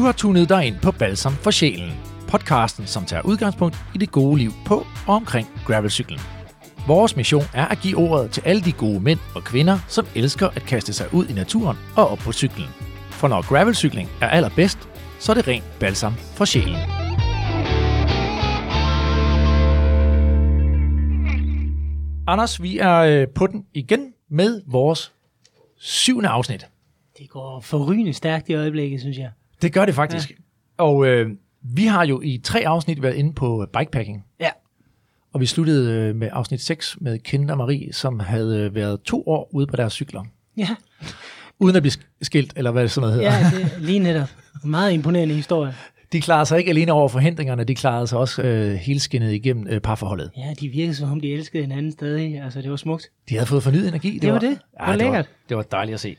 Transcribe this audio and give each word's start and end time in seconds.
har 0.00 0.12
tunet 0.12 0.48
dig 0.48 0.66
ind 0.66 0.76
på 0.82 0.92
Balsam 0.92 1.32
for 1.32 1.50
Sjælen, 1.50 1.92
podcasten, 2.28 2.86
som 2.86 3.04
tager 3.04 3.22
udgangspunkt 3.22 3.76
i 3.94 3.98
det 3.98 4.10
gode 4.10 4.38
liv 4.38 4.52
på 4.66 4.86
og 5.06 5.14
omkring 5.14 5.48
gravelcyklen. 5.66 6.20
Vores 6.86 7.16
mission 7.16 7.42
er 7.54 7.66
at 7.66 7.78
give 7.82 7.96
ordet 7.96 8.30
til 8.30 8.42
alle 8.46 8.62
de 8.62 8.72
gode 8.72 9.00
mænd 9.00 9.18
og 9.34 9.44
kvinder, 9.44 9.78
som 9.88 10.06
elsker 10.14 10.48
at 10.48 10.62
kaste 10.62 10.92
sig 10.92 11.14
ud 11.14 11.26
i 11.26 11.32
naturen 11.32 11.76
og 11.96 12.08
op 12.08 12.18
på 12.18 12.32
cyklen. 12.32 12.68
For 13.10 13.28
når 13.28 13.48
gravelcykling 13.48 14.08
er 14.20 14.28
allerbedst, 14.28 14.88
så 15.18 15.32
er 15.32 15.34
det 15.34 15.48
rent 15.48 15.64
balsam 15.80 16.14
for 16.14 16.44
sjælen. 16.44 16.76
Anders, 22.26 22.62
vi 22.62 22.78
er 22.78 22.96
øh, 22.96 23.28
på 23.28 23.46
den 23.46 23.66
igen 23.74 24.12
med 24.28 24.62
vores 24.66 25.12
syvende 25.76 26.28
afsnit. 26.28 26.66
Det 27.18 27.30
går 27.30 27.60
forrygende 27.60 28.12
stærkt 28.12 28.48
i 28.48 28.54
øjeblikket, 28.54 29.00
synes 29.00 29.18
jeg. 29.18 29.30
Det 29.62 29.72
gør 29.72 29.84
det 29.84 29.94
faktisk. 29.94 30.30
Ja. 30.30 30.34
Og 30.84 31.06
øh, 31.06 31.30
vi 31.62 31.84
har 31.86 32.06
jo 32.06 32.20
i 32.20 32.40
tre 32.44 32.66
afsnit 32.66 33.02
været 33.02 33.14
inde 33.14 33.32
på 33.32 33.66
bikepacking. 33.78 34.24
Ja. 34.40 34.50
Og 35.32 35.40
vi 35.40 35.46
sluttede 35.46 35.92
øh, 35.92 36.16
med 36.16 36.28
afsnit 36.32 36.60
6 36.60 36.96
med 37.00 37.18
og 37.50 37.58
Marie, 37.58 37.92
som 37.92 38.20
havde 38.20 38.58
øh, 38.60 38.74
været 38.74 39.00
to 39.02 39.22
år 39.26 39.48
ude 39.54 39.66
på 39.66 39.76
deres 39.76 39.92
cykler. 39.92 40.24
Ja, 40.56 40.68
Uden 41.58 41.76
at 41.76 41.82
blive 41.82 41.92
sk- 41.92 42.18
skilt, 42.22 42.52
eller 42.56 42.70
hvad 42.70 42.82
det 42.82 42.90
sådan 42.90 43.08
noget 43.10 43.14
hedder. 43.24 43.38
ja 43.38 43.50
det 43.56 43.74
er 43.74 43.78
lige 43.80 43.98
netop. 43.98 44.28
Meget 44.64 44.92
imponerende 44.92 45.34
historie. 45.34 45.74
De 46.12 46.20
klarede 46.20 46.46
sig 46.46 46.58
ikke 46.58 46.68
alene 46.70 46.92
over 46.92 47.08
forhindringerne, 47.08 47.64
de 47.64 47.74
klarede 47.74 48.06
sig 48.06 48.18
også 48.18 48.42
øh, 48.42 48.72
hele 48.74 49.00
skinnet 49.00 49.32
igennem 49.32 49.66
øh, 49.70 49.80
parforholdet. 49.80 50.30
Ja, 50.36 50.54
de 50.60 50.68
virkede 50.68 50.94
som 50.94 51.10
om, 51.12 51.20
de 51.20 51.32
elskede 51.32 51.62
hinanden 51.62 51.92
stadig. 51.92 52.40
Altså, 52.42 52.62
det 52.62 52.70
var 52.70 52.76
smukt. 52.76 53.10
De 53.28 53.34
havde 53.34 53.46
fået 53.46 53.62
fornyet 53.62 53.88
energi. 53.88 54.18
Det 54.18 54.32
var 54.32 54.38
det. 54.38 54.58
Hvor 54.76 54.86
det 54.86 54.96
lækkert. 54.98 55.16
Var, 55.16 55.26
det 55.48 55.56
var 55.56 55.62
dejligt 55.62 55.94
at 55.94 56.00
se. 56.00 56.16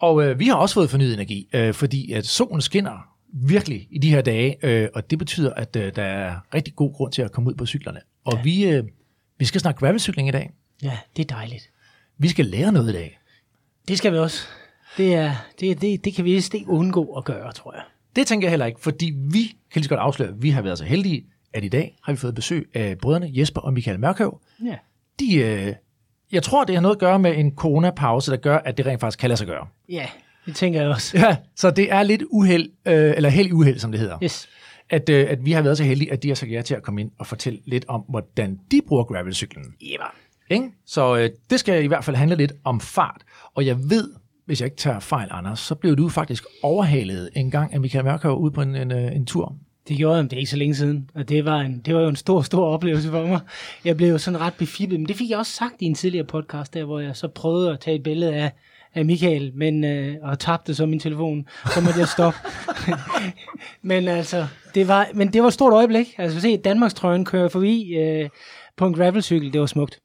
Og 0.00 0.24
øh, 0.24 0.38
vi 0.38 0.46
har 0.46 0.54
også 0.54 0.74
fået 0.74 0.90
fornyet 0.90 1.14
energi, 1.14 1.48
øh, 1.52 1.74
fordi 1.74 2.12
at 2.12 2.26
solen 2.26 2.60
skinner 2.60 3.18
virkelig 3.32 3.88
i 3.90 3.98
de 3.98 4.10
her 4.10 4.20
dage, 4.20 4.56
øh, 4.62 4.88
og 4.94 5.10
det 5.10 5.18
betyder, 5.18 5.54
at 5.54 5.76
øh, 5.76 5.96
der 5.96 6.02
er 6.02 6.36
rigtig 6.54 6.76
god 6.76 6.92
grund 6.94 7.12
til 7.12 7.22
at 7.22 7.32
komme 7.32 7.50
ud 7.50 7.54
på 7.54 7.66
cyklerne. 7.66 8.00
Og 8.24 8.36
ja. 8.36 8.42
vi, 8.42 8.68
øh, 8.68 8.84
vi 9.38 9.44
skal 9.44 9.60
snakke 9.60 9.78
gravelcykling 9.78 10.28
i 10.28 10.32
dag. 10.32 10.50
Ja, 10.82 10.98
det 11.16 11.30
er 11.30 11.34
dejligt. 11.34 11.70
Vi 12.18 12.28
skal 12.28 12.46
lære 12.46 12.72
noget 12.72 12.90
i 12.90 12.92
dag. 12.92 13.18
Det 13.88 13.98
skal 13.98 14.12
vi 14.12 14.18
også. 14.18 14.46
Det, 14.96 15.14
er, 15.14 15.32
det, 15.60 15.80
det, 15.80 16.04
det 16.04 16.14
kan 16.14 16.24
vi 16.24 16.32
vist 16.32 16.54
ikke 16.54 16.68
undgå 16.68 17.04
at 17.04 17.24
gøre, 17.24 17.52
tror 17.52 17.74
jeg. 17.74 17.82
Det 18.16 18.26
tænker 18.26 18.46
jeg 18.46 18.50
heller 18.50 18.66
ikke, 18.66 18.80
fordi 18.80 19.12
vi 19.16 19.42
kan 19.42 19.80
lige 19.80 19.84
så 19.84 19.88
godt 19.88 20.00
afsløre, 20.00 20.28
at 20.28 20.42
vi 20.42 20.50
har 20.50 20.62
været 20.62 20.78
så 20.78 20.84
heldige, 20.84 21.26
at 21.52 21.64
i 21.64 21.68
dag 21.68 21.98
har 22.02 22.12
vi 22.12 22.16
fået 22.16 22.34
besøg 22.34 22.70
af 22.74 22.98
brødrene 22.98 23.30
Jesper 23.34 23.60
og 23.60 23.72
Michael 23.72 24.00
Mørkøv. 24.00 24.40
Ja. 24.64 24.76
De, 25.20 25.34
øh, 25.36 25.74
jeg 26.32 26.42
tror, 26.42 26.64
det 26.64 26.74
har 26.74 26.82
noget 26.82 26.96
at 26.96 27.00
gøre 27.00 27.18
med 27.18 27.36
en 27.36 27.52
coronapause, 27.56 28.30
der 28.30 28.36
gør, 28.36 28.58
at 28.58 28.78
det 28.78 28.86
rent 28.86 29.00
faktisk 29.00 29.18
kan 29.18 29.28
lade 29.28 29.38
sig 29.38 29.46
gøre. 29.46 29.66
Ja, 29.88 30.06
det 30.46 30.56
tænker 30.56 30.80
jeg 30.80 30.90
også. 30.90 31.18
Ja, 31.18 31.36
så 31.56 31.70
det 31.70 31.92
er 31.92 32.02
lidt 32.02 32.22
uheld, 32.30 32.70
øh, 32.86 33.12
eller 33.16 33.28
held 33.28 33.48
i 33.48 33.52
uheld, 33.52 33.78
som 33.78 33.92
det 33.92 34.00
hedder. 34.00 34.18
Yes. 34.22 34.48
At, 34.90 35.08
øh, 35.08 35.26
at 35.30 35.44
vi 35.44 35.52
har 35.52 35.62
været 35.62 35.76
så 35.76 35.84
heldige, 35.84 36.12
at 36.12 36.22
de 36.22 36.28
har 36.28 36.34
sagt 36.34 36.52
ja 36.52 36.62
til 36.62 36.74
at 36.74 36.82
komme 36.82 37.00
ind 37.00 37.10
og 37.18 37.26
fortælle 37.26 37.58
lidt 37.66 37.84
om, 37.88 38.04
hvordan 38.08 38.58
de 38.70 38.80
bruger 38.88 39.04
gravelcyklen. 39.04 39.64
Ja. 39.80 39.96
Ikke? 40.50 40.70
Så 40.86 41.16
øh, 41.16 41.30
det 41.50 41.60
skal 41.60 41.84
i 41.84 41.86
hvert 41.86 42.04
fald 42.04 42.16
handle 42.16 42.36
lidt 42.36 42.52
om 42.64 42.80
fart. 42.80 43.22
Og 43.54 43.66
jeg 43.66 43.90
ved, 43.90 44.10
hvis 44.46 44.60
jeg 44.60 44.66
ikke 44.66 44.76
tager 44.76 45.00
fejl, 45.00 45.28
Anders, 45.30 45.60
så 45.60 45.74
blev 45.74 45.96
du 45.96 46.08
faktisk 46.08 46.44
overhalet 46.62 47.30
en 47.36 47.50
gang 47.50 47.74
af 47.74 47.80
Michael 47.80 48.04
Mørkøv 48.04 48.38
ude 48.38 48.52
på 48.52 48.62
en, 48.62 48.74
en, 48.74 48.92
øh, 48.92 49.16
en 49.16 49.26
tur. 49.26 49.56
Det 49.88 49.96
gjorde 49.96 50.16
jeg, 50.16 50.24
men 50.24 50.30
det 50.30 50.36
er 50.36 50.40
ikke 50.40 50.50
så 50.50 50.56
længe 50.56 50.74
siden, 50.74 51.10
og 51.14 51.28
det 51.28 51.44
var, 51.44 51.60
en, 51.60 51.78
det 51.78 51.94
var 51.94 52.00
jo 52.00 52.08
en 52.08 52.16
stor, 52.16 52.42
stor 52.42 52.66
oplevelse 52.66 53.10
for 53.10 53.26
mig. 53.26 53.40
Jeg 53.84 53.96
blev 53.96 54.08
jo 54.08 54.18
sådan 54.18 54.40
ret 54.40 54.54
befippet, 54.54 55.00
men 55.00 55.08
det 55.08 55.16
fik 55.16 55.30
jeg 55.30 55.38
også 55.38 55.52
sagt 55.52 55.74
i 55.78 55.84
en 55.84 55.94
tidligere 55.94 56.26
podcast, 56.26 56.74
der 56.74 56.84
hvor 56.84 57.00
jeg 57.00 57.16
så 57.16 57.28
prøvede 57.28 57.72
at 57.72 57.80
tage 57.80 57.96
et 57.96 58.02
billede 58.02 58.34
af, 58.34 58.52
af 58.94 59.04
Michael, 59.04 59.52
men, 59.54 59.84
øh, 59.84 60.16
og 60.22 60.38
tabte 60.38 60.74
så 60.74 60.86
min 60.86 61.00
telefon, 61.00 61.48
så 61.74 61.80
måtte 61.80 62.00
jeg 62.00 62.08
stoppe. 62.08 62.38
men 63.82 64.08
altså, 64.08 64.46
det 64.74 64.88
var, 64.88 65.08
men 65.14 65.32
det 65.32 65.42
var 65.42 65.48
et 65.48 65.54
stort 65.54 65.72
øjeblik. 65.72 66.14
Altså, 66.18 66.40
se 66.40 66.56
Danmarks 66.56 66.94
trøjen 66.94 67.24
kører 67.24 67.48
forbi 67.48 67.94
øh, 67.94 68.28
på 68.76 68.86
en 68.86 68.94
gravelcykel, 68.94 69.52
det 69.52 69.60
var 69.60 69.66
smukt. 69.66 70.00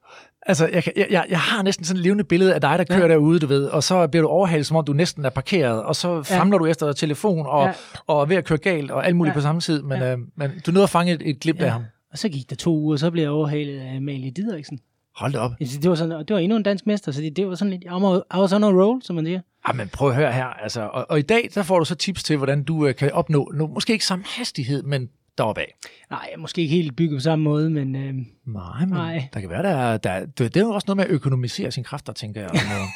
Altså, 0.45 0.67
jeg, 0.73 0.83
kan- 0.83 0.93
jeg, 0.97 1.25
jeg, 1.29 1.39
har 1.39 1.61
næsten 1.63 1.85
sådan 1.85 1.97
et 1.99 2.03
levende 2.03 2.23
billede 2.23 2.53
af 2.53 2.61
dig, 2.61 2.77
der 2.77 2.83
kører 2.83 3.07
ja. 3.07 3.13
derude, 3.13 3.39
du 3.39 3.47
ved, 3.47 3.65
og 3.65 3.83
så 3.83 4.07
bliver 4.07 4.21
du 4.21 4.27
overhalet, 4.27 4.65
som 4.65 4.77
om 4.77 4.85
du 4.85 4.93
næsten 4.93 5.25
er 5.25 5.29
parkeret, 5.29 5.83
og 5.83 5.95
så 5.95 6.23
famler 6.23 6.57
du 6.57 6.65
efter 6.65 6.93
telefon 6.93 7.45
og, 7.45 7.61
ja. 7.61 7.67
Ja. 7.67 7.73
og 8.07 8.21
er 8.21 8.25
ved 8.25 8.35
at 8.35 8.45
køre 8.45 8.57
galt 8.57 8.91
og 8.91 9.05
alt 9.05 9.15
muligt 9.15 9.31
ja. 9.31 9.33
Ja. 9.33 9.41
på 9.41 9.43
samme 9.43 9.61
tid, 9.61 9.81
men, 9.81 9.97
ja. 9.99 10.11
øh, 10.11 10.17
men 10.35 10.51
du 10.65 10.71
nåede 10.71 10.83
at 10.83 10.89
fange 10.89 11.13
et, 11.13 11.21
et 11.25 11.39
glimt 11.39 11.59
ja. 11.59 11.65
af 11.65 11.71
ham. 11.71 11.83
Og 12.11 12.17
så 12.17 12.29
gik 12.29 12.49
der 12.49 12.55
to 12.55 12.77
uger, 12.77 12.93
og 12.93 12.99
så 12.99 13.11
blev 13.11 13.23
jeg 13.23 13.31
overhalet 13.31 13.79
af 13.79 13.95
Amalie 13.97 14.31
Didriksen. 14.31 14.79
Hold 15.15 15.33
da 15.33 15.39
op. 15.39 15.51
Det 15.59 15.89
var, 15.89 15.95
sådan, 15.95 16.19
det 16.19 16.33
var 16.33 16.37
endnu 16.39 16.57
en 16.57 16.63
dansk 16.63 16.87
mester, 16.87 17.11
så 17.11 17.21
det, 17.21 17.35
det 17.37 17.47
var 17.47 17.55
sådan 17.55 17.71
lidt, 17.71 17.83
I 17.83 18.37
was 18.37 18.53
on 18.53 18.63
a 18.63 18.67
roll, 18.67 19.01
som 19.03 19.15
man 19.15 19.25
siger. 19.25 19.39
Ah, 19.65 19.75
men 19.75 19.87
prøv 19.87 20.09
at 20.09 20.15
høre 20.15 20.31
her, 20.31 20.45
altså, 20.45 20.81
og, 20.81 21.05
og 21.09 21.19
i 21.19 21.21
dag, 21.21 21.49
der 21.55 21.63
får 21.63 21.79
du 21.79 21.85
så 21.85 21.95
tips 21.95 22.23
til, 22.23 22.37
hvordan 22.37 22.63
du 22.63 22.87
øh, 22.87 22.95
kan 22.95 23.11
opnå, 23.11 23.51
nu, 23.55 23.67
måske 23.67 23.93
ikke 23.93 24.05
samme 24.05 24.25
hastighed, 24.27 24.83
men 24.83 25.09
deroppe 25.37 25.61
af. 25.61 25.75
Nej, 26.09 26.29
måske 26.37 26.61
ikke 26.61 26.75
helt 26.75 26.95
bygget 26.95 27.17
på 27.17 27.21
samme 27.21 27.43
måde, 27.43 27.69
men 27.69 27.95
øh, 27.95 28.13
Nej, 28.45 28.79
men 28.79 28.89
Nej. 28.89 29.29
der 29.33 29.39
kan 29.39 29.49
være, 29.49 29.63
der, 29.63 29.97
der, 29.97 30.19
det, 30.19 30.37
det 30.37 30.57
er 30.57 30.61
jo 30.61 30.69
også 30.69 30.85
noget 30.87 30.97
med 30.97 31.05
at 31.05 31.11
økonomisere 31.11 31.71
sine 31.71 31.83
kræfter, 31.83 32.13
tænker 32.13 32.41
jeg. 32.41 32.49
Noget. 32.53 32.89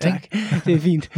tak, 0.00 0.26
det 0.66 0.74
er 0.74 0.78
fint. 0.80 1.10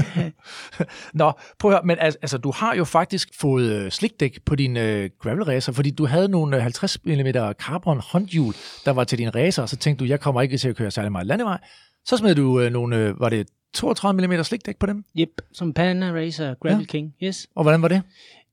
Nå, 1.21 1.33
prøv 1.59 1.71
at 1.71 1.77
høre, 1.77 1.87
men 1.87 1.97
altså, 2.01 2.39
du 2.39 2.51
har 2.51 2.75
jo 2.75 2.85
faktisk 2.85 3.29
fået 3.41 3.73
øh, 3.73 3.91
slikdæk 3.91 4.39
på 4.45 4.55
din 4.55 4.77
øh, 4.77 5.11
gravel 5.23 5.43
racer, 5.45 5.73
fordi 5.73 5.91
du 5.91 6.07
havde 6.07 6.29
nogle 6.29 6.57
øh, 6.57 6.63
50 6.63 7.05
mm 7.05 7.27
carbon 7.53 8.01
håndhjul, 8.05 8.55
der 8.85 8.91
var 8.91 9.05
til 9.05 9.19
din 9.19 9.35
racer, 9.35 9.63
og 9.63 9.69
så 9.69 9.77
tænkte 9.77 10.05
du, 10.05 10.09
jeg 10.09 10.21
kommer 10.21 10.43
ikke 10.43 10.59
til 10.59 10.69
at 10.69 10.77
køre 10.77 10.91
særlig 10.91 11.13
meget 11.13 11.27
landevej. 11.27 11.59
Så 12.05 12.17
smed 12.17 12.35
du 12.35 12.61
øh, 12.61 12.73
nogle, 12.73 12.97
øh, 12.97 13.21
var 13.21 13.29
det 13.29 13.49
32 13.75 14.27
mm 14.27 14.43
slikdæk 14.45 14.77
på 14.79 14.87
dem? 14.87 15.05
Yep, 15.19 15.29
som 15.53 15.73
Panda 15.73 16.13
Racer 16.13 16.55
Gravel 16.55 16.75
Ja. 16.75 16.81
ja. 16.81 16.85
King, 16.85 17.15
yes. 17.23 17.47
Og 17.55 17.63
hvordan 17.63 17.83
var 17.83 17.89
det? 17.89 18.03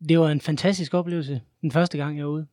Det 0.10 0.20
var 0.20 0.30
en 0.30 0.42
fantastisk 0.42 0.94
oplevelse, 0.94 1.42
den 1.62 1.72
første 1.72 1.98
gang 1.98 2.18
jeg 2.18 2.26
var 2.26 2.32
ude. 2.32 2.46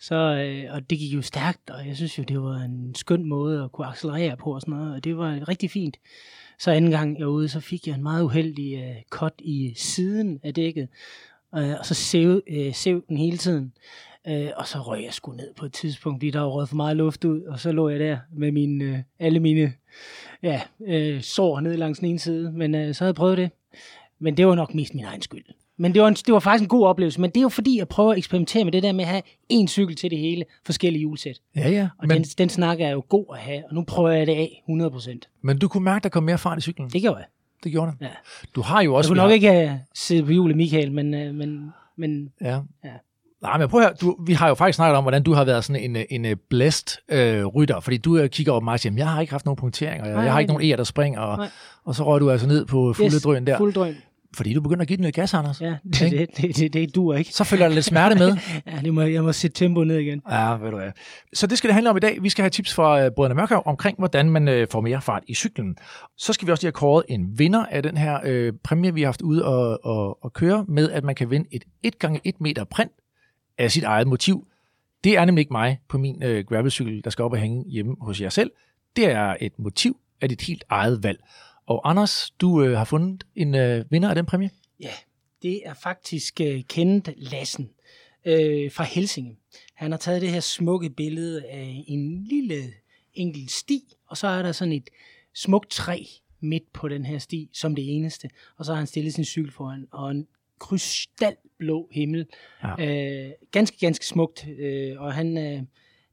Så, 0.00 0.14
øh, 0.14 0.74
og 0.74 0.90
det 0.90 0.98
gik 0.98 1.14
jo 1.14 1.22
stærkt, 1.22 1.70
og 1.70 1.86
jeg 1.86 1.96
synes 1.96 2.18
jo, 2.18 2.22
det 2.22 2.40
var 2.40 2.56
en 2.56 2.94
skøn 2.94 3.24
måde 3.24 3.62
at 3.62 3.72
kunne 3.72 3.86
accelerere 3.86 4.36
på 4.36 4.54
og 4.54 4.60
sådan 4.60 4.74
noget, 4.74 4.94
og 4.94 5.04
det 5.04 5.16
var 5.16 5.48
rigtig 5.48 5.70
fint. 5.70 5.96
Så 6.58 6.70
anden 6.70 6.90
gang 6.90 7.18
jeg 7.18 7.26
var 7.26 7.32
ude, 7.32 7.48
så 7.48 7.60
fik 7.60 7.86
jeg 7.86 7.94
en 7.94 8.02
meget 8.02 8.22
uheldig 8.22 8.74
øh, 8.74 8.96
cut 9.10 9.32
i 9.38 9.72
siden 9.76 10.40
af 10.42 10.54
dækket, 10.54 10.88
øh, 11.54 11.74
og 11.78 11.86
så 11.86 11.94
sev, 11.94 12.42
øh, 12.46 12.74
sev 12.74 13.04
den 13.08 13.16
hele 13.16 13.36
tiden. 13.36 13.72
Øh, 14.28 14.48
og 14.56 14.66
så 14.66 14.78
røg 14.78 15.04
jeg 15.04 15.14
sgu 15.14 15.32
ned 15.32 15.54
på 15.54 15.64
et 15.64 15.72
tidspunkt, 15.72 16.16
fordi 16.16 16.30
der 16.30 16.40
var 16.40 16.48
røget 16.48 16.68
for 16.68 16.76
meget 16.76 16.96
luft 16.96 17.24
ud, 17.24 17.42
og 17.42 17.60
så 17.60 17.72
lå 17.72 17.88
jeg 17.88 18.00
der 18.00 18.18
med 18.32 18.52
mine, 18.52 18.84
øh, 18.84 18.98
alle 19.18 19.40
mine 19.40 19.72
ja, 20.42 20.62
øh, 20.86 21.20
sår 21.20 21.60
ned 21.60 21.76
langs 21.76 21.98
den 21.98 22.08
ene 22.08 22.18
side, 22.18 22.52
men 22.52 22.74
øh, 22.74 22.94
så 22.94 23.04
havde 23.04 23.08
jeg 23.08 23.14
prøvet 23.14 23.38
det. 23.38 23.50
Men 24.18 24.36
det 24.36 24.46
var 24.46 24.54
nok 24.54 24.74
mest 24.74 24.94
min 24.94 25.04
egen 25.04 25.22
skyld. 25.22 25.44
Men 25.78 25.94
det 25.94 26.02
var, 26.02 26.08
en, 26.08 26.14
det 26.14 26.32
var 26.34 26.40
faktisk 26.40 26.62
en 26.62 26.68
god 26.68 26.86
oplevelse, 26.86 27.20
men 27.20 27.30
det 27.30 27.36
er 27.36 27.42
jo 27.42 27.48
fordi, 27.48 27.78
jeg 27.78 27.88
prøver 27.88 28.12
at 28.12 28.18
eksperimentere 28.18 28.64
med 28.64 28.72
det 28.72 28.82
der 28.82 28.92
med 28.92 29.04
at 29.04 29.10
have 29.10 29.22
én 29.52 29.66
cykel 29.66 29.96
til 29.96 30.10
det 30.10 30.18
hele, 30.18 30.44
forskellige 30.66 31.00
hjulsæt. 31.00 31.36
Ja, 31.56 31.70
ja. 31.70 31.88
Og 31.98 32.08
Men, 32.08 32.16
den, 32.16 32.24
den 32.38 32.48
snak 32.48 32.80
er 32.80 32.88
jo 32.90 33.04
god 33.08 33.24
at 33.32 33.38
have, 33.38 33.62
og 33.68 33.74
nu 33.74 33.84
prøver 33.84 34.10
jeg 34.10 34.26
det 34.26 34.32
af 34.32 34.62
100%. 34.70 35.18
men 35.42 35.58
du 35.58 35.68
kunne 35.68 35.84
mærke, 35.84 36.02
der 36.02 36.08
kom 36.08 36.22
mere 36.22 36.38
fart 36.38 36.58
i 36.58 36.60
cyklen. 36.60 36.90
Det 36.90 37.00
gjorde 37.00 37.16
jeg. 37.16 37.26
Det 37.64 37.72
gjorde 37.72 37.90
det. 37.90 37.96
Ja. 38.00 38.10
Du 38.54 38.62
har 38.62 38.82
jo 38.82 38.90
Jeg 38.90 38.96
også... 38.96 39.10
kunne 39.10 39.14
vi 39.16 39.20
nok 39.34 39.42
har- 39.42 39.52
ikke 39.60 39.70
uh, 39.72 39.78
sidde 39.94 40.22
på 40.24 40.30
hjulet, 40.30 40.56
Michael, 40.56 40.92
men, 40.92 41.14
uh, 41.28 41.34
men, 41.34 41.70
men 41.96 42.32
Ja. 42.40 42.58
Ja. 42.84 42.90
Nej, 43.42 43.58
men 43.58 43.68
prøv 43.68 43.80
at 43.80 43.86
høre, 43.86 43.94
du, 44.00 44.16
vi 44.26 44.32
har 44.32 44.48
jo 44.48 44.54
faktisk 44.54 44.76
snakket 44.76 44.96
om, 44.96 45.04
hvordan 45.04 45.22
du 45.22 45.32
har 45.32 45.44
været 45.44 45.64
sådan 45.64 45.82
en, 45.82 45.96
øh, 45.96 46.04
en 46.10 46.24
øh, 46.24 46.36
blæst 46.50 46.98
øh, 47.08 47.44
rytter, 47.46 47.80
fordi 47.80 47.96
du 47.96 48.16
øh, 48.18 48.28
kigger 48.28 48.52
op 48.52 48.62
mig 48.62 48.72
og 48.72 48.80
siger, 48.80 48.90
"Jamen, 48.90 48.98
jeg 48.98 49.08
har 49.08 49.20
ikke 49.20 49.30
haft 49.32 49.44
nogen 49.44 49.56
punkteringer, 49.56 50.04
jeg, 50.06 50.14
Nej, 50.14 50.24
jeg 50.24 50.32
har 50.32 50.40
ikke 50.40 50.52
nogen 50.52 50.72
e'er, 50.72 50.76
der 50.76 50.84
springer, 50.84 51.20
og, 51.20 51.36
Nej. 51.38 51.48
og 51.84 51.94
så 51.94 52.04
røg 52.04 52.20
du 52.20 52.30
altså 52.30 52.46
ned 52.46 52.66
på 52.66 52.92
fulde 52.92 53.14
yes, 53.14 53.22
drøn 53.22 53.46
der, 53.46 53.56
fuld 53.58 53.72
drøn. 53.74 53.96
Fordi 54.34 54.54
du 54.54 54.60
begynder 54.60 54.82
at 54.82 54.88
give 54.88 54.96
den 54.96 55.04
lidt 55.04 55.14
gas, 55.14 55.34
Anders. 55.34 55.60
Ja, 55.60 55.76
det, 55.84 56.10
det, 56.10 56.36
det, 56.36 56.56
det, 56.56 56.72
det 56.72 56.94
duer 56.94 57.16
ikke. 57.16 57.32
Så 57.32 57.44
følger 57.44 57.68
der 57.68 57.74
lidt 57.74 57.84
smerte 57.84 58.14
med. 58.14 58.36
Ja, 58.66 58.80
det 58.84 58.94
må, 58.94 59.02
jeg 59.02 59.22
må 59.22 59.32
sætte 59.32 59.58
tempoet 59.58 59.86
ned 59.86 59.98
igen. 59.98 60.22
Ja, 60.30 60.56
ved 60.56 60.70
du 60.70 60.76
hvad. 60.76 60.90
Så 61.34 61.46
det 61.46 61.58
skal 61.58 61.68
det 61.68 61.74
handle 61.74 61.90
om 61.90 61.96
i 61.96 62.00
dag. 62.00 62.22
Vi 62.22 62.28
skal 62.28 62.42
have 62.42 62.50
tips 62.50 62.74
fra 62.74 63.04
øh, 63.04 63.10
Brødrene 63.10 63.34
Mørkhav 63.34 63.62
omkring, 63.66 63.98
hvordan 63.98 64.30
man 64.30 64.48
øh, 64.48 64.68
får 64.70 64.80
mere 64.80 65.00
fart 65.00 65.22
i 65.26 65.34
cyklen. 65.34 65.76
Så 66.16 66.32
skal 66.32 66.46
vi 66.46 66.52
også 66.52 66.62
lige 66.62 66.68
have 66.68 66.72
kåret 66.72 67.04
en 67.08 67.38
vinder 67.38 67.66
af 67.66 67.82
den 67.82 67.96
her 67.96 68.20
øh, 68.24 68.52
præmie, 68.64 68.94
vi 68.94 69.00
har 69.00 69.06
haft 69.06 69.22
ude 69.22 69.44
og, 69.44 69.84
og, 69.84 70.24
og 70.24 70.32
køre 70.32 70.64
med, 70.68 70.90
at 70.90 71.04
man 71.04 71.14
kan 71.14 71.30
vinde 71.30 71.48
et 71.52 71.64
1x1 72.04 72.32
meter 72.40 72.64
print 72.64 72.92
af 73.58 73.70
sit 73.70 73.84
eget 73.84 74.06
motiv. 74.06 74.46
Det 75.04 75.16
er 75.16 75.24
nemlig 75.24 75.40
ikke 75.42 75.52
mig 75.52 75.78
på 75.88 75.98
min 75.98 76.22
øh, 76.22 76.44
gravelcykel, 76.44 77.04
der 77.04 77.10
skal 77.10 77.22
op 77.22 77.32
og 77.32 77.38
hænge 77.38 77.64
hjemme 77.68 77.96
hos 78.00 78.20
jer 78.20 78.28
selv. 78.28 78.50
Det 78.96 79.10
er 79.10 79.36
et 79.40 79.52
motiv 79.58 79.96
af 80.20 80.28
dit 80.28 80.42
helt 80.42 80.64
eget 80.68 81.02
valg. 81.02 81.18
Og 81.66 81.90
Anders, 81.90 82.30
du 82.30 82.62
øh, 82.62 82.76
har 82.76 82.84
fundet 82.84 83.26
en 83.36 83.54
øh, 83.54 83.84
vinder 83.90 84.08
af 84.08 84.14
den 84.14 84.26
præmie. 84.26 84.50
Ja, 84.80 84.92
det 85.42 85.62
er 85.64 85.74
faktisk 85.74 86.40
uh, 86.40 86.60
Kenneth 86.68 87.10
Lassen 87.16 87.70
øh, 88.24 88.72
fra 88.72 88.84
Helsinge. 88.84 89.36
Han 89.74 89.90
har 89.90 89.98
taget 89.98 90.22
det 90.22 90.30
her 90.30 90.40
smukke 90.40 90.90
billede 90.90 91.44
af 91.46 91.84
en 91.86 92.24
lille 92.24 92.72
enkelt 93.14 93.50
sti, 93.50 93.80
og 94.06 94.16
så 94.16 94.26
er 94.26 94.42
der 94.42 94.52
sådan 94.52 94.72
et 94.72 94.90
smukt 95.34 95.70
træ 95.70 96.04
midt 96.40 96.72
på 96.72 96.88
den 96.88 97.04
her 97.04 97.18
sti, 97.18 97.50
som 97.52 97.74
det 97.74 97.96
eneste. 97.96 98.30
Og 98.56 98.64
så 98.64 98.72
har 98.72 98.78
han 98.78 98.86
stillet 98.86 99.14
sin 99.14 99.24
cykel 99.24 99.52
foran, 99.52 99.86
og 99.92 100.10
en 100.10 100.26
krystalblå 100.58 101.88
himmel. 101.92 102.26
Ja. 102.62 103.26
Øh, 103.26 103.32
ganske, 103.50 103.78
ganske 103.78 104.06
smukt. 104.06 104.46
Øh, 104.58 105.00
og 105.00 105.14
han, 105.14 105.38
øh, 105.38 105.62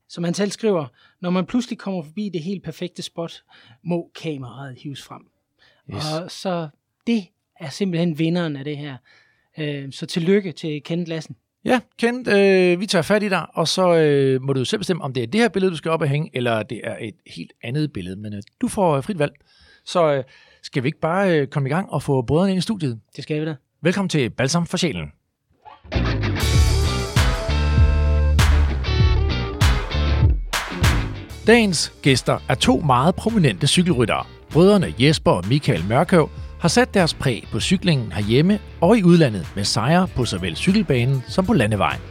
som 0.07 0.23
han 0.23 0.33
selv 0.33 0.51
skriver, 0.51 0.87
når 1.19 1.29
man 1.29 1.45
pludselig 1.45 1.77
kommer 1.77 2.03
forbi 2.03 2.29
det 2.29 2.43
helt 2.43 2.63
perfekte 2.63 3.01
spot, 3.01 3.43
må 3.83 4.11
kameraet 4.15 4.79
hives 4.79 5.03
frem. 5.03 5.21
Yes. 5.93 6.03
Og 6.13 6.31
så 6.31 6.69
det 7.07 7.27
er 7.59 7.69
simpelthen 7.69 8.19
vinderen 8.19 8.55
af 8.55 8.63
det 8.63 8.77
her 8.77 8.97
Øh, 9.57 9.91
så 9.91 10.05
tillykke 10.05 10.51
til 10.51 10.81
Kenneth 10.83 11.09
Lassen. 11.09 11.35
Ja, 11.65 11.79
Kent, 11.97 12.27
øh, 12.27 12.79
vi 12.79 12.85
tager 12.85 13.01
fat 13.01 13.23
i 13.23 13.29
dig, 13.29 13.45
og 13.53 13.67
så 13.67 13.95
øh, 13.95 14.41
må 14.41 14.53
du 14.53 14.65
selv 14.65 14.79
bestemme, 14.79 15.03
om 15.03 15.13
det 15.13 15.23
er 15.23 15.27
det 15.27 15.41
her 15.41 15.49
billede, 15.49 15.71
du 15.71 15.77
skal 15.77 15.91
op 15.91 16.01
og 16.01 16.07
hænge, 16.07 16.29
eller 16.33 16.63
det 16.63 16.81
er 16.83 16.97
et 17.01 17.15
helt 17.35 17.51
andet 17.63 17.93
billede. 17.93 18.15
Men 18.15 18.33
øh, 18.33 18.41
du 18.61 18.67
får 18.67 18.97
øh, 18.97 19.03
frit 19.03 19.19
valg. 19.19 19.33
Så 19.85 20.13
øh, 20.13 20.23
skal 20.63 20.83
vi 20.83 20.87
ikke 20.87 20.99
bare 20.99 21.39
øh, 21.39 21.47
komme 21.47 21.69
i 21.69 21.71
gang 21.71 21.89
og 21.89 22.03
få 22.03 22.21
brødrene 22.21 22.51
ind 22.51 22.57
i 22.57 22.61
studiet? 22.61 22.99
Det 23.15 23.23
skal 23.23 23.41
vi 23.41 23.45
da. 23.45 23.55
Velkommen 23.81 24.09
til 24.09 24.29
Balsam 24.29 24.65
for 24.65 24.77
Sjælen. 24.77 25.11
Dagens 31.47 31.93
gæster 32.01 32.39
er 32.49 32.55
to 32.55 32.79
meget 32.79 33.15
prominente 33.15 33.67
cykelryttere. 33.67 34.40
Brødrene 34.51 34.93
Jesper 34.99 35.31
og 35.31 35.43
Michael 35.47 35.83
Mørkøv 35.89 36.29
har 36.59 36.67
sat 36.67 36.93
deres 36.93 37.13
præg 37.13 37.47
på 37.51 37.59
cyklingen 37.59 38.11
herhjemme 38.11 38.59
og 38.81 38.97
i 38.97 39.03
udlandet 39.03 39.47
med 39.55 39.63
sejre 39.63 40.07
på 40.15 40.25
såvel 40.25 40.55
cykelbanen 40.55 41.23
som 41.27 41.45
på 41.45 41.53
landevejen. 41.53 42.01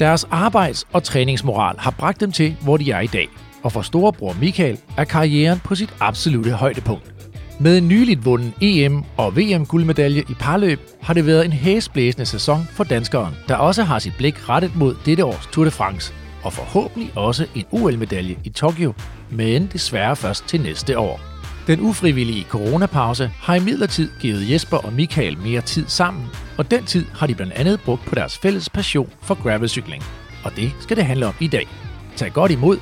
Deres 0.00 0.24
arbejds- 0.30 0.86
og 0.92 1.02
træningsmoral 1.02 1.76
har 1.78 1.90
bragt 1.90 2.20
dem 2.20 2.32
til, 2.32 2.56
hvor 2.62 2.76
de 2.76 2.90
er 2.90 3.00
i 3.00 3.06
dag. 3.06 3.28
Og 3.62 3.72
for 3.72 3.82
storebror 3.82 4.36
Michael 4.40 4.78
er 4.96 5.04
karrieren 5.04 5.60
på 5.64 5.74
sit 5.74 5.94
absolute 6.00 6.50
højdepunkt. 6.50 7.14
Med 7.58 7.78
en 7.78 7.88
nyligt 7.88 8.24
vunden 8.24 8.54
EM- 8.62 9.04
og 9.16 9.36
VM-guldmedalje 9.36 10.20
i 10.20 10.34
parløb 10.40 10.80
har 11.02 11.14
det 11.14 11.26
været 11.26 11.44
en 11.44 11.52
hæsblæsende 11.52 12.26
sæson 12.26 12.68
for 12.72 12.84
danskeren, 12.84 13.34
der 13.48 13.56
også 13.56 13.82
har 13.82 13.98
sit 13.98 14.16
blik 14.16 14.48
rettet 14.48 14.76
mod 14.76 14.94
dette 15.06 15.24
års 15.24 15.48
Tour 15.52 15.64
de 15.64 15.70
France, 15.70 16.12
og 16.42 16.52
forhåbentlig 16.52 17.12
også 17.16 17.46
en 17.54 17.64
OL-medalje 17.70 18.36
i 18.44 18.48
Tokyo, 18.48 18.92
men 19.30 19.70
desværre 19.72 20.16
først 20.16 20.48
til 20.48 20.60
næste 20.60 20.98
år. 20.98 21.39
Den 21.66 21.80
ufrivillige 21.80 22.44
coronapause 22.44 23.26
har 23.26 23.54
imidlertid 23.54 24.10
givet 24.20 24.50
Jesper 24.50 24.76
og 24.76 24.92
Michael 24.92 25.38
mere 25.38 25.60
tid 25.60 25.88
sammen, 25.88 26.26
og 26.58 26.70
den 26.70 26.84
tid 26.84 27.04
har 27.04 27.26
de 27.26 27.34
blandt 27.34 27.52
andet 27.52 27.80
brugt 27.84 28.04
på 28.06 28.14
deres 28.14 28.38
fælles 28.38 28.68
passion 28.68 29.12
for 29.22 29.42
gravelcykling. 29.42 30.02
Og 30.44 30.56
det 30.56 30.72
skal 30.80 30.96
det 30.96 31.04
handle 31.04 31.26
om 31.26 31.34
i 31.40 31.46
dag. 31.46 31.68
Tag 32.16 32.32
godt 32.32 32.52
imod 32.52 32.78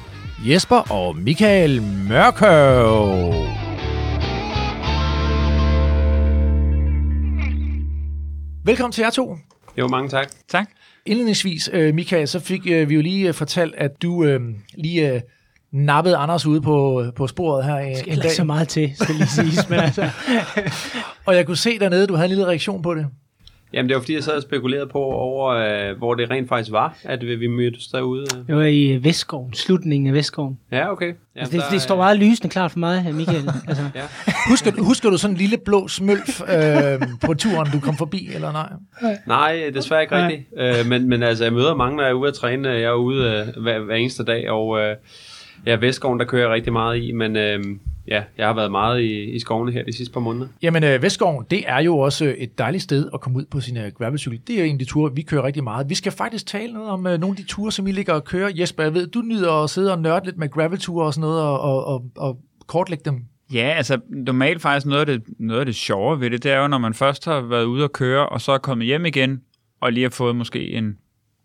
Jesper 0.46 0.92
og 0.92 1.16
Michael 1.16 1.82
Mørkøv. 1.82 3.32
Velkommen 8.64 8.92
til 8.92 9.02
jer 9.02 9.10
to. 9.10 9.36
Jo, 9.78 9.88
mange 9.88 10.08
tak. 10.08 10.28
Tak. 10.48 10.70
Indledningsvis, 11.06 11.70
øh, 11.72 11.94
Michael, 11.94 12.28
så 12.28 12.40
fik 12.40 12.60
øh, 12.66 12.88
vi 12.88 12.94
jo 12.94 13.00
lige 13.00 13.28
øh, 13.28 13.34
fortalt, 13.34 13.74
at 13.74 14.02
du 14.02 14.24
øh, 14.24 14.40
lige 14.74 15.22
nappede 15.72 16.16
Anders 16.16 16.46
ude 16.46 16.60
på, 16.60 17.04
på 17.16 17.26
sporet 17.26 17.64
her 17.64 17.78
Det 17.78 17.88
en, 17.90 17.96
skal 17.96 18.08
en 18.12 18.14
ikke 18.18 18.30
så 18.30 18.36
dag. 18.42 18.46
meget 18.46 18.68
til, 18.68 18.90
skal 18.94 19.14
lige 19.14 19.26
siges. 19.28 19.68
Men 19.70 19.78
altså, 19.80 20.10
Og 21.26 21.36
jeg 21.36 21.46
kunne 21.46 21.56
se 21.56 21.78
dernede, 21.78 22.06
du 22.06 22.14
havde 22.14 22.26
en 22.26 22.30
lille 22.30 22.46
reaktion 22.46 22.82
på 22.82 22.94
det. 22.94 23.06
Jamen, 23.72 23.88
det 23.88 23.94
var 23.94 24.00
fordi, 24.00 24.14
jeg 24.14 24.24
sad 24.24 24.32
og 24.36 24.42
spekulerede 24.42 24.86
på, 24.86 24.98
over, 24.98 25.50
øh, 25.90 25.98
hvor 25.98 26.14
det 26.14 26.30
rent 26.30 26.48
faktisk 26.48 26.72
var, 26.72 26.96
at 27.04 27.20
vi, 27.26 27.46
mødtes 27.46 27.86
derude. 27.86 28.26
jeg 28.48 28.56
var 28.56 28.62
i 28.62 28.86
øh, 28.92 29.04
Vestskoven, 29.04 29.52
slutningen 29.54 30.06
af 30.08 30.14
Vestskoven. 30.14 30.58
Ja, 30.72 30.92
okay. 30.92 31.06
Jamen, 31.06 31.16
Altså, 31.36 31.52
det, 31.56 31.62
der 31.64 31.70
det 31.70 31.82
står 31.82 31.96
meget 31.96 32.18
lysende 32.18 32.48
klart 32.48 32.70
for 32.70 32.78
mig, 32.78 33.14
Michael. 33.14 33.50
Altså, 33.68 33.82
Ja. 33.94 34.02
Husker, 34.48 34.70
du- 34.70 34.84
husker 34.84 35.10
du 35.10 35.16
sådan 35.18 35.34
en 35.34 35.38
lille 35.38 35.56
blå 35.64 35.88
smølf 35.88 36.40
øh, 36.42 37.00
på 37.24 37.34
turen, 37.34 37.70
du 37.72 37.80
kom 37.80 37.96
forbi, 37.96 38.30
eller 38.34 38.52
nej? 38.52 38.68
Nej, 39.26 39.70
desværre 39.74 40.02
ikke 40.02 40.26
rigtigt. 40.26 40.48
Øh, 40.58 40.86
men, 40.86 41.08
men 41.08 41.22
altså, 41.22 41.44
jeg 41.44 41.52
møder 41.52 41.74
mange, 41.74 41.96
når 41.96 42.02
jeg 42.02 42.10
er 42.10 42.14
ude 42.14 42.28
at 42.28 42.34
træne. 42.34 42.68
Jeg 42.68 42.82
er 42.82 42.92
ude 42.92 43.24
øh, 43.56 43.62
hver, 43.62 43.78
hver 43.78 43.94
eneste 43.94 44.24
dag, 44.24 44.50
og 44.50 44.78
øh, 44.80 44.96
ja, 45.66 45.76
Vestskoven, 45.76 46.18
der 46.18 46.24
kører 46.24 46.42
jeg 46.42 46.50
rigtig 46.50 46.72
meget 46.72 47.02
i, 47.02 47.12
men 47.12 47.36
øh, 47.36 47.64
ja, 48.08 48.22
jeg 48.38 48.46
har 48.46 48.54
været 48.54 48.70
meget 48.70 49.00
i, 49.00 49.22
i 49.24 49.38
skovene 49.38 49.72
her 49.72 49.84
de 49.84 49.92
sidste 49.92 50.12
par 50.12 50.20
måneder. 50.20 50.48
Jamen, 50.62 50.84
øh, 50.84 51.02
Vestskoven, 51.02 51.44
det 51.50 51.64
er 51.66 51.78
jo 51.78 51.98
også 51.98 52.34
et 52.38 52.58
dejligt 52.58 52.82
sted 52.82 53.08
at 53.14 53.20
komme 53.20 53.38
ud 53.38 53.44
på 53.50 53.60
sin 53.60 53.76
øh, 53.76 53.92
gravelcykel. 53.98 54.40
Det 54.46 54.60
er 54.60 54.64
en 54.64 54.72
af 54.72 54.78
de 54.78 54.84
ture, 54.84 55.14
vi 55.14 55.22
kører 55.22 55.44
rigtig 55.44 55.64
meget. 55.64 55.88
Vi 55.88 55.94
skal 55.94 56.12
faktisk 56.12 56.46
tale 56.46 56.72
noget 56.72 56.88
om 56.88 57.06
øh, 57.06 57.20
nogle 57.20 57.32
af 57.32 57.36
de 57.36 57.48
ture, 57.48 57.72
som 57.72 57.86
I 57.86 57.92
ligger 57.92 58.12
og 58.12 58.24
kører. 58.24 58.50
Jesper, 58.54 58.82
jeg 58.82 58.94
ved, 58.94 59.06
du 59.06 59.22
nyder 59.22 59.52
at 59.52 59.70
sidde 59.70 59.92
og 59.92 59.98
nørde 59.98 60.24
lidt 60.24 60.38
med 60.38 60.50
gravelture 60.50 61.06
og 61.06 61.14
sådan 61.14 61.28
noget, 61.28 61.42
og, 61.42 61.60
og, 61.60 61.86
og, 61.86 62.04
og 62.16 62.38
kortlægge 62.66 63.10
dem. 63.10 63.24
Ja, 63.52 63.74
altså 63.76 64.00
normalt 64.10 64.62
faktisk 64.62 64.86
noget 64.86 65.00
af, 65.00 65.06
det, 65.06 65.22
noget 65.38 65.60
af 65.60 65.66
det 65.66 65.74
sjove 65.74 66.20
ved 66.20 66.30
det, 66.30 66.42
det 66.42 66.52
er 66.52 66.60
jo, 66.60 66.68
når 66.68 66.78
man 66.78 66.94
først 66.94 67.24
har 67.24 67.40
været 67.40 67.64
ude 67.64 67.84
at 67.84 67.92
køre, 67.92 68.28
og 68.28 68.40
så 68.40 68.52
er 68.52 68.58
kommet 68.58 68.86
hjem 68.86 69.06
igen, 69.06 69.40
og 69.80 69.92
lige 69.92 70.02
har 70.02 70.10
fået 70.10 70.36
måske 70.36 70.70
en 70.70 70.96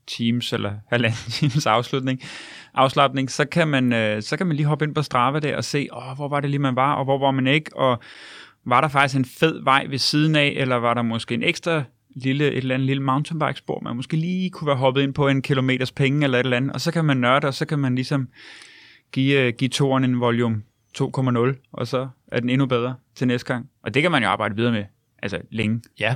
times 0.08 0.54
eller 0.54 0.72
halvanden 0.90 1.32
times 1.40 1.66
afslutning, 1.66 2.22
afslappning, 2.74 3.32
så 3.32 3.46
kan, 3.46 3.68
man, 3.68 3.94
øh, 3.94 4.22
så 4.22 4.38
kan 4.38 4.48
man 4.48 4.56
lige 4.56 4.66
hoppe 4.66 4.86
ind 4.86 4.96
på 4.96 5.02
Strava 5.02 5.40
der 5.40 5.58
og 5.58 5.64
se, 5.64 5.88
åh, 5.92 6.16
hvor 6.16 6.28
var 6.28 6.40
det 6.40 6.50
lige, 6.50 6.60
man 6.60 6.76
var, 6.76 6.94
og 6.94 7.04
hvor 7.04 7.18
var 7.18 7.32
man 7.32 7.48
ikke, 7.48 7.78
og 7.78 8.00
var 8.66 8.82
der 8.82 8.88
faktisk 8.88 9.18
en 9.18 9.26
fed 9.26 9.64
vej 9.64 9.86
ved 9.90 9.98
siden 9.98 10.36
af, 10.36 10.54
eller 10.58 10.76
var 10.76 10.94
der 10.94 11.02
måske 11.02 11.34
en 11.34 11.44
ekstra 11.44 11.84
lille, 12.16 12.48
et 12.48 12.58
eller 12.58 12.76
andet 12.76 12.86
lille 12.86 13.04
mountainbike-spor, 13.04 13.80
man 13.80 13.96
måske 13.96 14.18
lige 14.18 14.50
kunne 14.50 14.68
være 14.68 14.76
hoppet 14.76 15.02
ind 15.02 15.14
på 15.14 15.28
en 15.28 15.42
kilometers 15.42 15.92
penge 15.92 16.24
eller 16.24 16.40
et 16.40 16.44
eller 16.44 16.58
andet, 16.58 16.72
og 16.72 16.82
så 16.82 16.92
kan 16.92 17.06
man 17.06 17.18
nørde, 17.18 17.48
og 17.48 17.54
så 17.54 17.66
kan 17.66 17.80
man 17.80 17.96
ligesom 17.96 18.28
give, 19.12 19.42
øh, 19.42 19.54
give 19.58 19.70
toren 19.70 20.04
en 20.04 20.20
volume 20.20 20.62
2,0, 20.98 21.70
og 21.72 21.88
så 21.88 22.08
er 22.28 22.40
den 22.40 22.50
endnu 22.50 22.66
bedre 22.66 22.96
til 23.16 23.28
næste 23.28 23.54
gang. 23.54 23.70
Og 23.84 23.94
det 23.94 24.02
kan 24.02 24.12
man 24.12 24.24
jo 24.24 24.30
arbejde 24.30 24.56
videre 24.56 24.72
med, 24.72 24.86
altså 25.24 25.42
længe. 25.52 25.82
Ja. 26.00 26.16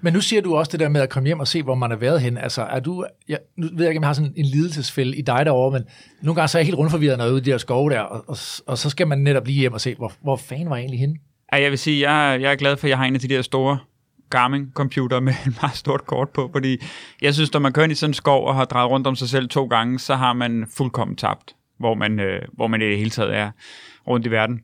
Men 0.00 0.12
nu 0.12 0.20
siger 0.20 0.42
du 0.42 0.56
også 0.56 0.72
det 0.72 0.80
der 0.80 0.88
med 0.88 1.00
at 1.00 1.08
komme 1.08 1.26
hjem 1.26 1.40
og 1.40 1.48
se, 1.48 1.62
hvor 1.62 1.74
man 1.74 1.90
har 1.90 1.98
været 1.98 2.20
hen. 2.20 2.38
Altså, 2.38 2.62
er 2.62 2.80
du, 2.80 3.06
jeg, 3.28 3.38
nu 3.56 3.66
ved 3.66 3.84
jeg 3.84 3.88
ikke, 3.88 3.98
om 3.98 4.02
jeg 4.02 4.08
har 4.08 4.14
sådan 4.14 4.32
en 4.36 4.44
lidelsesfælde 4.44 5.16
i 5.16 5.22
dig 5.22 5.46
derovre, 5.46 5.78
men 5.78 5.88
nogle 6.22 6.34
gange 6.34 6.48
så 6.48 6.58
er 6.58 6.60
jeg 6.60 6.66
helt 6.66 6.78
rundforvirret, 6.78 7.18
når 7.18 7.24
jeg 7.24 7.30
er 7.30 7.32
ude 7.32 7.40
i 7.40 7.44
de 7.44 7.50
her 7.50 7.58
skove 7.58 7.90
der, 7.90 8.00
og, 8.00 8.24
og, 8.28 8.36
og 8.66 8.78
så 8.78 8.90
skal 8.90 9.08
man 9.08 9.18
netop 9.18 9.46
lige 9.46 9.60
hjem 9.60 9.72
og 9.72 9.80
se, 9.80 9.94
hvor, 9.94 10.12
hvor 10.22 10.36
fanden 10.36 10.70
var 10.70 10.76
jeg 10.76 10.82
egentlig 10.82 11.00
henne? 11.00 11.16
Ja, 11.52 11.62
jeg 11.62 11.70
vil 11.70 11.78
sige, 11.78 12.10
jeg, 12.10 12.40
jeg 12.40 12.52
er 12.52 12.56
glad 12.56 12.76
for, 12.76 12.86
at 12.86 12.90
jeg 12.90 12.98
har 12.98 13.04
en 13.04 13.14
af 13.14 13.20
de 13.20 13.28
der 13.28 13.42
store 13.42 13.78
Garmin-computer 14.30 15.20
med 15.20 15.32
et 15.46 15.62
meget 15.62 15.76
stort 15.76 16.06
kort 16.06 16.28
på, 16.28 16.50
fordi 16.52 16.78
jeg 17.22 17.34
synes, 17.34 17.52
når 17.52 17.60
man 17.60 17.72
kører 17.72 17.84
ind 17.84 17.92
i 17.92 17.94
sådan 17.94 18.10
en 18.10 18.14
skov 18.14 18.46
og 18.46 18.54
har 18.54 18.64
drejet 18.64 18.90
rundt 18.90 19.06
om 19.06 19.16
sig 19.16 19.28
selv 19.28 19.48
to 19.48 19.66
gange, 19.66 19.98
så 19.98 20.14
har 20.14 20.32
man 20.32 20.66
fuldkommen 20.76 21.16
tabt, 21.16 21.54
hvor 21.78 21.94
man, 21.94 22.20
øh, 22.20 22.42
hvor 22.52 22.66
man 22.66 22.82
i 22.82 22.84
det 22.84 22.98
hele 22.98 23.10
taget 23.10 23.36
er 23.36 23.50
rundt 24.06 24.26
i 24.26 24.30
verden. 24.30 24.60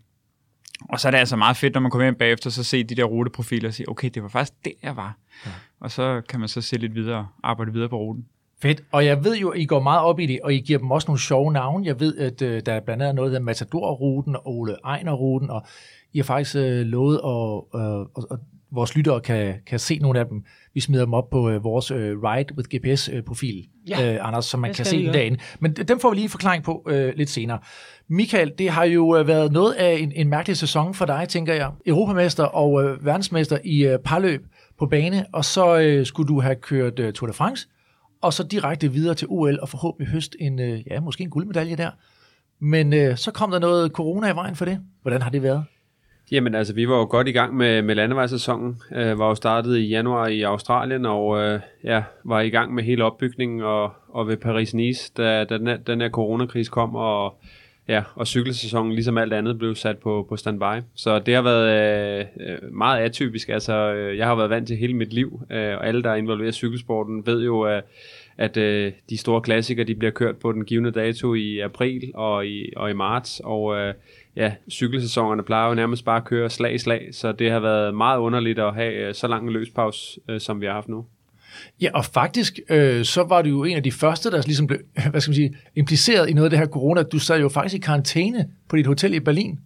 Og 0.81 1.01
så 1.01 1.09
er 1.09 1.11
det 1.11 1.19
altså 1.19 1.37
meget 1.37 1.57
fedt, 1.57 1.75
når 1.75 1.81
man 1.81 1.91
kommer 1.91 2.05
hjem 2.05 2.15
bagefter, 2.15 2.51
så 2.51 2.65
se 2.65 2.85
de 2.85 2.95
der 2.95 3.05
ruteprofiler 3.05 3.69
og 3.69 3.75
sige, 3.75 3.89
okay, 3.89 4.11
det 4.15 4.23
var 4.23 4.29
faktisk 4.29 4.65
der, 4.65 4.71
jeg 4.83 4.97
var. 4.97 5.17
Ja. 5.47 5.51
Og 5.81 5.91
så 5.91 6.23
kan 6.29 6.41
man 6.41 6.49
så 6.49 6.61
se 6.61 6.77
lidt 6.77 6.95
videre 6.95 7.19
og 7.19 7.27
arbejde 7.51 7.73
videre 7.73 7.89
på 7.89 7.97
ruten. 7.97 8.25
Fedt. 8.63 8.83
Og 8.93 9.07
jeg 9.07 9.25
ved 9.25 9.37
jo, 9.37 9.49
at 9.49 9.61
I 9.61 9.65
går 9.65 9.81
meget 9.81 10.01
op 10.01 10.21
i 10.21 10.27
det, 10.27 10.41
og 10.45 10.55
I 10.55 10.59
giver 10.61 10.79
dem 10.79 10.91
også 10.91 11.09
nogle 11.09 11.21
sjove 11.21 11.53
navne. 11.53 11.87
Jeg 11.87 12.01
ved, 12.01 12.19
at 12.19 12.43
øh, 12.43 12.63
der 12.67 12.73
er 12.73 12.81
blandt 12.81 13.03
andet 13.03 13.15
noget, 13.15 13.29
der 13.29 13.33
hedder 13.39 13.45
Matador-ruten 13.45 14.37
og 14.37 14.43
Ole 14.49 14.77
Ejner-ruten, 14.85 15.51
og 15.51 15.67
I 16.13 16.19
har 16.19 16.25
faktisk 16.25 16.57
øh, 16.57 16.81
lovet, 16.87 17.15
at, 17.15 17.81
øh, 17.81 18.01
og, 18.01 18.27
og 18.31 18.39
vores 18.71 18.97
lyttere 18.97 19.21
kan, 19.21 19.55
kan 19.67 19.79
se 19.79 19.99
nogle 19.99 20.21
af 20.21 20.27
dem. 20.27 20.45
Vi 20.75 20.81
smider 20.81 21.05
dem 21.05 21.15
op 21.15 21.31
på 21.31 21.51
øh, 21.51 21.65
vores 21.65 21.91
øh, 21.91 22.23
Ride 22.23 22.55
with 22.57 22.69
GPS-profil, 22.77 23.65
Ja, 23.89 24.15
øh, 24.15 24.29
Anders, 24.29 24.45
så 24.45 24.57
man 24.57 24.69
det 24.69 24.77
kan 24.77 24.87
se 24.87 25.03
gøre. 25.03 25.13
derinde. 25.13 25.39
Men 25.61 25.73
dem 25.73 26.01
får 26.01 26.11
vi 26.11 26.17
lige 26.17 26.25
en 26.25 26.31
forklaring 26.31 26.65
på 26.65 26.87
øh, 26.89 27.15
lidt 27.17 27.31
senere. 27.31 27.59
Michael, 28.09 28.53
det 28.59 28.71
har 28.71 28.85
jo 28.85 29.17
øh, 29.17 29.27
været 29.27 29.53
noget 29.53 29.73
af 29.73 29.99
en, 30.01 30.13
en 30.17 30.29
mærkelig 30.29 30.57
sæson 30.57 30.95
for 30.95 31.07
dig, 31.07 31.27
tænker 31.29 31.55
jeg. 31.55 31.71
Europamester 31.87 32.45
og 32.45 32.85
øh, 32.85 33.07
verdensmester 33.07 33.59
i 33.65 33.87
øh, 33.87 33.99
parløb 33.99 34.47
på 34.79 34.87
bane, 34.87 35.27
og 35.33 35.45
så 35.45 35.79
øh, 35.79 36.07
skulle 36.07 36.29
du 36.29 36.41
have 36.41 36.55
kørt 36.55 36.99
øh, 36.99 37.13
Tour 37.13 37.27
de 37.27 37.33
France, 37.33 37.69
og 38.23 38.33
så 38.33 38.43
direkte 38.43 38.93
videre 38.93 39.15
til 39.15 39.29
OL 39.31 39.59
og 39.63 39.69
forhåbentlig 39.69 40.13
høst 40.13 40.37
en, 40.41 40.61
øh, 40.61 40.81
ja, 40.91 41.01
måske 41.01 41.25
en 41.25 41.31
guldmedalje 41.31 41.77
der. 41.77 41.91
Men 42.61 42.93
øh, 42.93 43.17
så 43.17 43.31
kom 43.31 43.51
der 43.51 43.59
noget 43.59 43.93
corona 43.93 44.33
i 44.33 44.35
vejen 44.35 44.57
for 44.57 44.65
det. 44.65 44.79
Hvordan 45.03 45.23
har 45.23 45.31
det 45.31 45.43
været? 45.43 45.65
Jamen 46.31 46.55
altså, 46.55 46.75
vi 46.75 46.89
var 46.89 46.97
jo 46.97 47.07
godt 47.11 47.29
i 47.29 47.33
gang 47.33 47.57
med, 47.57 47.83
med 47.83 47.95
landevejssæsonen. 47.95 48.77
Øh, 48.93 49.19
var 49.19 49.29
jo 49.29 49.35
startet 49.35 49.77
i 49.77 49.89
januar 49.89 50.27
i 50.27 50.43
Australien, 50.43 51.07
og 51.07 51.39
øh, 51.39 51.61
ja, 51.85 52.03
var 52.25 52.41
i 52.41 52.51
gang 52.51 52.75
med 52.75 52.85
hele 52.85 53.05
opbygningen, 53.05 53.63
og, 53.63 53.93
og 54.09 54.29
ved 54.29 54.37
Paris-Nice, 54.37 55.13
da, 55.17 55.45
da 55.45 55.59
den, 55.59 55.67
her, 55.67 55.77
den 55.77 56.01
her 56.01 56.11
coronakrise 56.11 56.71
kom, 56.71 56.95
og 56.95 57.39
ja, 57.89 58.03
og 58.15 58.27
cykelsæsonen, 58.27 58.93
ligesom 58.93 59.19
alt 59.19 59.33
andet, 59.33 59.59
blev 59.59 59.75
sat 59.75 59.99
på, 59.99 60.27
på 60.29 60.37
standby. 60.37 60.83
Så 60.95 61.19
det 61.19 61.35
har 61.35 61.43
været 61.43 62.21
øh, 62.21 62.27
øh, 62.41 62.73
meget 62.73 63.03
atypisk. 63.03 63.49
Altså, 63.49 63.93
øh, 63.93 64.19
jeg 64.19 64.27
har 64.27 64.35
været 64.35 64.51
vant 64.51 64.67
til 64.67 64.77
hele 64.77 64.95
mit 64.95 65.13
liv, 65.13 65.43
øh, 65.51 65.77
og 65.77 65.87
alle, 65.87 66.03
der 66.03 66.11
er 66.11 66.15
involveret 66.15 66.49
i 66.49 66.53
cykelsporten, 66.53 67.27
ved 67.27 67.45
jo, 67.45 67.69
øh, 67.69 67.83
at 68.39 68.57
øh, 68.57 68.93
de 69.11 69.17
store 69.17 69.41
klassikere, 69.41 69.87
de 69.87 69.95
bliver 69.95 70.11
kørt 70.11 70.37
på 70.37 70.53
den 70.53 70.65
givende 70.65 70.91
dato 70.91 71.35
i 71.35 71.59
april 71.59 72.13
og 72.15 72.47
i, 72.47 72.73
og 72.77 72.91
i 72.91 72.93
marts, 72.93 73.41
og 73.45 73.77
øh, 73.77 73.95
ja, 74.37 74.53
cykelsæsonerne 74.71 75.43
plejer 75.43 75.69
jo 75.69 75.75
nærmest 75.75 76.05
bare 76.05 76.17
at 76.17 76.25
køre 76.25 76.51
slag 76.51 76.75
i 76.75 76.79
slag, 76.79 77.09
så 77.13 77.33
det 77.33 77.51
har 77.51 77.61
været 77.61 77.95
meget 77.95 78.19
underligt 78.19 78.59
at 78.59 78.75
have 78.75 78.93
øh, 78.93 79.15
så 79.15 79.29
lang 79.29 79.47
en 79.47 79.53
løspause, 79.53 80.21
øh, 80.29 80.41
som 80.41 80.61
vi 80.61 80.67
har 80.67 80.73
haft 80.73 80.89
nu. 80.89 81.07
Ja, 81.81 81.91
og 81.95 82.05
faktisk, 82.05 82.61
øh, 82.71 83.05
så 83.05 83.23
var 83.23 83.43
du 83.43 83.49
jo 83.49 83.65
en 83.65 83.77
af 83.77 83.83
de 83.83 83.93
første, 83.93 84.31
der 84.31 84.43
ligesom 84.45 84.67
blev, 84.67 84.79
hvad 85.11 85.21
skal 85.21 85.31
man 85.31 85.35
sige, 85.35 85.57
impliceret 85.77 86.31
i 86.31 86.33
noget 86.33 86.47
af 86.47 86.51
det 86.51 86.59
her 86.59 86.67
corona. 86.67 87.03
Du 87.03 87.19
sad 87.19 87.41
jo 87.41 87.49
faktisk 87.49 87.75
i 87.75 87.79
karantæne 87.79 88.49
på 88.69 88.77
dit 88.77 88.87
hotel 88.87 89.15
i 89.15 89.21
Berlin. 89.21 89.59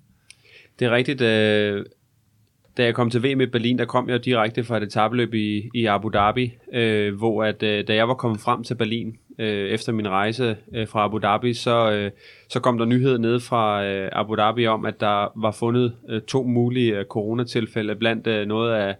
Det 0.78 0.86
er 0.86 0.90
rigtigt. 0.90 1.20
Øh, 1.20 1.84
da 2.76 2.84
jeg 2.84 2.94
kom 2.94 3.10
til 3.10 3.22
VM 3.22 3.40
i 3.40 3.46
Berlin, 3.46 3.78
der 3.78 3.84
kom 3.84 4.08
jeg 4.08 4.24
direkte 4.24 4.64
fra 4.64 4.76
et 4.76 4.82
etabeløb 4.82 5.34
i, 5.34 5.70
i 5.74 5.86
Abu 5.86 6.08
Dhabi, 6.08 6.52
øh, 6.72 7.14
hvor 7.14 7.44
at, 7.44 7.62
øh, 7.62 7.88
da 7.88 7.94
jeg 7.94 8.08
var 8.08 8.14
kommet 8.14 8.40
frem 8.40 8.64
til 8.64 8.74
Berlin 8.74 9.16
øh, 9.38 9.68
efter 9.70 9.92
min 9.92 10.08
rejse 10.08 10.56
øh, 10.74 10.88
fra 10.88 11.04
Abu 11.04 11.18
Dhabi, 11.18 11.54
så, 11.54 11.90
øh, 11.90 12.10
så 12.48 12.60
kom 12.60 12.78
der 12.78 12.84
nyhed 12.84 13.18
ned 13.18 13.40
fra 13.40 13.84
øh, 13.84 14.08
Abu 14.12 14.34
Dhabi 14.34 14.66
om, 14.66 14.84
at 14.84 15.00
der 15.00 15.40
var 15.40 15.50
fundet 15.50 15.92
øh, 16.08 16.22
to 16.22 16.42
mulige 16.42 16.98
øh, 16.98 17.04
coronatilfælde 17.04 17.96
blandt 17.96 18.26
øh, 18.26 18.46
noget 18.46 18.74
af 18.74 18.96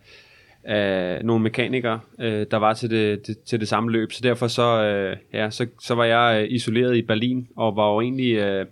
af 0.64 1.24
nogle 1.24 1.42
mekanikere, 1.42 2.00
øh, 2.20 2.46
der 2.50 2.56
var 2.56 2.72
til 2.72 2.90
det, 2.90 3.26
det, 3.26 3.38
til 3.38 3.60
det 3.60 3.68
samme 3.68 3.90
løb. 3.90 4.12
Så 4.12 4.20
derfor 4.22 4.46
så, 4.46 4.84
øh, 4.84 5.16
ja, 5.32 5.50
så, 5.50 5.66
så 5.80 5.94
var 5.94 6.04
jeg 6.04 6.42
øh, 6.42 6.54
isoleret 6.54 6.96
i 6.96 7.02
Berlin, 7.02 7.48
og 7.56 7.76
var 7.76 7.92
jo 7.92 8.00
egentlig 8.00 8.32
øh, 8.32 8.66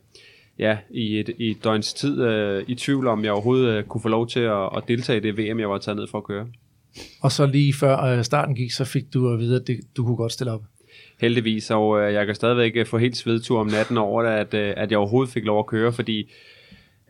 ja, 0.59 0.79
i, 0.91 1.21
et, 1.21 1.31
i 1.39 1.51
et 1.51 1.65
døgns 1.65 1.95
tid 1.95 2.23
øh, 2.23 2.65
i 2.69 2.75
tvivl 2.75 3.07
om, 3.07 3.25
jeg 3.25 3.33
overhovedet 3.33 3.69
øh, 3.69 3.85
kunne 3.85 4.01
få 4.01 4.09
lov 4.09 4.29
til 4.29 4.41
at, 4.41 4.69
at 4.77 4.83
deltage 4.89 5.17
i 5.17 5.21
det 5.21 5.39
VM, 5.39 5.61
jeg 5.61 5.71
var 5.71 5.79
taget 5.79 5.97
ned 5.97 6.07
for 6.11 6.19
at 6.19 6.25
køre. 6.25 6.47
Og 7.23 7.33
så 7.33 7.47
lige 7.47 7.75
før 7.75 8.01
øh, 8.01 8.25
starten 8.25 8.55
gik, 8.55 8.71
så 8.71 8.85
fik 8.85 9.15
du 9.15 9.33
at 9.33 9.39
vide, 9.39 9.61
at 9.61 9.67
det, 9.67 9.81
du 9.97 10.05
kunne 10.05 10.17
godt 10.17 10.33
stille 10.33 10.53
op. 10.53 10.63
Heldigvis, 11.21 11.71
og 11.71 12.01
øh, 12.01 12.13
jeg 12.13 12.27
kan 12.27 12.35
stadigvæk 12.35 12.73
øh, 12.77 12.87
få 12.87 12.99
helt 12.99 13.17
svedtur 13.17 13.61
om 13.61 13.67
natten 13.67 13.99
over 13.99 14.23
det, 14.23 14.31
at, 14.31 14.55
øh, 14.55 14.75
at 14.77 14.91
jeg 14.91 14.99
overhovedet 14.99 15.33
fik 15.33 15.45
lov 15.45 15.59
at 15.59 15.67
køre, 15.67 15.93
fordi 15.93 16.31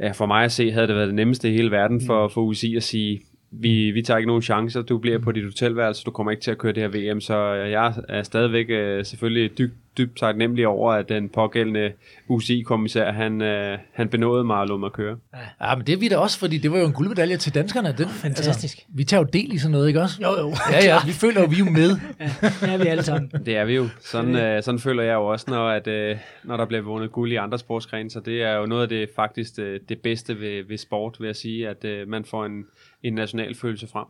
ja, 0.00 0.10
for 0.10 0.26
mig 0.26 0.44
at 0.44 0.52
se, 0.52 0.70
havde 0.70 0.86
det 0.86 0.96
været 0.96 1.06
det 1.06 1.14
nemmeste 1.14 1.48
i 1.48 1.52
hele 1.52 1.70
verden 1.70 2.06
for, 2.06 2.28
for 2.28 2.40
UCI 2.40 2.76
at 2.76 2.82
sige, 2.82 3.20
vi, 3.50 3.90
vi 3.90 4.02
tager 4.02 4.18
ikke 4.18 4.26
nogen 4.26 4.42
chancer, 4.42 4.82
du 4.82 4.98
bliver 4.98 5.18
på 5.18 5.32
dit 5.32 5.44
hotelværelse, 5.44 6.04
du 6.04 6.10
kommer 6.10 6.30
ikke 6.30 6.42
til 6.42 6.50
at 6.50 6.58
køre 6.58 6.72
det 6.72 6.82
her 6.82 7.12
VM, 7.12 7.20
så 7.20 7.52
jeg 7.52 7.94
er 8.08 8.22
stadigvæk 8.22 8.66
øh, 8.70 9.04
selvfølgelig 9.04 9.58
dybt, 9.58 9.74
dybt 9.98 10.18
taknemmelig 10.18 10.66
over, 10.66 10.92
at 10.92 11.08
den 11.08 11.28
pågældende 11.28 11.92
UCI-kommissær, 12.28 13.12
han, 13.12 13.42
øh, 13.42 13.78
han 13.92 14.08
benåede 14.08 14.44
mig 14.44 14.56
og 14.56 14.66
lod 14.66 14.78
mig 14.78 14.92
køre. 14.92 15.16
Ja, 15.62 15.76
men 15.76 15.86
det 15.86 15.92
er 15.92 15.96
vi 15.96 16.08
da 16.08 16.16
også, 16.16 16.38
fordi 16.38 16.58
det 16.58 16.72
var 16.72 16.78
jo 16.78 16.86
en 16.86 16.92
guldmedalje 16.92 17.36
til 17.36 17.54
danskerne. 17.54 17.94
Den, 17.98 18.08
Fantastisk. 18.08 18.76
Altså, 18.76 18.86
vi 18.88 19.04
tager 19.04 19.20
jo 19.20 19.28
del 19.32 19.52
i 19.52 19.58
sådan 19.58 19.72
noget, 19.72 19.88
ikke 19.88 20.00
også? 20.00 20.22
Jo, 20.22 20.38
jo. 20.38 20.54
Ja, 20.72 20.84
ja, 20.84 20.98
vi 21.06 21.12
føler 21.12 21.40
jo, 21.40 21.46
vi 21.46 21.54
er 21.54 21.58
jo 21.58 21.70
med. 21.70 21.96
Ja, 22.20 22.26
det 22.60 22.74
er 22.74 22.76
vi 22.78 22.86
alle 22.86 23.02
sammen. 23.02 23.30
Det 23.46 23.56
er 23.56 23.64
vi 23.64 23.74
jo. 23.74 23.88
Sådan, 24.00 24.36
øh, 24.36 24.62
sådan 24.62 24.78
føler 24.78 25.02
jeg 25.02 25.14
jo 25.14 25.26
også, 25.26 25.46
når, 25.48 25.68
at, 25.68 25.86
øh, 25.86 26.16
når 26.44 26.56
der 26.56 26.64
bliver 26.64 26.82
vundet 26.82 27.12
guld 27.12 27.32
i 27.32 27.36
andre 27.36 27.58
sportsgrene. 27.58 28.10
Så 28.10 28.20
det 28.20 28.42
er 28.42 28.56
jo 28.56 28.66
noget 28.66 28.82
af 28.82 28.88
det 28.88 29.08
faktisk 29.16 29.56
det, 29.56 29.88
det 29.88 29.98
bedste 30.00 30.40
ved, 30.40 30.64
ved 30.68 30.78
sport, 30.78 31.16
vil 31.20 31.26
jeg 31.26 31.36
sige, 31.36 31.68
at 31.68 31.84
øh, 31.84 32.08
man 32.08 32.24
får 32.24 32.44
en, 32.44 32.64
en 33.02 33.14
national 33.14 33.54
følelse 33.54 33.86
frem. 33.86 34.04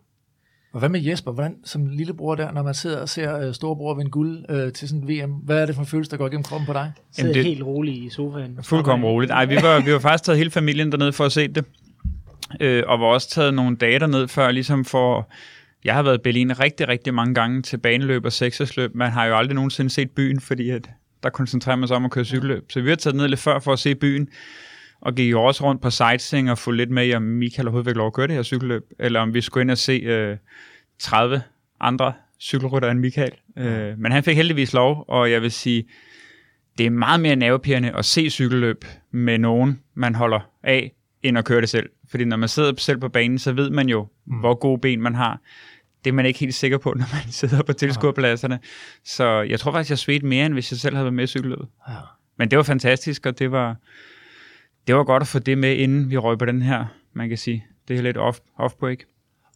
Og 0.73 0.78
hvad 0.78 0.88
med 0.88 1.00
Jesper? 1.00 1.33
Hvordan, 1.33 1.57
som 1.64 1.87
lillebror 1.87 2.35
der, 2.35 2.52
når 2.52 2.62
man 2.62 2.75
sidder 2.75 3.00
og 3.00 3.09
ser 3.09 3.38
øh, 3.49 3.54
storebror 3.54 3.95
vinde 3.95 4.11
guld 4.11 4.45
øh, 4.49 4.73
til 4.73 4.88
sådan 4.88 5.02
et 5.11 5.25
VM, 5.25 5.30
hvad 5.30 5.62
er 5.62 5.66
det 5.66 5.75
for 5.75 5.83
en 5.83 5.87
følelse, 5.88 6.11
der 6.11 6.16
går 6.16 6.26
igennem 6.26 6.42
kroppen 6.42 6.66
på 6.66 6.73
dig? 6.73 6.92
Sidder 7.12 7.33
det- 7.33 7.45
helt 7.45 7.62
roligt 7.62 7.97
i 7.97 8.09
sofaen. 8.11 8.59
Fuldkommen 8.62 9.07
roligt. 9.09 9.33
Ej, 9.33 9.45
vi 9.45 9.57
var, 9.57 9.80
vi 9.85 9.92
var 9.92 9.99
faktisk 9.99 10.25
taget 10.25 10.38
hele 10.38 10.50
familien 10.50 10.92
derned 10.92 11.12
for 11.12 11.25
at 11.25 11.33
se 11.33 11.49
det. 11.49 11.64
Øh, 12.61 12.83
og 12.87 13.00
var 13.00 13.07
også 13.07 13.30
taget 13.30 13.54
nogle 13.54 13.76
dage 13.76 13.99
derned 13.99 14.28
før, 14.28 14.50
ligesom 14.50 14.85
for... 14.85 15.30
Jeg 15.85 15.95
har 15.95 16.02
været 16.02 16.18
i 16.18 16.21
Berlin 16.25 16.61
rigtig, 16.61 16.88
rigtig 16.88 17.14
mange 17.14 17.35
gange 17.35 17.62
til 17.62 17.76
baneløb 17.76 18.25
og 18.25 18.33
seksersløb. 18.33 18.95
Man 18.95 19.11
har 19.11 19.25
jo 19.26 19.37
aldrig 19.37 19.54
nogensinde 19.54 19.90
set 19.90 20.11
byen, 20.11 20.40
fordi 20.40 20.71
at 20.71 20.90
der 21.23 21.30
koncentrerer 21.30 21.76
man 21.76 21.88
sig 21.88 21.97
om 21.97 22.04
at 22.04 22.11
køre 22.11 22.25
cykelløb. 22.25 22.73
Så 22.73 22.80
vi 22.80 22.88
har 22.88 22.97
taget 22.97 23.16
ned 23.16 23.28
lidt 23.28 23.40
før 23.40 23.59
for 23.59 23.73
at 23.73 23.78
se 23.78 23.95
byen, 23.95 24.28
og 25.00 25.14
gik 25.14 25.31
jo 25.31 25.45
også 25.45 25.64
rundt 25.64 25.83
på 25.83 25.90
sightseeing 25.90 26.50
og 26.50 26.59
få 26.59 26.71
lidt 26.71 26.90
med 26.90 27.07
i, 27.07 27.14
om 27.14 27.23
Michael 27.23 27.69
overhovedet 27.69 27.90
fik 27.90 27.97
lov 27.97 28.07
at 28.07 28.12
køre 28.12 28.26
det 28.26 28.35
her 28.35 28.43
cykelløb, 28.43 28.83
eller 28.99 29.21
om 29.21 29.35
vi 29.35 29.40
skulle 29.40 29.62
ind 29.62 29.71
og 29.71 29.78
se 29.78 29.93
øh, 29.93 30.37
30 30.99 31.43
andre 31.81 32.12
cykelrytter 32.40 32.90
end 32.90 33.00
Michael. 33.00 33.33
Øh, 33.59 33.99
men 33.99 34.12
han 34.12 34.23
fik 34.23 34.37
heldigvis 34.37 34.73
lov, 34.73 35.05
og 35.09 35.31
jeg 35.31 35.43
vil 35.43 35.50
sige, 35.50 35.85
det 36.78 36.87
er 36.87 36.90
meget 36.90 37.21
mere 37.21 37.37
nervepirrende 37.37 37.93
at 37.97 38.05
se 38.05 38.31
cykelløb 38.31 38.85
med 39.11 39.38
nogen, 39.38 39.81
man 39.95 40.14
holder 40.14 40.40
af, 40.62 40.93
end 41.23 41.38
at 41.38 41.45
køre 41.45 41.61
det 41.61 41.69
selv. 41.69 41.90
Fordi 42.11 42.25
når 42.25 42.37
man 42.37 42.49
sidder 42.49 42.73
selv 42.78 42.99
på 42.99 43.09
banen, 43.09 43.38
så 43.38 43.52
ved 43.52 43.71
man 43.71 43.88
jo, 43.88 44.09
mm. 44.26 44.38
hvor 44.38 44.55
gode 44.55 44.81
ben 44.81 45.00
man 45.00 45.14
har. 45.14 45.40
Det 46.05 46.11
er 46.11 46.14
man 46.14 46.26
ikke 46.26 46.38
helt 46.38 46.55
sikker 46.55 46.78
på, 46.78 46.95
når 46.99 47.14
man 47.14 47.33
sidder 47.33 47.62
på 47.62 47.73
tilskuerpladserne. 47.73 48.59
Så 49.05 49.43
jeg 49.43 49.61
tror 49.61 49.73
faktisk, 49.73 49.90
jeg 49.90 49.99
svedte 49.99 50.26
mere, 50.26 50.47
end 50.47 50.55
hvis 50.55 50.73
jeg 50.73 50.78
selv 50.78 50.95
havde 50.95 51.05
været 51.05 51.14
med 51.14 51.25
i 51.25 51.26
cykelløbet. 51.26 51.69
Ja. 51.88 51.95
Men 52.38 52.50
det 52.50 52.57
var 52.57 52.62
fantastisk, 52.62 53.26
og 53.26 53.38
det 53.38 53.52
var, 53.52 53.76
det 54.88 54.97
var 54.97 55.04
godt 55.04 55.21
at 55.21 55.26
få 55.26 55.38
det 55.38 55.59
med, 55.59 55.76
inden 55.76 56.11
vi 56.11 56.16
røg 56.16 56.38
på 56.38 56.45
den 56.45 56.62
her, 56.62 56.85
man 57.12 57.28
kan 57.28 57.38
sige. 57.38 57.64
Det 57.88 57.99
er 57.99 58.02
lidt 58.02 58.16
off, 58.16 58.38
off-break. 58.61 59.04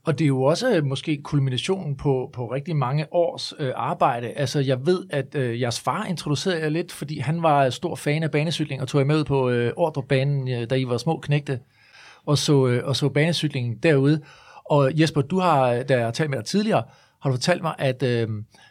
Og 0.04 0.18
det 0.18 0.24
er 0.24 0.28
jo 0.28 0.42
også 0.42 0.76
øh, 0.76 0.84
måske 0.84 1.22
kulminationen 1.22 1.96
på, 1.96 2.30
på 2.32 2.46
rigtig 2.46 2.76
mange 2.76 3.06
års 3.12 3.54
øh, 3.58 3.72
arbejde. 3.76 4.28
Altså, 4.28 4.60
jeg 4.60 4.86
ved, 4.86 5.04
at 5.10 5.34
øh, 5.34 5.60
jeres 5.60 5.80
far 5.80 6.04
introducerede 6.04 6.60
jer 6.60 6.68
lidt, 6.68 6.92
fordi 6.92 7.18
han 7.18 7.42
var 7.42 7.70
stor 7.70 7.94
fan 7.94 8.22
af 8.22 8.30
banecykling, 8.30 8.82
og 8.82 8.88
tog 8.88 9.00
jer 9.00 9.04
med 9.04 9.24
på 9.24 9.50
øh, 9.50 9.72
Ordrebanen, 9.76 10.48
øh, 10.48 10.70
da 10.70 10.74
I 10.74 10.88
var 10.88 10.96
små 10.96 11.18
knægte, 11.18 11.60
og 12.26 12.38
så, 12.38 12.66
øh, 12.66 12.84
og 12.84 12.96
så 12.96 13.08
banecyklingen 13.08 13.76
derude. 13.76 14.20
Og 14.64 15.00
Jesper, 15.00 15.22
du 15.22 15.38
har, 15.38 15.82
da 15.82 15.96
jeg 15.96 16.04
har 16.04 16.12
talt 16.12 16.30
med 16.30 16.38
dig 16.38 16.46
tidligere, 16.46 16.82
har 17.22 17.30
du 17.30 17.36
fortalt 17.36 17.62
mig, 17.62 17.74
at, 17.78 18.02
øh, 18.02 18.28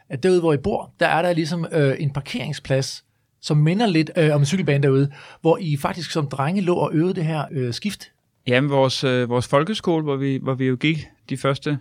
at 0.10 0.24
derude, 0.24 0.40
hvor 0.40 0.54
I 0.54 0.58
bor, 0.58 0.94
der 1.00 1.08
er 1.08 1.22
der 1.22 1.34
ligesom 1.34 1.66
øh, 1.72 1.96
en 2.00 2.14
parkeringsplads, 2.14 3.06
som 3.42 3.58
minder 3.58 3.86
lidt 3.86 4.12
øh, 4.18 4.36
om 4.36 4.42
en 4.42 4.46
cykelbane 4.46 4.84
derude, 4.84 5.12
hvor 5.42 5.58
I 5.62 5.78
faktisk 5.78 6.12
som 6.12 6.28
drenge 6.28 6.62
lå 6.62 6.76
og 6.76 6.92
øvede 6.94 7.14
det 7.14 7.26
her 7.26 7.46
øh, 7.52 7.74
skift. 7.74 8.12
Jamen, 8.48 8.70
vores, 8.70 9.04
øh, 9.04 9.30
vores 9.30 9.48
folkeskole, 9.48 10.04
hvor 10.04 10.16
vi, 10.16 10.40
hvor 10.42 10.54
vi 10.54 10.66
jo 10.66 10.76
gik 10.76 11.08
de 11.30 11.38
første 11.38 11.80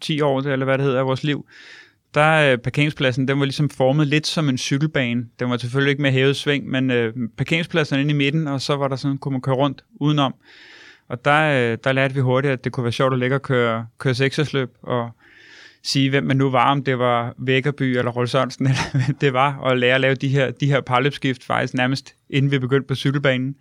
10 0.00 0.20
år, 0.20 0.40
eller 0.40 0.64
hvad 0.64 0.78
det 0.78 0.84
hedder, 0.84 1.00
af 1.00 1.06
vores 1.06 1.24
liv, 1.24 1.46
der 2.14 2.52
øh, 2.52 2.58
parkeringspladsen, 2.58 3.28
den 3.28 3.38
var 3.38 3.44
ligesom 3.44 3.70
formet 3.70 4.06
lidt 4.06 4.26
som 4.26 4.48
en 4.48 4.58
cykelbane. 4.58 5.26
Den 5.38 5.50
var 5.50 5.56
selvfølgelig 5.56 5.90
ikke 5.90 6.02
med 6.02 6.12
hævet 6.12 6.36
sving, 6.36 6.66
men 6.66 6.90
øh, 6.90 7.14
parkeringspladsen 7.36 8.00
inde 8.00 8.10
i 8.10 8.16
midten, 8.16 8.46
og 8.46 8.60
så 8.60 8.76
var 8.76 8.88
der 8.88 8.96
sådan, 8.96 9.18
kunne 9.18 9.32
man 9.32 9.40
køre 9.40 9.54
rundt 9.54 9.84
udenom. 10.00 10.34
Og 11.08 11.24
der, 11.24 11.72
øh, 11.72 11.78
der 11.84 11.92
lærte 11.92 12.14
vi 12.14 12.20
hurtigt, 12.20 12.52
at 12.52 12.64
det 12.64 12.72
kunne 12.72 12.84
være 12.84 12.92
sjovt 12.92 13.12
at 13.12 13.18
ligge 13.18 13.36
og 13.36 13.42
køre, 13.42 13.86
køre 13.98 14.14
seksersløb, 14.14 14.70
og 14.82 15.10
sige, 15.82 16.10
hvem 16.10 16.24
man 16.24 16.36
nu 16.36 16.50
var, 16.50 16.70
om 16.70 16.84
det 16.84 16.98
var 16.98 17.34
Vækkerby 17.38 17.82
eller 17.82 18.10
Rolf 18.10 18.30
Sørensen, 18.30 18.66
eller 18.66 19.04
hvem 19.06 19.16
det 19.16 19.32
var, 19.32 19.56
og 19.56 19.76
lære 19.76 19.94
at 19.94 20.00
lave 20.00 20.14
de 20.14 20.28
her, 20.28 20.50
de 20.50 20.66
her 20.66 20.80
parløbsskift 20.80 21.44
faktisk 21.44 21.74
nærmest, 21.74 22.14
inden 22.30 22.50
vi 22.50 22.58
begyndte 22.58 22.88
på 22.88 22.94
cykelbanen. 22.94 23.54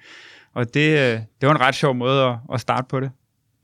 Og 0.54 0.74
det, 0.74 0.90
øh, 0.90 1.20
det 1.42 1.48
var 1.48 1.52
en 1.52 1.62
ret 1.62 1.76
sjov 1.76 1.96
måde 1.96 2.24
at, 2.24 2.36
at 2.54 2.62
starte 2.62 2.88
på 2.90 3.00
det. 3.00 3.12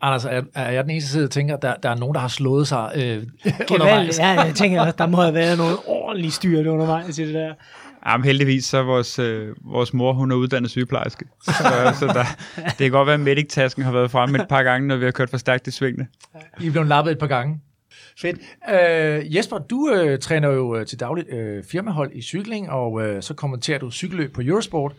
Anders, 0.02 0.26
er, 0.26 0.42
er 0.56 0.72
jeg 0.72 0.84
den 0.84 0.92
eneste 0.92 1.12
side, 1.12 1.24
der 1.24 1.30
tænker, 1.30 1.56
at 1.56 1.62
der, 1.62 1.76
der 1.84 1.90
er 1.90 1.96
nogen, 1.96 2.14
der 2.14 2.22
har 2.22 2.28
slået 2.28 2.68
sig 2.68 2.92
øh, 2.96 3.24
undervejs? 3.72 4.20
Ja, 4.20 4.42
jeg 4.42 4.56
tænker 4.56 4.82
også, 4.82 4.96
der 4.98 5.08
må 5.08 5.22
have 5.22 5.34
været 5.34 5.58
noget 5.58 5.78
ordentligt 5.86 6.34
styrt 6.34 6.68
undervejs 6.68 7.20
i 7.20 7.26
det 7.26 7.34
der. 7.34 7.54
Jamen 8.08 8.26
heldigvis, 8.26 8.66
så 8.66 8.78
er 8.78 8.84
vores, 8.84 9.20
øh, 9.20 9.56
vores 9.64 9.94
mor, 9.94 10.14
hun 10.14 10.32
er 10.32 10.36
uddannet 10.36 10.72
sygeplejerske. 10.72 11.26
Så, 11.44 11.54
så 12.00 12.08
der, 12.08 12.24
det 12.56 12.78
kan 12.78 12.92
godt 12.92 13.06
være, 13.06 13.14
at 13.14 13.20
medic-tasken 13.20 13.84
har 13.84 13.92
været 13.92 14.12
fremme 14.12 14.42
et 14.42 14.48
par 14.48 14.64
gange, 14.64 14.88
når 14.88 14.96
vi 14.96 15.06
har 15.06 15.12
kørt 15.12 15.30
for 15.30 15.38
stærkt 15.38 15.68
i 15.68 15.72
svingene. 15.72 16.08
I 16.62 16.68
er 16.68 16.72
blevet 16.72 16.88
lappet 16.88 17.12
et 17.12 17.20
par 17.20 17.28
gange. 17.28 17.60
Fedt. 18.22 18.38
Øh, 18.70 19.36
Jesper, 19.36 19.58
du 19.58 19.90
øh, 19.90 20.20
træner 20.20 20.50
jo 20.50 20.76
øh, 20.76 20.86
til 20.86 21.00
dagligt 21.00 21.34
øh, 21.34 21.64
firmahold 21.64 22.12
i 22.14 22.22
cykling, 22.22 22.70
og 22.70 23.02
øh, 23.02 23.24
så 23.24 23.34
kommenterer 23.34 23.80
du 23.80 23.92
cykelløb 23.92 24.34
på 24.34 24.42
Eurosport. 24.42 24.94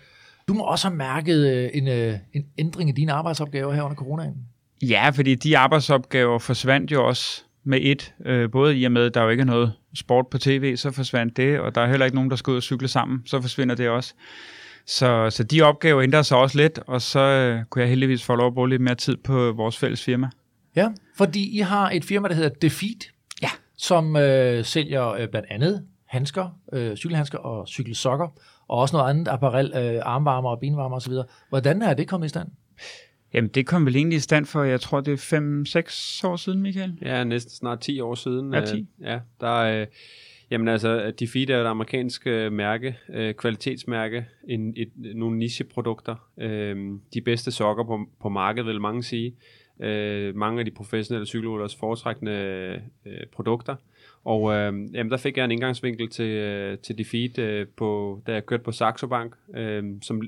Du 0.49 0.55
må 0.55 0.63
også 0.63 0.89
have 0.89 0.97
mærket 0.97 1.53
øh, 1.53 1.71
en, 1.75 1.89
øh, 1.89 2.15
en 2.33 2.47
ændring 2.59 2.91
i 2.91 2.93
dine 2.93 3.13
arbejdsopgaver 3.13 3.73
her 3.73 3.83
under 3.83 3.97
coronaen. 3.97 4.35
Ja, 4.83 5.11
fordi 5.15 5.35
de 5.35 5.59
arbejdsopgaver 5.59 6.39
forsvandt 6.39 6.93
jo 6.93 7.07
også 7.07 7.43
med 7.65 7.79
et. 7.83 8.15
Øh, 8.27 8.51
både 8.51 8.77
i 8.77 8.85
og 8.85 8.93
med, 8.93 9.07
at 9.07 9.15
der 9.15 9.23
jo 9.23 9.29
ikke 9.29 9.41
er 9.41 9.45
noget 9.45 9.73
sport 9.95 10.27
på 10.31 10.39
tv, 10.39 10.77
så 10.77 10.91
forsvandt 10.91 11.37
det, 11.37 11.61
og 11.61 11.75
der 11.75 11.81
er 11.81 11.87
heller 11.87 12.07
ikke 12.07 12.15
nogen, 12.15 12.31
der 12.31 12.37
skal 12.37 12.51
ud 12.51 12.57
og 12.57 12.63
cykle 12.63 12.89
sammen, 12.89 13.23
så 13.27 13.41
forsvinder 13.41 13.75
det 13.75 13.89
også. 13.89 14.15
Så, 14.87 15.31
så 15.31 15.43
de 15.43 15.63
opgaver 15.63 16.03
ændrer 16.03 16.23
sig 16.23 16.39
også 16.39 16.59
lidt, 16.59 16.79
og 16.87 17.03
så 17.03 17.21
øh, 17.21 17.65
kunne 17.71 17.83
jeg 17.83 17.89
heldigvis 17.89 18.25
få 18.25 18.35
lov 18.35 18.47
at 18.47 18.55
bruge 18.55 18.69
lidt 18.69 18.83
mere 18.83 18.95
tid 18.95 19.17
på 19.17 19.53
vores 19.53 19.79
fælles 19.79 20.05
firma. 20.05 20.31
Ja, 20.77 20.89
fordi 21.17 21.57
I 21.57 21.61
har 21.61 21.91
et 21.91 22.05
firma, 22.05 22.29
der 22.29 22.35
hedder 22.35 22.49
Defeat, 22.49 23.11
Ja. 23.43 23.49
som 23.77 24.17
øh, 24.17 24.65
sælger 24.65 25.09
øh, 25.09 25.29
blandt 25.29 25.49
andet 25.51 25.87
handsker, 26.07 26.59
øh, 26.73 26.97
cykelhandsker 26.97 27.39
og 27.39 27.69
cykelsokker, 27.69 28.29
og 28.69 28.79
også 28.79 28.97
noget 28.97 29.11
andet 29.11 29.29
apparel, 29.29 29.73
øh, 29.77 30.01
armvarmer 30.03 30.51
og 30.51 30.61
benvarmer 30.61 30.97
osv. 30.97 31.13
Hvordan 31.49 31.83
er 31.83 31.95
det 31.95 32.09
kommet 32.09 32.27
i 32.27 32.29
stand? 32.29 32.49
Jamen, 33.35 33.51
det 33.55 33.67
kom 33.67 33.87
vel 33.87 33.97
egentlig 33.97 34.17
i 34.17 34.21
stand 34.21 34.47
for, 34.47 34.63
jeg 34.63 34.81
tror, 34.81 35.01
det 35.01 35.13
er 35.13 35.17
5-6 36.25 36.29
år 36.29 36.37
siden, 36.37 36.63
Michael. 36.63 36.99
Ja, 37.03 37.25
næsten 37.25 37.51
snart 37.53 37.81
10 37.81 38.01
år 38.01 38.15
siden. 38.15 38.55
Ja, 38.55 38.61
øh, 38.61 38.67
10. 38.67 38.89
Ja, 39.01 39.19
der 39.41 39.63
er, 39.63 39.81
øh, 39.81 39.87
jamen 40.51 40.69
altså, 40.69 41.13
Defeat 41.21 41.51
er 41.51 41.61
et 41.61 41.67
amerikansk 41.67 42.27
øh, 42.27 42.53
mærke, 42.53 42.97
øh, 43.09 43.35
kvalitetsmærke, 43.35 44.27
en, 44.49 44.75
et, 44.77 44.89
nogle 45.15 45.39
nicheprodukter. 45.39 46.15
Øh, 46.39 46.77
de 47.15 47.21
bedste 47.21 47.53
sokker 47.53 47.85
på, 47.85 48.01
på 48.23 48.29
markedet, 48.29 48.67
vil 48.67 48.81
mange 48.81 49.03
sige. 49.03 49.35
Øh, 49.81 50.37
mange 50.37 50.59
af 50.59 50.65
de 50.65 50.71
professionelle 50.71 51.27
cykelrytteres 51.27 51.77
foretrækkende 51.77 52.33
øh, 53.07 53.27
produkter. 53.33 53.77
Og 54.25 54.53
øh, 54.53 54.95
jamen, 54.95 55.11
der 55.11 55.17
fik 55.17 55.37
jeg 55.37 55.45
en 55.45 55.51
indgangsvinkel 55.51 56.11
til, 56.11 56.31
øh, 56.31 56.79
til 56.79 56.99
Defeat, 56.99 57.39
øh, 57.39 57.67
på, 57.77 58.21
da 58.27 58.33
jeg 58.33 58.47
kørte 58.47 58.63
på 58.63 58.73
Saxo 58.73 59.07
Bank, 59.07 59.35
øh, 59.57 59.85
som 60.03 60.23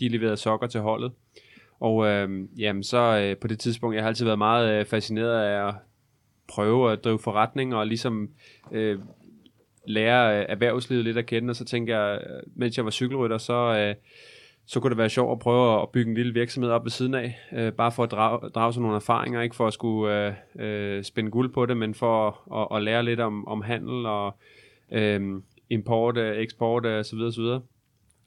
de 0.00 0.08
leverede 0.08 0.36
sokker 0.36 0.66
til 0.66 0.80
holdet. 0.80 1.12
Og 1.80 2.06
øh, 2.06 2.48
jamen, 2.58 2.82
så 2.82 2.98
øh, 2.98 3.36
på 3.36 3.48
det 3.48 3.58
tidspunkt, 3.58 3.94
jeg 3.94 4.02
har 4.02 4.08
altid 4.08 4.24
været 4.24 4.38
meget 4.38 4.80
øh, 4.80 4.86
fascineret 4.86 5.44
af 5.44 5.68
at 5.68 5.74
prøve 6.48 6.92
at 6.92 7.04
drive 7.04 7.18
forretning 7.18 7.74
og 7.74 7.86
ligesom 7.86 8.30
øh, 8.72 8.98
lære 9.86 10.38
øh, 10.38 10.46
erhvervslivet 10.48 11.04
lidt 11.04 11.18
at 11.18 11.26
kende, 11.26 11.50
og 11.50 11.56
så 11.56 11.64
tænkte 11.64 11.96
jeg, 11.96 12.20
øh, 12.20 12.42
mens 12.56 12.76
jeg 12.76 12.84
var 12.84 12.90
cykelrytter, 12.90 13.38
så, 13.38 13.54
øh, 13.78 13.94
så 14.66 14.80
kunne 14.80 14.90
det 14.90 14.98
være 14.98 15.08
sjovt 15.08 15.32
at 15.32 15.38
prøve 15.38 15.82
at 15.82 15.88
bygge 15.88 16.10
en 16.10 16.16
lille 16.16 16.34
virksomhed 16.34 16.70
op 16.70 16.84
ved 16.84 16.90
siden 16.90 17.14
af, 17.14 17.38
øh, 17.52 17.72
bare 17.72 17.92
for 17.92 18.02
at 18.02 18.10
drage, 18.10 18.48
drage 18.48 18.72
sådan 18.72 18.82
nogle 18.82 18.96
erfaringer, 18.96 19.40
ikke 19.40 19.56
for 19.56 19.66
at 19.66 19.72
skulle 19.72 20.26
øh, 20.26 20.34
øh, 20.58 21.04
spænde 21.04 21.30
guld 21.30 21.52
på 21.52 21.66
det, 21.66 21.76
men 21.76 21.94
for 21.94 22.28
at, 22.28 22.60
at, 22.60 22.76
at 22.76 22.82
lære 22.82 23.04
lidt 23.04 23.20
om, 23.20 23.48
om 23.48 23.62
handel 23.62 24.06
og 24.06 24.36
øh, 24.92 25.42
import, 25.70 26.16
øh, 26.16 26.38
eksport 26.38 26.86
og 26.86 27.04
så 27.04 27.16
videre, 27.16 27.32
så 27.32 27.40
videre. 27.40 27.62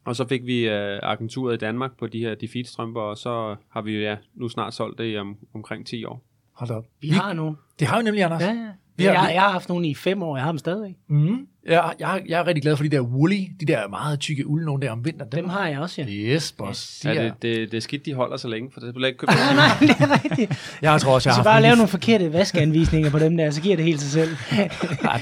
Og 0.06 0.16
så 0.16 0.28
fik 0.28 0.46
vi 0.46 0.70
øh, 0.70 1.00
agenturet 1.04 1.54
i 1.54 1.58
Danmark 1.58 1.98
på 1.98 2.08
de 2.08 2.20
her 2.20 2.36
Defeat-strømper, 2.36 3.02
og 3.02 3.18
så 3.18 3.56
har 3.70 3.82
vi 3.82 3.98
ja, 3.98 4.18
nu 4.34 4.50
snart 4.50 4.74
solgt 4.74 4.98
det 4.98 5.14
i 5.14 5.18
om, 5.18 5.38
omkring 5.54 5.88
10 5.88 6.06
år. 6.06 6.24
Hold 6.56 6.72
op. 6.72 6.86
Vi 7.02 7.10
har 7.10 7.34
nogen. 7.34 7.56
Det 7.80 7.88
har 7.88 7.98
vi 7.98 8.04
nemlig, 8.04 8.24
Anders. 8.24 8.42
Ja, 8.42 8.48
ja. 8.48 8.54
Vi 8.98 9.04
Vi 9.04 9.04
har- 9.04 9.12
vi- 9.12 9.18
jeg, 9.28 9.32
jeg 9.34 9.42
har 9.42 9.52
haft 9.52 9.70
nogen 9.70 9.86
i 9.86 9.96
fem 9.96 10.24
år, 10.24 10.38
jeg 10.38 10.44
har 10.44 10.52
dem 10.52 10.58
stadigvæk. 10.60 10.94
Mm. 11.10 11.38
Jeg, 11.68 11.94
jeg, 12.00 12.22
jeg 12.30 12.40
er 12.40 12.48
rigtig 12.48 12.62
glad 12.62 12.76
for 12.78 12.84
de 12.84 12.90
der 12.90 13.00
woolly, 13.02 13.36
de 13.60 13.66
der 13.66 13.88
meget 13.88 14.20
tykke 14.20 14.48
uld, 14.48 14.66
nogle 14.66 14.82
der 14.82 14.92
om 14.92 15.06
vinteren. 15.06 15.32
Dem 15.32 15.50
har 15.50 15.68
jeg 15.68 15.80
også, 15.80 16.02
ja. 16.02 16.08
Yes, 16.08 16.52
boss. 16.52 17.00
De 17.00 17.10
Ja, 17.10 17.16
er, 17.16 17.24
det, 17.24 17.42
det, 17.42 17.72
det 17.72 17.78
er 17.78 17.82
skidt, 17.82 18.06
de 18.06 18.14
holder 18.14 18.38
så 18.38 18.48
længe, 18.48 18.70
for 18.74 18.80
det 18.80 18.94
bliver 18.94 19.08
ikke 19.08 19.18
købt. 19.18 19.32
Nej, 19.36 19.56
nej, 19.56 19.66
det 19.80 19.90
er 19.90 20.24
rigtigt. 20.24 20.78
jeg 20.82 21.02
tror 21.02 21.14
også, 21.14 21.30
jeg 21.30 21.36
har 21.36 21.44
bare 21.44 21.72
en- 21.72 21.78
nogle 21.78 21.88
forkerte 21.88 22.34
vaskeanvisninger 22.34 23.10
på 23.10 23.20
dem 23.20 23.38
der, 23.38 23.52
så 23.52 23.62
giver 23.62 23.76
det 23.76 23.86
helt 23.86 24.02
sig 24.02 24.12
selv. 24.12 24.36
Ja, 24.58 24.68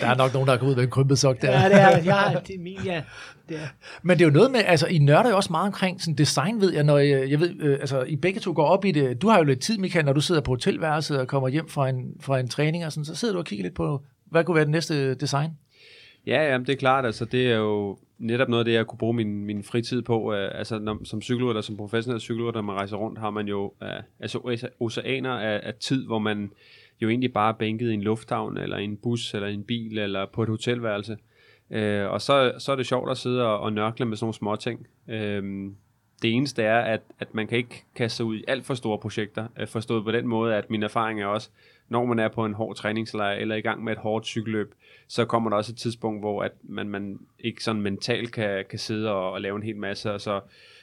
der 0.02 0.08
er 0.08 0.16
nok 0.16 0.34
nogen, 0.34 0.48
der 0.48 0.54
er 0.54 0.58
gået 0.58 0.70
ud 0.70 0.76
med 0.76 0.84
en 0.84 0.90
krympet 0.90 1.20
sok 1.20 1.42
der. 1.42 1.52
ja, 1.62 1.70
det 1.70 1.82
er, 1.82 1.88
jeg 2.04 2.16
har, 2.16 2.40
det 2.40 2.56
er 2.56 2.60
min, 2.60 2.80
ja. 2.86 3.02
Det 3.50 3.58
er. 3.58 3.68
Men 4.04 4.18
det 4.18 4.24
er 4.24 4.28
jo 4.28 4.34
noget 4.34 4.52
med, 4.52 4.60
altså 4.66 4.88
I 4.88 4.98
nørder 4.98 5.30
jo 5.30 5.36
også 5.36 5.52
meget 5.52 5.68
omkring 5.68 6.02
sådan 6.02 6.16
design, 6.16 6.62
ved 6.62 6.74
jeg, 6.74 6.84
når 6.84 6.98
jeg, 6.98 7.30
jeg 7.30 7.40
ved, 7.40 7.56
øh, 7.60 7.78
altså 7.80 8.04
I 8.04 8.16
begge 8.16 8.40
to 8.40 8.54
går 8.56 8.66
op 8.66 8.86
i 8.86 8.92
det. 8.92 9.22
Du 9.22 9.28
har 9.28 9.38
jo 9.38 9.44
lidt 9.44 9.60
tid, 9.60 9.78
Michael, 9.78 10.06
når 10.06 10.14
du 10.14 10.22
sidder 10.22 10.42
på 10.42 10.52
hotelværelset 10.52 11.20
og 11.20 11.28
kommer 11.28 11.50
hjem 11.50 11.70
fra 11.70 11.90
en, 11.90 12.16
fra 12.20 12.40
en 12.40 12.48
træning 12.48 12.86
og 12.86 12.92
sådan, 12.92 13.06
så 13.06 13.16
sidder 13.16 13.34
du 13.34 13.40
og 13.40 13.46
kigger 13.46 13.64
lidt 13.64 13.76
på, 13.76 14.04
hvad 14.26 14.44
kunne 14.44 14.56
være 14.56 14.66
det 14.66 14.72
næste 14.72 14.96
øh, 14.96 15.16
design? 15.20 15.52
Ja, 16.28 16.52
ja, 16.52 16.58
det 16.58 16.70
er 16.70 16.76
klart. 16.76 17.06
Altså, 17.06 17.26
det 17.26 17.52
er 17.52 17.56
jo 17.56 17.98
netop 18.18 18.50
noget 18.50 18.62
af 18.62 18.66
det, 18.66 18.74
jeg 18.74 18.88
kunne 18.88 19.00
bruge 19.00 19.14
min, 19.14 19.46
min 19.46 19.64
fritid 19.64 20.02
på. 20.02 20.34
Øh, 20.34 20.52
altså, 20.54 20.80
når, 20.80 21.00
som 21.04 21.22
cykelrytter, 21.22 21.62
som 21.62 21.78
professionel 21.78 22.22
cykelrytter, 22.22 22.62
når 22.62 22.66
man 22.66 22.76
rejser 22.76 22.98
rundt, 22.98 23.20
har 23.20 23.30
man 23.30 23.48
jo 23.48 23.74
øh, 23.84 23.90
altså, 24.20 24.70
oceaner 24.80 25.32
af, 25.32 25.62
af 25.64 25.74
tid, 25.74 26.06
hvor 26.06 26.20
man 26.20 26.52
jo 27.02 27.10
egentlig 27.10 27.34
bare 27.34 27.54
er 27.54 27.58
bænket 27.58 27.92
i 27.92 27.94
en 27.94 28.02
lufthavn, 28.02 28.58
eller 28.58 28.78
i 28.78 28.84
en 28.84 28.98
bus, 28.98 29.34
eller 29.34 29.48
i 29.48 29.54
en 29.54 29.64
bil, 29.64 29.98
eller 29.98 30.26
på 30.34 30.44
et 30.44 30.50
hotelværelse. 30.50 31.18
Øh, 31.74 32.12
og 32.12 32.22
så, 32.22 32.54
så 32.58 32.72
er 32.72 32.76
det 32.76 32.86
sjovt 32.86 33.12
at 33.12 33.18
sidde 33.18 33.46
og, 33.46 33.60
og 33.60 33.74
nørkle 33.74 34.06
med 34.06 34.18
sådan 34.18 34.26
nogle 34.26 34.34
små 34.34 34.56
ting. 34.56 34.88
Øh, 35.08 35.72
det 36.22 36.34
eneste 36.34 36.64
er, 36.64 36.80
at, 36.80 37.02
at 37.20 37.36
man 37.36 37.48
kan 37.48 37.58
ikke 37.58 37.84
kaste 37.96 38.18
sig 38.18 38.26
ud 38.26 38.36
i 38.36 38.44
alt 38.48 38.66
for 38.66 38.74
store 38.74 38.98
projekter, 38.98 39.48
øh, 39.60 39.68
forstået 39.68 40.04
på 40.04 40.12
den 40.12 40.28
måde, 40.28 40.56
at 40.56 40.70
min 40.70 40.84
erfaring 40.84 41.22
er 41.22 41.26
også, 41.26 41.50
når 41.90 42.06
man 42.06 42.20
er 42.20 42.28
på 42.28 42.46
en 42.46 42.54
hård 42.54 42.76
træningslejr, 42.76 43.34
eller 43.34 43.56
i 43.56 43.62
gang 43.62 43.84
med 43.84 43.94
et 43.94 44.00
hårdt 44.00 44.26
cykelløb, 44.26 44.74
så 45.08 45.26
kommer 45.26 45.50
der 45.50 45.58
også 45.58 45.72
et 45.72 45.78
tidspunkt, 45.78 46.22
hvor 46.22 46.44
at 46.44 46.52
man, 46.64 46.90
man 46.90 47.20
ikke 47.40 47.64
sådan 47.64 47.82
mentalt 47.82 48.32
kan, 48.32 48.66
kan 48.70 48.80
sidde 48.80 49.12
og, 49.12 49.32
og 49.32 49.42
lave 49.42 49.56
en 49.56 49.64
hel 49.64 49.78
masse, 49.78 50.12
og 50.12 50.22
så 50.22 50.42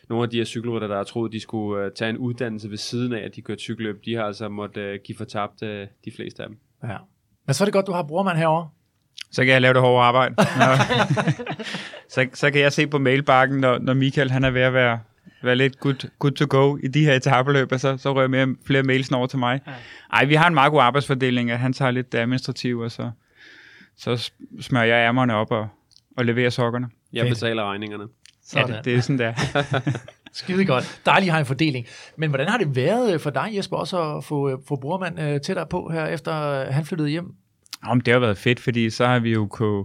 nogle 0.08 0.24
af 0.24 0.30
de 0.30 0.36
her 0.36 0.44
cykelrytter, 0.44 0.88
der 0.88 0.96
har 0.96 1.04
troet, 1.04 1.32
de 1.32 1.40
skulle 1.40 1.86
uh, 1.86 1.92
tage 1.92 2.10
en 2.10 2.18
uddannelse 2.18 2.70
ved 2.70 2.76
siden 2.76 3.12
af, 3.12 3.20
at 3.24 3.36
de 3.36 3.42
kørte 3.42 3.60
cykelløb, 3.60 4.04
de 4.04 4.14
har 4.14 4.24
altså 4.24 4.48
måttet 4.48 4.94
uh, 4.94 5.00
give 5.04 5.16
fortabt 5.16 5.62
uh, 5.62 5.68
de 6.04 6.10
fleste 6.16 6.42
af 6.42 6.48
dem. 6.48 6.58
Ja. 6.82 6.96
Men 7.46 7.54
så 7.54 7.64
er 7.64 7.66
det 7.66 7.72
godt, 7.72 7.86
du 7.86 7.92
har 7.92 8.02
brormand 8.02 8.38
herovre. 8.38 8.68
Så 9.32 9.44
kan 9.44 9.52
jeg 9.52 9.60
lave 9.60 9.74
det 9.74 9.82
hårde 9.82 10.04
arbejde. 10.04 10.34
Så, 12.08 12.26
så 12.34 12.50
kan 12.50 12.60
jeg 12.60 12.72
se 12.72 12.86
på 12.86 12.98
mailbakken, 12.98 13.60
når, 13.60 13.78
når 13.78 13.94
Michael 13.94 14.30
han 14.30 14.44
er 14.44 14.50
ved 14.50 14.60
at 14.60 14.74
være, 14.74 15.00
være 15.42 15.56
lidt 15.56 15.80
good, 15.80 16.08
good 16.18 16.32
to 16.32 16.46
go 16.48 16.76
i 16.76 16.88
de 16.88 17.04
her 17.04 17.14
etabeløb, 17.14 17.72
så, 17.76 17.96
så 17.96 18.14
rører 18.14 18.28
mere, 18.28 18.54
flere 18.66 18.82
mails 18.82 19.10
over 19.12 19.26
til 19.26 19.38
mig. 19.38 19.60
Ja. 19.66 19.72
Ej, 20.12 20.24
vi 20.24 20.34
har 20.34 20.46
en 20.46 20.54
meget 20.54 20.72
god 20.72 20.80
arbejdsfordeling, 20.80 21.50
at 21.50 21.58
han 21.58 21.72
tager 21.72 21.90
lidt 21.90 22.12
det 22.12 22.18
administrative, 22.18 22.84
og 22.84 22.90
så, 22.90 23.10
så 23.96 24.30
smører 24.60 24.84
jeg 24.84 25.06
ærmerne 25.06 25.34
op 25.34 25.50
og, 25.50 25.68
og 26.16 26.24
leverer 26.24 26.50
sokkerne. 26.50 26.88
Jeg 27.12 27.28
betaler 27.28 27.64
regningerne. 27.64 28.04
Ja, 28.54 28.60
Sådan. 28.60 28.76
det, 28.76 28.84
det 28.84 28.94
er 28.94 29.00
sådan 29.00 29.18
der. 29.18 29.34
Skide 30.32 30.64
godt. 30.64 31.00
Dejligt 31.06 31.28
at 31.28 31.32
have 31.32 31.40
en 31.40 31.46
fordeling. 31.46 31.86
Men 32.16 32.30
hvordan 32.30 32.48
har 32.48 32.58
det 32.58 32.76
været 32.76 33.20
for 33.20 33.30
dig, 33.30 33.48
Jesper, 33.56 33.76
også 33.76 34.16
at 34.16 34.24
få, 34.24 34.62
få 34.68 34.76
brormand 34.76 35.20
øh, 35.20 35.40
tættere 35.40 35.66
på 35.66 35.88
her, 35.92 36.06
efter 36.06 36.64
han 36.70 36.84
flyttede 36.84 37.08
hjem? 37.08 37.34
Om 37.82 38.00
det 38.00 38.12
har 38.12 38.20
været 38.20 38.38
fedt, 38.38 38.60
fordi 38.60 38.90
så 38.90 39.06
har 39.06 39.18
vi 39.18 39.32
jo 39.32 39.46
kunne, 39.46 39.84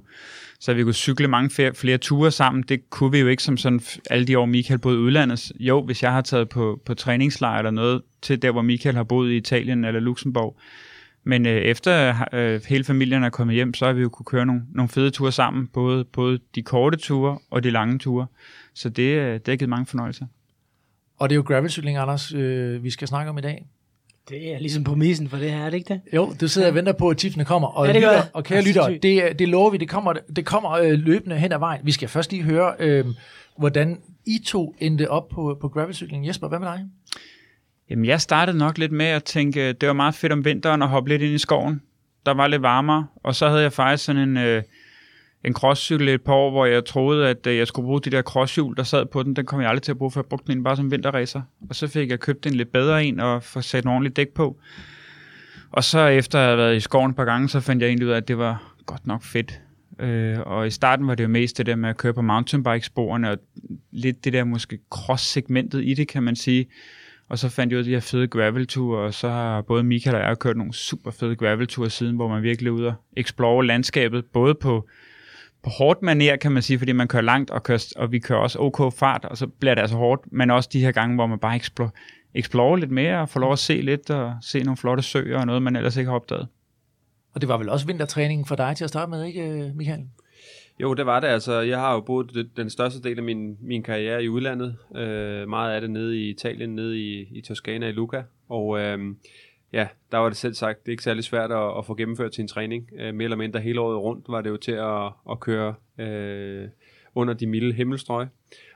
så 0.60 0.72
har 0.72 0.76
vi 0.76 0.84
kunne 0.84 0.94
cykle 0.94 1.28
mange 1.28 1.50
flere, 1.50 1.74
flere 1.76 1.98
ture 1.98 2.32
sammen. 2.32 2.64
Det 2.64 2.90
kunne 2.90 3.12
vi 3.12 3.20
jo 3.20 3.28
ikke 3.28 3.44
som 3.44 3.58
sådan 3.58 3.82
alle 4.10 4.28
de 4.28 4.40
år, 4.40 4.46
Michael 4.46 4.80
boede 4.80 4.98
i 4.98 5.02
udlandet. 5.02 5.52
Jo, 5.60 5.86
hvis 5.86 6.04
jeg 6.04 6.12
har 6.12 6.22
taget 6.22 6.50
på, 6.50 6.82
på 6.86 6.94
træningslejr 6.94 7.58
eller 7.58 7.72
noget 7.72 8.02
til 8.22 8.42
der, 8.42 8.52
hvor 8.52 8.62
Michael 8.62 8.96
har 8.96 9.04
boet 9.04 9.32
i 9.32 9.38
Italien 9.38 9.86
eller 9.86 10.00
Luxembourg. 10.00 10.58
Men 11.24 11.46
øh, 11.46 11.62
efter 11.62 12.16
øh, 12.34 12.62
hele 12.68 12.84
familien 12.84 13.24
er 13.24 13.30
kommet 13.30 13.56
hjem, 13.56 13.74
så 13.74 13.86
har 13.86 13.94
vi 13.94 14.02
jo 14.02 14.10
kunne 14.10 14.26
køre 14.26 14.46
nogle, 14.46 14.62
nogle 14.74 14.90
fede 14.90 15.12
ture 15.12 15.32
sammen, 15.32 15.68
både, 15.68 16.06
både 16.06 16.40
de 16.56 16.64
korte 16.64 16.98
ture 16.98 17.40
og 17.52 17.64
de 17.64 17.70
lange 17.70 18.00
ture. 18.00 18.28
Så 18.74 18.90
det, 18.90 19.18
øh, 19.20 19.34
det 19.34 19.48
har 19.48 19.56
givet 19.56 19.70
mange 19.70 19.86
fornøjelser. 19.86 20.26
Og 21.18 21.30
det 21.30 21.34
er 21.34 21.38
jo 21.38 21.44
gravelcykling, 21.48 21.98
Anders, 21.98 22.34
øh, 22.34 22.84
vi 22.84 22.90
skal 22.90 23.08
snakke 23.08 23.30
om 23.30 23.38
i 23.38 23.42
dag. 23.42 23.66
Det 24.30 24.54
er 24.54 24.60
ligesom 24.60 24.84
på 24.84 24.96
missen 24.96 25.30
for 25.30 25.38
det 25.38 25.52
her, 25.52 25.66
er 25.66 25.70
det 25.70 25.78
ikke 25.78 25.94
det? 25.94 26.02
Jo, 26.14 26.34
du 26.42 26.48
sidder 26.48 26.68
og 26.68 26.76
venter 26.76 26.94
på, 26.94 27.10
at 27.10 27.18
tipsene 27.18 27.46
kommer. 27.46 27.68
Og, 27.68 27.88
Ja, 27.88 27.94
det 27.94 28.02
gør 28.02 28.08
lytter, 28.10 28.22
jeg. 28.22 28.28
og 28.34 28.44
kære 28.44 28.60
Ja, 28.60 28.68
lytter, 28.68 28.98
det, 29.30 29.40
det 29.40 29.48
lover 29.50 29.70
vi, 29.70 29.78
det 29.78 29.90
kommer, 29.90 30.14
det 30.36 30.46
kommer 30.46 30.72
øh, 30.72 30.92
løbende 30.92 31.36
hen 31.38 31.52
ad 31.52 31.60
vejen. 31.60 31.82
Vi 31.84 31.92
skal 31.92 32.08
først 32.10 32.32
lige 32.32 32.44
høre, 32.44 32.74
øh, 32.80 33.06
hvordan 33.58 34.00
I 34.26 34.40
to 34.46 34.76
endte 34.80 35.12
op 35.12 35.28
på, 35.30 35.58
på 35.62 35.68
gravelcykling. 35.68 36.28
Jesper, 36.28 36.48
hvad 36.48 36.60
med 36.60 36.68
dig? 36.68 36.86
Jamen, 37.90 38.06
jeg 38.06 38.22
startede 38.22 38.58
nok 38.58 38.78
lidt 38.78 38.92
med 38.92 39.06
at 39.06 39.24
tænke, 39.24 39.74
det 39.74 39.88
var 39.88 39.94
meget 39.94 40.16
fedt 40.16 40.32
om 40.32 40.46
vinteren 40.46 40.82
at 40.82 40.88
hoppe 40.90 41.10
lidt 41.10 41.22
ind 41.22 41.34
i 41.34 41.38
skoven. 41.38 41.82
Der 42.26 42.34
var 42.34 42.48
lidt 42.48 42.62
varmere, 42.62 43.08
og 43.24 43.36
så 43.36 43.50
havde 43.50 43.62
jeg 43.62 43.74
faktisk 43.74 44.06
sådan 44.06 44.22
en, 44.22 44.38
øh, 44.38 44.64
en 45.46 45.54
crosscykel 45.54 46.10
et 46.10 46.22
par 46.22 46.34
år, 46.34 46.52
hvor 46.52 46.66
jeg 46.66 46.86
troede, 46.86 47.30
at 47.30 47.48
øh, 47.48 47.58
jeg 47.58 47.68
skulle 47.68 47.86
bruge 47.86 48.02
de 48.02 48.10
der 48.10 48.22
crosshjul, 48.22 48.78
der 48.78 48.84
sad 48.84 49.06
på 49.06 49.24
den. 49.24 49.36
Den 49.36 49.46
kom 49.46 49.62
jeg 49.62 49.70
aldrig 49.70 49.84
til 49.84 49.92
at 49.92 49.98
bruge, 49.98 50.12
for 50.12 50.20
jeg 50.20 50.26
brugte 50.26 50.54
den 50.54 50.64
bare 50.64 50.76
som 50.76 50.92
vinterracer. 50.92 51.42
Og 51.70 51.76
så 51.76 51.88
fik 51.88 52.10
jeg 52.10 52.20
købt 52.20 52.46
en 52.46 52.54
lidt 52.54 52.72
bedre 52.72 53.06
en 53.06 53.20
og 53.20 53.44
få 53.44 53.62
sat 53.62 53.84
en 53.84 53.90
ordentlig 53.90 54.18
dæk 54.18 54.30
på. 54.30 54.58
Og 55.72 55.84
så 55.84 56.08
efter 56.08 56.40
at 56.40 56.46
have 56.46 56.58
været 56.58 56.76
i 56.76 56.80
skoven 56.80 57.10
et 57.10 57.16
par 57.16 57.26
gange, 57.26 57.50
så 57.50 57.60
fandt 57.60 57.82
jeg 57.82 57.88
egentlig 57.88 58.08
ud 58.08 58.12
af, 58.12 58.18
at 58.18 58.28
det 58.28 58.38
var 58.38 58.74
godt 58.86 59.08
nok 59.08 59.24
fedt. 59.24 59.62
Øh, 60.00 60.40
og 60.40 60.68
i 60.68 60.70
starten 60.70 61.08
var 61.08 61.16
det 61.16 61.24
jo 61.24 61.30
mest 61.30 61.58
det 61.58 61.66
der 61.66 61.76
med 61.76 61.90
at 61.90 61.98
køre 61.98 62.14
på 62.14 62.22
mountainbike-sporene, 62.22 63.32
og 63.32 63.38
lidt 63.92 64.26
det 64.26 64.34
der 64.34 64.44
måske 64.44 64.80
cross-segmentet 64.90 65.86
i 65.86 65.94
det, 65.94 66.08
kan 66.08 66.24
man 66.24 66.36
sige. 66.36 66.66
Og 67.30 67.40
så 67.40 67.50
fandt 67.50 67.72
jeg 67.72 67.78
ud 67.78 67.80
af 67.80 67.86
de 67.86 67.92
her 67.92 68.00
fede 68.00 68.28
gravelture, 68.28 69.00
og 69.00 69.14
så 69.14 69.30
har 69.30 69.62
både 69.62 69.84
Michael 69.84 70.16
og 70.16 70.22
jeg 70.22 70.40
kørt 70.40 70.58
nogle 70.58 70.74
super 70.74 71.12
fede 71.12 71.36
gravelture 71.36 71.90
siden, 71.90 72.16
hvor 72.16 72.28
man 72.28 72.44
virkelig 72.44 72.70
er 72.70 72.74
ude 72.74 72.88
og 72.88 72.94
explore 73.18 73.66
landskabet, 73.66 74.26
både 74.26 74.56
på, 74.56 74.88
på 75.66 75.70
hårdt 75.70 76.02
maner, 76.02 76.36
kan 76.36 76.52
man 76.52 76.64
sige, 76.64 76.78
fordi 76.78 76.92
man 76.92 77.08
kører 77.08 77.24
langt, 77.24 77.52
og, 77.52 77.64
kører, 77.64 77.94
og 77.96 78.12
vi 78.12 78.20
kører 78.20 78.40
også 78.40 78.60
OK 78.60 78.94
fart, 78.94 79.26
og 79.26 79.38
så 79.38 79.48
bliver 79.48 79.76
det 79.76 79.82
altså 79.82 79.98
hårdt, 79.98 80.22
men 80.32 80.52
også 80.52 80.70
de 80.74 80.80
her 80.80 80.92
gange, 80.92 81.16
hvor 81.16 81.28
man 81.28 81.40
bare 81.40 81.56
explore, 81.56 81.90
explore 82.36 82.80
lidt 82.80 82.92
mere, 82.92 83.22
og 83.22 83.30
får 83.30 83.40
lov 83.40 83.52
at 83.52 83.60
se 83.60 83.82
lidt, 83.82 84.10
og 84.10 84.34
se 84.42 84.60
nogle 84.60 84.78
flotte 84.78 85.04
søer, 85.04 85.40
og 85.40 85.46
noget, 85.46 85.62
man 85.62 85.76
ellers 85.76 85.98
ikke 85.98 86.10
har 86.10 86.16
opdaget. 86.16 86.48
Og 87.34 87.42
det 87.42 87.50
var 87.50 87.58
vel 87.58 87.70
også 87.70 87.86
vintertræning 87.86 88.48
for 88.48 88.56
dig 88.56 88.76
til 88.78 88.84
at 88.84 88.90
starte 88.90 89.10
med, 89.10 89.24
ikke 89.24 89.42
øh, 89.42 89.76
Michael? 89.76 90.02
Jo, 90.82 90.94
det 90.94 91.06
var 91.06 91.20
det. 91.20 91.28
Altså, 91.28 91.62
jeg 91.62 91.80
har 91.80 91.94
jo 91.94 92.00
boet 92.00 92.48
den 92.58 92.70
største 92.70 93.02
del 93.02 93.18
af 93.18 93.24
min, 93.24 93.58
min 93.62 93.84
karriere 93.84 94.24
i 94.24 94.30
udlandet. 94.30 94.76
Øh, 94.96 95.50
meget 95.50 95.76
af 95.76 95.82
det 95.82 95.90
nede 95.90 96.18
i 96.18 96.30
Italien, 96.30 96.76
nede 96.76 97.00
i, 97.00 97.38
i 97.38 97.42
Toskana 97.42 97.88
i 97.88 97.92
Luca. 97.92 98.24
Og 98.50 98.80
øh, 98.80 99.00
ja, 99.74 99.88
der 100.12 100.18
var 100.18 100.30
det 100.30 100.38
selv 100.38 100.54
sagt, 100.54 100.80
det 100.80 100.88
er 100.88 100.94
ikke 100.94 101.04
særlig 101.04 101.24
svært 101.24 101.52
at, 101.52 101.78
at 101.78 101.86
få 101.86 101.96
gennemført 101.96 102.36
sin 102.36 102.48
træning. 102.48 102.90
Øh, 103.00 103.14
mere 103.14 103.24
eller 103.24 103.38
mindre 103.38 103.60
hele 103.60 103.82
året 103.82 103.98
rundt 103.98 104.26
var 104.30 104.42
det 104.42 104.50
jo 104.50 104.58
til 104.58 104.72
at, 104.72 105.12
at 105.32 105.40
køre 105.40 105.74
øh, 105.98 106.68
under 107.16 107.34
de 107.34 107.48
milde 107.48 107.74
himmelstrøg. 107.74 108.28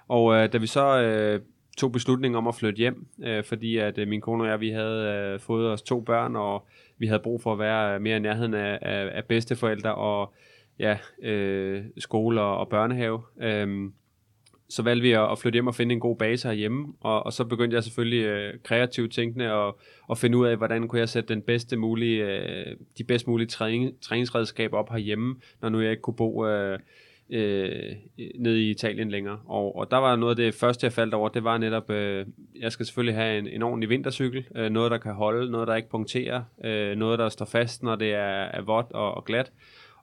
Og 0.08 0.36
øh, 0.36 0.54
da 0.54 0.58
vi 0.58 0.68
så 0.68 1.02
øh, 1.02 1.42
tog 1.78 1.92
beslutningen 1.92 2.38
om 2.38 2.48
at 2.48 2.56
flytte 2.56 2.78
hjem, 2.78 3.08
øh, 3.24 3.44
fordi 3.44 3.78
at 3.78 3.98
øh, 3.98 4.08
min 4.08 4.22
kone 4.22 4.44
og 4.44 4.50
jeg, 4.50 4.60
vi 4.60 4.70
havde 4.70 5.34
øh, 5.34 5.40
fået 5.40 5.72
os 5.72 5.82
to 5.82 6.02
børn, 6.02 6.36
og 6.36 6.68
vi 6.98 7.08
havde 7.08 7.20
brug 7.20 7.42
for 7.42 7.54
at 7.54 7.60
være 7.60 8.00
mere 8.00 8.18
i 8.18 8.20
nærheden 8.20 8.54
af, 8.54 8.80
af, 8.82 9.10
af 9.14 9.26
bedsteforældre, 9.26 9.96
og 9.96 10.34
ja, 10.80 10.98
øh, 11.22 11.84
skole 11.98 12.42
og, 12.42 12.58
og 12.58 12.70
børnehave. 12.70 13.22
Øh, 13.42 13.90
så 14.70 14.84
valgte 14.84 15.02
vi 15.02 15.12
at, 15.12 15.32
at 15.32 15.40
flytte 15.40 15.56
hjem 15.56 15.68
og 15.68 15.76
finde 15.76 15.94
en 15.94 16.00
god 16.00 16.18
base 16.18 16.48
herhjemme, 16.48 16.88
og, 17.02 17.26
og 17.26 17.34
så 17.34 17.46
begyndte 17.46 17.76
jeg 17.76 17.84
selvfølgelig 17.84 18.24
øh, 18.26 18.54
kreativt 18.64 19.14
tænkende 19.14 19.54
og, 19.54 19.80
og 20.08 20.18
finde 20.18 20.38
ud 20.38 20.46
af, 20.48 20.58
hvordan 20.58 20.88
kunne 20.88 21.00
jeg 21.00 21.10
sætte 21.10 21.34
den 21.34 21.42
bedste 21.42 21.78
mulige, 21.78 22.26
øh, 22.26 22.76
de 22.98 23.04
bedst 23.04 23.28
mulige 23.28 23.48
træning, 23.48 24.02
træningsredskaber 24.02 24.78
op 24.78 24.90
herhjemme, 24.90 25.36
når 25.62 25.70
nu 25.70 25.80
jeg 25.82 25.92
ikke 25.92 26.02
kunne 26.02 26.16
bo 26.16 26.48
øh, 26.48 26.80
øh, 27.30 27.96
nede 28.40 28.62
i 28.64 28.70
Italien 28.70 29.10
længere. 29.10 29.40
Og, 29.46 29.76
og 29.76 29.92
der 29.92 29.98
var 29.98 30.16
noget 30.16 30.32
af 30.32 30.36
det 30.46 30.54
første, 30.54 30.86
jeg 30.86 30.94
faldt 30.94 31.14
over, 31.14 31.30
det 31.30 31.44
var 31.44 31.58
netop, 31.58 31.90
øh, 31.90 32.26
jeg 32.60 32.72
skal 32.72 32.86
selvfølgelig 32.86 33.16
have 33.16 33.38
en, 33.40 33.48
en 33.48 33.62
ordentlig 33.64 33.90
vintercykel, 33.90 34.46
øh, 34.56 34.70
noget 34.70 34.92
der 34.92 34.98
kan 34.98 35.14
holde, 35.14 35.52
noget 35.52 35.68
der 35.68 35.76
ikke 35.76 35.90
punkterer, 35.90 36.44
øh, 36.66 36.96
noget 36.98 37.20
der 37.20 37.30
står 37.30 37.46
fast, 37.46 37.84
når 37.84 37.96
det 37.96 38.14
er, 38.14 38.44
er 38.44 38.62
vådt 38.62 38.92
og, 38.92 39.14
og 39.16 39.26
glat. 39.26 39.52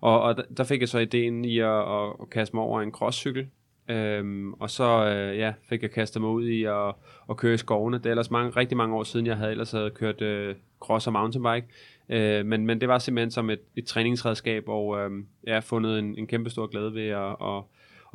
Og, 0.01 0.23
og 0.23 0.37
der- 0.37 0.43
der 0.57 0.65
fik 0.65 0.81
jeg 0.81 0.89
så 0.89 0.99
ideen 0.99 1.45
i 1.45 1.59
at, 1.59 1.69
at, 1.69 2.13
at 2.23 2.31
kaste 2.31 2.57
mig 2.57 2.65
over 2.65 2.81
en 2.81 2.91
crosscykel. 2.93 3.47
Øhm, 3.89 4.53
og 4.53 4.71
så 4.71 5.07
øh, 5.07 5.39
ja, 5.39 5.53
fik 5.69 5.83
jeg 5.83 5.91
kastet 5.91 6.23
mig 6.23 6.31
ud 6.31 6.47
i 6.47 6.65
at, 6.65 6.95
at 7.31 7.37
køre 7.37 7.55
i 7.55 7.57
skovene. 7.57 7.99
Det 7.99 8.07
er 8.07 8.11
ellers 8.11 8.31
mange, 8.31 8.51
rigtig 8.51 8.77
mange 8.77 8.97
år 8.97 9.03
siden, 9.03 9.27
jeg 9.27 9.37
havde 9.37 9.51
ellers 9.51 9.71
havde 9.71 9.91
kørt 9.91 10.23
øh, 10.23 10.55
cross 10.81 11.07
og 11.07 11.13
mountainbike. 11.13 11.67
Øh, 12.09 12.47
men, 12.47 12.67
men 12.67 12.81
det 12.81 12.89
var 12.89 12.99
simpelthen 12.99 13.31
som 13.31 13.51
et, 13.51 13.61
et 13.77 13.87
træningsredskab, 13.87 14.69
og 14.69 14.99
øh, 14.99 15.11
jeg 15.45 15.55
har 15.55 15.61
fundet 15.61 15.99
en, 15.99 16.19
en 16.19 16.27
kæmpe 16.27 16.51
stor 16.51 16.67
glæde 16.67 16.95
ved 16.95 17.09
at, 17.09 17.37
at, 17.41 17.63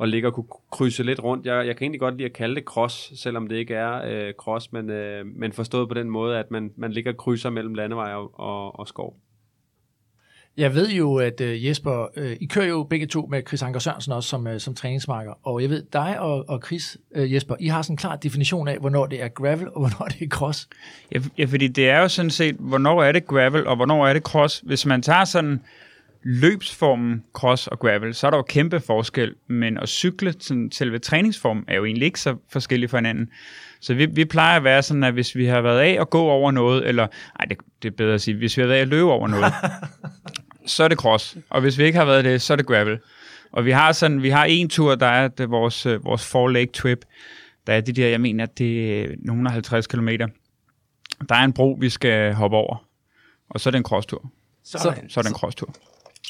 at 0.00 0.08
ligge 0.08 0.28
og 0.28 0.34
kunne 0.34 0.46
krydse 0.70 1.02
lidt 1.02 1.22
rundt. 1.22 1.46
Jeg, 1.46 1.66
jeg 1.66 1.76
kan 1.76 1.84
egentlig 1.84 2.00
godt 2.00 2.16
lide 2.16 2.26
at 2.26 2.32
kalde 2.32 2.54
det 2.54 2.64
cross, 2.64 3.20
selvom 3.20 3.48
det 3.48 3.56
ikke 3.56 3.74
er 3.74 4.26
øh, 4.28 4.34
cross, 4.34 4.72
men, 4.72 4.90
øh, 4.90 5.26
men 5.26 5.52
forstået 5.52 5.88
på 5.88 5.94
den 5.94 6.10
måde, 6.10 6.38
at 6.38 6.50
man, 6.50 6.72
man 6.76 6.92
ligger 6.92 7.12
og 7.12 7.16
krydser 7.16 7.50
mellem 7.50 7.74
landevej 7.74 8.12
og, 8.12 8.40
og, 8.40 8.78
og 8.78 8.88
skov. 8.88 9.16
Jeg 10.56 10.74
ved 10.74 10.90
jo, 10.90 11.16
at 11.16 11.40
øh, 11.40 11.66
Jesper, 11.66 12.08
øh, 12.16 12.36
I 12.40 12.46
kører 12.46 12.66
jo 12.66 12.82
begge 12.82 13.06
to 13.06 13.26
med 13.30 13.42
Chris 13.48 13.62
Anker 13.62 13.80
Sørensen 13.80 14.12
også 14.12 14.28
som, 14.28 14.46
øh, 14.46 14.60
som 14.60 14.74
træningsmarker, 14.74 15.32
og 15.42 15.62
jeg 15.62 15.70
ved, 15.70 15.82
dig 15.92 16.20
og, 16.20 16.48
og 16.48 16.62
Chris, 16.66 16.96
Jesper, 17.16 17.54
I 17.60 17.66
har 17.66 17.82
sådan 17.82 17.92
en 17.92 17.96
klar 17.96 18.16
definition 18.16 18.68
af, 18.68 18.78
hvornår 18.78 19.06
det 19.06 19.22
er 19.22 19.28
gravel, 19.28 19.68
og 19.68 19.80
hvornår 19.80 20.06
det 20.08 20.22
er 20.22 20.28
cross. 20.28 20.68
Ja, 21.12 21.20
ja, 21.38 21.44
fordi 21.44 21.68
det 21.68 21.90
er 21.90 22.00
jo 22.00 22.08
sådan 22.08 22.30
set, 22.30 22.56
hvornår 22.58 23.02
er 23.02 23.12
det 23.12 23.26
gravel, 23.26 23.66
og 23.66 23.76
hvornår 23.76 24.06
er 24.06 24.12
det 24.12 24.22
cross. 24.22 24.62
Hvis 24.66 24.86
man 24.86 25.02
tager 25.02 25.24
sådan 25.24 25.60
løbsformen 26.24 27.24
cross 27.32 27.66
og 27.66 27.78
gravel, 27.78 28.14
så 28.14 28.26
er 28.26 28.30
der 28.30 28.38
jo 28.38 28.42
kæmpe 28.42 28.80
forskel, 28.80 29.34
men 29.46 29.78
at 29.78 29.88
cykle, 29.88 30.34
sådan, 30.40 30.72
selve 30.72 30.98
træningsformen, 30.98 31.64
er 31.68 31.76
jo 31.76 31.84
egentlig 31.84 32.06
ikke 32.06 32.20
så 32.20 32.36
forskellig 32.52 32.90
fra 32.90 32.98
hinanden. 32.98 33.28
Så 33.80 33.94
vi, 33.94 34.06
vi 34.06 34.24
plejer 34.24 34.56
at 34.56 34.64
være 34.64 34.82
sådan, 34.82 35.04
at 35.04 35.12
hvis 35.12 35.36
vi 35.36 35.46
har 35.46 35.60
været 35.60 35.80
af 35.80 36.00
at 36.00 36.10
gå 36.10 36.20
over 36.20 36.50
noget, 36.50 36.88
eller, 36.88 37.06
nej, 37.38 37.46
det, 37.48 37.58
det 37.82 37.88
er 37.88 37.96
bedre 37.96 38.14
at 38.14 38.20
sige, 38.20 38.36
hvis 38.36 38.56
vi 38.56 38.62
har 38.62 38.66
været 38.66 38.78
af 38.78 38.82
at 38.82 38.88
løbe 38.88 39.10
over 39.10 39.28
noget, 39.28 39.52
så 40.66 40.84
er 40.84 40.88
det 40.88 40.98
cross. 40.98 41.36
Og 41.50 41.60
hvis 41.60 41.78
vi 41.78 41.84
ikke 41.84 41.98
har 41.98 42.04
været 42.04 42.24
det, 42.24 42.42
så 42.42 42.52
er 42.52 42.56
det 42.56 42.66
gravel. 42.66 42.98
Og 43.52 43.64
vi 43.64 43.70
har 43.70 43.92
sådan, 43.92 44.22
vi 44.22 44.30
har 44.30 44.44
en 44.44 44.68
tur, 44.68 44.94
der 44.94 45.06
er 45.06 45.28
det, 45.28 45.50
vores, 45.50 45.86
øh, 45.86 46.04
vores 46.04 46.26
Four 46.26 46.48
Lake 46.48 46.72
Trip. 46.72 47.04
Der 47.66 47.72
er 47.72 47.80
det 47.80 47.96
der, 47.96 48.08
jeg 48.08 48.20
mener, 48.20 48.44
at 48.44 48.58
det 48.58 49.00
er 49.02 49.08
nogle 49.18 49.50
50 49.50 49.86
km. 49.86 50.08
Der 51.28 51.34
er 51.34 51.44
en 51.44 51.52
bro, 51.52 51.76
vi 51.80 51.88
skal 51.88 52.34
hoppe 52.34 52.56
over. 52.56 52.84
Og 53.50 53.60
så 53.60 53.68
er 53.68 53.70
det 53.70 53.78
en 53.78 53.84
crosstur. 53.84 54.32
Så, 54.64 54.78
Så 55.08 55.20
er 55.20 55.22
det 55.22 55.30
en 55.30 55.36
crosstur. 55.36 55.74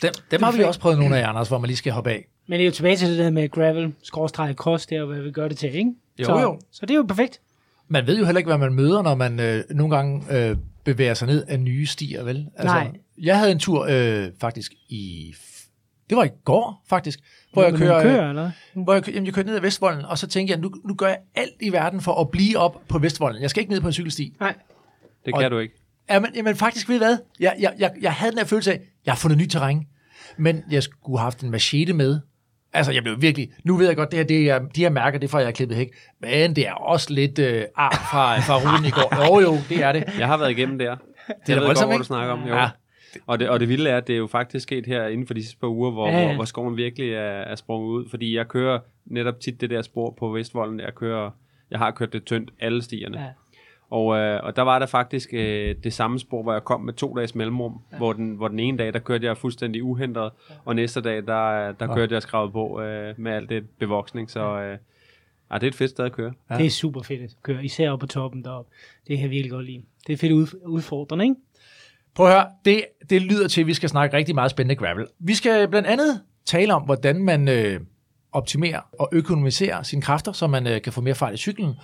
Dem, 0.02 0.12
dem 0.30 0.42
har 0.42 0.52
vi 0.52 0.62
også 0.62 0.80
prøvet 0.80 0.98
nogle 0.98 1.18
af, 1.18 1.28
Anders, 1.28 1.48
hvor 1.48 1.58
man 1.58 1.66
lige 1.68 1.76
skal 1.76 1.92
hoppe 1.92 2.10
af. 2.10 2.26
Men 2.46 2.52
det 2.58 2.64
er 2.64 2.66
jo 2.66 2.72
tilbage 2.72 2.96
til 2.96 3.08
det 3.08 3.18
der 3.18 3.30
med 3.30 3.48
gravel, 3.50 3.92
skråstreg, 4.02 4.54
cross, 4.54 4.86
det 4.86 4.96
er 4.96 5.00
jo, 5.00 5.06
hvad 5.06 5.20
vi 5.20 5.30
gør 5.30 5.48
det 5.48 5.56
til, 5.58 5.74
ikke? 5.74 5.92
Jo, 6.18 6.24
så, 6.24 6.40
jo. 6.40 6.60
Så 6.70 6.86
det 6.86 6.90
er 6.90 6.96
jo 6.96 7.02
perfekt. 7.02 7.40
Man 7.88 8.06
ved 8.06 8.18
jo 8.18 8.24
heller 8.24 8.38
ikke, 8.38 8.48
hvad 8.48 8.58
man 8.58 8.74
møder, 8.74 9.02
når 9.02 9.14
man 9.14 9.40
øh, 9.40 9.64
nogle 9.70 9.96
gange 9.96 10.22
øh, 10.38 10.56
bevæger 10.84 11.14
sig 11.14 11.28
ned 11.28 11.44
af 11.48 11.60
nye 11.60 11.86
stier, 11.86 12.24
vel? 12.24 12.46
Altså, 12.56 12.74
Nej. 12.74 12.90
Jeg 13.18 13.38
havde 13.38 13.52
en 13.52 13.58
tur 13.58 13.86
øh, 13.90 14.28
faktisk 14.40 14.72
i... 14.88 15.34
Det 16.10 16.16
var 16.16 16.24
i 16.24 16.28
går, 16.44 16.82
faktisk, 16.88 17.20
hvor 17.52 17.62
jeg 17.62 17.72
Men 17.72 17.80
kører... 17.80 18.02
kører, 18.02 18.28
eller? 18.28 18.50
hvor 18.74 18.94
jeg, 18.94 19.08
jamen, 19.08 19.26
jeg 19.26 19.34
kørte 19.34 19.48
ned 19.48 19.56
ad 19.56 19.60
Vestvolden, 19.60 20.04
og 20.04 20.18
så 20.18 20.26
tænkte 20.26 20.52
jeg, 20.52 20.60
nu, 20.60 20.72
nu 20.84 20.94
gør 20.94 21.06
jeg 21.06 21.18
alt 21.34 21.54
i 21.60 21.72
verden 21.72 22.00
for 22.00 22.20
at 22.20 22.30
blive 22.30 22.58
op 22.58 22.80
på 22.88 22.98
Vestvolden. 22.98 23.42
Jeg 23.42 23.50
skal 23.50 23.60
ikke 23.60 23.72
ned 23.72 23.80
på 23.80 23.86
en 23.86 23.92
cykelsti. 23.92 24.36
Nej. 24.40 24.54
Det 25.24 25.34
Og- 25.34 25.40
kan 25.40 25.50
du 25.50 25.58
ikke. 25.58 25.74
Jamen, 26.10 26.30
jamen 26.34 26.56
faktisk, 26.56 26.88
ved 26.88 26.96
I 26.96 26.98
hvad? 26.98 27.16
Jeg, 27.40 27.56
jeg, 27.60 27.74
jeg, 27.78 27.92
jeg 28.00 28.12
havde 28.12 28.30
den 28.32 28.38
her 28.38 28.46
følelse 28.46 28.72
af, 28.72 28.80
jeg 29.06 29.14
har 29.14 29.18
fundet 29.18 29.38
nyt 29.38 29.50
terræn, 29.50 29.86
men 30.36 30.64
jeg 30.70 30.82
skulle 30.82 31.18
have 31.18 31.24
haft 31.24 31.40
en 31.40 31.50
machete 31.50 31.92
med. 31.92 32.20
Altså, 32.72 32.92
jeg 32.92 33.02
blev 33.02 33.22
virkelig... 33.22 33.50
Nu 33.64 33.76
ved 33.76 33.86
jeg 33.86 33.96
godt, 33.96 34.10
det 34.10 34.18
her, 34.18 34.26
det 34.26 34.50
er, 34.50 34.58
de 34.58 34.80
her 34.80 34.90
mærker, 34.90 35.18
det 35.18 35.26
er 35.26 35.30
fra, 35.30 35.38
jeg 35.38 35.46
har 35.46 35.52
klippet 35.52 35.76
hæk. 35.76 35.88
Men 36.20 36.56
det 36.56 36.68
er 36.68 36.72
også 36.72 37.12
lidt 37.14 37.38
øh, 37.38 37.64
ar 37.76 37.90
fra, 38.10 38.38
fra 38.38 38.56
ruden 38.56 38.84
i 38.84 38.90
går. 38.90 39.26
Jo, 39.26 39.40
jo, 39.40 39.58
det 39.68 39.82
er 39.82 39.92
det. 39.92 40.04
Jeg 40.18 40.26
har 40.26 40.36
været 40.36 40.50
igennem 40.50 40.78
der. 40.78 40.96
Det 41.26 41.48
jeg 41.48 41.56
ved 41.56 41.66
voldsomt, 41.66 41.86
godt, 41.86 41.94
ikke? 41.94 41.98
du 41.98 42.04
snakker 42.04 42.32
om. 42.32 42.48
Jo. 42.48 42.54
Ja. 42.54 42.70
Og, 43.26 43.38
det, 43.38 43.48
og 43.48 43.60
det 43.60 43.68
vilde 43.68 43.90
er, 43.90 43.96
at 43.96 44.06
det 44.06 44.12
er 44.12 44.18
jo 44.18 44.26
faktisk 44.26 44.62
sket 44.62 44.86
her 44.86 45.06
inden 45.06 45.26
for 45.26 45.34
de 45.34 45.42
sidste 45.42 45.58
par 45.60 45.68
uger, 45.68 45.90
hvor, 45.90 46.08
ja, 46.08 46.18
ja. 46.18 46.26
hvor, 46.26 46.34
hvor 46.34 46.44
skoven 46.44 46.76
virkelig 46.76 47.12
er, 47.12 47.20
er 47.20 47.54
sprunget 47.54 47.88
ud. 47.88 48.08
Fordi 48.10 48.36
jeg 48.36 48.48
kører 48.48 48.78
netop 49.06 49.40
tit 49.40 49.60
det 49.60 49.70
der 49.70 49.82
spor 49.82 50.14
på 50.18 50.28
Vestvolden. 50.28 50.80
Jeg, 50.80 50.94
kører, 50.94 51.30
jeg 51.70 51.78
har 51.78 51.90
kørt 51.90 52.12
det 52.12 52.24
tyndt 52.24 52.50
alle 52.60 52.82
stierne. 52.82 53.20
Ja. 53.20 53.26
Ja. 53.92 53.96
Og, 53.96 54.16
øh, 54.16 54.40
og 54.42 54.56
der 54.56 54.62
var 54.62 54.78
der 54.78 54.86
faktisk 54.86 55.28
øh, 55.32 55.74
det 55.84 55.92
samme 55.92 56.18
spor, 56.18 56.42
hvor 56.42 56.52
jeg 56.52 56.64
kom 56.64 56.80
med 56.80 56.92
to 56.92 57.14
dages 57.16 57.34
mellemrum, 57.34 57.80
ja. 57.92 57.96
hvor, 57.96 58.12
den, 58.12 58.34
hvor 58.34 58.48
den 58.48 58.58
ene 58.58 58.78
dag, 58.78 58.92
der 58.92 58.98
kørte 58.98 59.26
jeg 59.26 59.36
fuldstændig 59.36 59.82
uhindret, 59.82 60.30
ja. 60.50 60.54
og 60.64 60.76
næste 60.76 61.00
dag, 61.00 61.16
der, 61.26 61.72
der 61.72 61.94
kørte 61.94 62.14
jeg 62.14 62.22
skrevet 62.22 62.52
på 62.52 62.80
øh, 62.80 63.14
med 63.16 63.32
alt 63.32 63.48
det 63.48 63.64
bevoksning, 63.78 64.30
så 64.30 64.60
øh, 64.60 64.78
ja, 65.50 65.54
det 65.54 65.62
er 65.62 65.68
et 65.68 65.74
fedt 65.74 65.90
sted 65.90 66.04
at 66.04 66.12
køre. 66.12 66.32
Ja. 66.50 66.54
Ja. 66.54 66.58
Det 66.58 66.66
er 66.66 66.70
super 66.70 67.02
fedt 67.02 67.22
at 67.22 67.36
køre, 67.42 67.64
især 67.64 67.90
oppe 67.90 68.06
på 68.06 68.06
toppen 68.06 68.44
deroppe. 68.44 68.70
Det 69.06 69.16
kan 69.16 69.22
jeg 69.22 69.30
virkelig 69.30 69.50
godt 69.50 69.66
lide. 69.66 69.82
Det 70.06 70.12
er 70.12 70.16
fedt 70.16 70.32
ud, 70.32 70.46
udfordrende, 70.66 71.24
ikke? 71.24 71.36
Prøv 72.14 72.26
at 72.26 72.32
høre, 72.32 72.46
det, 72.64 72.84
det 73.10 73.22
lyder 73.22 73.48
til, 73.48 73.60
at 73.60 73.66
vi 73.66 73.74
skal 73.74 73.88
snakke 73.88 74.16
rigtig 74.16 74.34
meget 74.34 74.50
spændende 74.50 74.76
gravel. 74.76 75.06
Vi 75.18 75.34
skal 75.34 75.68
blandt 75.68 75.88
andet 75.88 76.20
tale 76.44 76.74
om, 76.74 76.82
hvordan 76.82 77.24
man 77.24 77.48
øh, 77.48 77.80
optimerer 78.32 78.80
og 78.98 79.08
økonomiserer 79.12 79.82
sine 79.82 80.02
kræfter, 80.02 80.32
så 80.32 80.46
man 80.46 80.66
øh, 80.66 80.82
kan 80.82 80.92
få 80.92 81.00
mere 81.00 81.14
fart 81.14 81.34
i 81.34 81.36
cyklen. 81.36 81.74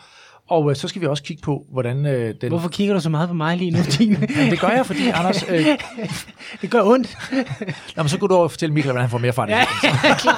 Og 0.49 0.71
øh, 0.71 0.77
så 0.77 0.89
skal 0.89 1.03
vi 1.03 1.07
også 1.07 1.23
kigge 1.23 1.43
på, 1.43 1.67
hvordan 1.73 2.07
øh, 2.07 2.35
den... 2.41 2.49
Hvorfor 2.49 2.69
kigger 2.69 2.95
du 2.95 3.01
så 3.01 3.11
meget 3.11 3.29
på 3.29 3.35
mig 3.35 3.57
lige 3.57 3.71
nu, 3.71 3.79
Tine? 3.83 4.29
Jamen, 4.37 4.51
det 4.51 4.61
gør 4.61 4.69
jeg, 4.69 4.87
fordi 4.87 5.09
Anders... 5.09 5.45
Øh, 5.49 5.67
det 6.63 6.71
gør 6.71 6.83
ondt. 6.83 7.17
Nå, 7.97 8.03
men 8.03 8.09
så 8.09 8.19
kunne 8.19 8.29
du 8.29 8.35
over 8.35 8.49
fortælle 8.49 8.75
Michael, 8.75 8.93
hvordan 8.93 9.03
han 9.03 9.11
får 9.11 9.19
mere 9.19 9.33
fart 9.33 9.49
Ja, 9.49 9.65
cyklen. 9.65 10.35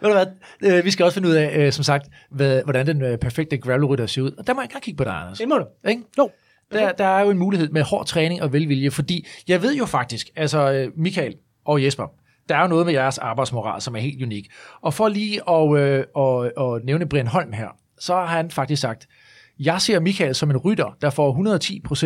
Ved 0.00 0.08
du 0.10 0.14
hvad, 0.14 0.26
øh, 0.72 0.84
vi 0.84 0.90
skal 0.90 1.04
også 1.04 1.14
finde 1.14 1.28
ud 1.28 1.34
af, 1.34 1.58
øh, 1.58 1.72
som 1.72 1.84
sagt, 1.84 2.08
hvad, 2.30 2.62
hvordan 2.64 2.86
den 2.86 3.02
øh, 3.02 3.18
perfekte 3.18 3.58
gravelrytter 3.58 4.06
ser 4.06 4.22
ud. 4.22 4.30
Og 4.38 4.46
der 4.46 4.54
må 4.54 4.60
jeg 4.60 4.70
gerne 4.70 4.80
kigge 4.80 4.98
på 4.98 5.04
dig, 5.04 5.12
Anders. 5.12 5.38
det 5.38 5.48
må 5.48 5.58
du. 5.58 5.88
Ikke? 5.88 6.02
Jo. 6.18 6.30
Der, 6.72 6.92
der 6.92 7.04
er 7.04 7.20
jo 7.20 7.30
en 7.30 7.38
mulighed 7.38 7.68
med 7.68 7.82
hård 7.82 8.06
træning 8.06 8.42
og 8.42 8.52
velvilje, 8.52 8.90
fordi 8.90 9.26
jeg 9.48 9.62
ved 9.62 9.74
jo 9.74 9.86
faktisk, 9.86 10.30
altså 10.36 10.72
øh, 10.72 10.88
Michael 10.96 11.34
og 11.64 11.84
Jesper, 11.84 12.06
der 12.48 12.56
er 12.56 12.62
jo 12.62 12.68
noget 12.68 12.86
med 12.86 12.94
jeres 12.94 13.18
arbejdsmoral, 13.18 13.80
som 13.80 13.96
er 13.96 14.00
helt 14.00 14.22
unik. 14.22 14.50
Og 14.80 14.94
for 14.94 15.08
lige 15.08 15.50
at, 15.50 15.78
øh, 15.78 16.04
og, 16.14 16.52
og 16.56 16.80
nævne 16.84 17.08
Brian 17.08 17.26
Holm 17.26 17.52
her, 17.52 17.68
så 17.98 18.14
har 18.14 18.26
han 18.26 18.50
faktisk 18.50 18.82
sagt, 18.82 19.08
jeg 19.58 19.80
ser 19.80 20.00
Michael 20.00 20.34
som 20.34 20.50
en 20.50 20.56
rytter, 20.56 20.96
der 21.00 21.10
får 21.10 21.58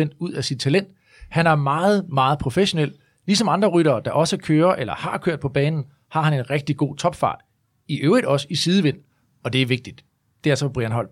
110% 0.03 0.15
ud 0.19 0.31
af 0.31 0.43
sit 0.43 0.59
talent. 0.59 0.87
Han 1.29 1.47
er 1.47 1.55
meget, 1.55 2.09
meget 2.09 2.39
professionel. 2.39 2.93
Ligesom 3.25 3.49
andre 3.49 3.67
ryttere, 3.67 4.01
der 4.05 4.11
også 4.11 4.37
kører 4.37 4.75
eller 4.75 4.93
har 4.93 5.17
kørt 5.17 5.39
på 5.39 5.49
banen, 5.49 5.85
har 6.11 6.21
han 6.21 6.33
en 6.33 6.49
rigtig 6.49 6.77
god 6.77 6.95
topfart. 6.95 7.39
I 7.87 7.97
øvrigt 7.97 8.25
også 8.25 8.47
i 8.49 8.55
sidevind, 8.55 8.97
og 9.43 9.53
det 9.53 9.61
er 9.61 9.65
vigtigt. 9.65 10.05
Det 10.43 10.49
er 10.49 10.51
altså 10.51 10.69
Brian 10.69 10.91
Holm. 10.91 11.09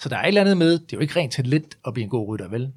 Så 0.00 0.08
der 0.08 0.16
er 0.16 0.22
et 0.22 0.28
eller 0.28 0.40
andet 0.40 0.56
med, 0.56 0.72
det 0.72 0.92
er 0.92 0.96
jo 0.96 1.00
ikke 1.00 1.16
rent 1.16 1.32
talent 1.32 1.78
at 1.86 1.94
blive 1.94 2.04
en 2.04 2.10
god 2.10 2.28
rytter, 2.28 2.48
vel? 2.48 2.72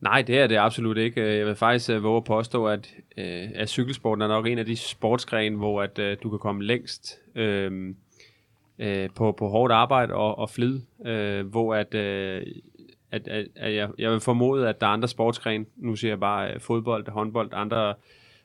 Nej, 0.00 0.22
det 0.22 0.38
er 0.38 0.46
det 0.46 0.56
absolut 0.56 0.96
ikke. 0.96 1.36
Jeg 1.36 1.46
vil 1.46 1.54
faktisk 1.54 1.90
uh, 1.90 2.02
våge 2.02 2.16
at 2.16 2.24
påstå, 2.24 2.66
at, 2.66 2.94
uh, 3.16 3.50
at 3.54 3.68
cykelsporten 3.68 4.22
er 4.22 4.28
nok 4.28 4.46
en 4.46 4.58
af 4.58 4.66
de 4.66 4.76
sportsgrene, 4.76 5.56
hvor 5.56 5.82
at, 5.82 5.98
uh, 5.98 6.22
du 6.22 6.30
kan 6.30 6.38
komme 6.38 6.64
længst 6.64 7.18
uh, 7.36 7.72
uh, 8.78 9.14
på, 9.14 9.32
på 9.32 9.48
hårdt 9.48 9.72
arbejde 9.72 10.14
og, 10.14 10.38
og 10.38 10.50
flid, 10.50 10.80
uh, 10.98 11.50
hvor 11.50 11.74
at, 11.74 11.94
uh, 11.94 12.48
at, 13.10 13.28
at, 13.28 13.46
at 13.56 13.74
jeg, 13.74 13.88
jeg 13.98 14.10
vil 14.10 14.20
formode, 14.20 14.68
at 14.68 14.80
der 14.80 14.86
er 14.86 14.90
andre 14.90 15.08
sportsgrene, 15.08 15.64
nu 15.76 15.96
siger 15.96 16.10
jeg 16.10 16.20
bare 16.20 16.54
uh, 16.54 16.60
fodbold, 16.60 17.10
håndbold, 17.10 17.50
andre 17.52 17.94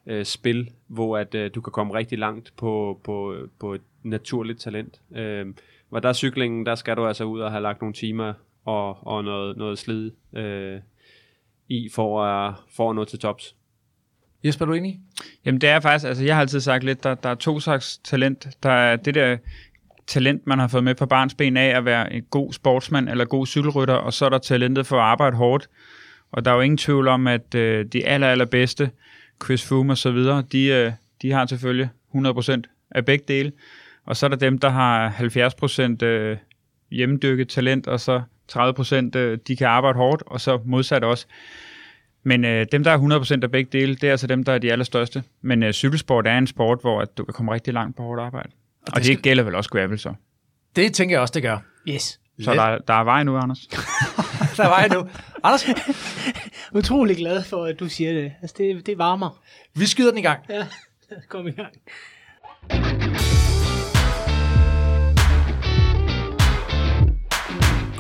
uh, 0.06 0.24
spil, 0.24 0.70
hvor 0.88 1.18
at 1.18 1.36
uh, 1.36 1.46
du 1.56 1.62
kan 1.62 1.72
komme 1.72 1.94
rigtig 1.94 2.20
langt 2.20 2.54
på, 2.58 3.00
på, 3.04 3.36
på 3.60 3.74
et 3.74 3.82
naturligt 4.04 4.60
talent. 4.60 5.02
Uh, 5.10 5.54
hvor 5.90 6.00
der 6.00 6.10
er 6.10 6.14
cyklingen, 6.14 6.66
der 6.66 6.76
skal 6.76 6.98
du 6.98 7.06
altså 7.06 7.24
ud 7.24 7.40
og 7.40 7.52
have 7.52 7.62
lagt 7.62 7.82
nogle 7.82 7.94
timer 7.94 8.34
og, 8.66 9.08
og 9.08 9.24
noget, 9.24 9.58
noget 9.58 9.78
slid 9.78 10.12
uh, 10.32 10.82
i 11.70 11.90
for 11.90 12.24
at, 12.24 12.54
for 12.76 12.90
at 12.90 12.96
nå 12.96 13.06
til 13.06 13.20
tops. 13.20 13.56
Jesper, 14.44 14.66
er 14.66 14.68
du 14.68 14.74
enig? 14.74 15.00
Jamen 15.46 15.62
det 15.62 15.70
er 15.70 15.80
faktisk, 15.80 16.08
altså 16.08 16.24
jeg 16.24 16.36
har 16.36 16.42
altid 16.42 16.60
sagt 16.60 16.84
lidt, 16.84 17.04
der, 17.04 17.16
der 17.16 17.30
er 17.30 17.36
to 17.36 17.60
slags 17.60 17.98
talent. 17.98 18.48
Der 18.64 18.72
er 18.72 18.96
det 18.96 19.16
der 19.16 19.38
talent, 20.08 20.48
man 20.48 20.60
har 20.60 20.68
fået 20.68 20.84
med 20.84 20.96
på 20.96 21.06
barns 21.06 21.34
ben 21.34 21.58
af 21.58 21.78
at 21.78 21.86
være 21.86 22.14
en 22.14 22.24
god 22.24 22.54
sportsmand 22.54 23.10
eller 23.10 23.26
god 23.26 23.48
cykelrytter, 23.48 23.94
og 23.94 24.14
så 24.14 24.26
er 24.26 24.30
der 24.30 24.38
talentet 24.38 24.88
for 24.88 24.96
at 24.96 25.04
arbejde 25.04 25.38
hårdt. 25.38 25.70
Og 26.32 26.46
der 26.46 26.52
er 26.52 26.56
jo 26.56 26.62
ingen 26.62 26.78
tvivl 26.78 27.08
om, 27.08 27.28
at 27.28 27.56
øh, 27.56 27.86
de 27.86 28.06
aller, 28.06 28.28
allerbedste, 28.28 28.92
Chris 29.44 29.68
Froome 29.68 29.94
og 29.94 29.98
så 29.98 30.12
videre, 30.12 30.44
de, 30.52 30.66
øh, 30.66 30.92
de 31.22 31.32
har 31.32 31.46
selvfølgelig 31.46 31.90
100% 32.16 32.62
af 32.92 33.06
begge 33.06 33.26
dele. 33.28 33.52
Og 34.06 34.18
så 34.18 34.26
er 34.26 34.28
der 34.28 34.38
dem, 34.38 34.60
der 34.60 34.70
har 34.70 35.10
70% 36.02 36.06
øh, 36.06 36.38
hjemmedykket 36.92 37.50
talent, 37.50 37.88
og 37.88 38.00
så 38.00 38.22
30% 38.56 39.18
øh, 39.20 39.38
de 39.48 39.56
kan 39.56 39.68
arbejde 39.68 39.98
hårdt, 39.98 40.24
og 40.26 40.42
så 40.42 40.60
modsat 40.66 41.04
også. 41.04 41.26
Men 42.24 42.46
øh, 42.46 42.66
dem, 42.72 42.84
der 42.84 42.92
er 42.92 42.98
100% 43.38 43.44
af 43.44 43.52
begge 43.52 43.80
dele, 43.80 43.96
det 43.96 44.04
er 44.04 44.12
altså 44.12 44.28
dem, 44.28 44.44
der 44.44 44.54
er 44.54 44.58
de 44.58 44.72
allerstørste. 44.72 45.24
Men 45.42 45.64
øh, 45.64 45.74
cykelsport 45.74 46.28
er 46.28 46.38
en 46.38 46.48
sport, 46.48 46.78
hvor 46.82 47.02
at 47.02 47.18
du 47.18 47.26
kan 47.26 47.34
komme 47.34 47.54
rigtig 47.54 47.74
langt 47.74 47.98
på 47.98 48.04
hårdt 48.04 48.22
arbejde. 48.22 48.50
Og, 48.82 48.88
og 48.88 48.96
det, 48.96 49.06
skal- 49.06 49.16
det 49.16 49.24
gælder 49.24 49.44
vel 49.44 49.56
også 49.56 49.70
gravel 49.70 50.00
så. 50.00 50.14
Det 50.76 50.94
tænker 50.94 51.16
jeg 51.16 51.22
også, 51.22 51.32
det 51.34 51.42
gør. 51.44 51.58
Yes. 51.90 52.20
Så 52.42 52.54
der, 52.54 52.78
der 52.78 52.94
er 52.94 53.04
vej 53.04 53.24
nu, 53.24 53.38
Anders. 53.38 53.60
der 54.58 54.68
var 54.68 54.80
jeg 54.80 54.90
nu. 54.90 55.08
Anders, 55.44 55.66
Utrolig 56.76 57.18
glad 57.18 57.44
for, 57.44 57.66
at 57.66 57.80
du 57.80 57.90
siger 57.90 58.14
det. 58.14 58.32
Altså, 58.42 58.56
det, 58.58 58.86
det 58.86 58.98
varmer. 58.98 59.40
vi 59.76 59.86
skyder 59.86 60.10
den 60.10 60.18
i 60.20 60.22
gang. 60.22 60.40
Ja, 60.50 60.66
komme 61.30 61.50
i 61.50 61.54
gang. 61.54 61.74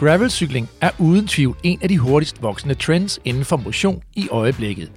Gravelcykling 0.04 0.70
er 0.82 0.90
uden 1.00 1.28
tvivl 1.28 1.58
en 1.64 1.80
af 1.82 1.90
de 1.90 1.98
hurtigst 1.98 2.42
voksende 2.42 2.76
trends 2.76 3.20
inden 3.26 3.46
for 3.46 3.58
motion 3.58 4.02
i 4.16 4.28
øjeblikket. 4.32 4.92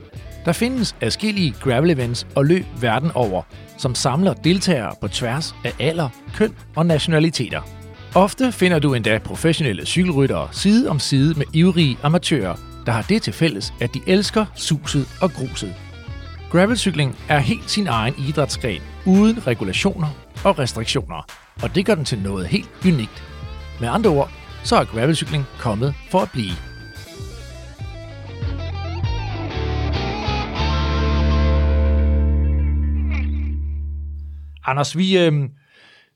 Der 0.45 0.53
findes 0.53 0.97
adskillige 1.01 1.55
gravel-events 1.61 2.27
og 2.35 2.47
løb 2.47 2.64
verden 2.81 3.11
over, 3.14 3.42
som 3.79 3.95
samler 3.95 4.35
deltagere 4.35 4.95
på 5.01 5.09
tværs 5.09 5.55
af 5.64 5.73
alder, 5.81 6.09
køn 6.35 6.55
og 6.77 6.87
nationaliteter. 6.87 7.61
Ofte 8.14 8.53
finder 8.53 8.79
du 8.79 8.95
endda 8.95 9.19
professionelle 9.19 9.87
cykelryttere 9.87 10.49
side 10.53 10.90
om 10.90 10.99
side 10.99 11.35
med 11.38 11.47
ivrige 11.53 11.99
amatører, 12.03 12.57
der 12.87 12.92
har 12.92 13.03
det 13.03 13.23
til 13.23 13.33
fælles, 13.33 13.75
at 13.81 13.95
de 13.95 14.01
elsker 14.07 14.47
suset 14.55 15.07
og 15.21 15.33
gruset. 15.33 15.75
Gravelcykling 16.51 17.16
er 17.29 17.38
helt 17.38 17.71
sin 17.71 17.87
egen 17.87 18.14
idrætsgren, 18.29 18.83
uden 19.07 19.47
regulationer 19.47 20.09
og 20.45 20.59
restriktioner, 20.59 21.27
og 21.62 21.75
det 21.75 21.87
gør 21.87 21.95
den 21.95 22.05
til 22.05 22.19
noget 22.19 22.47
helt 22.47 22.71
unikt. 22.85 23.25
Med 23.81 23.88
andre 23.88 24.11
ord, 24.11 24.31
så 24.66 24.76
er 24.76 24.85
gravelcykling 24.85 25.44
kommet 25.59 25.94
for 26.11 26.18
at 26.18 26.29
blive. 26.33 26.50
Anders, 34.64 34.96
vi, 34.96 35.18
øh, 35.18 35.33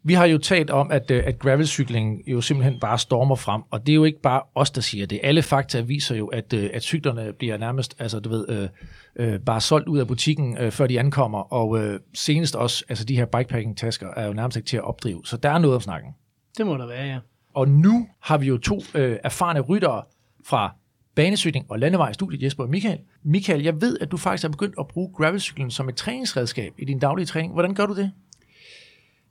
vi 0.03 0.15
har 0.15 0.27
jo 0.27 0.39
talt 0.39 0.71
om, 0.71 0.91
at, 0.91 1.11
øh, 1.11 1.23
at 1.27 1.39
gravelcykling 1.39 2.23
jo 2.27 2.41
simpelthen 2.41 2.81
bare 2.81 2.99
stormer 2.99 3.37
frem, 3.37 3.63
og 3.71 3.87
det 3.87 3.93
er 3.93 3.97
jo 3.97 4.05
ikke 4.05 4.21
bare 4.21 4.43
os, 4.55 4.71
der 4.71 4.81
siger 4.81 5.07
det. 5.07 5.21
Alle 5.23 5.43
fakta 5.43 5.81
viser 5.81 6.17
jo, 6.17 6.27
at, 6.27 6.53
øh, 6.53 6.71
at 6.75 6.83
cyklerne 6.83 7.33
bliver 7.39 7.57
nærmest, 7.57 7.97
altså 7.99 8.21
du 8.21 8.29
ved, 8.29 8.49
øh, 8.49 8.69
øh, 9.17 9.41
bare 9.41 9.61
solgt 9.61 9.89
ud 9.89 9.99
af 9.99 10.07
butikken, 10.07 10.59
øh, 10.59 10.71
før 10.71 10.87
de 10.87 11.01
ankommer, 11.01 11.53
og 11.53 11.79
øh, 11.79 12.01
senest 12.15 12.57
også, 12.57 12.85
altså 12.89 13.05
de 13.05 13.17
her 13.17 13.27
bikepacking-tasker 13.27 14.09
er 14.17 14.27
jo 14.27 14.33
nærmest 14.33 14.57
ikke 14.57 14.69
til 14.69 14.77
at 14.77 14.85
opdrive, 14.85 15.23
så 15.25 15.37
der 15.37 15.51
er 15.51 15.59
noget 15.59 15.75
om 15.75 15.81
snakken. 15.81 16.11
Det 16.59 16.67
må 16.67 16.77
der 16.77 16.87
være, 16.87 17.07
ja. 17.07 17.19
Og 17.61 17.69
nu 17.69 18.09
har 18.21 18.39
vi 18.39 18.47
jo 18.47 18.59
to 18.59 18.77
øh, 18.95 19.17
erfarne 19.25 19.61
ryttere 19.61 20.03
fra 20.45 20.75
banesygning 21.15 21.67
og 21.69 21.79
landevejstudiet, 21.79 22.43
Jesper 22.43 22.65
og 22.65 22.71
Michael. 22.71 22.99
Michael, 23.23 23.63
jeg 23.63 23.81
ved, 23.81 23.99
at 24.01 24.11
du 24.11 24.17
faktisk 24.17 24.43
har 24.43 24.49
begyndt 24.49 24.75
at 24.79 24.89
bruge 24.89 25.13
gravelcyklen 25.17 25.71
som 25.71 25.89
et 25.89 25.97
træningsredskab 25.97 26.73
i 26.79 26.85
din 26.85 26.99
daglige 26.99 27.27
træning. 27.27 27.53
Hvordan 27.53 27.75
gør 27.75 27.87
du 27.87 27.95
det? 27.95 28.13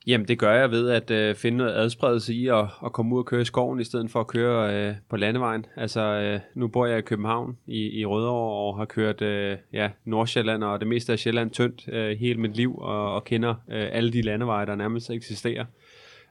Jamen, 0.08 0.28
det 0.28 0.40
gør 0.40 0.54
jeg 0.54 0.72
ved 0.72 0.90
at 0.90 1.12
øh, 1.12 1.36
finde 1.36 1.58
noget 1.58 1.74
adspredelse 1.74 2.34
i 2.34 2.48
at, 2.48 2.66
at 2.86 2.94
komme 2.94 3.16
ud 3.16 3.20
og 3.20 3.26
køre 3.26 3.42
i 3.42 3.46
skoven, 3.46 3.80
i 3.80 3.84
stedet 3.84 4.12
for 4.12 4.20
at 4.20 4.28
køre 4.28 4.76
øh, 4.76 4.96
på 5.10 5.18
landevejen. 5.18 5.66
Altså, 5.78 6.02
øh, 6.02 6.40
nu 6.56 6.68
bor 6.68 6.86
jeg 6.86 6.98
i 6.98 7.02
København 7.02 7.58
i, 7.68 8.00
i 8.00 8.06
Rødovre 8.06 8.68
og 8.68 8.78
har 8.78 8.86
kørt 8.86 9.22
øh, 9.22 9.58
ja, 9.74 9.90
Nordsjælland 10.06 10.64
og 10.64 10.80
det 10.80 10.88
meste 10.88 11.12
af 11.12 11.20
Sjælland 11.20 11.52
tyndt 11.52 11.90
øh, 11.92 12.18
hele 12.18 12.40
mit 12.40 12.56
liv 12.56 12.78
og, 12.78 13.14
og 13.14 13.24
kender 13.24 13.50
øh, 13.50 13.88
alle 13.92 14.12
de 14.12 14.22
landeveje, 14.22 14.66
der 14.66 14.76
nærmest 14.76 15.10
eksisterer 15.10 15.66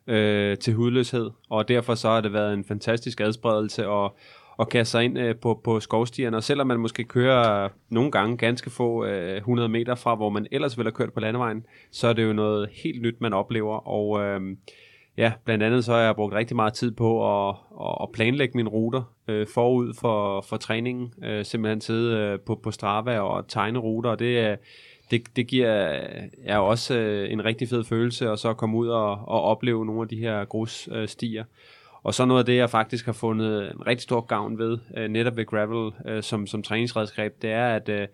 øh, 0.08 0.58
til 0.58 0.74
hudløshed. 0.74 1.30
Og 1.50 1.68
derfor 1.68 1.94
så 1.94 2.08
har 2.08 2.20
det 2.20 2.32
været 2.32 2.54
en 2.54 2.64
fantastisk 2.64 3.20
adspredelse 3.20 3.88
og 3.88 4.16
og 4.58 4.68
kaste 4.68 4.90
sig 4.90 5.04
ind 5.04 5.18
øh, 5.18 5.36
på, 5.36 5.60
på 5.64 5.80
skovstierne. 5.80 6.36
Og 6.36 6.42
selvom 6.42 6.66
man 6.66 6.80
måske 6.80 7.04
kører 7.04 7.68
nogle 7.88 8.10
gange 8.10 8.36
ganske 8.36 8.70
få 8.70 9.04
øh, 9.04 9.36
100 9.36 9.68
meter 9.68 9.94
fra, 9.94 10.14
hvor 10.14 10.28
man 10.28 10.46
ellers 10.52 10.78
ville 10.78 10.86
have 10.86 10.94
kørt 10.94 11.12
på 11.12 11.20
landevejen, 11.20 11.66
så 11.90 12.08
er 12.08 12.12
det 12.12 12.24
jo 12.24 12.32
noget 12.32 12.68
helt 12.72 13.02
nyt, 13.02 13.20
man 13.20 13.32
oplever. 13.32 13.88
Og 13.88 14.20
øh, 14.20 14.40
ja, 15.16 15.32
blandt 15.44 15.64
andet 15.64 15.84
så 15.84 15.92
har 15.92 16.00
jeg 16.00 16.14
brugt 16.14 16.34
rigtig 16.34 16.56
meget 16.56 16.72
tid 16.72 16.90
på 16.90 17.48
at, 17.48 17.56
at 18.02 18.08
planlægge 18.12 18.56
mine 18.56 18.68
ruter 18.68 19.02
øh, 19.28 19.46
forud 19.54 19.94
for, 20.00 20.40
for 20.40 20.56
træningen. 20.56 21.12
Øh, 21.24 21.44
simpelthen 21.44 21.80
sidde 21.80 22.16
øh, 22.16 22.40
på, 22.40 22.60
på 22.62 22.70
Strava 22.70 23.20
og 23.20 23.48
tegne 23.48 23.78
ruter, 23.78 24.10
og 24.10 24.18
det 24.18 24.38
er 24.38 24.56
det, 25.10 25.36
det 25.36 25.46
giver 25.46 25.68
er 26.44 26.58
også 26.58 26.98
øh, 26.98 27.32
en 27.32 27.44
rigtig 27.44 27.68
fed 27.68 27.84
følelse 27.84 28.30
at 28.30 28.38
så 28.38 28.54
komme 28.54 28.76
ud 28.76 28.88
og, 28.88 29.10
og 29.10 29.42
opleve 29.42 29.86
nogle 29.86 30.02
af 30.02 30.08
de 30.08 30.16
her 30.16 30.44
grusstier. 30.44 31.42
Øh, 31.42 31.48
og 32.02 32.14
så 32.14 32.24
noget 32.24 32.40
af 32.40 32.46
det, 32.46 32.56
jeg 32.56 32.70
faktisk 32.70 33.06
har 33.06 33.12
fundet 33.12 33.70
en 33.74 33.86
rigtig 33.86 34.02
stor 34.02 34.20
gavn 34.20 34.58
ved, 34.58 34.78
øh, 34.96 35.08
netop 35.08 35.36
ved 35.36 35.46
gravel 35.46 35.92
øh, 36.06 36.22
som, 36.22 36.46
som 36.46 36.62
træningsredskab, 36.62 37.34
det 37.42 37.50
er, 37.50 37.66
at, 37.66 37.88
øh, 37.88 38.08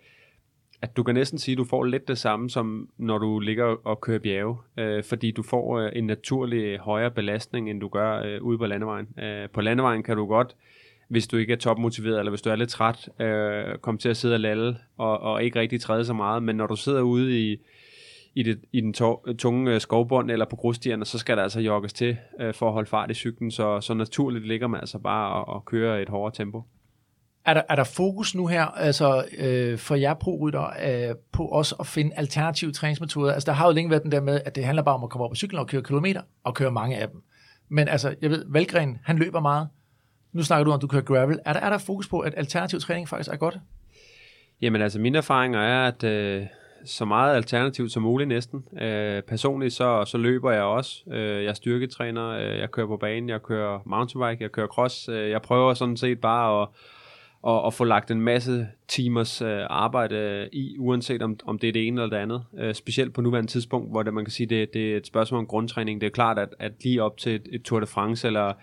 at 0.81 0.97
du 0.97 1.03
kan 1.03 1.15
næsten 1.15 1.39
sige, 1.39 1.53
at 1.53 1.57
du 1.57 1.63
får 1.63 1.83
lidt 1.83 2.07
det 2.07 2.17
samme, 2.17 2.49
som 2.49 2.89
når 2.97 3.17
du 3.17 3.39
ligger 3.39 3.65
og 3.83 4.01
kører 4.01 4.19
bjerge, 4.19 4.57
øh, 4.77 5.03
fordi 5.03 5.31
du 5.31 5.43
får 5.43 5.79
øh, 5.79 5.91
en 5.95 6.03
naturlig 6.03 6.77
højere 6.79 7.11
belastning, 7.11 7.69
end 7.69 7.81
du 7.81 7.87
gør 7.87 8.21
øh, 8.21 8.41
ude 8.41 8.57
på 8.57 8.65
landevejen. 8.65 9.19
Øh, 9.19 9.49
på 9.49 9.61
landevejen 9.61 10.03
kan 10.03 10.17
du 10.17 10.25
godt, 10.25 10.55
hvis 11.07 11.27
du 11.27 11.37
ikke 11.37 11.53
er 11.53 11.57
topmotiveret, 11.57 12.19
eller 12.19 12.29
hvis 12.29 12.41
du 12.41 12.49
er 12.49 12.55
lidt 12.55 12.69
træt, 12.69 13.09
øh, 13.19 13.77
komme 13.77 13.97
til 13.97 14.09
at 14.09 14.17
sidde 14.17 14.33
og 14.33 14.39
lalle, 14.39 14.77
og, 14.97 15.19
og 15.19 15.43
ikke 15.43 15.59
rigtig 15.59 15.81
træde 15.81 16.05
så 16.05 16.13
meget, 16.13 16.43
men 16.43 16.55
når 16.55 16.67
du 16.67 16.75
sidder 16.75 17.01
ude 17.01 17.51
i 17.51 17.57
i, 18.35 18.43
det, 18.43 18.59
i 18.71 18.81
den 18.81 18.93
to, 18.93 19.25
tunge 19.37 19.73
øh, 19.73 19.81
skovbånd 19.81 20.31
eller 20.31 20.45
på 20.45 20.55
grusstierne, 20.55 21.05
så 21.05 21.17
skal 21.17 21.37
der 21.37 21.43
altså 21.43 21.59
jogges 21.59 21.93
til 21.93 22.17
øh, 22.39 22.53
for 22.53 22.67
at 22.67 22.73
holde 22.73 22.89
fart 22.89 23.11
i 23.11 23.13
cyklen, 23.13 23.51
så, 23.51 23.81
så 23.81 23.93
naturligt 23.93 24.47
ligger 24.47 24.67
man 24.67 24.79
altså 24.79 24.99
bare 24.99 25.33
og, 25.33 25.55
og 25.55 25.65
kører 25.65 26.01
et 26.01 26.09
hårdere 26.09 26.35
tempo. 26.35 26.63
Er 27.45 27.53
der, 27.53 27.61
er 27.69 27.75
der 27.75 27.83
fokus 27.83 28.35
nu 28.35 28.47
her, 28.47 28.65
altså 28.65 29.25
øh, 29.37 29.77
for 29.77 29.95
jer 29.95 30.13
pro 30.13 30.47
øh, 30.47 31.15
på 31.31 31.45
også 31.45 31.75
at 31.79 31.87
finde 31.87 32.11
alternative 32.15 32.71
træningsmetoder? 32.71 33.33
Altså 33.33 33.51
der 33.51 33.57
har 33.57 33.67
jo 33.67 33.73
længe 33.73 33.89
været 33.89 34.03
den 34.03 34.11
der 34.11 34.21
med, 34.21 34.41
at 34.45 34.55
det 34.55 34.65
handler 34.65 34.83
bare 34.83 34.95
om 34.95 35.03
at 35.03 35.09
komme 35.09 35.25
op 35.25 35.31
på 35.31 35.35
cyklen 35.35 35.59
og 35.59 35.67
køre 35.67 35.83
kilometer, 35.83 36.21
og 36.43 36.53
køre 36.53 36.71
mange 36.71 36.97
af 36.97 37.09
dem. 37.09 37.21
Men 37.69 37.87
altså, 37.87 38.15
jeg 38.21 38.29
ved, 38.29 38.45
Valgren, 38.47 38.97
han 39.03 39.17
løber 39.17 39.39
meget. 39.39 39.67
Nu 40.35 40.43
snakker 40.43 40.63
du 40.63 40.71
om, 40.71 40.75
at 40.75 40.81
du 40.81 40.87
kører 40.87 41.01
gravel. 41.01 41.39
Er 41.45 41.53
der, 41.53 41.59
er 41.59 41.69
der 41.69 41.77
fokus 41.77 42.07
på, 42.07 42.19
at 42.19 42.33
alternativ 42.37 42.79
træning 42.79 43.09
faktisk 43.09 43.29
er 43.31 43.35
godt? 43.35 43.57
Jamen 44.61 44.81
altså, 44.81 44.99
mine 44.99 45.17
erfaringer 45.17 45.59
er, 45.59 45.87
at... 45.87 46.03
Øh 46.03 46.45
så 46.85 47.05
meget 47.05 47.35
alternativt 47.35 47.91
som 47.91 48.03
muligt 48.03 48.27
næsten. 48.27 48.63
Øh, 48.81 49.21
personligt 49.21 49.73
så, 49.73 50.05
så 50.05 50.17
løber 50.17 50.51
jeg 50.51 50.63
også. 50.63 51.03
Øh, 51.11 51.43
jeg 51.43 51.49
er 51.49 51.53
styrketræner, 51.53 52.29
øh, 52.29 52.59
jeg 52.59 52.71
kører 52.71 52.87
på 52.87 52.97
banen, 52.97 53.29
jeg 53.29 53.43
kører 53.43 53.79
mountainbike, 53.85 54.43
jeg 54.43 54.51
kører 54.51 54.67
cross. 54.67 55.09
Øh, 55.09 55.29
jeg 55.29 55.41
prøver 55.41 55.73
sådan 55.73 55.97
set 55.97 56.21
bare 56.21 56.61
at, 56.61 56.67
at, 57.47 57.67
at 57.67 57.73
få 57.73 57.83
lagt 57.83 58.11
en 58.11 58.21
masse 58.21 58.67
timers 58.87 59.41
øh, 59.41 59.61
arbejde 59.69 60.49
i, 60.53 60.75
uanset 60.79 61.21
om, 61.21 61.39
om 61.45 61.59
det 61.59 61.67
er 61.67 61.73
det 61.73 61.87
ene 61.87 62.01
eller 62.01 62.17
det 62.17 62.23
andet. 62.23 62.43
Øh, 62.57 62.73
specielt 62.73 63.13
på 63.13 63.21
nuværende 63.21 63.51
tidspunkt, 63.51 63.91
hvor 63.91 64.03
det, 64.03 64.13
man 64.13 64.25
kan 64.25 64.31
sige, 64.31 64.47
det, 64.47 64.73
det 64.73 64.93
er 64.93 64.97
et 64.97 65.07
spørgsmål 65.07 65.39
om 65.39 65.47
grundtræning. 65.47 66.01
Det 66.01 66.07
er 66.07 66.11
klart, 66.11 66.39
at, 66.39 66.49
at 66.59 66.71
lige 66.83 67.03
op 67.03 67.17
til 67.17 67.35
et, 67.35 67.47
et 67.51 67.61
Tour 67.61 67.79
de 67.79 67.85
France 67.85 68.27
eller 68.27 68.53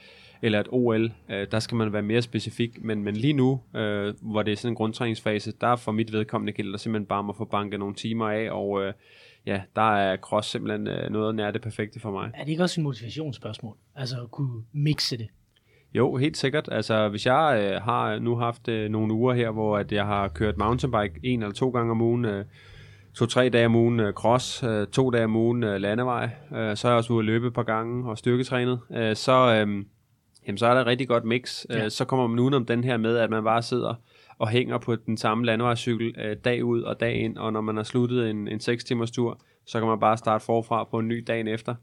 eller 0.43 0.61
et 0.61 0.69
OL, 0.71 1.13
øh, 1.31 1.47
der 1.51 1.59
skal 1.59 1.77
man 1.77 1.93
være 1.93 2.03
mere 2.03 2.23
specifik, 2.23 2.85
men, 2.85 3.05
men 3.05 3.17
lige 3.17 3.33
nu, 3.33 3.61
øh, 3.77 4.15
hvor 4.21 4.43
det 4.43 4.53
er 4.53 4.57
sådan 4.57 4.73
en 4.73 4.77
grundtræningsfase, 4.77 5.53
der 5.61 5.77
for 5.77 5.93
mit 5.93 6.13
vedkommende 6.13 6.53
gælder 6.53 6.79
simpelthen 6.79 7.07
bare 7.07 7.19
om 7.19 7.31
at 7.31 7.37
få 7.37 7.45
banket 7.45 7.79
nogle 7.79 7.95
timer 7.95 8.29
af, 8.29 8.51
og 8.51 8.83
øh, 8.83 8.93
ja, 9.47 9.63
der 9.77 9.97
er 9.97 10.17
cross 10.17 10.51
simpelthen 10.51 10.87
øh, 10.87 11.11
noget 11.11 11.35
nær 11.35 11.51
det 11.51 11.63
perfekte 11.63 12.01
for 12.01 12.11
mig. 12.11 12.31
Er 12.35 12.45
det 12.45 12.51
ikke 12.51 12.63
også 12.63 12.81
et 12.81 12.83
motivationsspørgsmål? 12.83 13.77
Altså 13.97 14.17
at 14.23 14.31
kunne 14.31 14.63
mixe 14.73 15.19
det? 15.19 15.29
Jo, 15.95 16.17
helt 16.17 16.37
sikkert. 16.37 16.69
Altså, 16.73 17.09
hvis 17.09 17.27
jeg 17.27 17.71
øh, 17.73 17.83
har 17.83 18.19
nu 18.19 18.37
haft 18.37 18.69
øh, 18.69 18.91
nogle 18.91 19.13
uger 19.13 19.35
her, 19.35 19.51
hvor 19.51 19.79
at 19.79 19.93
jeg 19.93 20.07
har 20.07 20.29
kørt 20.29 20.57
mountainbike 20.57 21.21
en 21.23 21.43
eller 21.43 21.55
to 21.55 21.71
gange 21.71 21.91
om 21.91 22.01
ugen, 22.01 22.25
øh, 22.25 22.45
to-tre 23.15 23.49
dage 23.49 23.67
om 23.67 23.75
ugen 23.75 24.01
øh, 24.01 24.13
cross, 24.13 24.63
øh, 24.63 24.87
to 24.87 25.11
dage 25.11 25.25
om 25.25 25.37
ugen 25.37 25.63
øh, 25.63 25.81
landevej, 25.81 26.31
øh, 26.57 26.77
så 26.77 26.89
er 26.89 26.93
jeg 26.93 26.97
også 26.97 27.13
ude 27.13 27.19
at 27.19 27.25
løbe 27.25 27.47
et 27.47 27.55
par 27.55 27.63
gange 27.63 28.11
og 28.11 28.19
styrketrænet, 28.19 28.81
øh, 28.91 29.17
så, 29.17 29.65
øh, 29.67 29.85
jamen 30.47 30.59
så 30.59 30.67
er 30.67 30.75
der 30.75 30.81
et 30.81 30.87
rigtig 30.87 31.09
godt 31.09 31.25
mix. 31.25 31.65
Ja. 31.71 31.85
Øh, 31.85 31.91
så 31.91 32.05
kommer 32.05 32.27
man 32.27 32.39
udenom 32.39 32.67
den 32.67 32.85
her 32.85 32.97
med, 32.97 33.17
at 33.17 33.31
man 33.31 33.45
bare 33.45 33.63
sidder 33.63 33.95
og 34.39 34.49
hænger 34.49 34.79
på 34.79 34.97
den 34.97 35.17
samme 35.17 35.47
landevejscykel 35.47 36.15
øh, 36.19 36.37
dag 36.45 36.65
ud 36.65 36.83
og 36.83 37.01
dag 37.01 37.15
ind, 37.15 37.39
og 37.39 37.53
når 37.53 37.61
man 37.61 37.77
har 37.77 37.83
sluttet 37.83 38.31
en, 38.31 38.49
en 38.49 38.61
6 38.61 38.85
timers 38.85 39.11
tur, 39.11 39.41
så 39.67 39.79
kan 39.79 39.89
man 39.89 40.01
bare 40.01 40.17
starte 40.17 40.45
forfra 40.45 40.85
på 40.85 40.99
en 40.99 41.09
ny 41.09 41.25
dagen 41.27 41.49
efter. 41.49 41.75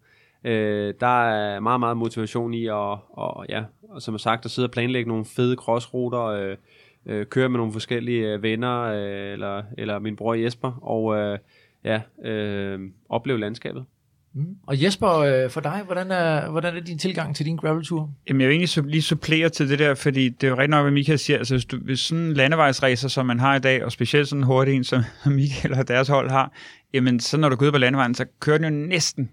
Øh, 0.43 0.93
der 0.99 1.29
er 1.29 1.59
meget, 1.59 1.79
meget 1.79 1.97
motivation 1.97 2.53
i 2.53 2.67
at, 2.67 2.97
og, 3.09 3.45
ja, 3.49 3.63
og 3.89 4.01
som 4.01 4.17
sagt, 4.17 4.45
at 4.45 4.51
sidde 4.51 4.65
og 4.65 4.71
planlægge 4.71 5.07
nogle 5.09 5.25
fede 5.25 5.55
crossruter, 5.55 6.23
øh, 6.23 6.57
øh, 7.05 7.25
køre 7.25 7.49
med 7.49 7.57
nogle 7.57 7.73
forskellige 7.73 8.33
øh, 8.33 8.43
venner, 8.43 8.81
øh, 8.81 9.33
eller, 9.33 9.63
eller 9.77 9.99
min 9.99 10.15
bror 10.15 10.33
Jesper, 10.33 10.71
og 10.81 11.17
øh, 11.17 11.37
ja, 11.83 12.01
øh, 12.29 12.79
opleve 13.09 13.39
landskabet. 13.39 13.85
Mm. 14.33 14.55
Og 14.67 14.83
Jesper, 14.83 15.09
øh, 15.09 15.49
for 15.49 15.61
dig, 15.61 15.81
hvordan 15.85 16.11
er, 16.11 16.49
hvordan 16.49 16.75
er 16.75 16.79
din 16.79 16.97
tilgang 16.97 17.35
til 17.35 17.45
din 17.45 17.55
graveltur? 17.55 18.11
Jamen, 18.27 18.41
jeg 18.41 18.49
vil 18.49 18.55
egentlig 18.55 18.91
lige 18.91 19.01
supplere 19.01 19.49
til 19.49 19.69
det 19.69 19.79
der, 19.79 19.95
fordi 19.95 20.29
det 20.29 20.43
er 20.43 20.51
jo 20.51 20.57
rigtig 20.57 20.69
nok, 20.69 20.83
hvad 20.83 20.91
Michael 20.91 21.19
siger. 21.19 21.37
Altså, 21.37 21.53
hvis, 21.53 21.65
du, 21.65 21.77
hvis 21.77 21.99
sådan 21.99 22.23
en 22.23 22.33
landevejsracer, 22.33 23.07
som 23.07 23.25
man 23.25 23.39
har 23.39 23.55
i 23.55 23.59
dag, 23.59 23.83
og 23.83 23.91
specielt 23.91 24.27
sådan 24.27 24.41
en 24.41 24.45
hurtig 24.45 24.75
en, 24.75 24.83
som 24.83 25.03
Michael 25.25 25.73
og 25.73 25.87
deres 25.87 26.07
hold 26.07 26.29
har, 26.29 26.51
jamen, 26.93 27.19
så 27.19 27.37
når 27.37 27.49
du 27.49 27.55
går 27.55 27.65
ud 27.65 27.71
på 27.71 27.77
landevejen, 27.77 28.15
så 28.15 28.25
kører 28.39 28.57
den 28.57 28.73
jo 28.73 28.87
næsten 28.87 29.29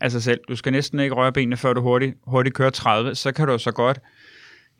af 0.00 0.10
sig 0.10 0.22
selv. 0.22 0.40
Du 0.48 0.56
skal 0.56 0.72
næsten 0.72 1.00
ikke 1.00 1.14
røre 1.14 1.32
benene, 1.32 1.56
før 1.56 1.72
du 1.72 1.80
hurtigt, 1.80 2.16
hurtigt 2.26 2.54
kører 2.54 2.70
30. 2.70 3.14
Så 3.14 3.32
kan 3.32 3.46
du 3.48 3.58
så 3.58 3.72
godt, 3.72 3.98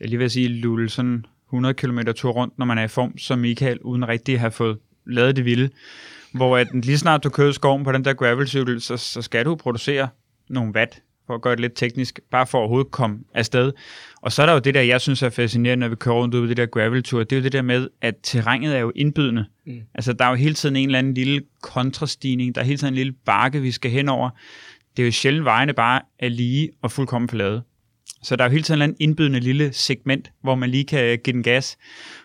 jeg 0.00 0.08
lige 0.08 0.18
vil 0.18 0.30
sige, 0.30 0.48
lulle 0.48 0.88
sådan 0.88 1.24
100 1.48 1.74
km 1.74 1.98
tur 2.16 2.30
rundt, 2.30 2.58
når 2.58 2.66
man 2.66 2.78
er 2.78 2.84
i 2.84 2.88
form, 2.88 3.18
som 3.18 3.38
Michael, 3.38 3.78
uden 3.80 4.08
rigtig 4.08 4.34
at 4.34 4.40
have 4.40 4.50
fået 4.50 4.78
lavet 5.06 5.36
det 5.36 5.44
vilde 5.44 5.70
hvor 6.36 6.56
at 6.56 6.68
lige 6.72 6.98
snart 6.98 7.24
du 7.24 7.28
kører 7.30 7.52
skoven 7.52 7.84
på 7.84 7.92
den 7.92 8.04
der 8.04 8.12
gravelcykel, 8.12 8.80
så, 8.80 8.96
så 8.96 9.22
skal 9.22 9.44
du 9.44 9.54
producere 9.54 10.08
nogle 10.48 10.72
watt, 10.74 11.02
for 11.26 11.34
at 11.34 11.42
gøre 11.42 11.52
det 11.52 11.60
lidt 11.60 11.76
teknisk, 11.76 12.20
bare 12.30 12.46
for 12.46 12.58
at 12.58 12.60
overhovedet 12.60 12.90
komme 12.90 13.18
afsted. 13.34 13.72
Og 14.22 14.32
så 14.32 14.42
er 14.42 14.46
der 14.46 14.52
jo 14.52 14.58
det 14.58 14.74
der, 14.74 14.80
jeg 14.80 15.00
synes 15.00 15.22
er 15.22 15.30
fascinerende, 15.30 15.80
når 15.80 15.88
vi 15.88 15.96
kører 15.96 16.14
rundt 16.14 16.34
ud 16.34 16.42
på 16.42 16.46
det 16.46 16.56
der 16.56 16.66
graveltur, 16.66 17.24
det 17.24 17.32
er 17.32 17.40
jo 17.40 17.42
det 17.42 17.52
der 17.52 17.62
med, 17.62 17.88
at 18.02 18.14
terrænet 18.22 18.76
er 18.76 18.80
jo 18.80 18.92
indbydende. 18.94 19.44
Mm. 19.66 19.80
Altså, 19.94 20.12
der 20.12 20.24
er 20.24 20.28
jo 20.28 20.34
hele 20.34 20.54
tiden 20.54 20.76
en 20.76 20.88
eller 20.88 20.98
anden 20.98 21.14
lille 21.14 21.42
kontrastigning, 21.62 22.54
der 22.54 22.60
er 22.60 22.64
hele 22.64 22.78
tiden 22.78 22.92
en 22.92 22.96
lille 22.96 23.12
bakke, 23.12 23.60
vi 23.60 23.70
skal 23.70 23.90
hen 23.90 24.08
over. 24.08 24.30
Det 24.96 25.02
er 25.02 25.06
jo 25.06 25.12
sjældent 25.12 25.44
vejene 25.44 25.72
bare 25.72 26.00
er 26.18 26.28
lige 26.28 26.70
og 26.82 26.92
fuldkommen 26.92 27.28
forladet. 27.28 27.62
Så 28.26 28.36
der 28.36 28.44
er 28.44 28.48
jo 28.48 28.52
hele 28.52 28.62
tiden 28.62 28.82
en 28.82 28.96
indbydende 29.00 29.40
lille 29.40 29.72
segment, 29.72 30.32
hvor 30.42 30.54
man 30.54 30.70
lige 30.70 30.84
kan 30.84 31.18
give 31.24 31.34
den 31.34 31.42
gas. 31.42 31.78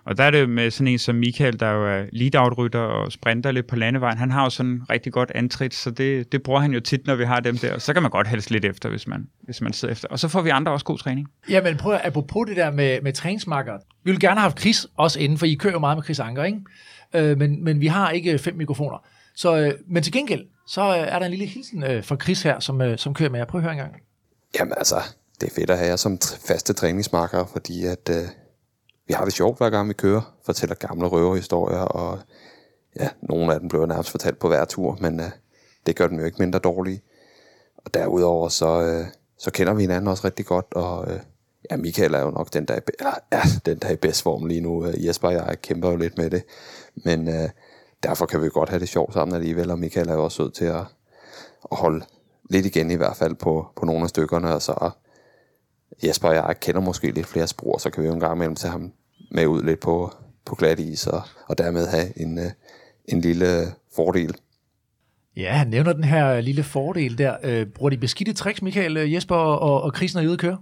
Og 0.05 0.17
der 0.17 0.23
er 0.23 0.31
det 0.31 0.49
med 0.49 0.71
sådan 0.71 0.87
en 0.87 0.99
som 0.99 1.15
Michael, 1.15 1.59
der 1.59 1.71
jo 1.71 1.87
er 1.87 2.05
lead 2.11 2.75
og 2.75 3.11
sprinter 3.11 3.51
lidt 3.51 3.67
på 3.67 3.75
landevejen. 3.75 4.17
Han 4.17 4.31
har 4.31 4.43
jo 4.43 4.49
sådan 4.49 4.81
rigtig 4.89 5.13
godt 5.13 5.31
antrit, 5.35 5.73
så 5.73 5.91
det, 5.91 6.31
det 6.31 6.43
bruger 6.43 6.59
han 6.59 6.73
jo 6.73 6.79
tit, 6.79 7.07
når 7.07 7.15
vi 7.15 7.25
har 7.25 7.39
dem 7.39 7.57
der. 7.57 7.79
Så 7.79 7.93
kan 7.93 8.01
man 8.01 8.11
godt 8.11 8.27
helst 8.27 8.51
lidt 8.51 8.65
efter, 8.65 8.89
hvis 8.89 9.07
man, 9.07 9.27
hvis 9.41 9.61
man 9.61 9.73
sidder 9.73 9.91
efter. 9.91 10.07
Og 10.07 10.19
så 10.19 10.27
får 10.27 10.41
vi 10.41 10.49
andre 10.49 10.71
også 10.71 10.85
god 10.85 10.97
træning. 10.97 11.27
Ja, 11.49 11.63
men 11.63 11.77
prøv 11.77 11.93
at 11.93 12.01
apropos 12.03 12.47
det 12.47 12.57
der 12.57 12.71
med, 12.71 13.01
med 13.01 13.13
træningsmarker. 13.13 13.73
Vi 14.03 14.11
vil 14.11 14.19
gerne 14.19 14.39
have 14.39 14.53
Chris 14.59 14.87
også 14.97 15.19
inden, 15.19 15.37
for 15.37 15.45
I 15.45 15.53
kører 15.53 15.73
jo 15.73 15.79
meget 15.79 15.97
med 15.97 16.03
Chris 16.03 16.19
Anker, 16.19 16.43
ikke? 16.43 16.59
Øh, 17.15 17.37
men, 17.37 17.63
men 17.63 17.81
vi 17.81 17.87
har 17.87 18.09
ikke 18.09 18.37
fem 18.37 18.55
mikrofoner. 18.55 19.05
Så, 19.35 19.57
øh, 19.57 19.73
men 19.87 20.03
til 20.03 20.13
gengæld, 20.13 20.45
så 20.67 20.81
øh, 20.81 20.97
er 20.97 21.19
der 21.19 21.25
en 21.25 21.31
lille 21.31 21.45
hilsen 21.45 21.83
øh, 21.83 22.03
fra 22.03 22.15
Chris 22.15 22.43
her, 22.43 22.59
som, 22.59 22.81
øh, 22.81 22.97
som 22.97 23.13
kører 23.13 23.29
med 23.29 23.39
jer. 23.39 23.45
Prøv 23.45 23.59
at 23.59 23.63
høre 23.63 23.73
en 23.73 23.79
gang. 23.79 23.95
Jamen 24.59 24.73
altså, 24.77 24.95
det 25.41 25.49
er 25.49 25.53
fedt 25.53 25.69
at 25.69 25.77
have 25.77 25.89
jer 25.89 25.95
som 25.95 26.19
faste 26.21 26.73
træningsmarker, 26.73 27.45
fordi 27.45 27.85
at 27.85 28.09
øh, 28.09 28.27
vi 29.07 29.13
har 29.13 29.25
det 29.25 29.33
sjovt 29.33 29.57
hver 29.57 29.69
gang 29.69 29.89
vi 29.89 29.93
kører, 29.93 30.35
fortæller 30.45 30.75
gamle 30.75 31.07
røverhistorier, 31.07 31.79
og 31.79 32.19
ja, 32.99 33.09
nogle 33.21 33.53
af 33.53 33.59
dem 33.59 33.69
bliver 33.69 33.85
nærmest 33.85 34.09
fortalt 34.09 34.39
på 34.39 34.47
hver 34.47 34.65
tur, 34.65 34.97
men 35.01 35.19
øh, 35.19 35.29
det 35.85 35.95
gør 35.95 36.07
dem 36.07 36.19
jo 36.19 36.25
ikke 36.25 36.39
mindre 36.39 36.59
dårlige. 36.59 37.01
og 37.77 37.93
derudover 37.93 38.49
så, 38.49 38.81
øh, 38.81 39.05
så 39.37 39.51
kender 39.51 39.73
vi 39.73 39.81
hinanden 39.81 40.07
også 40.07 40.25
rigtig 40.25 40.45
godt, 40.45 40.65
og 40.71 41.11
øh, 41.11 41.19
ja, 41.71 41.77
Michael 41.77 42.13
er 42.13 42.19
jo 42.19 42.31
nok 42.31 42.53
den, 42.53 42.65
der 42.65 42.73
er, 42.73 42.79
eller, 42.99 43.13
ja, 43.31 43.41
den, 43.65 43.79
der 43.79 43.87
er 43.87 43.93
i 43.93 43.95
bedst 43.95 44.23
form 44.23 44.45
lige 44.45 44.61
nu. 44.61 44.85
Øh, 44.85 45.05
Jesper 45.05 45.27
og 45.27 45.33
jeg 45.33 45.61
kæmper 45.61 45.89
jo 45.89 45.95
lidt 45.95 46.17
med 46.17 46.29
det, 46.29 46.43
men 47.05 47.27
øh, 47.27 47.49
derfor 48.03 48.25
kan 48.25 48.41
vi 48.41 48.49
godt 48.49 48.69
have 48.69 48.79
det 48.79 48.89
sjovt 48.89 49.13
sammen 49.13 49.35
alligevel, 49.35 49.71
og 49.71 49.79
Michael 49.79 50.09
er 50.09 50.13
jo 50.13 50.23
også 50.23 50.35
sød 50.35 50.51
til 50.51 50.65
at, 50.65 50.83
at 51.71 51.77
holde 51.77 52.05
lidt 52.49 52.65
igen 52.65 52.91
i 52.91 52.95
hvert 52.95 53.17
fald 53.17 53.35
på, 53.35 53.67
på 53.75 53.85
nogle 53.85 54.03
af 54.03 54.09
stykkerne, 54.09 54.53
og 54.53 54.61
så 54.61 54.91
Jesper 56.03 56.27
og 56.27 56.35
jeg 56.35 56.55
kender 56.61 56.81
måske 56.81 57.11
lidt 57.11 57.27
flere 57.27 57.47
spor, 57.47 57.77
så 57.77 57.89
kan 57.89 58.03
vi 58.03 58.07
jo 58.07 58.13
en 58.13 58.19
gang 58.19 58.35
imellem 58.35 58.55
tage 58.55 58.71
ham 58.71 58.91
med 59.31 59.47
ud 59.47 59.63
lidt 59.63 59.79
på, 59.79 60.11
på 60.45 60.55
glat 60.55 60.79
is, 60.79 61.07
og, 61.07 61.21
og 61.47 61.57
dermed 61.57 61.87
have 61.87 62.21
en, 62.21 62.39
øh, 62.39 62.45
en 63.05 63.21
lille 63.21 63.45
fordel. 63.95 64.35
Ja, 65.37 65.51
han 65.51 65.67
nævner 65.67 65.93
den 65.93 66.03
her 66.03 66.41
lille 66.41 66.63
fordel 66.63 67.17
der. 67.17 67.35
Øh, 67.43 67.65
bruger 67.65 67.89
de 67.89 67.97
beskidte 67.97 68.33
tricks, 68.33 68.61
Michael, 68.61 68.97
øh, 68.97 69.13
Jesper 69.13 69.35
og, 69.35 69.81
og 69.81 69.91
Chris, 69.95 70.15
når 70.15 70.21
I 70.21 70.25
er 70.25 70.37
køre? 70.37 70.57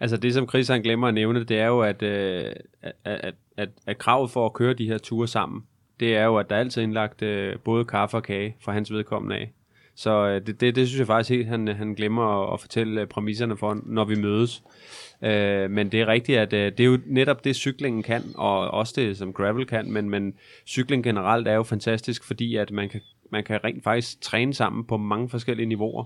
Altså 0.00 0.16
det, 0.16 0.34
som 0.34 0.48
Chris 0.48 0.68
han 0.68 0.82
glemmer 0.82 1.08
at 1.08 1.14
nævne, 1.14 1.44
det 1.44 1.58
er 1.58 1.66
jo, 1.66 1.80
at, 1.80 2.02
øh, 2.02 2.52
at, 2.82 2.92
at, 3.04 3.34
at, 3.56 3.68
at 3.86 3.98
kravet 3.98 4.30
for 4.30 4.46
at 4.46 4.52
køre 4.52 4.74
de 4.74 4.86
her 4.86 4.98
ture 4.98 5.28
sammen, 5.28 5.62
det 6.00 6.16
er 6.16 6.24
jo, 6.24 6.36
at 6.36 6.50
der 6.50 6.56
er 6.56 6.60
altid 6.60 6.82
indlagt 6.82 7.22
øh, 7.22 7.58
både 7.64 7.84
kaffe 7.84 8.16
og 8.16 8.22
kage 8.22 8.56
fra 8.60 8.72
hans 8.72 8.92
vedkommende 8.92 9.36
af. 9.36 9.52
Så 9.98 10.26
øh, 10.28 10.46
det, 10.46 10.60
det, 10.60 10.76
det 10.76 10.88
synes 10.88 10.98
jeg 10.98 11.06
faktisk 11.06 11.30
helt, 11.30 11.48
han, 11.48 11.68
han 11.68 11.94
glemmer 11.94 12.22
at, 12.22 12.54
at 12.54 12.60
fortælle 12.60 13.00
øh, 13.00 13.06
præmisserne 13.06 13.56
for, 13.56 13.80
når 13.86 14.04
vi 14.04 14.14
mødes. 14.14 14.62
Øh, 15.22 15.70
men 15.70 15.92
det 15.92 16.00
er 16.00 16.06
rigtigt, 16.06 16.38
at 16.38 16.52
øh, 16.52 16.72
det 16.72 16.80
er 16.80 16.84
jo 16.84 16.98
netop 17.06 17.44
det, 17.44 17.56
cyklingen 17.56 18.02
kan, 18.02 18.22
og 18.34 18.70
også 18.70 18.92
det, 18.96 19.16
som 19.16 19.32
gravel 19.32 19.66
kan, 19.66 19.92
men, 19.92 20.10
men 20.10 20.34
cykling 20.66 21.04
generelt 21.04 21.48
er 21.48 21.52
jo 21.54 21.62
fantastisk, 21.62 22.24
fordi 22.24 22.56
at 22.56 22.70
man 22.70 22.88
kan, 22.88 23.00
man 23.32 23.44
kan 23.44 23.64
rent 23.64 23.84
faktisk 23.84 24.20
træne 24.20 24.54
sammen 24.54 24.84
på 24.84 24.96
mange 24.96 25.28
forskellige 25.28 25.66
niveauer. 25.66 26.04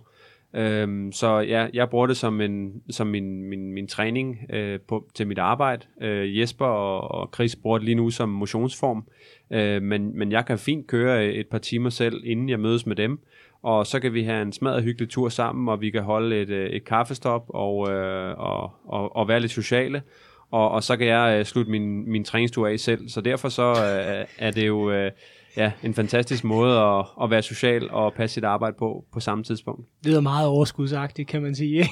Øhm, 0.54 1.12
så 1.12 1.38
ja, 1.38 1.66
jeg 1.72 1.90
bruger 1.90 2.06
det 2.06 2.16
som, 2.16 2.40
en, 2.40 2.82
som 2.90 3.06
min, 3.06 3.42
min, 3.44 3.72
min 3.72 3.88
træning 3.88 4.38
øh, 4.50 4.80
på, 4.88 5.10
til 5.14 5.26
mit 5.26 5.38
arbejde. 5.38 5.86
Øh, 6.00 6.38
Jesper 6.38 6.66
og, 6.66 7.10
og 7.10 7.30
Chris 7.34 7.56
bruger 7.56 7.78
det 7.78 7.84
lige 7.84 7.94
nu 7.94 8.10
som 8.10 8.28
motionsform, 8.28 9.04
øh, 9.50 9.82
men, 9.82 10.18
men 10.18 10.32
jeg 10.32 10.46
kan 10.46 10.58
fint 10.58 10.86
køre 10.86 11.26
et 11.26 11.46
par 11.46 11.58
timer 11.58 11.90
selv, 11.90 12.22
inden 12.24 12.48
jeg 12.48 12.60
mødes 12.60 12.86
med 12.86 12.96
dem, 12.96 13.20
og 13.62 13.86
så 13.86 14.00
kan 14.00 14.14
vi 14.14 14.22
have 14.22 14.42
en 14.42 14.52
smadret 14.52 14.82
hyggelig 14.82 15.08
tur 15.08 15.28
sammen, 15.28 15.68
og 15.68 15.80
vi 15.80 15.90
kan 15.90 16.02
holde 16.02 16.40
et, 16.40 16.50
øh, 16.50 16.70
et 16.70 16.84
kaffestop 16.84 17.44
og, 17.48 17.92
øh, 17.92 18.38
og, 18.38 18.70
og, 18.84 19.16
og 19.16 19.28
være 19.28 19.40
lidt 19.40 19.52
sociale, 19.52 20.02
og, 20.50 20.70
og 20.70 20.82
så 20.82 20.96
kan 20.96 21.06
jeg 21.06 21.38
øh, 21.38 21.44
slutte 21.44 21.70
min, 21.70 22.10
min 22.10 22.24
træningstur 22.24 22.68
af 22.68 22.80
selv. 22.80 23.08
Så 23.08 23.20
derfor 23.20 23.48
så 23.48 23.68
øh, 23.70 24.26
er 24.38 24.50
det 24.50 24.66
jo 24.66 24.90
øh, 24.90 25.10
ja, 25.56 25.72
en 25.82 25.94
fantastisk 25.94 26.44
måde 26.44 26.78
at, 26.78 27.04
at 27.22 27.30
være 27.30 27.42
social 27.42 27.90
og 27.90 28.12
passe 28.12 28.34
sit 28.34 28.44
arbejde 28.44 28.76
på 28.78 29.04
på 29.12 29.20
samme 29.20 29.44
tidspunkt. 29.44 29.86
Det 30.04 30.10
lyder 30.10 30.20
meget 30.20 30.46
overskudsagtigt, 30.46 31.28
kan 31.28 31.42
man 31.42 31.54
sige. 31.54 31.88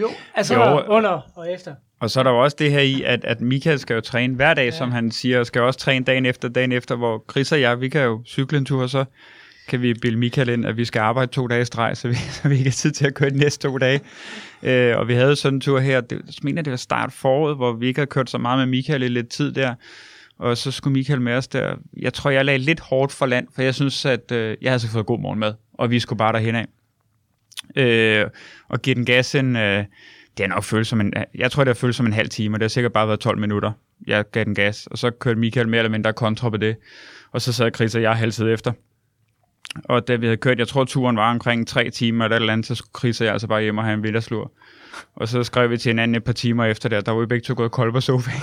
Jo. 0.00 0.08
altså 0.34 0.54
Jo. 0.54 0.82
under 0.88 1.20
og 1.36 1.52
efter. 1.52 1.74
Og 2.00 2.10
så 2.10 2.20
er 2.20 2.24
der 2.24 2.30
jo 2.30 2.42
også 2.42 2.56
det 2.58 2.70
her 2.70 2.80
i, 2.80 3.02
at, 3.02 3.24
at 3.24 3.40
Michael 3.40 3.78
skal 3.78 3.94
jo 3.94 4.00
træne 4.00 4.34
hver 4.34 4.54
dag, 4.54 4.64
ja. 4.64 4.70
som 4.70 4.90
han 4.90 5.10
siger, 5.10 5.38
og 5.38 5.46
skal 5.46 5.62
også 5.62 5.78
træne 5.78 6.04
dagen 6.04 6.26
efter, 6.26 6.48
dagen 6.48 6.72
efter, 6.72 6.96
hvor 6.96 7.24
Chris 7.30 7.52
og 7.52 7.60
jeg, 7.60 7.80
vi 7.80 7.88
kan 7.88 8.02
jo 8.04 8.22
cykle 8.26 8.58
en 8.58 8.64
tur, 8.64 8.82
og 8.82 8.90
så 8.90 9.04
kan 9.68 9.82
vi 9.82 9.94
bilde 9.94 10.18
Michael 10.18 10.48
ind, 10.48 10.66
at 10.66 10.76
vi 10.76 10.84
skal 10.84 11.00
arbejde 11.00 11.32
to 11.32 11.46
dage 11.46 11.62
i 11.62 11.64
streg, 11.64 11.96
så 11.96 12.08
vi, 12.08 12.14
så 12.42 12.48
vi 12.48 12.54
ikke 12.54 12.70
har 12.70 12.74
tid 12.74 12.90
til 12.90 13.06
at 13.06 13.14
køre 13.14 13.30
de 13.30 13.36
næste 13.36 13.68
to 13.68 13.78
dage. 13.78 14.00
Øh, 14.62 14.98
og 14.98 15.08
vi 15.08 15.14
havde 15.14 15.36
sådan 15.36 15.56
en 15.56 15.60
tur 15.60 15.78
her, 15.78 16.00
det, 16.00 16.12
jeg 16.12 16.34
mener, 16.42 16.62
det 16.62 16.70
var 16.70 16.76
start 16.76 17.12
foråret, 17.12 17.56
hvor 17.56 17.72
vi 17.72 17.86
ikke 17.86 17.98
havde 17.98 18.10
kørt 18.10 18.30
så 18.30 18.38
meget 18.38 18.58
med 18.58 18.66
Michael 18.66 19.02
i 19.02 19.08
lidt 19.08 19.28
tid 19.28 19.52
der, 19.52 19.74
og 20.40 20.56
så 20.56 20.70
skulle 20.70 20.92
Michael 20.92 21.20
med 21.20 21.34
os 21.34 21.48
der. 21.48 21.76
Jeg 21.96 22.14
tror, 22.14 22.30
jeg 22.30 22.44
lagde 22.44 22.58
lidt 22.58 22.80
hårdt 22.80 23.12
for 23.12 23.26
land, 23.26 23.48
for 23.54 23.62
jeg 23.62 23.74
synes, 23.74 24.04
at 24.04 24.32
øh, 24.32 24.56
jeg 24.62 24.70
havde 24.70 24.80
så 24.80 24.88
fået 24.88 25.06
god 25.06 25.20
morgenmad, 25.20 25.54
og 25.74 25.90
vi 25.90 26.00
skulle 26.00 26.18
bare 26.18 26.32
derhen 26.32 26.54
af. 26.54 26.66
Øh, 27.76 28.26
og 28.68 28.82
give 28.82 28.94
den 28.94 29.04
gas 29.04 29.34
en, 29.34 29.56
øh, 29.56 29.84
det 30.36 30.46
har 30.46 30.46
nok 30.46 30.64
følt 30.64 30.86
som 30.86 31.00
en, 31.00 31.14
jeg 31.34 31.50
tror, 31.50 31.64
det 31.64 31.68
har 31.68 31.80
følt 31.80 31.94
som 31.94 32.06
en 32.06 32.12
halv 32.12 32.28
time, 32.28 32.56
og 32.56 32.60
det 32.60 32.64
har 32.64 32.68
sikkert 32.68 32.92
bare 32.92 33.08
været 33.08 33.20
12 33.20 33.38
minutter. 33.38 33.72
Jeg 34.06 34.24
gav 34.32 34.44
den 34.44 34.54
gas, 34.54 34.86
og 34.86 34.98
så 34.98 35.10
kørte 35.10 35.40
Michael 35.40 35.68
mere 35.68 35.78
eller 35.78 35.90
mindre 35.90 36.12
kontra 36.12 36.50
på 36.50 36.56
det. 36.56 36.76
Og 37.32 37.42
så 37.42 37.52
sad 37.52 37.70
Chris 37.74 37.94
og 37.94 38.02
jeg 38.02 38.16
halvtid 38.16 38.52
efter. 38.52 38.72
Og 39.84 40.08
da 40.08 40.16
vi 40.16 40.26
havde 40.26 40.36
kørt, 40.36 40.58
jeg 40.58 40.68
tror 40.68 40.84
turen 40.84 41.16
var 41.16 41.30
omkring 41.30 41.66
3 41.66 41.90
timer 41.90 42.24
eller 42.24 42.36
et 42.36 42.40
eller 42.40 42.52
andet, 42.52 42.66
så 42.66 42.74
skulle 42.74 42.98
Chris 42.98 43.20
og 43.20 43.24
jeg 43.24 43.32
altså 43.32 43.46
bare 43.46 43.62
hjem 43.62 43.78
og 43.78 43.84
have 43.84 43.94
en 43.94 44.02
villaslur. 44.02 44.52
Og 45.16 45.28
så 45.28 45.42
skrev 45.42 45.70
vi 45.70 45.76
til 45.76 45.90
hinanden 45.90 46.14
et 46.14 46.24
par 46.24 46.32
timer 46.32 46.64
efter 46.64 46.88
der, 46.88 47.00
der 47.00 47.12
var 47.12 47.20
vi 47.20 47.26
begge 47.26 47.44
to 47.44 47.54
gået 47.56 47.70
kold 47.70 47.92
på 47.92 48.00
sofaen. 48.00 48.42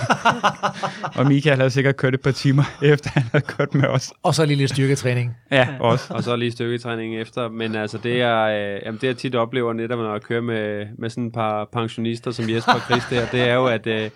og 1.18 1.26
Michael 1.26 1.56
havde 1.56 1.70
sikkert 1.70 1.96
kørt 1.96 2.14
et 2.14 2.20
par 2.20 2.30
timer 2.30 2.62
efter, 2.82 3.10
han 3.10 3.22
havde 3.32 3.44
kørt 3.44 3.74
med 3.74 3.88
os. 3.88 4.12
Og 4.22 4.34
så 4.34 4.44
lige 4.44 4.56
lidt 4.56 4.70
styrketræning. 4.70 5.36
Ja, 5.50 5.68
også. 5.80 6.14
Og 6.14 6.22
så 6.22 6.36
lige 6.36 6.52
styrketræning 6.52 7.20
efter. 7.20 7.48
Men 7.48 7.74
altså, 7.74 7.98
det 7.98 8.20
er, 8.20 8.42
øh, 8.42 8.80
jamen, 8.84 9.00
det 9.00 9.06
jeg 9.06 9.16
tit 9.16 9.34
oplever 9.34 9.72
netop, 9.72 9.98
når 9.98 10.12
jeg 10.12 10.22
kører 10.22 10.40
med, 10.40 10.86
med 10.98 11.10
sådan 11.10 11.26
et 11.26 11.32
par 11.32 11.64
pensionister 11.72 12.30
som 12.30 12.50
Jesper 12.50 12.72
og 12.72 12.80
Chris 12.80 13.02
der, 13.10 13.26
det 13.26 13.40
er 13.40 13.54
jo, 13.54 13.66
at, 13.66 13.86
øh, 13.86 14.10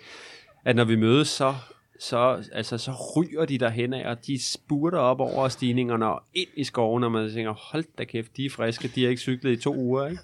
at 0.65 0.75
når 0.75 0.83
vi 0.83 0.95
mødes, 0.95 1.27
så, 1.27 1.53
så, 1.99 2.43
altså, 2.53 2.77
så 2.77 2.91
ryger 3.17 3.45
de 3.45 3.57
derhen 3.57 3.93
af, 3.93 4.09
og 4.09 4.27
de 4.27 4.43
spurter 4.53 4.97
op 4.97 5.19
over 5.19 5.47
stigningerne 5.47 6.05
og 6.05 6.23
ind 6.33 6.49
i 6.57 6.63
skoven, 6.63 7.03
og 7.03 7.11
man 7.11 7.31
tænker, 7.33 7.53
hold 7.71 7.83
da 7.97 8.03
kæft, 8.03 8.37
de 8.37 8.45
er 8.45 8.49
friske, 8.49 8.91
de 8.95 9.03
har 9.03 9.09
ikke 9.09 9.21
cyklet 9.21 9.51
i 9.51 9.61
to 9.61 9.75
uger, 9.75 10.07
ikke? 10.07 10.21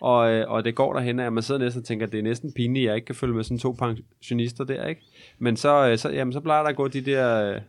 Og, 0.00 0.30
øh, 0.30 0.50
og 0.50 0.64
det 0.64 0.74
går 0.74 0.92
derhen 0.92 1.20
at 1.20 1.32
man 1.32 1.42
sidder 1.42 1.60
næsten 1.60 1.80
og 1.80 1.84
tænker, 1.84 2.06
at 2.06 2.12
det 2.12 2.18
er 2.18 2.22
næsten 2.22 2.52
pinligt, 2.52 2.84
at 2.84 2.88
jeg 2.88 2.96
ikke 2.96 3.06
kan 3.06 3.14
følge 3.14 3.34
med 3.34 3.44
sådan 3.44 3.58
to 3.58 3.76
pensionister 3.78 4.64
der, 4.64 4.86
ikke? 4.86 5.02
Men 5.38 5.56
så, 5.56 5.88
øh, 5.88 5.98
så, 5.98 6.10
jamen, 6.10 6.32
så 6.32 6.40
plejer 6.40 6.62
der 6.62 6.70
at 6.70 6.76
gå 6.76 6.88
de 6.88 7.00
der 7.00 7.54
øh, 7.54 7.60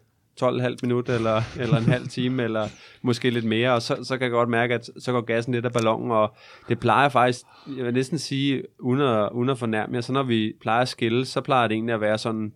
12,5 0.44 0.76
minutter, 0.84 1.15
eller, 1.15 1.42
eller 1.60 1.78
en 1.78 1.84
halv 1.84 2.08
time, 2.08 2.44
eller 2.44 2.68
måske 3.02 3.30
lidt 3.30 3.46
mere, 3.46 3.74
og 3.74 3.82
så, 3.82 4.04
så 4.04 4.18
kan 4.18 4.24
jeg 4.24 4.32
godt 4.32 4.50
mærke, 4.50 4.74
at 4.74 4.89
så 5.00 5.12
går 5.12 5.22
gassen 5.22 5.54
lidt 5.54 5.65
af 5.65 5.74
ballonen, 5.74 6.12
og 6.12 6.34
det 6.70 6.80
plejer 6.80 7.10
faktisk, 7.10 7.39
jeg 7.78 7.86
vil 7.86 7.94
næsten 7.94 8.20
sige, 8.20 8.63
uden 8.80 9.02
at, 9.02 9.30
uden 9.32 9.50
at 9.50 9.58
fornærme 9.58 9.94
jer, 9.94 10.02
så 10.02 10.13
når 10.13 10.24
vi 10.24 10.54
plejer 10.62 10.82
at 10.82 10.88
skille, 10.89 11.26
så 11.26 11.42
plejer 11.42 11.68
det 11.68 11.76
egentlig 11.76 11.96
at 11.96 12.02
være 12.02 12.18
sådan, 12.18 12.54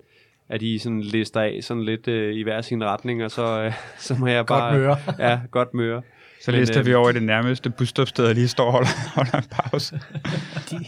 at 0.49 0.61
I 0.61 0.77
sådan 0.77 1.01
lister 1.01 1.41
af 1.41 1.59
sådan 1.61 1.83
lidt 1.83 2.07
øh, 2.07 2.35
i 2.35 2.41
hver 2.41 2.61
sin 2.61 2.83
retning, 2.83 3.23
og 3.23 3.31
så, 3.31 3.61
øh, 3.61 3.73
så 4.07 4.15
må 4.19 4.27
jeg 4.27 4.45
bare... 4.45 4.77
møre. 4.77 4.97
Ja, 5.19 5.39
godt 5.51 5.73
møre. 5.73 6.01
Så 6.43 6.51
lister 6.51 6.79
øh, 6.79 6.85
vi 6.85 6.93
over 6.93 7.09
i 7.09 7.13
det 7.13 7.23
nærmeste 7.23 7.69
busstopsted, 7.69 8.25
og 8.25 8.33
lige 8.35 8.47
står 8.47 8.65
og 8.65 8.71
holder, 8.71 8.89
holder 9.15 9.37
en 9.37 9.43
pause. 9.51 9.99
De, 10.71 10.85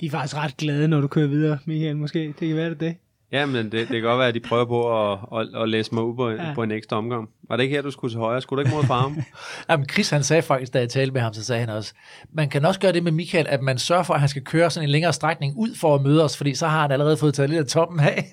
de 0.00 0.06
er 0.06 0.10
faktisk 0.10 0.36
ret 0.36 0.56
glade, 0.56 0.88
når 0.88 1.00
du 1.00 1.06
kører 1.06 1.26
videre, 1.26 1.58
Michael, 1.64 1.96
måske. 1.96 2.34
Det 2.40 2.48
kan 2.48 2.56
være 2.56 2.70
det. 2.70 2.80
det. 2.80 2.96
Ja, 3.32 3.46
men 3.46 3.64
det, 3.64 3.72
det 3.72 3.88
kan 3.88 4.02
godt 4.02 4.18
være, 4.18 4.28
at 4.28 4.34
de 4.34 4.40
prøver 4.40 4.64
på 4.64 5.12
at, 5.12 5.18
at, 5.40 5.62
at 5.62 5.68
læse 5.68 5.94
mig 5.94 6.02
ud 6.02 6.16
på. 6.16 6.30
Ja. 6.30 6.54
på 6.54 6.62
en 6.62 6.70
ekstra 6.70 6.96
omgang. 6.96 7.28
Var 7.48 7.56
det 7.56 7.62
ikke 7.62 7.76
her, 7.76 7.82
du 7.82 7.90
skulle 7.90 8.12
til 8.12 8.18
højre? 8.18 8.40
Skulle 8.40 8.62
du 8.62 8.66
ikke 8.66 8.76
mod 8.76 8.84
farm? 8.84 9.16
Jamen, 9.70 9.88
Chris 9.88 10.10
han 10.10 10.22
sagde 10.22 10.42
faktisk, 10.42 10.74
da 10.74 10.78
jeg 10.78 10.88
talte 10.88 11.12
med 11.12 11.20
ham, 11.20 11.34
så 11.34 11.44
sagde 11.44 11.60
han 11.60 11.68
også, 11.68 11.94
man 12.32 12.48
kan 12.48 12.64
også 12.64 12.80
gøre 12.80 12.92
det 12.92 13.02
med 13.02 13.12
Michael, 13.12 13.46
at 13.48 13.62
man 13.62 13.78
sørger 13.78 14.02
for, 14.02 14.14
at 14.14 14.20
han 14.20 14.28
skal 14.28 14.42
køre 14.44 14.70
sådan 14.70 14.88
en 14.88 14.90
længere 14.90 15.12
strækning 15.12 15.54
ud 15.56 15.74
for 15.74 15.94
at 15.94 16.02
møde 16.02 16.24
os, 16.24 16.36
fordi 16.36 16.54
så 16.54 16.66
har 16.66 16.82
han 16.82 16.92
allerede 16.92 17.16
fået 17.16 17.34
taget 17.34 17.50
lidt 17.50 17.60
af 17.60 17.66
toppen 17.66 18.00
af. 18.00 18.32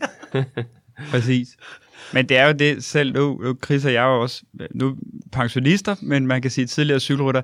Præcis. 1.11 1.47
Men 2.15 2.29
det 2.29 2.37
er 2.37 2.47
jo 2.47 2.53
det 2.53 2.83
selv, 2.83 3.13
nu, 3.13 3.39
nu 3.43 3.57
Chris 3.65 3.85
og 3.85 3.93
jeg 3.93 4.03
er 4.03 4.15
jo 4.15 4.21
også 4.21 4.43
nu 4.73 4.97
pensionister, 5.31 5.95
men 6.01 6.27
man 6.27 6.41
kan 6.41 6.51
sige 6.51 6.67
tidligere 6.67 6.99
cykelrytter, 6.99 7.41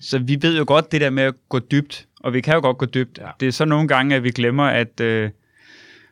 så 0.00 0.18
vi 0.18 0.38
ved 0.42 0.58
jo 0.58 0.64
godt 0.66 0.92
det 0.92 1.00
der 1.00 1.10
med 1.10 1.22
at 1.22 1.34
gå 1.48 1.58
dybt, 1.58 2.06
og 2.20 2.32
vi 2.32 2.40
kan 2.40 2.54
jo 2.54 2.60
godt 2.60 2.78
gå 2.78 2.86
dybt. 2.86 3.18
Ja. 3.18 3.30
Det 3.40 3.48
er 3.48 3.52
så 3.52 3.64
nogle 3.64 3.88
gange, 3.88 4.16
at 4.16 4.22
vi 4.22 4.30
glemmer, 4.30 4.64
at 4.64 5.00
øh, 5.00 5.30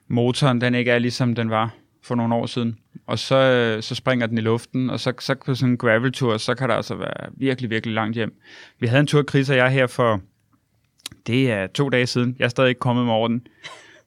motoren 0.08 0.60
den 0.60 0.74
ikke 0.74 0.90
er 0.90 0.98
ligesom 0.98 1.34
den 1.34 1.50
var 1.50 1.74
for 2.02 2.14
nogle 2.14 2.34
år 2.34 2.46
siden. 2.46 2.78
Og 3.06 3.18
så, 3.18 3.36
øh, 3.36 3.82
så 3.82 3.94
springer 3.94 4.26
den 4.26 4.38
i 4.38 4.40
luften, 4.40 4.90
og 4.90 5.00
så, 5.00 5.12
så 5.18 5.34
på 5.46 5.54
sådan 5.54 5.70
en 5.70 5.76
graveltur, 5.76 6.36
så 6.36 6.54
kan 6.54 6.68
der 6.68 6.74
altså 6.74 6.94
være 6.94 7.30
virkelig, 7.36 7.70
virkelig 7.70 7.94
langt 7.94 8.14
hjem. 8.16 8.34
Vi 8.80 8.86
havde 8.86 9.00
en 9.00 9.06
tur, 9.06 9.22
Chris 9.22 9.50
og 9.50 9.56
jeg, 9.56 9.70
her 9.70 9.86
for, 9.86 10.20
det 11.26 11.50
er 11.50 11.66
to 11.66 11.88
dage 11.88 12.06
siden. 12.06 12.36
Jeg 12.38 12.44
er 12.44 12.48
stadig 12.48 12.68
ikke 12.68 12.78
kommet 12.78 13.04
med 13.04 13.12
over 13.12 13.28
den 13.28 13.46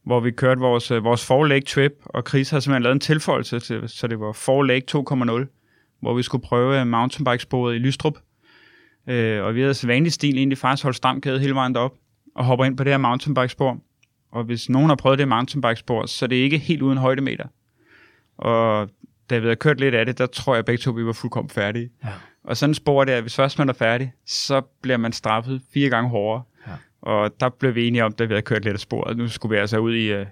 hvor 0.06 0.20
vi 0.20 0.32
kørte 0.32 0.62
vores, 0.62 0.92
øh, 0.92 1.04
vores 1.04 1.26
Four 1.26 1.46
Lake 1.46 1.66
Trip, 1.66 1.92
og 2.06 2.24
Chris 2.28 2.50
har 2.50 2.60
simpelthen 2.60 2.84
lavet 2.84 2.96
en 2.96 3.00
tilføjelse 3.00 3.60
til, 3.60 3.84
så 3.90 4.08
det 4.08 4.20
var 4.20 4.32
Four 4.32 4.64
Lake 4.64 4.86
2.0, 4.92 5.98
hvor 6.02 6.14
vi 6.14 6.24
skulle 6.24 6.44
prøve 6.44 6.80
øh, 6.80 6.88
mountainbikesporet 6.88 7.76
i 7.76 7.78
Lystrup. 7.78 8.18
Øh, 9.08 9.44
og 9.44 9.56
vi 9.56 9.62
havde 9.62 9.74
så 9.74 9.88
vanlig 9.88 10.14
stil 10.14 10.38
egentlig 10.38 10.58
faktisk 10.58 10.84
holdt 10.84 10.98
stram 10.98 11.22
kæde 11.22 11.40
hele 11.40 11.56
vejen 11.56 11.76
derop, 11.76 11.94
og 12.36 12.46
hopper 12.46 12.66
ind 12.66 12.78
på 12.78 12.84
det 12.84 12.92
her 12.94 12.98
mountainbikespor. 12.98 13.78
Og 14.32 14.44
hvis 14.44 14.70
nogen 14.70 14.90
har 14.90 14.96
prøvet 14.96 15.20
det 15.20 15.28
mountainbikespor, 15.28 16.06
så 16.06 16.26
er 16.26 16.28
det 16.28 16.36
ikke 16.36 16.58
helt 16.58 16.82
uden 16.82 16.98
højdemeter. 16.98 17.48
Og 18.38 18.90
da 19.30 19.38
vi 19.40 19.46
havde 19.46 19.56
kørt 19.56 19.80
lidt 19.80 19.96
af 19.96 20.06
det, 20.06 20.18
der 20.18 20.26
tror 20.26 20.56
jeg 20.56 20.66
begge 20.66 20.82
to, 20.82 20.92
vi 20.92 21.06
var 21.06 21.14
fuldkommen 21.14 21.50
færdige. 21.50 21.90
Ja. 22.04 22.10
Og 22.44 22.58
sådan 22.58 22.74
spor 22.74 23.04
der, 23.04 23.22
hvis 23.22 23.36
først 23.36 23.60
man 23.60 23.70
er 23.70 23.74
færdig, 23.74 24.14
så 24.26 24.62
bliver 24.82 24.98
man 24.98 25.12
straffet 25.12 25.62
fire 25.74 25.90
gange 25.90 26.10
hårdere. 26.10 26.44
Og 27.04 27.40
der 27.40 27.50
blev 27.50 27.76
vi 27.76 27.88
enige 27.88 28.04
om, 28.04 28.12
da 28.12 28.24
vi 28.24 28.34
havde 28.34 28.42
kørt 28.42 28.64
lidt 28.64 28.74
af 28.74 28.80
sporet, 28.80 29.18
nu 29.18 29.28
skulle 29.28 29.56
vi 29.56 29.60
altså 29.60 29.78
ud 29.78 29.96
i, 29.96 30.22
uh, 30.22 30.26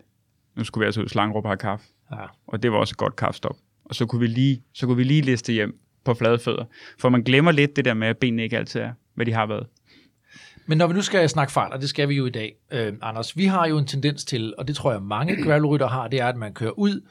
nu 0.55 0.63
skulle 0.63 0.81
vi 0.81 0.85
altså 0.85 1.01
ud 1.01 1.05
i 1.05 1.09
Slangerup 1.09 1.43
og 1.43 1.49
have 1.49 1.57
kaffe. 1.57 1.85
Ja. 2.11 2.25
Og 2.47 2.63
det 2.63 2.71
var 2.71 2.77
også 2.77 2.93
et 2.93 2.97
godt 2.97 3.15
kaffestop. 3.15 3.55
Og 3.85 3.95
så 3.95 4.05
kunne 4.05 4.19
vi 4.19 4.27
lige, 4.27 4.63
så 4.73 4.85
kunne 4.85 4.97
vi 4.97 5.03
lige 5.03 5.21
liste 5.21 5.53
hjem 5.53 5.79
på 6.03 6.13
flade 6.13 6.39
fødder. 6.39 6.65
For 6.99 7.09
man 7.09 7.23
glemmer 7.23 7.51
lidt 7.51 7.75
det 7.75 7.85
der 7.85 7.93
med, 7.93 8.07
at 8.07 8.17
benene 8.17 8.43
ikke 8.43 8.57
altid 8.57 8.81
er, 8.81 8.91
hvad 9.15 9.25
de 9.25 9.33
har 9.33 9.45
været. 9.45 9.67
Men 10.65 10.77
når 10.77 10.87
vi 10.87 10.93
nu 10.93 11.01
skal 11.01 11.29
snakke 11.29 11.53
fart, 11.53 11.73
og 11.73 11.81
det 11.81 11.89
skal 11.89 12.09
vi 12.09 12.15
jo 12.15 12.25
i 12.25 12.29
dag, 12.29 12.55
øh, 12.71 12.93
Anders, 13.01 13.37
vi 13.37 13.45
har 13.45 13.67
jo 13.67 13.77
en 13.77 13.87
tendens 13.87 14.25
til, 14.25 14.53
og 14.57 14.67
det 14.67 14.75
tror 14.75 14.91
jeg 14.91 15.01
mange 15.01 15.35
gravelrytter 15.43 15.87
har, 15.87 16.07
det 16.07 16.19
er, 16.19 16.27
at 16.27 16.35
man 16.35 16.53
kører 16.53 16.79
ud, 16.79 17.01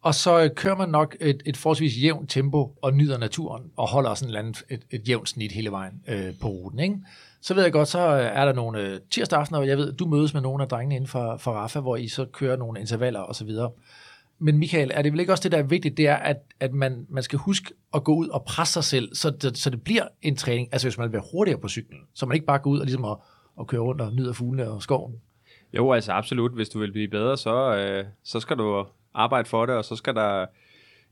og 0.00 0.14
så 0.14 0.42
øh, 0.42 0.50
kører 0.54 0.76
man 0.76 0.88
nok 0.88 1.16
et, 1.20 1.42
et 1.46 1.56
forholdsvis 1.56 2.02
jævnt 2.02 2.30
tempo 2.30 2.78
og 2.82 2.94
nyder 2.94 3.18
naturen, 3.18 3.62
og 3.76 3.88
holder 3.88 4.14
sådan 4.14 4.34
et, 4.34 4.38
andet, 4.38 4.62
et, 4.70 4.80
et 4.90 5.08
jævnt 5.08 5.28
snit 5.28 5.52
hele 5.52 5.70
vejen 5.70 6.02
øh, 6.08 6.32
på 6.40 6.48
ruten. 6.48 6.78
Ikke? 6.78 6.94
Så 7.40 7.54
ved 7.54 7.62
jeg 7.62 7.72
godt, 7.72 7.88
så 7.88 7.98
øh, 7.98 8.24
er 8.24 8.44
der 8.44 8.52
nogle 8.52 8.80
øh, 8.80 9.00
tirsdag 9.10 9.38
aftener, 9.38 9.58
og 9.58 9.68
jeg 9.68 9.78
ved, 9.78 9.92
du 9.92 10.06
mødes 10.06 10.34
med 10.34 10.42
nogle 10.42 10.62
af 10.62 10.68
drengene 10.68 10.94
inden 10.94 11.08
for, 11.08 11.36
for 11.36 11.52
Rafa, 11.52 11.80
hvor 11.80 11.96
I 11.96 12.08
så 12.08 12.24
kører 12.24 12.56
nogle 12.56 12.80
intervaller 12.80 13.20
og 13.20 13.34
så 13.34 13.44
videre. 13.44 13.70
Men 14.38 14.58
Michael, 14.58 14.90
er 14.94 15.02
det 15.02 15.12
vel 15.12 15.20
ikke 15.20 15.32
også 15.32 15.42
det, 15.42 15.52
der 15.52 15.58
er 15.58 15.62
vigtigt, 15.62 15.96
det 15.96 16.08
er, 16.08 16.16
at, 16.16 16.36
at 16.60 16.72
man, 16.72 17.06
man 17.08 17.22
skal 17.22 17.38
huske 17.38 17.74
at 17.94 18.04
gå 18.04 18.14
ud 18.14 18.28
og 18.28 18.44
presse 18.44 18.72
sig 18.72 18.84
selv, 18.84 19.14
så 19.14 19.30
det, 19.30 19.58
så 19.58 19.70
det 19.70 19.82
bliver 19.82 20.08
en 20.22 20.36
træning. 20.36 20.68
Altså 20.72 20.88
hvis 20.88 20.98
man 20.98 21.04
vil 21.04 21.12
være 21.12 21.22
hurtigere 21.32 21.60
på 21.60 21.68
cyklen, 21.68 22.00
så 22.14 22.26
man 22.26 22.34
ikke 22.34 22.46
bare 22.46 22.58
går 22.58 22.70
ud 22.70 22.78
og 22.78 22.84
ligesom 22.84 23.04
at, 23.04 23.16
at 23.60 23.66
køre 23.66 23.80
rundt 23.80 24.00
og 24.00 24.12
nyder 24.12 24.32
fuglene 24.32 24.70
og 24.70 24.82
skoven. 24.82 25.14
Jo, 25.72 25.92
altså 25.92 26.12
absolut. 26.12 26.52
Hvis 26.52 26.68
du 26.68 26.78
vil 26.78 26.92
blive 26.92 27.08
bedre, 27.08 27.36
så, 27.36 27.76
øh, 27.76 28.04
så 28.24 28.40
skal 28.40 28.56
du 28.56 28.86
arbejde 29.14 29.48
for 29.48 29.66
det, 29.66 29.74
og 29.74 29.84
så 29.84 29.96
skal 29.96 30.14
der 30.14 30.46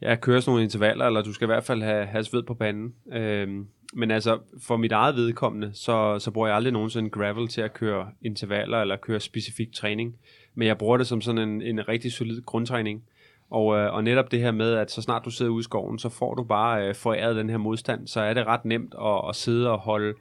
ja, 0.03 0.17
køre 0.17 0.43
nogle 0.47 0.63
intervaller, 0.63 1.07
eller 1.07 1.23
du 1.23 1.33
skal 1.33 1.45
i 1.45 1.53
hvert 1.53 1.65
fald 1.65 1.83
have, 1.83 2.07
have 2.07 2.25
sved 2.25 2.43
på 2.43 2.55
panden. 2.55 2.95
Øh, 3.13 3.65
men 3.97 4.11
altså, 4.11 4.39
for 4.63 4.77
mit 4.77 4.93
eget 4.93 5.17
vedkommende, 5.17 5.71
så, 5.75 6.19
så 6.19 6.31
bruger 6.31 6.49
jeg 6.49 6.57
aldrig 6.57 6.73
nogensinde 6.73 7.11
gravel 7.11 7.49
til 7.49 7.61
at 7.61 7.75
køre 7.75 8.11
intervaller, 8.23 8.81
eller 8.81 8.97
køre 8.97 9.21
specifik 9.21 9.73
træning. 9.73 10.17
Men 10.55 10.69
jeg 10.69 10.79
bruger 10.79 10.97
det 10.97 11.07
som 11.07 11.21
sådan 11.21 11.49
en, 11.49 11.63
en 11.63 11.89
rigtig 11.89 12.13
solid 12.13 12.43
grundtræning. 12.43 13.03
Og, 13.51 13.77
øh, 13.77 13.95
og 13.95 14.05
netop 14.05 14.31
det 14.31 14.41
her 14.41 14.51
med, 14.51 14.75
at 14.75 14.91
så 14.91 15.03
snart 15.03 15.25
du 15.25 15.31
sidder 15.31 15.53
ude 15.53 15.61
i 15.61 15.63
skoven, 15.63 15.99
så 15.99 16.09
får 16.09 16.35
du 16.35 16.45
bare 16.45 16.89
øh, 16.89 16.95
foræret 16.95 17.37
den 17.37 17.51
her 17.51 17.57
modstand, 17.57 18.07
så 18.07 18.21
er 18.21 18.35
det 18.35 18.47
ret 18.47 18.65
nemt 18.65 18.95
at, 19.01 19.29
at 19.29 19.37
sidde 19.37 19.71
og 19.71 19.79
holde, 19.79 20.15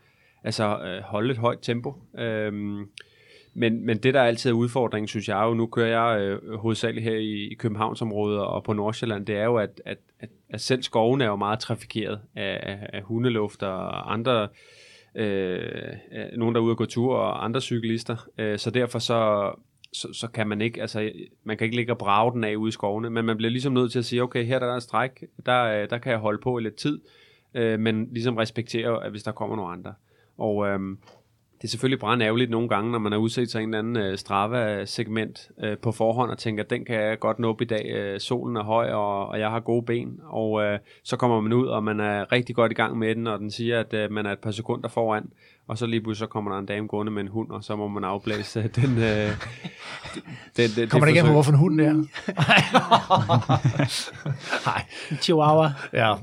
altså, 0.43 0.79
øh, 0.79 1.01
holde 1.03 1.31
et 1.31 1.37
højt 1.37 1.59
tempo. 1.61 1.93
Øhm, 2.17 2.89
men, 3.53 3.85
men 3.85 3.97
det, 3.97 4.13
der 4.13 4.21
altid 4.21 4.49
er 4.49 4.55
udfordringen, 4.55 5.07
synes 5.07 5.27
jeg 5.27 5.43
jo, 5.43 5.53
nu 5.53 5.65
kører 5.65 5.87
jeg 5.87 6.21
øh, 6.21 6.57
hovedsageligt 6.57 7.03
her 7.03 7.15
i, 7.15 7.51
i 7.51 7.53
Københavnsområdet 7.53 8.39
og 8.39 8.63
på 8.63 8.73
Nordsjælland, 8.73 9.25
det 9.25 9.37
er 9.37 9.45
jo, 9.45 9.55
at, 9.55 9.81
at, 9.85 9.97
at, 10.19 10.29
at 10.49 10.61
selv 10.61 10.83
skoven 10.83 11.21
er 11.21 11.25
jo 11.25 11.35
meget 11.35 11.59
trafikeret 11.59 12.21
af, 12.35 12.59
af, 12.63 12.89
af 12.93 13.01
hundeluft 13.03 13.63
og 13.63 14.13
andre, 14.13 14.47
øh, 15.15 15.93
nogen 16.37 16.55
der 16.55 16.61
er 16.61 16.65
ude 16.65 16.73
og 16.73 16.77
gå 16.77 16.85
tur 16.85 17.15
og 17.15 17.45
andre 17.45 17.61
cyklister. 17.61 18.27
Øh, 18.37 18.59
så 18.59 18.69
derfor 18.69 18.99
så, 18.99 19.51
så, 19.93 20.13
så 20.13 20.27
kan 20.27 20.47
man 20.47 20.61
ikke, 20.61 20.81
altså 20.81 21.11
man 21.43 21.57
kan 21.57 21.65
ikke 21.65 21.75
ligge 21.75 21.93
og 21.93 21.97
brage 21.97 22.31
den 22.31 22.43
af 22.43 22.55
ude 22.55 22.69
i 22.69 22.71
skovene, 22.71 23.09
men 23.09 23.25
man 23.25 23.37
bliver 23.37 23.51
ligesom 23.51 23.73
nødt 23.73 23.91
til 23.91 23.99
at 23.99 24.05
sige, 24.05 24.23
okay, 24.23 24.45
her 24.45 24.59
der 24.59 24.67
er 24.67 24.75
en 24.75 24.81
stræk, 24.81 25.23
der, 25.45 25.63
øh, 25.63 25.89
der 25.89 25.97
kan 25.97 26.11
jeg 26.11 26.19
holde 26.19 26.41
på 26.43 26.57
i 26.57 26.61
lidt 26.61 26.75
tid, 26.75 27.01
øh, 27.53 27.79
men 27.79 28.07
ligesom 28.11 28.37
respektere, 28.37 29.05
at 29.05 29.11
hvis 29.11 29.23
der 29.23 29.31
kommer 29.31 29.55
nogle 29.55 29.71
andre. 29.71 29.93
Og 30.37 30.67
øh, 30.67 30.79
det 31.65 31.69
er 31.69 31.71
selvfølgelig 31.71 31.99
brændt 31.99 32.23
ærgerligt 32.23 32.51
nogle 32.51 32.69
gange, 32.69 32.91
når 32.91 32.99
man 32.99 33.13
er 33.13 33.17
udset 33.17 33.49
til 33.49 33.59
en 33.59 33.69
eller 33.69 33.79
anden 33.79 33.97
øh, 33.97 34.17
Strava-segment 34.17 35.49
øh, 35.63 35.77
på 35.77 35.91
forhånd 35.91 36.31
og 36.31 36.37
tænker, 36.37 36.63
den 36.63 36.85
kan 36.85 36.95
jeg 36.95 37.19
godt 37.19 37.39
nå 37.39 37.49
op 37.49 37.61
i 37.61 37.65
dag. 37.65 37.91
Øh, 37.95 38.19
solen 38.19 38.55
er 38.55 38.63
høj, 38.63 38.91
og, 38.91 39.27
og 39.27 39.39
jeg 39.39 39.49
har 39.49 39.59
gode 39.59 39.85
ben. 39.85 40.19
Og 40.23 40.63
øh, 40.63 40.79
så 41.03 41.17
kommer 41.17 41.41
man 41.41 41.53
ud, 41.53 41.67
og 41.67 41.83
man 41.83 41.99
er 41.99 42.31
rigtig 42.31 42.55
godt 42.55 42.71
i 42.71 42.75
gang 42.75 42.97
med 42.97 43.15
den, 43.15 43.27
og 43.27 43.39
den 43.39 43.51
siger, 43.51 43.79
at 43.79 43.93
øh, 43.93 44.11
man 44.11 44.25
er 44.25 44.31
et 44.31 44.39
par 44.39 44.51
sekunder 44.51 44.89
foran. 44.89 45.29
Og 45.67 45.77
så 45.77 45.85
lige 45.85 46.01
pludselig 46.01 46.27
så 46.27 46.31
kommer 46.31 46.51
der 46.51 46.59
en 46.59 46.65
dame 46.65 46.87
gående 46.87 47.11
med 47.11 47.21
en 47.21 47.27
hund, 47.27 47.49
og 47.49 47.63
så 47.63 47.75
må 47.75 47.87
man 47.87 48.03
afblæse 48.03 48.67
den... 48.81 48.97
Øh, 48.97 49.31
den, 50.57 50.69
den 50.75 50.89
kommer 50.89 51.05
det 51.05 51.15
ikke 51.15 51.25
på, 51.25 51.31
hvorfor 51.31 51.51
en 51.51 51.57
hund 51.57 51.77
det 51.77 51.87
er? 51.87 51.93
Nej. 54.65 54.85
Chihuahua. 55.21 55.73
Ja, 55.93 56.11
og 56.11 56.19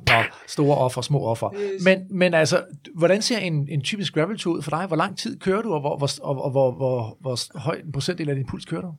store 0.46 0.76
offer, 0.76 1.00
små 1.00 1.24
offer. 1.24 1.50
Men, 1.84 2.06
men 2.10 2.34
altså, 2.34 2.64
hvordan 2.94 3.22
ser 3.22 3.38
en, 3.38 3.68
en 3.70 3.82
typisk 3.82 4.14
gravel 4.14 4.46
ud 4.46 4.62
for 4.62 4.70
dig? 4.70 4.86
Hvor 4.86 4.96
lang 4.96 5.18
tid 5.18 5.38
kører 5.38 5.62
du, 5.62 5.74
og 5.74 5.80
hvor, 5.80 5.96
hvor, 5.96 6.08
og, 6.22 6.44
og 6.44 6.50
hvor, 6.50 6.72
hvor, 6.72 7.16
hvor 7.20 7.58
høj 7.58 7.80
en 7.84 7.92
procentdel 7.92 8.28
af 8.28 8.36
din 8.36 8.46
puls 8.46 8.64
kører 8.64 8.82
du? 8.82 8.94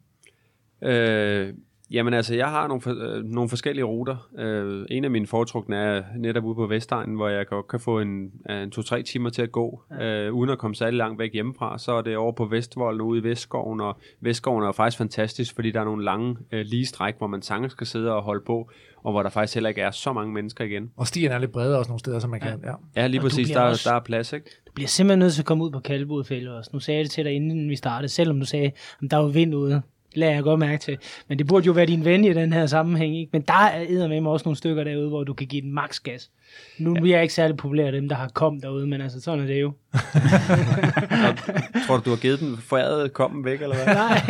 Øh, 0.87 1.53
Jamen 1.93 2.13
altså, 2.13 2.35
jeg 2.35 2.49
har 2.49 2.67
nogle, 2.67 2.81
for, 2.81 2.89
øh, 2.89 3.23
nogle 3.23 3.49
forskellige 3.49 3.85
ruter. 3.85 4.29
Øh, 4.39 4.85
en 4.89 5.03
af 5.05 5.11
mine 5.11 5.27
foretrukne 5.27 5.75
er 5.75 6.03
netop 6.17 6.43
ude 6.43 6.55
på 6.55 6.67
Vestegnen, 6.67 7.15
hvor 7.15 7.27
jeg 7.29 7.47
godt 7.47 7.67
kan 7.67 7.79
få 7.79 7.99
en, 7.99 8.31
en 8.49 8.71
to-tre 8.71 9.03
timer 9.03 9.29
til 9.29 9.41
at 9.41 9.51
gå, 9.51 9.83
ja. 9.91 10.05
øh, 10.05 10.33
uden 10.33 10.49
at 10.49 10.57
komme 10.57 10.75
særlig 10.75 10.97
langt 10.97 11.19
væk 11.19 11.33
hjemmefra. 11.33 11.77
Så 11.77 11.91
er 11.91 12.01
det 12.01 12.17
over 12.17 12.31
på 12.31 12.45
Vestvolden 12.45 13.01
ude 13.01 13.19
i 13.19 13.23
Vestskoven, 13.23 13.81
og 13.81 13.97
Vestskoven 14.21 14.63
er 14.63 14.71
faktisk 14.71 14.97
fantastisk, 14.97 15.55
fordi 15.55 15.71
der 15.71 15.79
er 15.79 15.85
nogle 15.85 16.03
lange 16.03 16.37
øh, 16.51 16.65
lige 16.65 16.85
stræk, 16.85 17.17
hvor 17.17 17.27
man 17.27 17.41
sagtens 17.41 17.71
skal 17.71 17.87
sidde 17.87 18.15
og 18.15 18.23
holde 18.23 18.43
på, 18.45 18.69
og 19.03 19.11
hvor 19.11 19.23
der 19.23 19.29
faktisk 19.29 19.53
heller 19.53 19.69
ikke 19.69 19.81
er 19.81 19.91
så 19.91 20.13
mange 20.13 20.33
mennesker 20.33 20.65
igen. 20.65 20.91
Og 20.97 21.07
stien 21.07 21.31
er 21.31 21.37
lidt 21.37 21.51
bredere 21.51 21.79
også 21.79 21.89
nogle 21.89 21.99
steder, 21.99 22.19
som 22.19 22.29
man 22.29 22.41
ja. 22.43 22.49
kan. 22.49 22.59
Ja, 22.63 23.01
ja 23.01 23.07
lige 23.07 23.21
præcis. 23.21 23.49
Der, 23.49 23.61
også, 23.61 23.89
der 23.89 23.95
er 23.95 23.99
plads, 23.99 24.33
ikke? 24.33 24.49
Du 24.67 24.71
bliver 24.75 24.87
simpelthen 24.87 25.19
nødt 25.19 25.33
til 25.33 25.41
at 25.41 25.45
komme 25.45 25.63
ud 25.63 25.71
på 25.71 25.79
Kalvebodfælde 25.79 26.57
også. 26.57 26.69
Nu 26.73 26.79
sagde 26.79 26.97
jeg 26.97 27.03
det 27.03 27.11
til 27.11 27.25
dig, 27.25 27.33
inden 27.33 27.69
vi 27.69 27.75
startede, 27.75 28.09
selvom 28.09 28.39
du 28.39 28.45
sagde, 28.45 28.71
at 29.03 29.11
der 29.11 29.17
var 29.17 29.27
vind 29.27 29.55
ude 29.55 29.81
lader 30.16 30.34
jeg 30.34 30.43
godt 30.43 30.59
mærke 30.59 30.82
til. 30.82 30.97
Men 31.28 31.38
det 31.38 31.47
burde 31.47 31.66
jo 31.66 31.72
være 31.72 31.86
din 31.86 32.05
ven 32.05 32.26
i 32.26 32.34
den 32.34 32.53
her 32.53 32.66
sammenhæng. 32.66 33.18
Ikke? 33.18 33.30
Men 33.34 33.41
der 33.41 33.53
er 33.53 34.07
med 34.07 34.32
også 34.32 34.43
nogle 34.45 34.57
stykker 34.57 34.84
derude, 34.84 35.09
hvor 35.09 35.24
du 35.24 35.34
kan 35.34 35.47
give 35.47 35.61
den 35.61 35.74
max 35.74 35.99
gas. 35.99 36.30
Nu 36.78 36.95
ja. 36.95 37.01
er 37.01 37.05
jeg 37.05 37.22
ikke 37.22 37.34
særlig 37.34 37.57
populær 37.57 37.91
dem, 37.91 38.09
der 38.09 38.16
har 38.16 38.28
kom 38.28 38.61
derude, 38.61 38.88
men 38.88 39.01
altså 39.01 39.22
sådan 39.22 39.43
er 39.43 39.47
det 39.47 39.61
jo. 39.61 39.74
tror 41.88 41.97
du, 41.97 42.01
du 42.05 42.09
har 42.09 42.18
givet 42.18 42.39
den 42.39 42.57
foræret 42.57 43.14
kommen 43.14 43.45
væk, 43.45 43.61
eller 43.61 43.76
hvad? 43.76 43.86
Nej, 43.86 44.22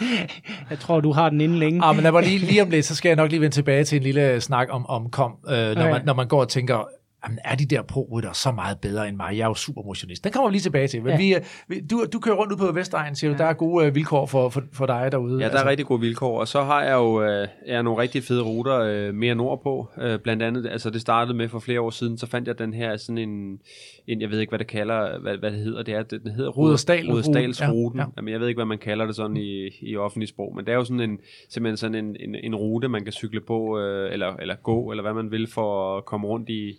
jeg 0.70 0.78
tror, 0.78 1.00
du 1.00 1.12
har 1.12 1.30
den 1.30 1.40
inden 1.40 1.58
længe. 1.58 1.84
Ah, 1.84 1.94
men 1.94 2.02
lad 2.02 2.12
mig 2.12 2.22
lige, 2.22 2.38
lige 2.38 2.62
om 2.62 2.70
lidt, 2.70 2.86
så 2.86 2.94
skal 2.94 3.08
jeg 3.08 3.16
nok 3.16 3.30
lige 3.30 3.40
vende 3.40 3.54
tilbage 3.54 3.84
til 3.84 3.96
en 3.96 4.02
lille 4.02 4.40
snak 4.40 4.68
om, 4.70 4.86
om 4.86 5.10
kom, 5.10 5.32
øh, 5.48 5.52
når, 5.52 5.70
okay. 5.70 5.90
man, 5.90 6.02
når 6.04 6.14
man 6.14 6.28
går 6.28 6.40
og 6.40 6.48
tænker, 6.48 6.88
jamen, 7.24 7.38
er 7.44 7.54
de 7.54 7.66
der 7.66 7.82
pro 7.82 8.20
så 8.32 8.52
meget 8.52 8.78
bedre 8.80 9.08
end 9.08 9.16
mig? 9.16 9.36
Jeg 9.36 9.42
er 9.42 9.48
jo 9.48 9.54
super 9.54 9.82
motionist. 9.82 10.24
Den 10.24 10.32
kommer 10.32 10.48
vi 10.48 10.54
lige 10.54 10.62
tilbage 10.62 10.88
til. 10.88 11.02
Men 11.02 11.10
ja. 11.10 11.16
vi, 11.16 11.34
vi, 11.68 11.80
du, 11.80 12.04
du 12.12 12.18
kører 12.18 12.36
rundt 12.36 12.52
ud 12.52 12.58
på 12.58 12.72
Vestegnen, 12.72 13.16
siger 13.16 13.30
du. 13.30 13.36
Ja. 13.38 13.44
Der 13.44 13.50
er 13.50 13.54
gode 13.54 13.86
uh, 13.86 13.94
vilkår 13.94 14.26
for, 14.26 14.48
for, 14.48 14.62
for 14.72 14.86
dig 14.86 15.08
derude. 15.12 15.32
Ja, 15.32 15.38
der 15.38 15.50
altså. 15.50 15.64
er 15.64 15.70
rigtig 15.70 15.86
gode 15.86 16.00
vilkår. 16.00 16.40
Og 16.40 16.48
så 16.48 16.62
har 16.62 16.82
jeg 16.82 16.92
jo 16.92 17.42
uh, 17.42 17.48
jeg 17.66 17.82
nogle 17.82 18.02
rigtig 18.02 18.22
fede 18.22 18.42
ruter 18.42 19.12
mere 19.12 19.34
nordpå. 19.34 19.88
Blandt 20.22 20.42
andet, 20.42 20.66
altså 20.66 20.90
det 20.90 21.00
startede 21.00 21.36
med 21.36 21.48
for 21.48 21.58
flere 21.58 21.80
år 21.80 21.90
siden, 21.90 22.18
så 22.18 22.26
fandt 22.26 22.48
jeg 22.48 22.58
den 22.58 22.74
her 22.74 22.96
sådan 22.96 23.18
en, 23.18 23.58
en 24.06 24.20
jeg 24.20 24.30
ved 24.30 24.40
ikke, 24.40 24.50
hvad 24.50 24.58
det 24.58 24.66
kalder, 24.66 25.18
hvad, 25.18 25.36
hvad 25.36 25.50
det 25.50 25.58
hedder. 25.58 25.82
Det 25.82 25.94
er, 25.94 26.02
den 26.02 26.32
hedder 26.32 26.50
Rudersdal, 26.50 27.10
Rudersdalsruten. 27.10 27.98
Ja, 27.98 28.04
ja. 28.04 28.10
Jamen, 28.16 28.32
jeg 28.32 28.40
ved 28.40 28.48
ikke, 28.48 28.58
hvad 28.58 28.66
man 28.66 28.78
kalder 28.78 29.06
det 29.06 29.16
sådan 29.16 29.36
i, 29.36 29.68
i 29.80 29.96
offentlig 29.96 30.28
sprog, 30.28 30.56
men 30.56 30.64
det 30.64 30.72
er 30.72 30.76
jo 30.76 30.84
sådan 30.84 31.00
en, 31.00 31.18
simpelthen 31.48 31.76
sådan 31.76 31.94
en, 31.94 32.16
en, 32.20 32.34
en 32.34 32.54
rute, 32.54 32.88
man 32.88 33.04
kan 33.04 33.12
cykle 33.12 33.40
på, 33.40 33.78
eller, 34.12 34.36
eller 34.36 34.54
gå, 34.62 34.90
eller 34.90 35.02
hvad 35.02 35.14
man 35.14 35.30
vil, 35.30 35.46
for 35.46 35.96
at 35.96 36.04
komme 36.04 36.26
rundt 36.26 36.48
i 36.48 36.78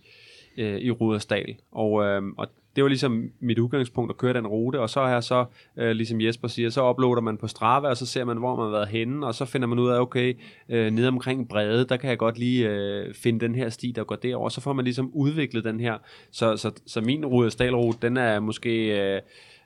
øh, 0.57 0.77
i 0.79 0.91
Rudersdal. 0.91 1.55
Og, 1.71 2.03
øh, 2.03 2.21
og 2.37 2.47
det 2.75 2.83
var 2.83 2.87
ligesom 2.87 3.31
mit 3.39 3.59
udgangspunkt 3.59 4.11
at 4.11 4.17
køre 4.17 4.33
den 4.33 4.47
rute, 4.47 4.79
og 4.79 4.89
så 4.89 4.99
har 4.99 5.09
jeg 5.09 5.23
så, 5.23 5.45
øh, 5.77 5.91
ligesom 5.91 6.21
Jesper 6.21 6.47
siger, 6.47 6.69
så 6.69 6.89
uploader 6.89 7.21
man 7.21 7.37
på 7.37 7.47
Strava, 7.47 7.87
og 7.87 7.97
så 7.97 8.05
ser 8.05 8.25
man, 8.25 8.37
hvor 8.37 8.55
man 8.55 8.65
har 8.65 8.71
været 8.71 8.87
henne, 8.87 9.27
og 9.27 9.35
så 9.35 9.45
finder 9.45 9.67
man 9.67 9.79
ud 9.79 9.89
af, 9.89 9.99
okay, 9.99 10.33
øh, 10.69 10.91
nede 10.91 11.07
omkring 11.07 11.49
Brede, 11.49 11.85
der 11.85 11.97
kan 11.97 12.09
jeg 12.09 12.17
godt 12.17 12.39
lige 12.39 12.69
øh, 12.69 13.13
finde 13.13 13.39
den 13.39 13.55
her 13.55 13.69
sti, 13.69 13.91
der 13.95 14.03
går 14.03 14.15
derover, 14.15 14.49
så 14.49 14.61
får 14.61 14.73
man 14.73 14.85
ligesom 14.85 15.11
udviklet 15.13 15.63
den 15.63 15.79
her. 15.79 15.97
Så, 16.31 16.57
så, 16.57 16.71
så 16.85 17.01
min 17.01 17.25
Rudersdal-rute, 17.25 17.97
den 18.01 18.17
er 18.17 18.39
måske... 18.39 18.87
Øh, 19.15 19.21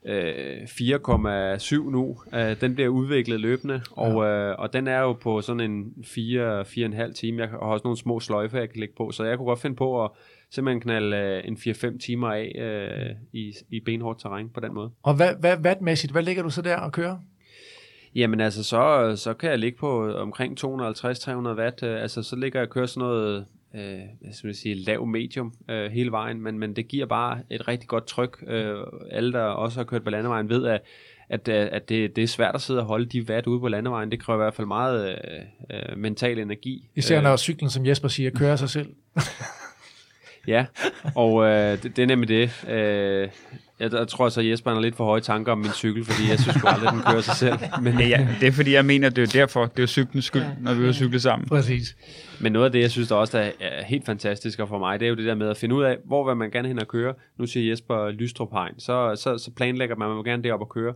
4,7 0.05 1.91
nu. 1.91 2.17
Uh, 2.33 2.61
den 2.61 2.75
bliver 2.75 2.89
udviklet 2.89 3.39
løbende, 3.39 3.81
og, 3.91 4.15
uh, 4.15 4.59
og 4.59 4.73
den 4.73 4.87
er 4.87 4.99
jo 4.99 5.13
på 5.13 5.41
sådan 5.41 5.71
en 5.71 5.93
4-4,5 6.03 7.13
time. 7.13 7.41
Jeg 7.41 7.49
har 7.49 7.57
også 7.57 7.83
nogle 7.83 7.97
små 7.97 8.19
sløjfer, 8.19 8.59
jeg 8.59 8.69
kan 8.69 8.79
lægge 8.79 8.93
på, 8.97 9.11
så 9.11 9.23
jeg 9.23 9.37
kunne 9.37 9.45
godt 9.45 9.61
finde 9.61 9.75
på 9.75 10.03
at 10.03 10.11
simpelthen 10.51 10.81
knalde 10.81 11.41
uh, 11.43 11.47
en 11.47 11.57
4-5 11.57 11.97
timer 11.97 12.27
af 12.27 12.51
uh, 12.55 13.17
i, 13.33 13.53
i 13.69 13.79
benhårdt 13.79 14.19
terræn 14.19 14.49
på 14.49 14.59
den 14.59 14.73
måde. 14.73 14.91
Og 15.03 15.15
hvad, 15.15 15.33
hvad, 15.39 15.57
wattmæssigt, 15.57 16.11
hvad 16.11 16.23
ligger 16.23 16.43
du 16.43 16.49
så 16.49 16.61
der 16.61 16.77
og 16.77 16.91
kører? 16.91 17.17
Jamen 18.15 18.39
altså, 18.39 18.63
så, 18.63 19.13
så 19.15 19.33
kan 19.33 19.49
jeg 19.49 19.59
ligge 19.59 19.77
på 19.77 20.13
omkring 20.13 20.65
250-300 20.65 20.67
watt. 21.59 21.83
Altså, 21.83 22.23
så 22.23 22.35
ligger 22.35 22.59
jeg 22.59 22.67
og 22.67 22.73
kører 22.73 22.85
sådan 22.85 23.07
noget 23.07 23.45
øh, 23.75 23.99
hvad 24.21 24.33
skal 24.33 24.47
man 24.47 24.55
sige, 24.55 24.75
lav 24.75 25.05
medium 25.05 25.53
øh, 25.69 25.91
hele 25.91 26.11
vejen, 26.11 26.41
men, 26.41 26.59
men 26.59 26.75
det 26.75 26.87
giver 26.87 27.05
bare 27.05 27.39
et 27.49 27.67
rigtig 27.67 27.89
godt 27.89 28.07
tryk. 28.07 28.43
Øh, 28.47 28.75
alle, 29.11 29.33
der 29.33 29.41
også 29.41 29.79
har 29.79 29.83
kørt 29.83 30.03
på 30.03 30.09
landevejen, 30.09 30.49
ved, 30.49 30.67
at, 30.67 30.81
at, 31.29 31.47
øh, 31.47 31.69
at 31.71 31.89
det, 31.89 32.15
det 32.15 32.23
er 32.23 32.27
svært 32.27 32.55
at 32.55 32.61
sidde 32.61 32.79
og 32.79 32.85
holde 32.85 33.05
de 33.05 33.23
watt 33.29 33.47
ude 33.47 33.59
på 33.59 33.67
landevejen. 33.67 34.11
Det 34.11 34.19
kræver 34.19 34.39
i 34.39 34.43
hvert 34.43 34.53
fald 34.53 34.67
meget 34.67 35.09
øh, 35.09 35.89
øh, 35.91 35.97
mental 35.97 36.39
energi. 36.39 36.89
Især 36.95 37.21
når 37.21 37.31
øh, 37.31 37.37
cyklen, 37.37 37.69
som 37.69 37.85
Jesper 37.85 38.07
siger, 38.07 38.31
kører 38.31 38.55
sig 38.55 38.69
selv. 38.69 38.93
ja, 40.47 40.65
og 41.15 41.43
øh, 41.45 41.83
det, 41.83 41.95
det 41.95 42.03
er 42.03 42.07
nemlig 42.07 42.29
det. 42.29 42.69
Øh, 42.69 43.29
jeg, 43.79 43.93
jeg 43.93 44.07
tror 44.07 44.29
så, 44.29 44.41
Jesper 44.41 44.73
har 44.73 44.81
lidt 44.81 44.95
for 44.95 45.05
høje 45.05 45.21
tanker 45.21 45.51
om 45.51 45.57
min 45.57 45.71
cykel, 45.71 46.05
fordi 46.05 46.29
jeg 46.29 46.39
synes 46.39 46.57
aldrig, 46.63 46.91
den 46.91 47.01
kører 47.01 47.21
sig 47.21 47.35
selv. 47.35 47.53
Men, 47.83 47.99
ja, 47.99 48.27
det 48.39 48.47
er 48.47 48.51
fordi, 48.51 48.73
jeg 48.73 48.85
mener, 48.85 49.09
det 49.09 49.23
er 49.23 49.39
derfor. 49.39 49.65
Det 49.65 49.83
er 49.83 49.87
cyklens 49.87 50.25
skyld, 50.25 50.41
ja. 50.41 50.49
når 50.61 50.73
vi 50.73 50.81
vil 50.81 50.93
cykle 50.93 51.19
sammen. 51.19 51.47
Præcis. 51.47 51.95
Men 52.41 52.51
noget 52.51 52.65
af 52.65 52.71
det, 52.71 52.81
jeg 52.81 52.91
synes, 52.91 53.07
der 53.07 53.15
også 53.15 53.37
er, 53.39 53.51
er 53.59 53.83
helt 53.83 54.05
fantastisk 54.05 54.59
for 54.67 54.79
mig, 54.79 54.99
det 54.99 55.05
er 55.05 55.09
jo 55.09 55.15
det 55.15 55.25
der 55.25 55.35
med 55.35 55.49
at 55.49 55.57
finde 55.57 55.75
ud 55.75 55.83
af, 55.83 55.97
hvor 56.05 56.27
vil 56.27 56.35
man 56.35 56.51
gerne 56.51 56.67
hen 56.67 56.79
og 56.79 56.87
køre. 56.87 57.13
Nu 57.37 57.45
siger 57.45 57.69
Jesper 57.69 58.09
Lystrup 58.09 58.51
Hegn, 58.51 58.79
så, 58.79 59.15
så, 59.15 59.37
så 59.37 59.51
planlægger 59.51 59.95
man, 59.95 60.07
man 60.07 60.17
vil 60.17 60.25
gerne 60.25 60.43
derop 60.43 60.61
og 60.61 60.69
køre. 60.69 60.93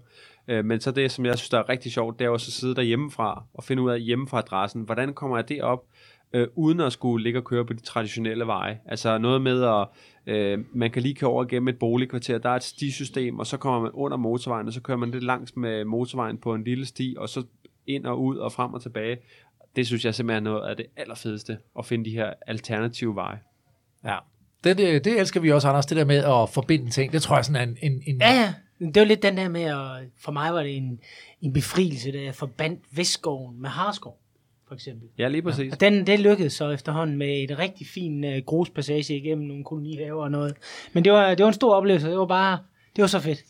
Øh, 0.48 0.66
men 0.66 0.80
så 0.80 0.92
det, 0.92 1.12
som 1.12 1.26
jeg 1.26 1.38
synes, 1.38 1.50
der 1.50 1.58
er 1.58 1.70
rigtig 1.70 1.92
sjovt, 1.92 2.20
det 2.20 2.26
er 2.26 2.30
også 2.30 2.50
at 2.50 2.54
sidde 2.54 2.76
der 2.76 2.82
hjemmefra 2.82 3.44
og 3.54 3.64
finde 3.64 3.82
ud 3.82 3.92
af 3.92 4.02
hjemmefra 4.02 4.38
adressen. 4.38 4.82
Hvordan 4.82 5.14
kommer 5.14 5.38
jeg 5.38 5.50
det 5.50 5.62
op, 5.62 5.84
øh, 6.34 6.48
uden 6.56 6.80
at 6.80 6.94
skulle 6.94 7.24
ligge 7.24 7.40
og 7.40 7.44
køre 7.44 7.66
på 7.66 7.74
de 7.74 7.82
traditionelle 7.82 8.48
veje? 8.48 8.80
Altså 8.86 9.18
noget 9.18 9.42
med 9.42 9.64
at 9.64 9.88
Øh, 10.28 10.60
man 10.74 10.92
kan 10.92 11.02
lige 11.02 11.16
køre 11.16 11.30
over 11.30 11.46
gennem 11.46 11.68
et 11.68 11.80
boligkvarter, 11.80 12.38
der 12.38 12.50
er 12.50 12.56
et 12.56 12.64
stisystem, 12.64 13.40
og 13.40 13.48
så 13.48 13.58
kommer 13.58 13.82
man 13.82 13.92
under 13.94 14.18
motorvejen, 14.18 14.68
og 14.68 14.74
så 14.74 14.82
kører 14.82 14.98
man 14.98 15.12
lidt 15.12 15.24
langs 15.24 15.56
med 15.56 15.86
motorvejen 15.86 16.38
på 16.38 16.54
en 16.54 16.64
lille 16.64 16.86
sti, 16.86 17.16
og 17.18 17.30
så 17.30 17.44
ind 17.88 18.06
og 18.06 18.22
ud 18.22 18.38
og 18.38 18.52
frem 18.52 18.74
og 18.74 18.82
tilbage. 18.82 19.18
Det 19.76 19.88
synes 19.88 20.06
jeg 20.06 20.16
simpelthen 20.16 20.48
er 20.48 20.52
noget 20.52 20.70
af 20.70 20.78
det 20.78 20.86
allerfedeste, 20.98 21.58
at 21.80 21.86
finde 21.86 22.06
de 22.06 22.10
her 22.10 22.34
alternative 22.48 23.16
veje. 23.16 23.40
Ja, 24.06 24.18
Det, 24.64 24.78
det, 24.78 25.06
det 25.06 25.20
elsker 25.20 25.40
vi 25.40 25.52
også, 25.52 25.68
Anders, 25.68 25.86
det 25.86 25.98
der 25.98 26.06
med 26.06 26.18
at 26.18 26.50
forbinde 26.50 26.90
ting. 26.90 27.14
Det 27.14 27.22
tror 27.22 27.36
jeg 27.36 27.46
sådan 27.46 27.62
er 27.62 27.64
en... 27.64 27.92
en, 27.92 28.02
en 28.08 28.22
Ja, 28.22 28.34
ja. 28.34 28.54
Det 28.88 29.00
var 29.00 29.06
lidt 29.06 29.24
den 29.24 29.38
der 29.38 29.50
med, 29.50 29.62
at 29.62 30.10
for 30.20 30.32
mig 30.32 30.54
var 30.54 30.64
det 30.64 30.78
en, 30.78 31.00
en 31.42 31.54
befrielse, 31.54 32.12
da 32.12 32.22
jeg 32.24 32.36
forbandt 32.36 32.80
Vestskoven 32.92 33.62
med 33.62 33.70
Harskov, 33.70 34.18
for 34.72 34.76
eksempel. 34.76 35.08
Ja, 35.18 35.28
lige 35.28 35.42
præcis. 35.42 35.74
Og 35.74 35.80
den, 35.80 36.08
det 36.08 36.20
lykkedes 36.20 36.54
så 36.54 36.70
efterhånden 36.70 37.18
med 37.18 37.44
et 37.44 37.60
rigtig 37.60 37.88
fin 37.88 38.24
uh, 38.24 38.38
gruspassage 38.46 39.18
igennem 39.18 39.48
nogle 39.48 39.64
kolonihaver 39.64 40.24
og 40.24 40.32
noget. 40.32 40.56
Men 40.94 41.04
det 41.04 41.12
var, 41.12 41.30
det 41.30 41.44
var 41.44 41.48
en 41.48 41.54
stor 41.54 41.74
oplevelse. 41.74 42.10
Det 42.10 42.18
var 42.18 42.26
bare, 42.26 42.60
det 42.96 43.02
var 43.02 43.08
så 43.08 43.20
fedt. 43.20 43.44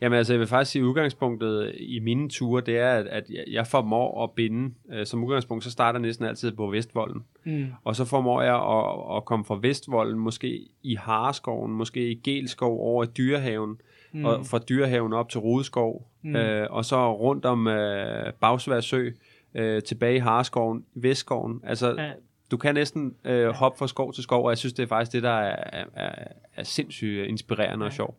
Jamen 0.00 0.16
altså, 0.18 0.32
jeg 0.32 0.40
vil 0.40 0.48
faktisk 0.48 0.72
sige, 0.72 0.82
at 0.82 0.86
udgangspunktet 0.86 1.74
i 1.78 1.98
mine 1.98 2.28
ture, 2.28 2.62
det 2.66 2.78
er, 2.78 2.90
at, 2.92 3.06
at 3.06 3.24
jeg 3.50 3.66
formår 3.66 4.24
at 4.24 4.30
binde. 4.30 4.74
Øh, 4.92 5.06
som 5.06 5.24
udgangspunkt, 5.24 5.64
så 5.64 5.70
starter 5.70 5.98
jeg 5.98 6.06
næsten 6.06 6.26
altid 6.26 6.52
på 6.52 6.66
Vestvolden. 6.66 7.24
Mm. 7.44 7.66
Og 7.84 7.96
så 7.96 8.04
formår 8.04 8.42
jeg 8.42 8.54
at, 8.54 9.16
at 9.16 9.24
komme 9.24 9.44
fra 9.44 9.58
Vestvolden, 9.62 10.18
måske 10.18 10.60
i 10.82 10.94
Hareskoven, 10.94 11.72
måske 11.72 12.10
i 12.10 12.14
Gelskov 12.14 12.80
over 12.80 13.04
i 13.04 13.06
Dyrehaven, 13.16 13.76
mm. 14.12 14.24
og 14.24 14.46
fra 14.46 14.58
Dyrehaven 14.58 15.12
op 15.12 15.28
til 15.28 15.40
Rudeskov, 15.40 16.06
mm. 16.22 16.36
øh, 16.36 16.66
og 16.70 16.84
så 16.84 17.14
rundt 17.14 17.44
om 17.44 17.66
øh, 17.66 18.32
Bagsvær 18.40 18.80
Sø, 18.80 19.10
øh, 19.54 19.82
tilbage 19.82 20.16
i 20.16 20.18
Hareskoven, 20.18 20.84
i 20.94 21.02
Vestskoven. 21.02 21.60
Altså, 21.64 21.94
Ja. 21.98 22.10
du 22.50 22.56
kan 22.56 22.74
næsten 22.74 23.14
øh, 23.24 23.48
hoppe 23.48 23.78
fra 23.78 23.88
skov 23.88 24.12
til 24.12 24.22
skov, 24.22 24.44
og 24.44 24.50
jeg 24.50 24.58
synes, 24.58 24.72
det 24.72 24.82
er 24.82 24.86
faktisk 24.86 25.12
det, 25.12 25.22
der 25.22 25.30
er, 25.30 25.84
er, 25.94 26.10
er 26.56 26.62
sindssygt 26.64 27.26
inspirerende 27.28 27.86
og 27.86 27.92
sjovt. 27.92 28.16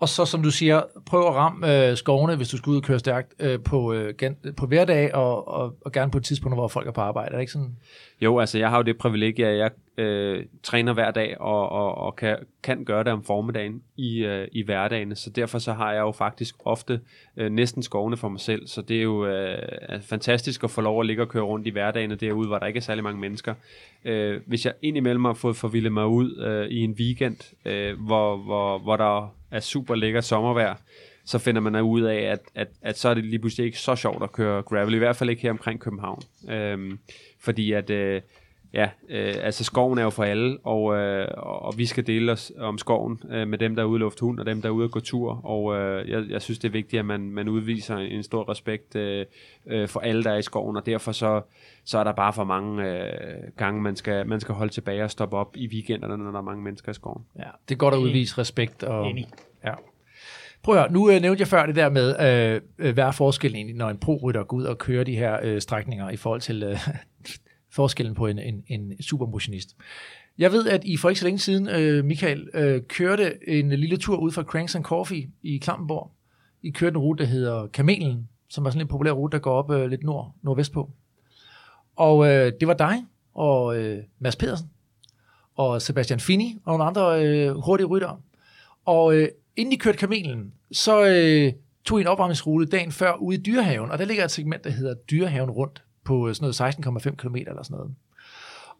Og 0.00 0.08
så, 0.08 0.24
som 0.24 0.42
du 0.42 0.50
siger, 0.50 0.82
prøv 1.06 1.20
at 1.26 1.34
ramme 1.34 1.88
øh, 1.90 1.96
skovene, 1.96 2.36
hvis 2.36 2.48
du 2.48 2.56
skal 2.56 2.70
ud 2.70 2.76
og 2.76 2.82
køre 2.82 2.98
stærkt 2.98 3.34
øh, 3.38 3.60
på, 3.62 3.92
øh, 3.92 4.14
gan, 4.14 4.36
på 4.56 4.66
hverdag, 4.66 5.14
og, 5.14 5.48
og, 5.48 5.76
og 5.80 5.92
gerne 5.92 6.10
på 6.10 6.18
et 6.18 6.24
tidspunkt, 6.24 6.56
hvor 6.56 6.68
folk 6.68 6.86
er 6.88 6.92
på 6.92 7.00
arbejde. 7.00 7.28
Er 7.28 7.32
det 7.36 7.40
ikke 7.40 7.52
sådan? 7.52 7.76
Jo, 8.20 8.38
altså 8.38 8.58
jeg 8.58 8.70
har 8.70 8.76
jo 8.76 8.82
det 8.82 8.98
privilegie, 8.98 9.46
at 9.46 9.58
jeg 9.58 9.70
øh, 9.98 10.44
træner 10.62 10.92
hver 10.92 11.10
dag 11.10 11.40
og, 11.40 11.68
og, 11.68 11.94
og 11.94 12.16
kan, 12.16 12.36
kan 12.62 12.84
gøre 12.84 13.04
det 13.04 13.12
om 13.12 13.24
formiddagen 13.24 13.82
i, 13.96 14.24
øh, 14.24 14.48
i 14.52 14.62
hverdagen. 14.62 15.16
Så 15.16 15.30
derfor 15.30 15.58
så 15.58 15.72
har 15.72 15.92
jeg 15.92 16.00
jo 16.00 16.12
faktisk 16.12 16.54
ofte 16.64 17.00
øh, 17.36 17.52
næsten 17.52 17.82
skovene 17.82 18.16
for 18.16 18.28
mig 18.28 18.40
selv. 18.40 18.66
Så 18.66 18.82
det 18.82 18.98
er 18.98 19.02
jo 19.02 19.26
øh, 19.26 19.58
fantastisk 20.02 20.64
at 20.64 20.70
få 20.70 20.80
lov 20.80 21.00
at 21.00 21.06
ligge 21.06 21.22
og 21.22 21.28
køre 21.28 21.42
rundt 21.42 21.66
i 21.66 21.70
hverdagen 21.70 22.10
derude, 22.10 22.48
hvor 22.48 22.58
der 22.58 22.66
ikke 22.66 22.78
er 22.78 22.82
særlig 22.82 23.04
mange 23.04 23.20
mennesker. 23.20 23.54
Øh, 24.04 24.40
hvis 24.46 24.66
jeg 24.66 24.74
indimellem 24.82 25.24
har 25.24 25.34
fået 25.34 25.56
forvildet 25.56 25.92
mig 25.92 26.06
ud 26.06 26.36
øh, 26.46 26.68
i 26.68 26.80
en 26.80 26.96
weekend, 27.00 27.54
øh, 27.64 28.00
hvor, 28.00 28.36
hvor, 28.36 28.78
hvor 28.78 28.96
der 28.96 29.34
er 29.50 29.60
super 29.60 29.94
lækker 29.94 30.20
sommervejr, 30.20 30.74
så 31.24 31.38
finder 31.38 31.60
man 31.60 31.82
ud 31.82 32.02
af, 32.02 32.16
at, 32.16 32.40
at, 32.54 32.68
at 32.82 32.98
så 32.98 33.08
er 33.08 33.14
det 33.14 33.24
lige 33.24 33.38
pludselig 33.38 33.66
ikke 33.66 33.78
så 33.78 33.96
sjovt 33.96 34.22
at 34.22 34.32
køre 34.32 34.62
gravel, 34.62 34.94
i 34.94 34.98
hvert 34.98 35.16
fald 35.16 35.30
ikke 35.30 35.42
her 35.42 35.50
omkring 35.50 35.80
København. 35.80 36.22
Øhm, 36.50 36.98
fordi 37.40 37.72
at, 37.72 37.90
øh, 37.90 38.22
ja, 38.74 38.88
øh, 39.08 39.34
altså 39.42 39.64
skoven 39.64 39.98
er 39.98 40.02
jo 40.02 40.10
for 40.10 40.24
alle, 40.24 40.58
og, 40.64 40.96
øh, 40.96 41.28
og 41.36 41.78
vi 41.78 41.86
skal 41.86 42.06
dele 42.06 42.32
os 42.32 42.52
om 42.58 42.78
skoven 42.78 43.20
øh, 43.30 43.48
med 43.48 43.58
dem, 43.58 43.76
der 43.76 43.82
er 43.82 43.86
ude 43.86 43.96
at 43.96 44.00
lufte 44.00 44.20
hund, 44.20 44.40
og 44.40 44.46
dem, 44.46 44.62
der 44.62 44.68
er 44.68 44.72
ude 44.72 44.84
at 44.84 44.90
gå 44.90 45.00
tur, 45.00 45.46
og 45.46 45.76
øh, 45.76 46.10
jeg, 46.10 46.24
jeg 46.28 46.42
synes, 46.42 46.58
det 46.58 46.68
er 46.68 46.72
vigtigt, 46.72 47.00
at 47.00 47.06
man, 47.06 47.20
man 47.20 47.48
udviser 47.48 47.96
en 47.96 48.22
stor 48.22 48.50
respekt 48.50 48.96
øh, 48.96 49.26
øh, 49.66 49.88
for 49.88 50.00
alle, 50.00 50.24
der 50.24 50.30
er 50.30 50.38
i 50.38 50.42
skoven, 50.42 50.76
og 50.76 50.86
derfor 50.86 51.12
så, 51.12 51.42
så 51.84 51.98
er 51.98 52.04
der 52.04 52.12
bare 52.12 52.32
for 52.32 52.44
mange 52.44 52.84
øh, 52.88 53.12
gange, 53.56 53.82
man 53.82 53.96
skal, 53.96 54.26
man 54.26 54.40
skal 54.40 54.54
holde 54.54 54.72
tilbage 54.72 55.04
og 55.04 55.10
stoppe 55.10 55.36
op 55.36 55.56
i 55.56 55.68
weekenderne, 55.68 56.24
når 56.24 56.30
der 56.30 56.38
er 56.38 56.42
mange 56.42 56.62
mennesker 56.62 56.90
i 56.90 56.94
skoven. 56.94 57.22
Ja, 57.38 57.50
det 57.68 57.74
er 57.74 57.78
godt 57.78 57.94
at 57.94 57.98
udvise 57.98 58.38
respekt. 58.38 58.82
Og, 58.82 59.10
Enig. 59.10 59.26
Ja. 59.64 59.74
Prøv 60.62 60.74
at 60.74 60.80
høre, 60.80 60.92
nu 60.92 61.10
øh, 61.10 61.20
nævnte 61.20 61.40
jeg 61.40 61.48
før 61.48 61.66
det 61.66 61.76
der 61.76 61.90
med, 61.90 62.16
øh, 62.20 62.60
øh, 62.78 62.94
hvad 62.94 63.04
er 63.04 63.10
forskellen 63.10 63.56
egentlig, 63.56 63.76
når 63.76 63.90
en 63.90 63.98
pro-rytter 63.98 64.44
går 64.44 64.56
ud 64.56 64.64
og 64.64 64.78
kører 64.78 65.04
de 65.04 65.16
her 65.16 65.38
øh, 65.42 65.60
strækninger 65.60 66.10
i 66.10 66.16
forhold 66.16 66.40
til 66.40 66.62
øh, 66.62 66.78
forskellen 67.74 68.14
på 68.14 68.26
en, 68.26 68.38
en, 68.38 68.64
en 68.68 69.02
supermotionist. 69.02 69.76
Jeg 70.38 70.52
ved, 70.52 70.68
at 70.68 70.84
I 70.84 70.96
for 70.96 71.08
ikke 71.08 71.18
så 71.18 71.26
længe 71.26 71.38
siden, 71.38 71.68
øh, 71.68 72.04
Michael, 72.04 72.48
øh, 72.54 72.82
kørte 72.82 73.48
en 73.48 73.70
lille 73.70 73.96
tur 73.96 74.16
ud 74.16 74.30
fra 74.30 74.42
Cranks 74.42 74.74
and 74.74 74.84
Coffee 74.84 75.30
i 75.42 75.58
Klampenborg. 75.58 76.10
I 76.62 76.70
kørte 76.70 76.94
en 76.94 76.98
rute, 76.98 77.24
der 77.24 77.30
hedder 77.30 77.66
Kamelen, 77.66 78.28
som 78.48 78.66
er 78.66 78.70
sådan 78.70 78.80
en 78.80 78.88
populær 78.88 79.10
rute, 79.10 79.32
der 79.36 79.42
går 79.42 79.52
op 79.52 79.70
øh, 79.70 79.90
lidt 79.90 80.02
nord, 80.02 80.34
nordvest 80.42 80.72
på. 80.72 80.90
Og 81.96 82.26
øh, 82.26 82.52
det 82.60 82.68
var 82.68 82.74
dig 82.74 83.04
og 83.34 83.78
øh, 83.78 84.02
Mads 84.18 84.36
Pedersen 84.36 84.68
og 85.54 85.82
Sebastian 85.82 86.20
Fini 86.20 86.58
og 86.64 86.72
nogle 86.72 86.84
andre 86.84 87.26
øh, 87.26 87.56
hurtige 87.56 87.86
ryttere. 87.86 88.20
Og 88.84 89.16
øh, 89.16 89.28
inden 89.56 89.72
I 89.72 89.76
kørte 89.76 89.98
kamelen, 89.98 90.52
så 90.72 91.06
øh, 91.06 91.52
tog 91.84 91.98
I 91.98 92.02
en 92.02 92.06
opvarmningsrute 92.06 92.66
dagen 92.66 92.92
før 92.92 93.14
ude 93.14 93.36
i 93.36 93.42
Dyrehaven, 93.42 93.90
og 93.90 93.98
der 93.98 94.04
ligger 94.04 94.24
et 94.24 94.30
segment, 94.30 94.64
der 94.64 94.70
hedder 94.70 94.94
Dyrehaven 94.94 95.50
rundt 95.50 95.83
på 96.04 96.28
øh, 96.28 96.34
sådan 96.34 96.54
noget 96.86 97.06
16,5 97.06 97.14
km 97.16 97.36
eller 97.36 97.62
sådan 97.62 97.76
noget. 97.76 97.94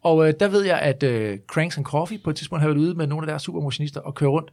Og 0.02 0.28
øh, 0.28 0.34
der 0.40 0.48
ved 0.48 0.64
jeg, 0.64 0.78
at 0.78 1.02
øh, 1.02 1.38
Cranks 1.46 1.76
and 1.76 1.84
Coffee 1.84 2.18
på 2.18 2.30
et 2.30 2.36
tidspunkt 2.36 2.62
har 2.62 2.68
været 2.68 2.78
ude 2.78 2.94
med 2.94 3.06
nogle 3.06 3.24
af 3.24 3.26
deres 3.26 3.42
supermotionister 3.42 4.00
og 4.00 4.14
køre 4.14 4.30
rundt, 4.30 4.52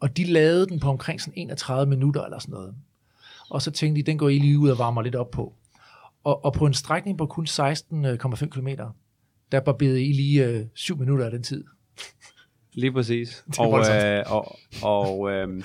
og 0.00 0.16
de 0.16 0.24
lavede 0.24 0.66
den 0.66 0.80
på 0.80 0.88
omkring 0.88 1.20
sådan 1.20 1.34
31 1.36 1.90
minutter 1.90 2.24
eller 2.24 2.38
sådan 2.38 2.52
noget. 2.52 2.74
Og 3.50 3.62
så 3.62 3.70
tænkte 3.70 4.02
de, 4.02 4.06
den 4.06 4.18
går 4.18 4.28
I 4.28 4.38
lige 4.38 4.58
ud 4.58 4.70
og 4.70 4.78
varmer 4.78 5.02
lidt 5.02 5.14
op 5.14 5.30
på. 5.30 5.54
Og, 6.24 6.44
og 6.44 6.52
på 6.52 6.66
en 6.66 6.74
strækning 6.74 7.18
på 7.18 7.26
kun 7.26 7.46
16,5 7.46 8.46
km, 8.46 8.68
der 9.52 9.60
barberede 9.60 10.04
I 10.04 10.12
lige 10.12 10.46
øh, 10.46 10.66
7 10.74 10.98
minutter 10.98 11.24
af 11.24 11.30
den 11.30 11.42
tid. 11.42 11.64
Lige 12.72 12.92
præcis. 12.92 13.44
og, 13.58 13.80
øh, 13.80 14.24
og, 14.26 14.56
og 14.82 15.30
øh, 15.30 15.62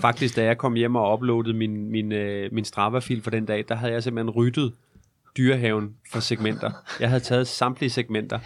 faktisk, 0.00 0.36
da 0.36 0.44
jeg 0.44 0.58
kom 0.58 0.74
hjem 0.74 0.96
og 0.96 1.12
uploadede 1.12 1.54
min, 1.54 1.90
min, 1.90 2.12
øh, 2.12 2.52
min 2.52 2.64
Strava-fil 2.64 3.22
for 3.22 3.30
den 3.30 3.46
dag, 3.46 3.64
der 3.68 3.74
havde 3.74 3.92
jeg 3.92 4.02
simpelthen 4.02 4.30
ryttet 4.30 4.72
dyrehaven 5.36 5.90
for 6.12 6.20
segmenter. 6.20 6.70
Jeg 7.00 7.08
havde 7.08 7.20
taget 7.20 7.48
samtlige 7.48 7.90
segmenter. 7.90 8.38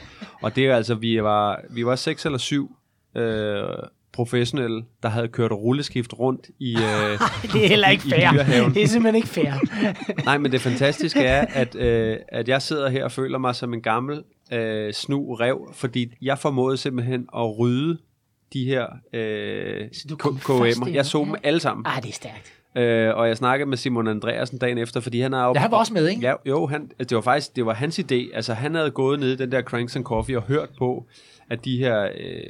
Og 0.43 0.57
det 0.57 0.67
er 0.67 0.77
altså, 0.77 0.95
vi 0.95 1.23
var, 1.23 1.61
vi 1.71 1.87
var 1.87 1.97
seks 1.97 2.27
eller 2.27 2.39
syv 2.39 2.77
øh, 3.17 3.63
professionelle, 4.13 4.85
der 5.03 5.09
havde 5.09 5.29
kørt 5.29 5.53
rulleskift 5.53 6.19
rundt 6.19 6.47
i... 6.59 6.77
Øh, 6.77 6.83
Det 7.53 7.65
er 7.65 7.69
heller 7.69 7.89
ikke 7.89 8.07
i 8.07 8.11
fair. 8.11 8.33
Dyrehaven. 8.33 8.75
Det 8.75 8.83
er 8.83 8.87
simpelthen 8.87 9.17
ikke 9.17 9.29
fair. 9.29 9.53
Nej, 10.25 10.39
men 10.39 10.53
det 10.53 10.61
fantastiske 10.61 11.21
er, 11.21 11.47
at, 11.55 11.75
øh, 11.75 12.17
at 12.29 12.49
jeg 12.49 12.63
sidder 12.63 12.89
her 12.89 13.05
og 13.05 13.13
føler 13.13 13.39
mig 13.39 13.55
som 13.55 13.75
en 13.75 13.83
gammel 13.83 14.23
øh, 14.53 14.93
snu 14.93 15.35
rev, 15.35 15.71
fordi 15.75 16.13
jeg 16.23 16.39
formåede 16.39 16.77
simpelthen 16.77 17.27
at 17.37 17.59
rydde 17.59 17.99
de 18.53 18.65
her 18.65 18.87
øh, 19.13 19.87
KM'er. 20.23 20.91
Jeg 20.91 21.07
så 21.07 21.25
dem 21.25 21.35
alle 21.43 21.61
sammen. 21.61 21.87
Ah, 21.87 22.03
det 22.03 22.09
er 22.09 22.13
stærkt. 22.13 22.58
Øh, 22.77 23.17
og 23.17 23.29
jeg 23.29 23.37
snakkede 23.37 23.69
med 23.69 23.77
Simon 23.77 24.09
Andreasen 24.09 24.59
dagen 24.59 24.79
efter, 24.79 25.01
fordi 25.01 25.21
han 25.21 25.35
er 25.35 25.45
jo... 25.45 25.53
Ja, 25.55 25.61
han 25.61 25.71
var 25.71 25.77
også 25.79 25.93
med, 25.95 26.09
ikke? 26.09 26.23
Ja, 26.23 26.35
jo, 26.47 26.67
han, 26.67 26.91
det 26.99 27.15
var 27.15 27.21
faktisk 27.21 27.57
det 27.57 27.67
var 27.67 27.75
hans 27.75 27.99
idé. 27.99 28.35
Altså, 28.35 28.55
han 28.55 28.75
havde 28.75 28.91
gået 28.91 29.21
ned 29.21 29.33
i 29.33 29.37
den 29.37 29.53
der 29.53 29.63
Cranks 29.63 29.97
and 29.97 30.05
Coffee 30.05 30.37
og 30.37 30.43
hørt 30.43 30.69
på, 30.79 31.07
at 31.51 31.65
de 31.65 31.79
her 31.79 32.09
øh, 32.19 32.41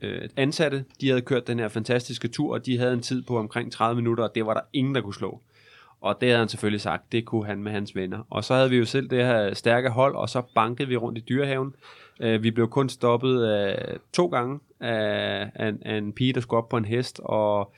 øh, 0.00 0.28
ansatte, 0.36 0.84
de 1.00 1.08
havde 1.08 1.20
kørt 1.20 1.46
den 1.46 1.58
her 1.58 1.68
fantastiske 1.68 2.28
tur, 2.28 2.52
og 2.54 2.66
de 2.66 2.78
havde 2.78 2.92
en 2.92 3.00
tid 3.00 3.22
på 3.22 3.38
omkring 3.38 3.72
30 3.72 3.96
minutter, 4.02 4.24
og 4.24 4.34
det 4.34 4.46
var 4.46 4.54
der 4.54 4.60
ingen, 4.72 4.94
der 4.94 5.00
kunne 5.00 5.14
slå. 5.14 5.40
Og 6.00 6.16
det 6.20 6.28
havde 6.28 6.38
han 6.38 6.48
selvfølgelig 6.48 6.80
sagt, 6.80 7.12
det 7.12 7.24
kunne 7.24 7.46
han 7.46 7.62
med 7.62 7.72
hans 7.72 7.96
venner. 7.96 8.18
Og 8.30 8.44
så 8.44 8.54
havde 8.54 8.70
vi 8.70 8.76
jo 8.76 8.84
selv 8.84 9.10
det 9.10 9.24
her 9.24 9.54
stærke 9.54 9.88
hold, 9.90 10.14
og 10.16 10.28
så 10.28 10.42
bankede 10.54 10.88
vi 10.88 10.96
rundt 10.96 11.18
i 11.18 11.24
dyrehaven. 11.28 11.74
Øh, 12.20 12.42
vi 12.42 12.50
blev 12.50 12.68
kun 12.68 12.88
stoppet 12.88 13.48
øh, 13.68 13.74
to 14.12 14.26
gange 14.26 14.58
af, 14.80 15.50
af, 15.54 15.68
en- 15.68 15.82
af 15.84 15.96
en 15.96 16.12
pige, 16.12 16.32
der 16.32 16.40
skulle 16.40 16.58
op 16.62 16.68
på 16.68 16.76
en 16.76 16.84
hest, 16.84 17.20
og 17.24 17.72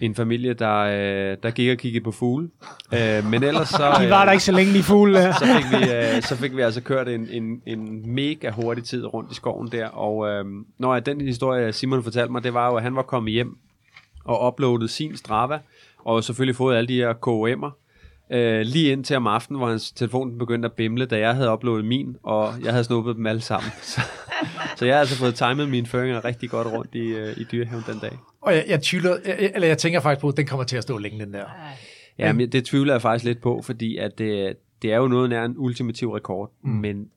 en 0.00 0.14
familie, 0.14 0.52
der, 0.52 0.78
øh, 0.78 1.36
der 1.42 1.50
gik 1.50 1.70
og 1.70 1.76
kiggede 1.76 2.04
på 2.04 2.12
fugle. 2.12 2.48
Øh, 2.94 3.24
men 3.24 3.42
ellers 3.42 3.68
så... 3.68 3.96
De 4.02 4.10
var 4.10 4.24
der 4.24 4.32
ikke 4.32 4.44
så 4.44 4.52
længe, 4.52 4.74
de 4.74 4.82
fugle. 4.82 5.18
der. 5.18 5.32
så 5.32 5.46
fik 5.46 5.80
vi, 5.80 5.92
øh, 5.92 6.22
så 6.22 6.36
fik 6.36 6.56
vi 6.56 6.62
altså 6.62 6.80
kørt 6.80 7.08
en, 7.08 7.28
en, 7.30 7.62
en 7.66 8.14
mega 8.14 8.50
hurtig 8.50 8.84
tid 8.84 9.04
rundt 9.04 9.32
i 9.32 9.34
skoven 9.34 9.68
der, 9.72 9.86
og 9.86 10.28
øh, 10.28 10.44
når 10.78 10.94
jeg, 10.94 11.06
den 11.06 11.20
historie, 11.20 11.72
Simon 11.72 12.02
fortalte 12.02 12.32
mig, 12.32 12.44
det 12.44 12.54
var 12.54 12.70
jo, 12.70 12.76
at 12.76 12.82
han 12.82 12.96
var 12.96 13.02
kommet 13.02 13.32
hjem 13.32 13.56
og 14.24 14.46
uploadet 14.46 14.90
sin 14.90 15.16
Strava, 15.16 15.58
og 15.98 16.24
selvfølgelig 16.24 16.56
fået 16.56 16.76
alle 16.76 16.88
de 16.88 16.96
her 16.96 17.12
KOM'er, 17.12 17.70
øh, 18.36 18.60
lige 18.60 18.92
ind 18.92 19.04
til 19.04 19.16
om 19.16 19.26
aftenen, 19.26 19.58
hvor 19.58 19.68
hans 19.68 19.92
telefon 19.92 20.38
begyndte 20.38 20.66
at 20.66 20.72
bimle, 20.72 21.06
da 21.06 21.18
jeg 21.18 21.34
havde 21.34 21.52
uploadet 21.52 21.84
min, 21.84 22.16
og 22.22 22.54
jeg 22.62 22.72
havde 22.72 22.84
snuppet 22.84 23.16
dem 23.16 23.26
alle 23.26 23.40
sammen. 23.40 23.70
Så, 23.92 24.00
så 24.76 24.84
jeg 24.86 24.94
har 24.94 25.00
altså 25.00 25.16
fået 25.16 25.34
timet 25.34 25.68
mine 25.68 25.86
føringer 25.86 26.24
rigtig 26.24 26.50
godt 26.50 26.66
rundt 26.66 26.94
i, 26.94 27.06
øh, 27.06 27.36
i 27.36 27.44
dyrehaven 27.44 27.84
den 27.86 27.98
dag. 27.98 28.18
Og 28.42 28.54
jeg, 28.54 28.64
jeg, 28.68 28.82
tvivler, 28.82 29.16
jeg, 29.26 29.50
eller 29.54 29.68
jeg 29.68 29.78
tænker 29.78 30.00
faktisk 30.00 30.20
på, 30.20 30.28
at 30.28 30.36
den 30.36 30.46
kommer 30.46 30.64
til 30.64 30.76
at 30.76 30.82
stå 30.82 30.98
længe, 30.98 31.24
den 31.24 31.34
der. 31.34 31.44
Ja, 32.18 32.32
men 32.32 32.52
det 32.52 32.64
tvivler 32.64 32.94
jeg 32.94 33.02
faktisk 33.02 33.24
lidt 33.24 33.40
på, 33.40 33.62
fordi 33.62 33.96
at 33.96 34.18
det, 34.18 34.56
det 34.82 34.92
er 34.92 34.96
jo 34.96 35.08
noget 35.08 35.30
nær 35.30 35.44
en 35.44 35.54
ultimativ 35.58 36.10
rekord, 36.12 36.52
mm. 36.62 36.70
men 36.70 37.08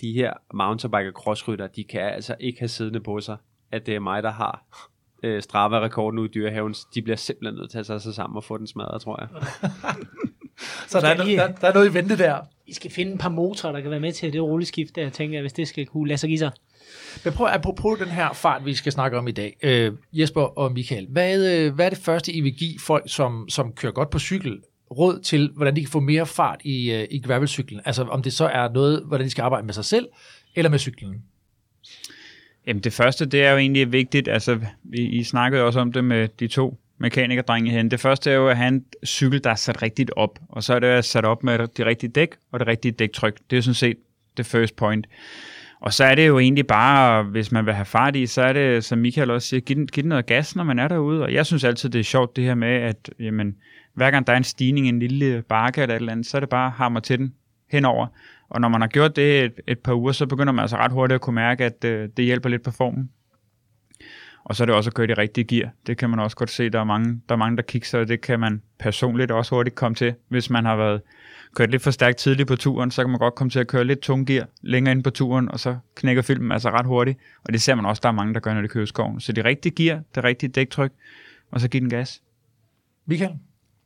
de 0.00 0.12
her 0.12 0.32
mountainbike 0.54 1.08
og 1.08 1.12
crossrytter, 1.12 1.66
de 1.66 1.84
kan 1.84 2.00
altså 2.00 2.34
ikke 2.40 2.58
have 2.58 2.68
siddende 2.68 3.00
på 3.00 3.20
sig, 3.20 3.36
at 3.72 3.86
det 3.86 3.94
er 3.94 4.00
mig, 4.00 4.22
der 4.22 4.30
har 4.32 4.64
øh, 5.22 5.42
Strava-rekorden 5.42 6.18
ude 6.18 6.28
i 6.28 6.32
dyrehaven. 6.34 6.74
De 6.94 7.02
bliver 7.02 7.16
simpelthen 7.16 7.54
nødt 7.54 7.70
til 7.70 7.78
at 7.78 7.86
tage 7.86 8.00
sig 8.00 8.14
sammen 8.14 8.36
og 8.36 8.44
få 8.44 8.58
den 8.58 8.66
smadret, 8.66 9.02
tror 9.02 9.20
jeg. 9.20 9.28
Så 10.88 11.00
der 11.00 11.08
er, 11.08 11.24
lige- 11.24 11.36
der, 11.36 11.52
der 11.52 11.68
er 11.68 11.74
noget 11.74 11.90
i 11.90 11.94
vente 11.94 12.18
der. 12.18 12.38
I 12.66 12.72
skal 12.74 12.90
finde 12.90 13.12
et 13.12 13.18
par 13.20 13.28
motorer, 13.28 13.72
der 13.72 13.80
kan 13.80 13.90
være 13.90 14.00
med 14.00 14.12
til 14.12 14.32
det 14.32 14.42
rulleskift, 14.42 14.96
der 14.96 15.10
tænker 15.10 15.34
jeg, 15.36 15.42
hvis 15.42 15.52
det 15.52 15.68
skal 15.68 15.86
kunne 15.86 16.08
lade 16.08 16.18
sig 16.18 16.28
give 16.28 16.38
sig. 16.38 16.50
Men 17.24 17.32
prøv 17.32 17.46
apropos 17.46 17.98
den 17.98 18.08
her 18.08 18.32
fart, 18.32 18.64
vi 18.64 18.74
skal 18.74 18.92
snakke 18.92 19.18
om 19.18 19.28
i 19.28 19.32
dag. 19.32 19.56
Øh, 19.62 19.92
Jesper 20.12 20.40
og 20.40 20.72
Michael, 20.72 21.06
hvad, 21.10 21.56
øh, 21.56 21.74
hvad 21.74 21.86
er 21.86 21.90
det 21.90 21.98
første, 21.98 22.32
I 22.32 22.40
vil 22.40 22.52
give 22.52 22.78
folk, 22.80 23.04
som, 23.06 23.48
som 23.48 23.72
kører 23.72 23.92
godt 23.92 24.10
på 24.10 24.18
cykel, 24.18 24.60
råd 24.90 25.20
til, 25.20 25.50
hvordan 25.56 25.76
de 25.76 25.80
kan 25.80 25.90
få 25.90 26.00
mere 26.00 26.26
fart 26.26 26.60
i, 26.64 26.92
øh, 26.92 27.06
i 27.10 27.20
gravelcyklen? 27.20 27.80
Altså 27.84 28.02
om 28.02 28.22
det 28.22 28.32
så 28.32 28.44
er 28.44 28.72
noget, 28.72 29.02
hvordan 29.06 29.24
de 29.24 29.30
skal 29.30 29.42
arbejde 29.42 29.66
med 29.66 29.74
sig 29.74 29.84
selv, 29.84 30.08
eller 30.54 30.68
med 30.70 30.78
cyklen? 30.78 31.22
Jamen 32.66 32.82
det 32.82 32.92
første, 32.92 33.26
det 33.26 33.44
er 33.44 33.50
jo 33.50 33.56
egentlig 33.56 33.92
vigtigt, 33.92 34.28
altså 34.28 34.60
I, 34.94 35.02
I 35.02 35.24
snakkede 35.24 35.62
også 35.62 35.80
om 35.80 35.92
det 35.92 36.04
med 36.04 36.28
de 36.28 36.48
to 36.48 36.78
mekanikerdrenge 36.98 37.70
hen. 37.70 37.90
Det 37.90 38.00
første 38.00 38.30
er 38.30 38.34
jo 38.34 38.48
at 38.48 38.56
have 38.56 38.68
en 38.68 38.84
cykel, 39.06 39.44
der 39.44 39.50
er 39.50 39.54
sat 39.54 39.82
rigtigt 39.82 40.10
op, 40.16 40.38
og 40.48 40.62
så 40.62 40.74
er 40.74 40.78
det 40.78 40.86
at 40.86 41.04
sat 41.04 41.24
op 41.24 41.42
med 41.42 41.58
det 41.58 41.86
rigtige 41.86 42.10
dæk 42.10 42.28
og 42.52 42.60
det 42.60 42.68
rigtige 42.68 42.92
dæktryk. 42.92 43.38
Det 43.50 43.58
er 43.58 43.62
sådan 43.62 43.74
set 43.74 43.96
det 44.36 44.46
first 44.46 44.76
point. 44.76 45.06
Og 45.82 45.92
så 45.92 46.04
er 46.04 46.14
det 46.14 46.26
jo 46.26 46.38
egentlig 46.38 46.66
bare, 46.66 47.22
hvis 47.22 47.52
man 47.52 47.66
vil 47.66 47.74
have 47.74 47.84
fart 47.84 48.16
i, 48.16 48.26
så 48.26 48.42
er 48.42 48.52
det, 48.52 48.84
som 48.84 48.98
Michael 48.98 49.30
også 49.30 49.48
siger, 49.48 49.60
giv 49.60 49.76
den, 49.76 49.86
giv 49.86 50.02
den 50.02 50.08
noget 50.08 50.26
gas, 50.26 50.56
når 50.56 50.64
man 50.64 50.78
er 50.78 50.88
derude. 50.88 51.22
Og 51.22 51.32
jeg 51.32 51.46
synes 51.46 51.64
altid, 51.64 51.90
det 51.90 51.98
er 51.98 52.04
sjovt 52.04 52.36
det 52.36 52.44
her 52.44 52.54
med, 52.54 52.68
at 52.68 53.10
jamen, 53.18 53.56
hver 53.94 54.10
gang 54.10 54.26
der 54.26 54.32
er 54.32 54.36
en 54.36 54.44
stigning, 54.44 54.88
en 54.88 54.98
lille 54.98 55.42
bakke 55.48 55.82
eller 55.82 55.94
et 55.94 56.00
eller 56.00 56.12
andet, 56.12 56.26
så 56.26 56.36
er 56.36 56.40
det 56.40 56.48
bare 56.48 56.70
hammer 56.70 57.00
til 57.00 57.18
den 57.18 57.34
henover. 57.70 58.06
Og 58.48 58.60
når 58.60 58.68
man 58.68 58.80
har 58.80 58.88
gjort 58.88 59.16
det 59.16 59.44
et, 59.44 59.60
et 59.66 59.78
par 59.78 59.94
uger, 59.94 60.12
så 60.12 60.26
begynder 60.26 60.52
man 60.52 60.62
altså 60.62 60.76
ret 60.76 60.92
hurtigt 60.92 61.14
at 61.14 61.20
kunne 61.20 61.34
mærke, 61.34 61.64
at 61.64 61.84
øh, 61.84 62.08
det 62.16 62.24
hjælper 62.24 62.48
lidt 62.48 62.62
på 62.62 62.70
formen. 62.70 63.10
Og 64.44 64.56
så 64.56 64.64
er 64.64 64.66
det 64.66 64.74
også 64.74 64.90
at 64.90 64.94
køre 64.94 65.06
det 65.06 65.18
rigtige 65.18 65.44
gear. 65.44 65.70
Det 65.86 65.98
kan 65.98 66.10
man 66.10 66.18
også 66.18 66.36
godt 66.36 66.50
se, 66.50 66.70
der 66.70 66.80
er 66.80 66.84
mange, 66.84 67.20
der, 67.28 67.34
er 67.34 67.38
mange, 67.38 67.56
der 67.56 67.62
kigger, 67.62 67.98
og 68.00 68.08
det 68.08 68.20
kan 68.20 68.40
man 68.40 68.62
personligt 68.78 69.30
også 69.30 69.54
hurtigt 69.54 69.76
komme 69.76 69.94
til, 69.94 70.14
hvis 70.28 70.50
man 70.50 70.64
har 70.64 70.76
været 70.76 71.00
kørt 71.54 71.70
lidt 71.70 71.82
for 71.82 71.90
stærkt 71.90 72.16
tidligt 72.16 72.48
på 72.48 72.56
turen, 72.56 72.90
så 72.90 73.02
kan 73.02 73.10
man 73.10 73.18
godt 73.18 73.34
komme 73.34 73.50
til 73.50 73.60
at 73.60 73.66
køre 73.66 73.84
lidt 73.84 74.00
tung 74.00 74.26
gear 74.26 74.48
længere 74.62 74.92
ind 74.92 75.04
på 75.04 75.10
turen, 75.10 75.48
og 75.48 75.60
så 75.60 75.76
knækker 75.94 76.22
filmen 76.22 76.52
altså 76.52 76.70
ret 76.70 76.86
hurtigt. 76.86 77.18
Og 77.44 77.52
det 77.52 77.62
ser 77.62 77.74
man 77.74 77.86
også, 77.86 78.00
der 78.02 78.08
er 78.08 78.12
mange, 78.12 78.34
der 78.34 78.40
gør, 78.40 78.54
når 78.54 78.62
de 78.62 78.68
kører 78.68 78.86
skoven. 78.86 79.20
Så 79.20 79.32
det 79.32 79.44
rigtige 79.44 79.84
gear, 79.84 80.00
det 80.14 80.24
rigtige 80.24 80.50
dæktryk, 80.50 80.92
og 81.50 81.60
så 81.60 81.68
give 81.68 81.80
den 81.80 81.90
gas. 81.90 82.22
Michael? 83.06 83.32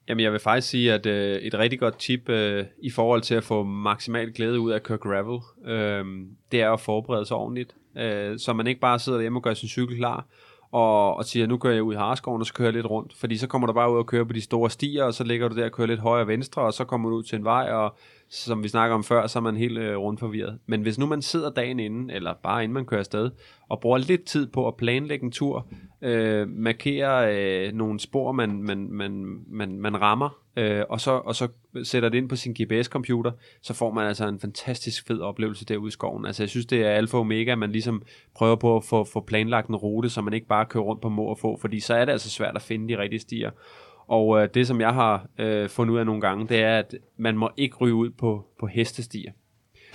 Jamen, 0.08 0.24
jeg 0.24 0.32
vil 0.32 0.40
faktisk 0.40 0.68
sige, 0.68 0.92
at 0.92 1.06
øh, 1.06 1.36
et 1.36 1.54
rigtig 1.54 1.80
godt 1.80 1.98
tip 1.98 2.28
øh, 2.28 2.64
i 2.82 2.90
forhold 2.90 3.22
til 3.22 3.34
at 3.34 3.44
få 3.44 3.64
maksimal 3.64 4.32
glæde 4.32 4.60
ud 4.60 4.70
af 4.70 4.76
at 4.76 4.82
køre 4.82 4.98
gravel, 4.98 5.40
øh, 5.64 6.04
det 6.52 6.60
er 6.60 6.70
at 6.70 6.80
forberede 6.80 7.26
sig 7.26 7.36
ordentligt, 7.36 7.74
øh, 7.96 8.38
så 8.38 8.52
man 8.52 8.66
ikke 8.66 8.80
bare 8.80 8.98
sidder 8.98 9.20
hjemme 9.20 9.38
og 9.38 9.42
gør 9.42 9.54
sin 9.54 9.68
cykel 9.68 9.96
klar, 9.96 10.26
og, 10.70 11.16
og 11.16 11.24
siger, 11.24 11.46
nu 11.46 11.58
kører 11.58 11.74
jeg 11.74 11.82
ud 11.82 11.94
i 11.94 11.96
Harskoven, 11.96 12.40
og 12.40 12.46
så 12.46 12.54
kører 12.54 12.66
jeg 12.66 12.74
lidt 12.74 12.90
rundt. 12.90 13.14
Fordi 13.14 13.36
så 13.36 13.46
kommer 13.46 13.66
du 13.66 13.72
bare 13.72 13.92
ud 13.92 13.98
og 13.98 14.06
kører 14.06 14.24
på 14.24 14.32
de 14.32 14.40
store 14.40 14.70
stier, 14.70 15.04
og 15.04 15.14
så 15.14 15.24
ligger 15.24 15.48
du 15.48 15.56
der 15.56 15.64
og 15.64 15.72
kører 15.72 15.86
lidt 15.86 16.00
højre 16.00 16.22
og 16.22 16.28
venstre, 16.28 16.62
og 16.62 16.72
så 16.72 16.84
kommer 16.84 17.10
du 17.10 17.16
ud 17.16 17.22
til 17.22 17.38
en 17.38 17.44
vej, 17.44 17.70
og 17.72 17.96
som 18.28 18.62
vi 18.62 18.68
snakker 18.68 18.94
om 18.94 19.04
før, 19.04 19.26
så 19.26 19.38
er 19.38 19.42
man 19.42 19.56
helt 19.56 19.78
øh, 19.78 19.96
rundt 19.96 20.20
forvirret. 20.20 20.58
Men 20.66 20.82
hvis 20.82 20.98
nu 20.98 21.06
man 21.06 21.22
sidder 21.22 21.50
dagen 21.50 21.80
inden, 21.80 22.10
eller 22.10 22.34
bare 22.42 22.64
inden 22.64 22.74
man 22.74 22.84
kører 22.84 23.00
afsted, 23.00 23.30
og 23.68 23.80
bruger 23.80 23.98
lidt 23.98 24.24
tid 24.24 24.46
på 24.46 24.68
at 24.68 24.76
planlægge 24.76 25.24
en 25.24 25.32
tur, 25.32 25.66
øh, 26.02 26.48
markere 26.48 27.36
øh, 27.36 27.72
nogle 27.72 28.00
spor, 28.00 28.32
man, 28.32 28.62
man, 28.62 28.88
man, 28.90 29.40
man, 29.48 29.80
man 29.80 30.00
rammer, 30.00 30.40
øh, 30.56 30.82
og, 30.88 31.00
så, 31.00 31.10
og 31.10 31.34
så 31.34 31.48
sætter 31.82 32.08
det 32.08 32.18
ind 32.18 32.28
på 32.28 32.36
sin 32.36 32.56
GPS-computer, 32.60 33.30
så 33.62 33.74
får 33.74 33.92
man 33.92 34.06
altså 34.06 34.28
en 34.28 34.40
fantastisk 34.40 35.06
fed 35.06 35.20
oplevelse 35.20 35.64
derude 35.64 35.88
i 35.88 35.90
skoven. 35.90 36.26
Altså 36.26 36.42
jeg 36.42 36.50
synes, 36.50 36.66
det 36.66 36.82
er 36.82 36.90
alfa 36.90 37.16
og 37.16 37.20
omega, 37.20 37.52
at 37.52 37.58
man 37.58 37.72
ligesom 37.72 38.02
prøver 38.34 38.56
på 38.56 38.76
at 38.76 38.84
få, 38.84 39.04
få 39.04 39.20
planlagt 39.20 39.68
en 39.68 39.76
rute, 39.76 40.10
så 40.10 40.20
man 40.20 40.34
ikke 40.34 40.46
bare 40.46 40.66
kører 40.66 40.84
rundt 40.84 41.02
på 41.02 41.08
må 41.08 41.24
og 41.24 41.38
få, 41.38 41.58
fordi 41.60 41.80
så 41.80 41.94
er 41.94 42.04
det 42.04 42.12
altså 42.12 42.30
svært 42.30 42.56
at 42.56 42.62
finde 42.62 42.94
de 42.94 42.98
rigtige 42.98 43.20
stier. 43.20 43.50
Og 44.08 44.42
øh, 44.42 44.48
det, 44.54 44.66
som 44.66 44.80
jeg 44.80 44.94
har 44.94 45.26
øh, 45.38 45.68
fundet 45.68 45.94
ud 45.94 45.98
af 45.98 46.06
nogle 46.06 46.20
gange, 46.20 46.48
det 46.48 46.58
er, 46.58 46.78
at 46.78 46.94
man 47.16 47.36
må 47.36 47.50
ikke 47.56 47.76
ryge 47.76 47.94
ud 47.94 48.10
på, 48.10 48.44
på 48.60 48.66
hestestier. 48.66 49.32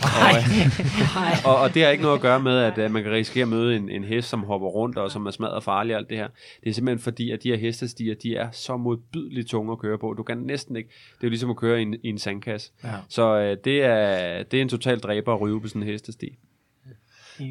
Og, 0.04 0.38
øh, 0.38 1.46
og, 1.46 1.56
og 1.56 1.74
det 1.74 1.84
har 1.84 1.90
ikke 1.90 2.04
noget 2.04 2.16
at 2.16 2.22
gøre 2.22 2.40
med, 2.40 2.58
at 2.58 2.86
uh, 2.86 2.92
man 2.92 3.04
kan 3.04 3.12
risikere 3.12 3.42
at 3.42 3.48
møde 3.48 3.76
en, 3.76 3.90
en 3.90 4.04
hest, 4.04 4.30
som 4.30 4.44
hopper 4.44 4.68
rundt 4.68 4.98
og 4.98 5.12
som 5.12 5.26
er 5.26 5.32
smadret 5.32 5.64
farlig 5.64 5.96
og 5.96 6.00
alt 6.00 6.10
det 6.10 6.18
her. 6.18 6.28
Det 6.64 6.70
er 6.70 6.74
simpelthen 6.74 7.04
fordi, 7.04 7.32
at 7.32 7.44
de 7.44 7.50
her 7.50 7.58
hestestier, 7.58 8.16
de 8.16 8.36
er 8.36 8.52
så 8.52 8.78
modbydeligt 8.78 9.48
tunge 9.48 9.72
at 9.72 9.80
køre 9.80 9.98
på. 9.98 10.14
Du 10.14 10.24
kan 10.24 10.38
næsten 10.38 10.76
ikke, 10.76 10.90
det 10.90 11.24
er 11.24 11.28
jo 11.28 11.30
ligesom 11.30 11.50
at 11.50 11.56
køre 11.56 11.80
i 11.80 11.82
en, 11.82 11.94
i 12.04 12.10
en 12.10 12.18
sandkasse. 12.18 12.72
Ja. 12.84 12.90
Så 13.10 13.36
uh, 13.36 13.64
det, 13.64 13.84
er, 13.84 14.44
det 14.44 14.58
er 14.58 14.62
en 14.62 14.70
total 14.70 15.00
dræber 15.00 15.34
at 15.34 15.42
ryge 15.42 15.62
på 15.62 15.68
sådan 15.68 15.82
en 15.82 15.88
hestesti. 15.88 16.38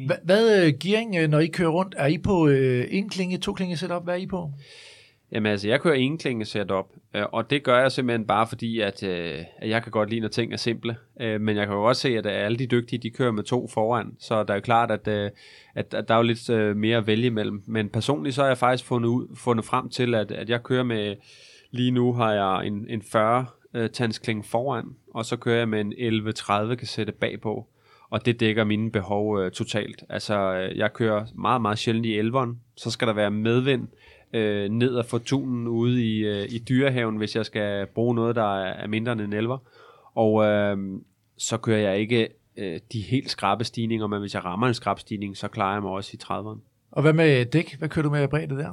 Hvad, 0.05 0.17
hvad 0.23 0.67
uh, 0.67 0.73
gearing, 0.79 1.27
når 1.27 1.39
I 1.39 1.47
kører 1.47 1.69
rundt? 1.69 1.95
Er 1.97 2.07
I 2.07 2.17
på 2.17 2.43
uh, 2.43 2.83
en 2.89 3.09
klinge, 3.09 3.37
to 3.37 3.53
klinge 3.53 3.77
setup? 3.77 4.03
Hvad 4.03 4.13
er 4.13 4.19
I 4.19 4.25
på? 4.25 4.51
Jamen 5.31 5.51
altså, 5.51 5.67
jeg 5.67 5.81
kører 5.81 5.95
ingen 5.95 6.17
klinge 6.17 6.45
setup, 6.45 6.85
øh, 7.15 7.23
og 7.31 7.49
det 7.49 7.63
gør 7.63 7.79
jeg 7.79 7.91
simpelthen 7.91 8.27
bare 8.27 8.47
fordi, 8.47 8.79
at, 8.79 9.03
øh, 9.03 9.39
at 9.57 9.69
jeg 9.69 9.83
kan 9.83 9.91
godt 9.91 10.09
lide, 10.09 10.21
når 10.21 10.27
ting 10.27 10.53
er 10.53 10.57
simple. 10.57 10.95
Øh, 11.21 11.41
men 11.41 11.57
jeg 11.57 11.67
kan 11.67 11.75
jo 11.75 11.83
også 11.83 12.01
se, 12.01 12.17
at 12.17 12.25
øh, 12.25 12.31
alle 12.45 12.57
de 12.57 12.67
dygtige, 12.67 12.99
de 12.99 13.09
kører 13.09 13.31
med 13.31 13.43
to 13.43 13.67
foran, 13.67 14.15
så 14.19 14.43
der 14.43 14.53
er 14.53 14.57
jo 14.57 14.61
klart, 14.61 14.91
at, 14.91 15.07
øh, 15.07 15.31
at, 15.75 15.93
at 15.93 16.07
der 16.07 16.13
er 16.13 16.17
jo 16.17 16.23
lidt 16.23 16.49
øh, 16.49 16.75
mere 16.75 16.97
at 16.97 17.07
vælge 17.07 17.25
imellem. 17.25 17.63
Men 17.67 17.89
personligt 17.89 18.35
så 18.35 18.41
har 18.41 18.47
jeg 18.47 18.57
faktisk 18.57 18.87
fundet, 18.87 19.09
ud, 19.09 19.35
fundet 19.35 19.65
frem 19.65 19.89
til, 19.89 20.15
at, 20.15 20.31
at 20.31 20.49
jeg 20.49 20.63
kører 20.63 20.83
med, 20.83 21.15
lige 21.71 21.91
nu 21.91 22.13
har 22.13 22.33
jeg 22.33 22.67
en, 22.67 22.85
en 22.89 23.01
40 23.01 23.45
tandskling 23.93 24.45
foran, 24.45 24.85
og 25.13 25.25
så 25.25 25.35
kører 25.35 25.57
jeg 25.57 25.69
med 25.69 25.81
en 25.81 25.93
11-30 26.29 26.75
kassette 26.75 27.13
bagpå 27.13 27.67
og 28.11 28.25
det 28.25 28.39
dækker 28.39 28.63
mine 28.63 28.91
behov 28.91 29.39
øh, 29.39 29.51
totalt. 29.51 30.03
Altså, 30.09 30.51
jeg 30.75 30.93
kører 30.93 31.25
meget, 31.35 31.61
meget 31.61 31.77
sjældent 31.77 32.05
i 32.05 32.17
elveren, 32.17 32.59
så 32.75 32.91
skal 32.91 33.07
der 33.07 33.13
være 33.13 33.31
medvind, 33.31 33.87
øh, 34.33 34.69
ned 34.69 34.95
og 34.95 35.05
få 35.05 35.17
tunen 35.17 35.67
ude 35.67 36.05
i, 36.05 36.17
øh, 36.19 36.45
i 36.49 36.59
dyrehaven, 36.59 37.17
hvis 37.17 37.35
jeg 37.35 37.45
skal 37.45 37.87
bruge 37.87 38.15
noget, 38.15 38.35
der 38.35 38.63
er, 38.63 38.87
mindre 38.87 39.11
end 39.11 39.21
en 39.21 39.33
elver. 39.33 39.57
Og 40.15 40.45
øh, 40.45 40.77
så 41.37 41.57
kører 41.57 41.79
jeg 41.79 41.99
ikke 41.99 42.29
øh, 42.57 42.79
de 42.93 43.01
helt 43.01 43.29
skrabe 43.29 43.63
stigninger, 43.63 44.07
men 44.07 44.19
hvis 44.19 44.33
jeg 44.33 44.45
rammer 44.45 44.67
en 44.67 44.73
skrab 44.73 44.99
stigning, 44.99 45.37
så 45.37 45.47
klarer 45.47 45.73
jeg 45.73 45.81
mig 45.81 45.91
også 45.91 46.11
i 46.13 46.19
30'erne. 46.23 46.59
Og 46.91 47.01
hvad 47.01 47.13
med 47.13 47.45
dæk? 47.45 47.75
Hvad 47.79 47.89
kører 47.89 48.03
du 48.03 48.09
med 48.09 48.27
bredde 48.27 48.55
der? 48.55 48.71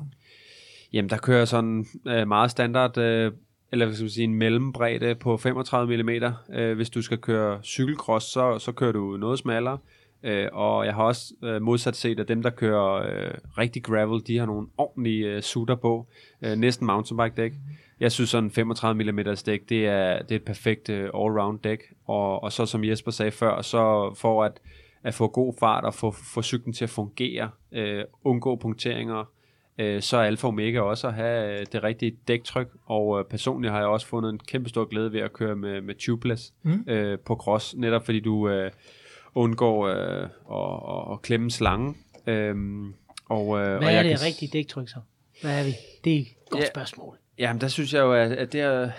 Jamen, 0.92 1.10
der 1.10 1.16
kører 1.16 1.44
sådan 1.44 1.86
øh, 2.06 2.28
meget 2.28 2.50
standard, 2.50 2.98
øh, 2.98 3.32
eller 3.72 3.86
hvad 3.86 3.94
skal 3.94 4.04
man 4.04 4.10
sige, 4.10 4.24
en 4.24 4.34
mellembredde 4.34 5.14
på 5.14 5.36
35 5.36 6.02
mm. 6.02 6.08
Øh, 6.54 6.76
hvis 6.76 6.90
du 6.90 7.02
skal 7.02 7.18
køre 7.18 7.60
cykelcross, 7.62 8.26
så, 8.26 8.58
så 8.58 8.72
kører 8.72 8.92
du 8.92 9.16
noget 9.16 9.38
smallere. 9.38 9.78
Øh, 10.22 10.48
og 10.52 10.86
jeg 10.86 10.94
har 10.94 11.02
også 11.02 11.34
øh, 11.42 11.62
modsat 11.62 11.96
set, 11.96 12.20
at 12.20 12.28
dem, 12.28 12.42
der 12.42 12.50
kører 12.50 12.94
øh, 12.94 13.34
rigtig 13.58 13.84
gravel, 13.84 14.26
de 14.26 14.38
har 14.38 14.46
nogle 14.46 14.66
ordentlige 14.78 15.26
øh, 15.26 15.42
sutter 15.42 15.74
på. 15.74 16.06
Øh, 16.42 16.56
næsten 16.56 16.86
mountainbike 16.86 17.42
dæk. 17.42 17.52
Jeg 18.00 18.12
synes 18.12 18.30
sådan 18.30 18.50
35 18.50 19.12
mm 19.12 19.18
dæk, 19.46 19.68
det 19.68 19.86
er, 19.86 20.22
det 20.22 20.30
er 20.30 20.36
et 20.36 20.44
perfekt 20.44 20.88
øh, 20.88 21.10
all-round 21.14 21.58
dæk. 21.64 21.82
Og, 22.06 22.42
og 22.42 22.52
så 22.52 22.66
som 22.66 22.84
Jesper 22.84 23.10
sagde 23.10 23.30
før, 23.30 23.62
så 23.62 24.14
for 24.16 24.44
at, 24.44 24.60
at 25.02 25.14
få 25.14 25.28
god 25.28 25.54
fart 25.60 25.84
og 25.84 25.94
få, 25.94 26.10
få 26.10 26.42
cyklen 26.42 26.72
til 26.72 26.84
at 26.84 26.90
fungere, 26.90 27.50
øh, 27.72 28.04
undgå 28.24 28.56
punkteringer, 28.56 29.24
øh, 29.78 30.02
så 30.02 30.16
er 30.16 30.22
Alfa 30.22 30.46
Omega 30.46 30.80
også 30.80 31.06
at 31.08 31.14
have 31.14 31.60
øh, 31.60 31.66
det 31.72 31.82
rigtige 31.82 32.16
dæktryk. 32.28 32.68
Og 32.86 33.18
øh, 33.18 33.24
personligt 33.24 33.72
har 33.72 33.78
jeg 33.78 33.88
også 33.88 34.06
fundet 34.06 34.30
en 34.30 34.38
kæmpe 34.38 34.68
stor 34.68 34.84
glæde 34.84 35.12
ved 35.12 35.20
at 35.20 35.32
køre 35.32 35.56
med, 35.56 35.80
med 35.80 35.94
tubeless 35.94 36.52
mm. 36.62 36.84
øh, 36.86 37.18
på 37.18 37.34
cross, 37.34 37.76
netop 37.76 38.04
fordi 38.04 38.20
du... 38.20 38.48
Øh, 38.48 38.70
undgår 39.34 39.86
øh, 39.88 40.28
at, 40.52 41.12
at, 41.12 41.22
klemme 41.22 41.50
slangen. 41.50 41.96
Øhm, 42.26 42.94
og, 43.28 43.58
øh, 43.58 43.66
Hvad 43.66 43.76
og 43.76 43.84
er 43.84 43.90
jeg 43.90 44.04
det 44.04 44.18
kan... 44.18 44.26
rigtige 44.26 44.50
dæktryk 44.52 44.88
så? 44.88 44.98
Hvad 45.42 45.60
er 45.60 45.64
vi? 45.64 45.74
Det 46.04 46.16
er 46.16 46.20
et 46.20 46.26
godt 46.50 46.62
ja, 46.62 46.68
spørgsmål. 46.68 47.16
Jamen, 47.38 47.60
der 47.60 47.68
synes 47.68 47.94
jeg 47.94 48.00
jo, 48.00 48.12
at, 48.12 48.32
at 48.32 48.52
det 48.52 48.60
er, 48.60 48.90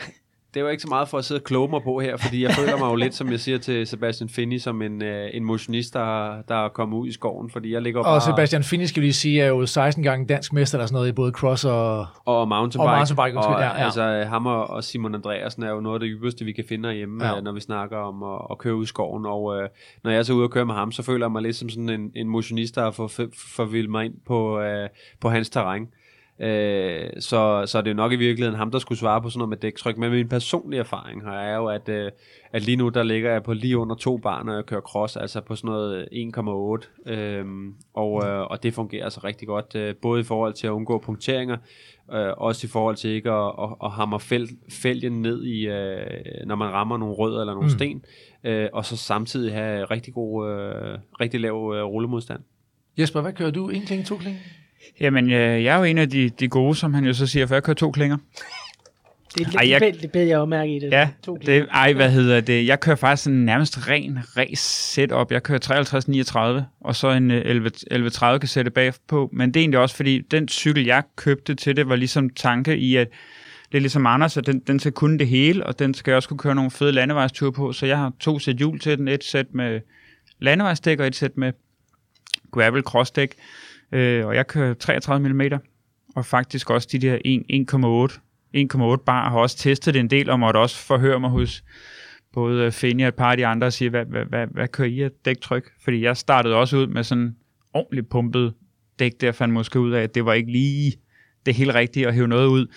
det 0.54 0.64
var 0.64 0.70
ikke 0.70 0.82
så 0.82 0.88
meget 0.90 1.08
for 1.08 1.18
at 1.18 1.26
sidde 1.26 1.40
og 1.40 1.44
kloge 1.44 1.70
mig 1.70 1.82
på 1.84 2.00
her, 2.00 2.18
fordi 2.18 2.44
jeg 2.44 2.52
føler 2.52 2.78
mig 2.78 2.90
jo 2.90 2.96
lidt, 2.96 3.16
som 3.16 3.32
jeg 3.32 3.40
siger 3.40 3.58
til 3.58 3.88
Sebastian 3.88 4.30
Finney, 4.30 4.58
som 4.58 4.82
en, 4.82 5.02
øh, 5.02 5.30
en 5.34 5.44
motionist, 5.44 5.94
der, 5.94 6.42
der 6.48 6.66
er 6.66 6.70
kommet 6.70 6.98
ud 6.98 7.08
i 7.08 7.12
skoven, 7.12 7.50
fordi 7.50 7.74
jeg 7.74 7.82
ligger 7.82 8.00
og 8.00 8.06
bare... 8.06 8.16
Og 8.16 8.22
Sebastian 8.22 8.64
Finney, 8.64 8.86
skal 8.86 9.02
vi 9.02 9.06
lige 9.06 9.14
sige, 9.14 9.42
er 9.42 9.48
jo 9.48 9.66
16 9.66 10.04
gange 10.04 10.26
dansk 10.26 10.54
mester 10.54 10.78
eller 10.78 10.86
sådan 10.86 10.96
noget 10.96 11.10
i 11.10 11.12
både 11.12 11.32
cross 11.32 11.66
og... 11.66 12.06
Og 12.26 12.48
mountainbike. 12.48 12.90
Og 12.90 12.96
mountainbike, 12.96 13.40
og, 13.40 13.62
ja, 13.62 13.66
ja. 13.66 13.86
Altså, 13.86 14.26
ham 14.30 14.46
og 14.46 14.84
Simon 14.84 15.16
Andreasen 15.16 15.64
er 15.64 15.70
jo 15.70 15.80
noget 15.80 15.96
af 15.96 16.00
det 16.00 16.10
ypperste, 16.18 16.46
vi 16.46 16.52
kan 16.52 16.64
finde 16.70 16.90
herhjemme, 16.90 17.26
ja. 17.26 17.38
Øh, 17.38 17.44
når 17.44 17.52
vi 17.52 17.60
snakker 17.60 17.98
om 17.98 18.24
at, 18.24 18.40
at 18.52 18.58
køre 18.58 18.76
ud 18.76 18.84
i 18.84 18.88
skoven, 18.88 19.26
og 19.26 19.56
øh, 19.58 19.70
når 20.04 20.12
jeg 20.12 20.20
er 20.20 20.24
så 20.24 20.34
ude 20.34 20.44
og 20.44 20.52
køre 20.52 20.66
med 20.66 20.76
ham, 20.76 20.92
så 20.92 21.04
føler 21.04 21.26
jeg 21.26 21.32
mig 21.32 21.42
lidt 21.42 21.56
som 21.56 21.70
sådan 21.70 21.90
en, 21.90 22.12
en 22.16 22.30
motionist, 22.30 22.76
der 22.76 22.84
har 22.84 22.92
forvildt 23.56 23.90
mig 23.90 24.06
ind 24.06 24.14
på, 24.28 24.60
øh, 24.60 24.90
på 25.22 25.30
hans 25.30 25.50
terræn. 25.50 25.88
Øh, 26.40 27.10
så, 27.20 27.64
så 27.66 27.78
er 27.78 27.82
det 27.82 27.90
jo 27.90 27.96
nok 27.96 28.12
i 28.12 28.16
virkeligheden 28.16 28.58
ham, 28.58 28.72
der 28.72 28.80
skulle 28.80 29.00
svare 29.00 29.22
på 29.22 29.30
sådan 29.30 29.38
noget 29.38 29.50
med 29.50 29.58
dæktryk. 29.58 29.98
Men 29.98 30.12
min 30.12 30.30
personlige 30.30 30.80
erfaring 30.80 31.24
her 31.24 31.32
er 31.32 31.56
jo, 31.56 31.66
at, 31.66 31.90
øh, 31.90 32.12
at 32.54 32.64
lige 32.64 32.76
nu 32.76 32.90
der 32.90 33.04
ligger 33.04 33.32
jeg 33.32 33.44
på 33.44 33.54
lige 33.54 33.78
under 33.78 33.96
to 33.96 34.18
bar, 34.18 34.44
når 34.44 34.54
jeg 34.54 34.66
kører 34.66 34.82
cross, 34.82 35.16
altså 35.16 35.42
på 35.42 35.56
sådan 35.56 35.68
noget 35.68 36.08
1,8. 36.12 37.12
Øh, 37.12 37.46
og, 37.94 38.28
øh, 38.28 38.42
og 38.42 38.64
det 38.64 38.74
fungerer 38.74 39.04
altså 39.04 39.20
rigtig 39.24 39.48
godt, 39.48 39.76
øh, 39.76 39.96
både 40.02 40.22
i 40.22 40.24
forhold 40.24 40.54
til 40.54 40.68
at 40.68 40.72
undgå 40.72 40.98
punkteringer, 40.98 41.58
øh, 42.14 42.34
også 42.38 42.68
i 42.68 42.70
forhold 42.70 42.96
til 42.96 43.10
ikke 43.10 43.32
at, 43.32 43.54
at, 43.62 43.70
at 43.84 43.92
hamre 43.92 44.20
fæl, 44.20 44.50
fælgen 44.70 45.22
ned 45.22 45.44
i, 45.44 45.68
øh, 45.68 46.46
når 46.46 46.56
man 46.56 46.68
rammer 46.68 46.98
nogle 46.98 47.16
rødder 47.16 47.40
eller 47.40 47.54
nogle 47.54 47.68
mm. 47.68 47.78
sten, 47.78 48.06
øh, 48.44 48.70
og 48.74 48.86
så 48.86 48.98
samtidig 48.98 49.54
have 49.54 49.86
rigtig 49.86 50.14
god, 50.14 50.50
øh, 50.50 51.00
rigtig 51.22 51.40
lav 51.40 51.74
øh, 51.76 51.84
rullemodstand. 51.84 52.42
Jesper, 53.00 53.22
hvad 53.22 53.34
kører 53.34 53.52
du? 53.52 53.70
En 53.70 53.82
kling, 53.82 54.06
to 54.06 54.18
kling? 54.18 54.38
Jamen, 55.00 55.32
øh, 55.32 55.64
jeg 55.64 55.74
er 55.74 55.78
jo 55.78 55.84
en 55.84 55.98
af 55.98 56.10
de, 56.10 56.30
de 56.30 56.48
gode, 56.48 56.76
som 56.76 56.94
han 56.94 57.06
jo 57.06 57.14
så 57.14 57.28
siger, 57.28 57.46
for 57.46 57.56
jeg 57.56 57.64
kører 57.64 57.76
to 57.76 57.92
klinger. 57.92 58.18
Det, 59.38 59.56
ej, 59.56 59.70
jeg, 59.70 59.82
det 60.02 60.12
bed 60.12 60.24
jeg 60.24 60.36
jo 60.36 60.46
mærke 60.46 60.76
i 60.76 60.80
det. 60.80 60.92
Ja, 60.92 61.10
to 61.24 61.38
det, 61.46 61.68
ej, 61.72 61.94
hvad 61.94 62.12
hedder 62.12 62.42
det? 62.42 62.68
Jeg 62.68 62.80
kører 62.80 62.96
faktisk 62.96 63.28
en 63.28 63.46
nærmest 63.46 63.88
ren 63.88 64.20
race 64.38 64.64
setup. 64.94 65.32
Jeg 65.32 65.44
kører 65.44 66.60
53-39, 66.60 66.64
og 66.82 66.96
så 66.96 67.10
en 67.10 67.32
11-30 67.32 68.26
øh, 68.26 68.40
kan 68.40 68.48
sætte 68.48 68.72
bagpå. 68.72 69.30
Men 69.34 69.54
det 69.54 69.60
er 69.60 69.62
egentlig 69.62 69.80
også, 69.80 69.96
fordi 69.96 70.22
den 70.32 70.48
cykel, 70.48 70.86
jeg 70.86 71.04
købte 71.16 71.56
til 71.56 71.76
det, 71.76 71.90
var 71.90 71.96
ligesom 71.96 72.30
tanke 72.30 72.78
i, 72.78 72.96
at 72.96 73.08
det 73.72 73.78
er 73.78 73.82
ligesom 73.82 74.06
Anders, 74.06 74.38
at 74.38 74.46
den, 74.46 74.60
den 74.60 74.80
skal 74.80 74.92
kunne 74.92 75.20
det 75.20 75.28
hele, 75.28 75.66
og 75.66 75.80
den 75.80 75.94
skal 75.94 76.14
også 76.14 76.30
kunne 76.30 76.38
køre 76.38 76.56
nogle 76.56 76.72
fede 76.72 76.92
landevejsture 76.92 77.52
på. 77.52 77.74
Så 77.74 77.86
jeg 77.86 77.98
har 77.98 78.14
to 78.20 78.40
sæt 78.40 78.56
hjul 78.56 78.80
til 78.80 78.98
den. 78.98 79.08
Et 79.08 79.24
sæt 79.24 79.54
med 79.54 79.82
landevejsdæk 80.40 81.00
og 81.00 81.08
et 81.08 81.16
sæt 81.16 81.38
med 81.38 81.54
gravel 82.52 82.82
crossdæk, 82.82 83.36
øh, 83.92 84.26
og 84.26 84.36
jeg 84.36 84.48
kører 84.48 84.74
33 84.74 85.34
mm, 85.34 85.42
og 86.16 86.26
faktisk 86.26 86.70
også 86.70 86.88
de 86.92 87.00
der 87.00 87.18
1,8 88.10 88.20
1,8 88.56 89.04
bar, 89.06 89.30
har 89.30 89.40
også 89.40 89.58
testet 89.58 89.94
det 89.94 90.00
en 90.00 90.10
del, 90.10 90.30
og 90.30 90.40
måtte 90.40 90.58
også 90.58 90.78
forhøre 90.78 91.20
mig 91.20 91.30
hos 91.30 91.64
både 92.34 92.72
Finja 92.72 93.06
og 93.06 93.08
et 93.08 93.16
par 93.16 93.32
af 93.32 93.38
de 93.38 93.46
andre 93.46 93.68
og 93.68 93.74
sige, 93.74 93.90
hvad, 93.90 94.06
hvad, 94.06 94.26
hvad, 94.26 94.48
hvad 94.48 94.68
kører 94.68 94.88
I 94.88 95.02
af 95.02 95.12
dæktryk? 95.26 95.72
Fordi 95.84 96.04
jeg 96.04 96.18
startede 96.18 96.56
også 96.56 96.78
ud 96.78 96.88
med 96.88 97.04
sådan 97.04 97.36
ordentligt 97.74 98.10
pumpet 98.10 98.54
dæk, 99.00 99.22
der 99.22 99.32
fandt 99.32 99.54
måske 99.54 99.80
ud 99.80 99.92
af, 99.92 100.02
at 100.02 100.16
det 100.16 100.26
var 100.26 100.34
ikke 100.34 100.52
lige 100.52 100.94
det 101.46 101.56
helt 101.56 101.76
rigtige 101.76 102.08
at 102.08 102.14
hæve 102.14 102.28
noget 102.28 102.48
ud, 102.48 102.68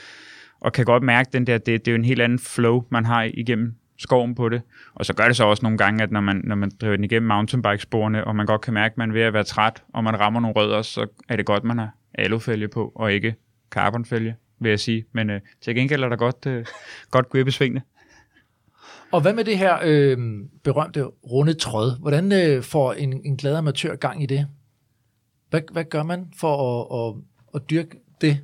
og 0.61 0.73
kan 0.73 0.85
godt 0.85 1.03
mærke 1.03 1.31
den 1.33 1.47
der, 1.47 1.59
det, 1.59 1.67
det 1.67 1.89
er 1.89 1.93
jo 1.93 1.99
en 1.99 2.05
helt 2.05 2.21
anden 2.21 2.39
flow, 2.39 2.85
man 2.91 3.05
har 3.05 3.31
igennem 3.35 3.75
skoven 4.03 4.35
på 4.35 4.49
det. 4.49 4.63
Og 4.95 5.07
så 5.07 5.15
gør 5.15 5.27
det 5.27 5.37
så 5.37 5.45
også 5.45 5.63
nogle 5.63 5.79
gange, 5.79 6.03
at 6.03 6.11
når 6.11 6.21
man, 6.21 6.41
når 6.45 6.55
man 6.55 6.71
driver 6.81 6.97
den 6.97 7.05
igennem 7.05 7.29
mountainbike-sporene, 7.29 8.25
og 8.25 8.37
man 8.37 8.47
godt 8.47 8.61
kan 8.61 8.75
mærke, 8.75 8.93
at 8.93 8.99
man 8.99 9.09
er 9.09 9.13
ved 9.13 9.23
at 9.23 9.33
være 9.33 9.45
træt, 9.45 9.83
og 9.95 10.05
man 10.05 10.21
rammer 10.21 10.41
nogle 10.41 10.57
rødder, 10.57 10.83
så 10.83 11.07
er 11.29 11.37
det 11.37 11.47
godt, 11.47 11.65
man 11.65 11.79
har 11.79 11.91
alufælge 12.15 12.69
på, 12.69 12.93
og 12.95 13.13
ikke 13.13 13.35
carbonfælge, 13.71 14.37
vil 14.59 14.69
jeg 14.69 14.81
sige. 14.81 15.05
Men 15.13 15.31
øh, 15.31 15.41
til 15.61 15.75
gengæld 15.75 16.03
er 16.03 16.09
der 16.09 16.17
godt, 16.17 16.47
øh, 16.47 16.67
godt 17.11 17.29
grip 17.29 17.49
i 17.49 17.51
svingene. 17.51 17.83
Og 19.13 19.21
hvad 19.21 19.33
med 19.33 19.45
det 19.45 19.59
her 19.59 19.79
øh, 19.85 20.19
berømte 20.65 21.05
runde 21.05 21.55
tråd? 21.55 22.01
Hvordan 22.01 22.33
øh, 22.33 22.63
får 22.63 22.93
en, 22.93 23.21
en 23.25 23.37
glad 23.37 23.57
amatør 23.57 23.97
gang 23.97 24.23
i 24.23 24.27
det? 24.27 24.47
Hvad, 25.51 25.61
hvad 25.73 25.85
gør 25.85 26.03
man 26.03 26.33
for 26.37 26.57
at, 26.57 26.99
at, 26.99 27.23
at 27.55 27.71
dyrke 27.71 27.97
det? 28.21 28.39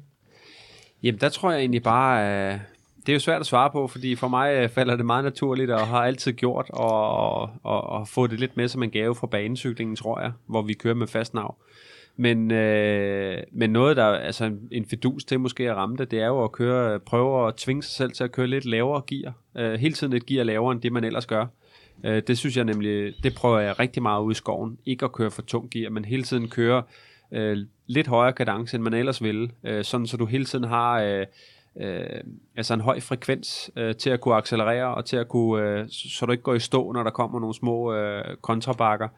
Jamen, 1.03 1.21
der 1.21 1.29
tror 1.29 1.51
jeg 1.51 1.61
egentlig 1.61 1.83
bare, 1.83 2.53
øh, 2.53 2.61
det 3.09 3.13
er 3.13 3.17
jo 3.17 3.21
svært 3.21 3.41
at 3.41 3.47
svare 3.47 3.71
på, 3.71 3.87
fordi 3.87 4.15
for 4.17 4.29
mig 4.29 4.55
øh, 4.55 4.69
falder 4.69 4.97
det 4.97 5.07
meget 5.07 5.25
naturligt, 5.25 5.71
og 5.71 5.87
har 5.87 6.05
altid 6.05 6.33
gjort, 6.33 6.71
og, 6.71 7.41
og, 7.63 7.83
og 7.83 8.09
få 8.09 8.27
det 8.27 8.41
lidt 8.41 8.57
med 8.57 8.69
som 8.69 8.83
en 8.83 8.91
gave 8.91 9.15
fra 9.15 9.27
banecyklingen, 9.27 9.97
tror 9.97 10.21
jeg, 10.21 10.33
hvor 10.47 10.63
vi 10.63 10.73
kører 10.73 10.95
med 10.95 11.07
fast 11.07 11.35
navn. 11.35 11.55
Men, 12.17 12.51
øh, 12.51 13.43
men 13.53 13.71
noget, 13.71 13.97
der 13.97 14.05
altså 14.05 14.45
en, 14.45 14.69
en 14.73 14.87
fedus 14.87 15.25
til 15.25 15.41
måske 15.41 15.71
at 15.71 15.77
ramme 15.77 15.97
det, 15.97 16.11
det 16.11 16.21
er 16.21 16.27
jo 16.27 16.45
at 16.45 16.53
køre, 16.53 17.01
prøve 17.01 17.49
at 17.49 17.55
tvinge 17.55 17.83
sig 17.83 17.93
selv 17.93 18.13
til 18.13 18.25
at 18.25 18.33
køre 18.33 18.47
lidt 18.47 18.65
lavere 18.65 19.03
gear. 19.07 19.33
Øh, 19.57 19.81
hele 19.81 19.95
tiden 19.95 20.13
et 20.13 20.27
gear 20.27 20.45
lavere 20.45 20.73
end 20.73 20.81
det, 20.81 20.93
man 20.93 21.05
ellers 21.05 21.27
gør. 21.27 21.47
Øh, 22.05 22.23
det 22.27 22.39
synes 22.39 22.57
jeg 22.57 22.65
nemlig, 22.65 23.15
det 23.23 23.35
prøver 23.35 23.59
jeg 23.59 23.79
rigtig 23.79 24.03
meget 24.03 24.23
ud 24.23 24.33
i 24.33 24.35
skoven. 24.35 24.79
Ikke 24.87 25.05
at 25.05 25.13
køre 25.13 25.31
for 25.31 25.43
tung 25.43 25.71
gear, 25.71 25.91
men 25.91 26.05
hele 26.05 26.23
tiden 26.23 26.49
køre 26.49 26.83
øh, 27.33 27.59
lidt 27.87 28.07
højere 28.07 28.33
kadence, 28.33 28.75
end 28.75 28.85
man 28.85 28.95
ellers 28.95 29.23
ville. 29.23 29.51
Øh, 29.65 29.85
sådan 29.85 30.07
så 30.07 30.17
du 30.17 30.27
hele 30.27 30.45
tiden 30.45 30.65
har... 30.65 31.03
Øh, 31.03 31.27
øh, 31.81 32.21
altså 32.57 32.75
en 32.75 32.81
høj 32.81 33.01
frekvens 33.01 33.71
øh, 33.77 33.97
til 33.97 34.11
at 34.11 34.21
kunne 34.21 34.35
accelerere 34.35 34.95
og 34.95 35.05
til 35.05 35.17
at 35.17 35.29
kunne, 35.29 35.63
øh, 35.63 35.87
så 35.89 36.27
du 36.27 36.33
ikke 36.33 36.45
går 36.45 36.55
i 36.55 36.61
stå, 36.61 36.93
når 36.93 37.03
der 37.03 37.11
kommer 37.11 37.41
nogle 37.41 37.55
små 37.55 37.93
øh, 37.95 38.37
kontrabakker. 38.43 39.09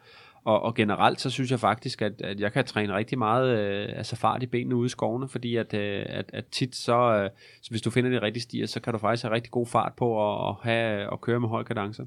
Og, 0.43 0.61
og 0.61 0.75
generelt 0.75 1.21
så 1.21 1.29
synes 1.29 1.51
jeg 1.51 1.59
faktisk, 1.59 2.01
at, 2.01 2.21
at 2.21 2.39
jeg 2.39 2.53
kan 2.53 2.65
træne 2.65 2.95
rigtig 2.95 3.17
meget 3.17 3.59
øh, 3.59 3.97
altså 3.97 4.15
fart 4.15 4.43
i 4.43 4.45
benene 4.45 4.75
ude 4.75 4.85
i 4.85 4.89
skovene, 4.89 5.27
fordi 5.27 5.55
at, 5.55 5.73
øh, 5.73 6.05
at, 6.09 6.25
at 6.33 6.45
tit 6.45 6.75
så, 6.75 6.97
øh, 6.97 7.29
så 7.61 7.69
hvis 7.69 7.81
du 7.81 7.89
finder 7.89 8.09
de 8.09 8.21
rigtige 8.21 8.43
stier, 8.43 8.67
så 8.67 8.79
kan 8.81 8.93
du 8.93 8.99
faktisk 8.99 9.23
have 9.23 9.35
rigtig 9.35 9.51
god 9.51 9.67
fart 9.67 9.93
på 9.97 10.31
at, 10.31 10.49
at, 10.49 10.55
have, 10.61 11.13
at 11.13 11.21
køre 11.21 11.39
med 11.39 11.49
høj 11.49 11.63
kadence. 11.63 12.03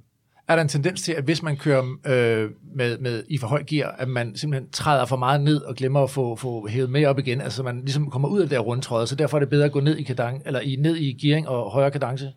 Er 0.48 0.54
der 0.54 0.62
en 0.62 0.68
tendens 0.68 1.02
til, 1.02 1.12
at 1.12 1.24
hvis 1.24 1.42
man 1.42 1.56
kører 1.56 1.82
øh, 1.82 2.50
med, 2.74 2.98
med 2.98 3.24
i 3.28 3.38
for 3.38 3.46
høj 3.46 3.64
gear, 3.66 3.94
at 3.98 4.08
man 4.08 4.36
simpelthen 4.36 4.70
træder 4.70 5.06
for 5.06 5.16
meget 5.16 5.40
ned 5.40 5.62
og 5.62 5.74
glemmer 5.74 6.00
at 6.00 6.10
få, 6.10 6.36
få 6.36 6.68
hævet 6.68 6.90
med 6.90 7.06
op 7.06 7.18
igen, 7.18 7.40
altså 7.40 7.62
man 7.62 7.80
ligesom 7.80 8.10
kommer 8.10 8.28
ud 8.28 8.40
af 8.40 8.44
det 8.44 8.50
der 8.50 8.58
rundtråd, 8.58 9.06
så 9.06 9.16
derfor 9.16 9.36
er 9.36 9.40
det 9.40 9.48
bedre 9.48 9.64
at 9.64 9.72
gå 9.72 9.80
ned 9.80 9.96
i, 9.96 10.02
kadang, 10.02 10.42
eller 10.46 10.60
i, 10.60 10.76
ned 10.76 10.96
i 10.96 11.12
gearing 11.12 11.48
og 11.48 11.70
højere 11.70 11.90
kadence? 11.90 12.32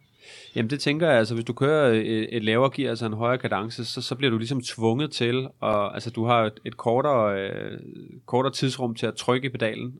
Jamen 0.55 0.69
det 0.69 0.79
tænker 0.79 1.07
jeg, 1.07 1.17
altså 1.17 1.33
hvis 1.33 1.45
du 1.45 1.53
kører 1.53 1.93
et, 1.93 2.35
et 2.35 2.43
lavere 2.43 2.71
gear, 2.73 2.89
altså 2.89 3.05
en 3.05 3.13
højere 3.13 3.37
kadence, 3.37 3.85
så, 3.85 4.01
så 4.01 4.15
bliver 4.15 4.31
du 4.31 4.37
ligesom 4.37 4.61
tvunget 4.61 5.11
til, 5.11 5.47
og 5.59 5.93
altså 5.93 6.09
du 6.09 6.25
har 6.25 6.45
et, 6.45 6.53
et 6.65 6.77
kortere, 6.77 7.41
øh, 7.41 7.79
kortere 8.25 8.53
tidsrum 8.53 8.95
til 8.95 9.05
at 9.05 9.15
trykke 9.15 9.45
i 9.45 9.49
pedalen, 9.49 9.93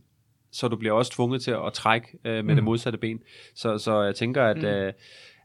så 0.52 0.68
du 0.68 0.76
bliver 0.76 0.94
også 0.94 1.12
tvunget 1.12 1.42
til 1.42 1.52
at 1.52 1.74
trække 1.74 2.08
øh, 2.26 2.34
med 2.34 2.44
mm. 2.44 2.56
det 2.56 2.64
modsatte 2.64 3.00
ben. 3.00 3.20
Så, 3.56 3.78
så 3.78 4.02
jeg 4.02 4.16
tænker, 4.16 4.44
at, 4.44 4.58
mm. 4.58 4.66
øh, 4.66 4.94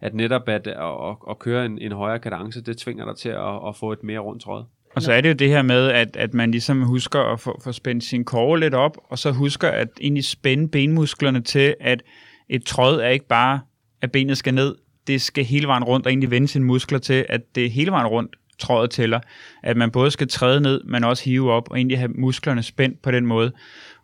at 0.03 0.14
netop 0.14 0.48
at, 0.48 0.66
at, 0.66 0.76
at, 0.76 1.16
at 1.30 1.38
køre 1.38 1.66
en, 1.66 1.78
en 1.78 1.92
højere 1.92 2.18
kadence, 2.18 2.62
det 2.62 2.76
tvinger 2.76 3.05
dig 3.05 3.16
til 3.16 3.28
at, 3.28 3.68
at 3.68 3.76
få 3.76 3.92
et 3.92 4.03
mere 4.03 4.18
rundt 4.18 4.42
tråd. 4.42 4.64
Og 4.94 5.03
så 5.03 5.12
er 5.12 5.20
det 5.20 5.28
jo 5.28 5.34
det 5.34 5.48
her 5.48 5.62
med, 5.62 5.88
at, 5.88 6.16
at 6.16 6.34
man 6.34 6.50
ligesom 6.50 6.82
husker 6.82 7.20
at 7.20 7.40
få, 7.40 7.61
få 7.64 7.72
spændt 7.72 8.05
sin 8.05 8.24
kåre 8.24 8.61
lidt 8.61 8.74
op, 8.74 8.96
og 9.09 9.18
så 9.18 9.32
husker 9.32 9.68
at 9.68 9.88
egentlig 10.00 10.24
spænde 10.24 10.68
benmusklerne 10.68 11.40
til, 11.40 11.74
at 11.80 12.03
et 12.48 12.64
tråd 12.64 13.00
er 13.00 13.09
ikke 13.09 13.26
bare, 13.26 13.61
at 14.03 14.12
benet 14.12 14.38
skal 14.38 14.55
ned, 14.55 14.74
det 15.07 15.22
skal 15.22 15.44
hele 15.44 15.66
vejen 15.66 15.84
rundt, 15.84 16.07
og 16.07 16.12
egentlig 16.12 16.30
vende 16.30 16.48
sine 16.48 16.64
muskler 16.64 16.98
til, 16.98 17.26
at 17.28 17.55
det 17.55 17.70
hele 17.70 17.90
vejen 17.90 18.07
rundt 18.07 18.36
trådet 18.59 18.90
tæller. 18.90 19.20
At 19.62 19.76
man 19.76 19.90
både 19.90 20.11
skal 20.11 20.28
træde 20.28 20.61
ned, 20.61 20.84
men 20.84 21.05
også 21.05 21.24
hive 21.24 21.53
op, 21.53 21.70
og 21.70 21.76
egentlig 21.76 21.98
have 21.98 22.11
musklerne 22.14 22.62
spændt 22.62 23.03
på 23.03 23.11
den 23.11 23.26
måde. 23.26 23.53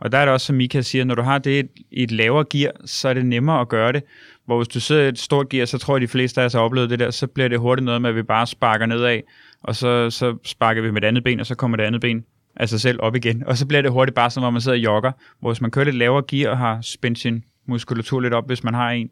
Og 0.01 0.13
der 0.13 0.19
er 0.19 0.25
det 0.25 0.35
også, 0.35 0.47
som 0.47 0.57
Mika 0.57 0.81
siger, 0.81 1.05
når 1.05 1.15
du 1.15 1.23
har 1.23 1.39
det 1.39 1.69
i 1.91 2.03
et 2.03 2.11
lavere 2.11 2.45
gear, 2.51 2.73
så 2.85 3.09
er 3.09 3.15
det 3.15 3.27
nemmere 3.27 3.61
at 3.61 3.69
gøre 3.69 3.93
det. 3.93 4.03
Hvor 4.49 4.57
hvis 4.57 4.69
du 4.69 4.81
sidder 4.81 5.05
i 5.05 5.09
et 5.09 5.19
stort 5.19 5.49
gear, 5.49 5.67
så 5.67 5.79
tror 5.79 5.95
jeg, 5.95 6.03
at 6.03 6.09
de 6.09 6.13
fleste 6.13 6.41
af 6.41 6.45
os 6.45 6.53
har 6.53 6.61
oplevet 6.61 6.91
det 6.91 6.99
der, 6.99 7.11
så 7.11 7.27
bliver 7.27 7.49
det 7.49 7.59
hurtigt 7.59 7.85
noget 7.85 8.03
med, 8.03 8.11
at 8.11 8.17
vi 8.17 8.23
bare 8.23 8.47
sparker 8.47 8.87
nedad, 8.87 9.21
og 9.63 9.77
så, 9.77 10.11
så 10.11 10.37
sparker 10.45 10.83
vi 10.83 10.91
med 10.91 11.01
det 11.01 11.09
andet 11.09 11.25
ben, 11.25 11.41
og 11.41 11.47
så 11.47 11.55
kommer 11.55 11.77
det 11.77 11.85
andet 11.85 12.01
ben 12.01 12.25
af 12.57 12.69
sig 12.69 12.81
selv 12.81 12.99
op 13.03 13.17
igen. 13.17 13.45
Og 13.47 13.57
så 13.57 13.67
bliver 13.67 13.83
det 13.83 13.91
hurtigt 13.91 14.15
bare 14.15 14.31
som, 14.31 14.43
hvor 14.43 14.51
man 14.51 14.61
sidder 14.61 14.79
og 14.79 14.85
jogger. 14.85 15.13
Hvor 15.41 15.51
hvis 15.51 15.61
man 15.61 15.71
kører 15.71 15.85
lidt 15.85 15.97
lavere 15.97 16.23
gear 16.29 16.51
og 16.51 16.59
har 16.59 16.81
spændt 16.83 17.19
sin 17.19 17.45
muskulatur 17.67 18.21
lidt 18.21 18.35
op, 18.35 18.47
hvis 18.47 18.65
man 18.65 18.75
har 18.75 18.91
en, 18.91 19.11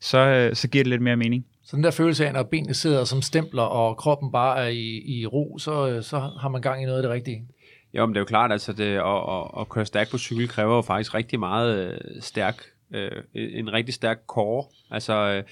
så, 0.00 0.18
øh, 0.18 0.54
så 0.54 0.68
giver 0.68 0.84
det 0.84 0.90
lidt 0.90 1.02
mere 1.02 1.16
mening. 1.16 1.46
Så 1.64 1.76
den 1.76 1.84
der 1.84 1.90
følelse 1.90 2.26
af, 2.26 2.32
når 2.32 2.42
benene 2.42 2.74
sidder 2.74 3.04
som 3.04 3.22
stempler, 3.22 3.62
og 3.62 3.96
kroppen 3.96 4.32
bare 4.32 4.64
er 4.64 4.68
i, 4.68 5.02
i 5.06 5.26
ro, 5.26 5.58
så, 5.58 5.88
øh, 5.88 6.02
så 6.02 6.18
har 6.40 6.48
man 6.48 6.60
gang 6.60 6.82
i 6.82 6.84
noget 6.84 6.98
af 6.98 7.02
det 7.02 7.10
rigtige. 7.10 7.46
Jo, 7.94 8.06
men 8.06 8.14
det 8.14 8.18
er 8.18 8.20
jo 8.20 8.26
klart, 8.26 8.52
altså 8.52 8.72
det, 8.72 8.84
at, 8.84 9.00
at, 9.04 9.60
at 9.60 9.68
køre 9.68 9.86
stærkt 9.86 10.10
på 10.10 10.18
cykel 10.18 10.48
kræver 10.48 10.76
jo 10.76 10.82
faktisk 10.82 11.14
rigtig 11.14 11.38
meget 11.38 11.88
øh, 11.88 11.98
stærk, 12.20 12.62
øh, 12.90 13.22
en 13.34 13.72
rigtig 13.72 13.94
stærk 13.94 14.18
core. 14.26 14.64
Altså 14.90 15.14
øh, 15.14 15.44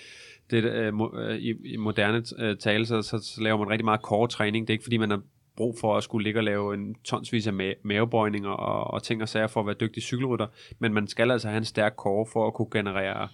det, 0.51 0.65
øh, 0.65 0.93
øh 1.15 1.37
i, 1.37 1.55
i 1.65 1.77
moderne 1.77 2.23
øh, 2.39 2.57
tale, 2.57 2.87
så, 2.87 3.03
så, 3.03 3.19
så 3.19 3.43
laver 3.43 3.59
man 3.59 3.71
rigtig 3.71 3.85
meget 3.85 4.01
core-træning. 4.01 4.67
Det 4.67 4.73
er 4.73 4.75
ikke 4.75 4.85
fordi, 4.85 4.97
man 4.97 5.11
har 5.11 5.21
brug 5.57 5.77
for 5.81 5.97
at 5.97 6.05
skulle 6.05 6.25
ligge 6.25 6.41
og 6.41 6.45
lave 6.45 6.75
en 6.75 6.95
tonsvis 7.05 7.47
af 7.47 7.53
ma- 7.53 7.81
mavebøjninger 7.83 8.51
og, 8.51 8.95
og 8.95 9.03
ting 9.03 9.23
og 9.23 9.29
sager 9.29 9.47
for 9.47 9.61
at 9.61 9.67
være 9.67 9.77
dygtig 9.81 10.03
cykelrytter, 10.03 10.47
men 10.79 10.95
man 10.95 11.07
skal 11.07 11.31
altså 11.31 11.49
have 11.49 11.59
en 11.59 11.65
stærk 11.65 11.95
core 11.97 12.27
for 12.33 12.47
at 12.47 12.55
kunne 12.55 12.69
generere 12.73 13.29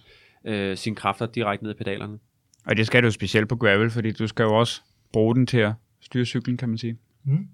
øh, 0.45 0.77
sine 0.77 0.95
kræfter 0.95 1.25
direkte 1.25 1.65
ned 1.65 1.71
i 1.71 1.77
pedalerne. 1.77 2.19
Og 2.65 2.77
det 2.77 2.87
skal 2.87 3.03
du 3.03 3.11
specielt 3.11 3.49
på 3.49 3.55
gravel, 3.55 3.89
fordi 3.89 4.11
du 4.11 4.27
skal 4.27 4.43
jo 4.43 4.59
også 4.59 4.81
bruge 5.13 5.35
den 5.35 5.47
til 5.47 5.57
at 5.57 5.73
styre 5.99 6.25
cyklen, 6.25 6.57
kan 6.57 6.69
man 6.69 6.77
sige. 6.77 6.97
Mm. 7.23 7.47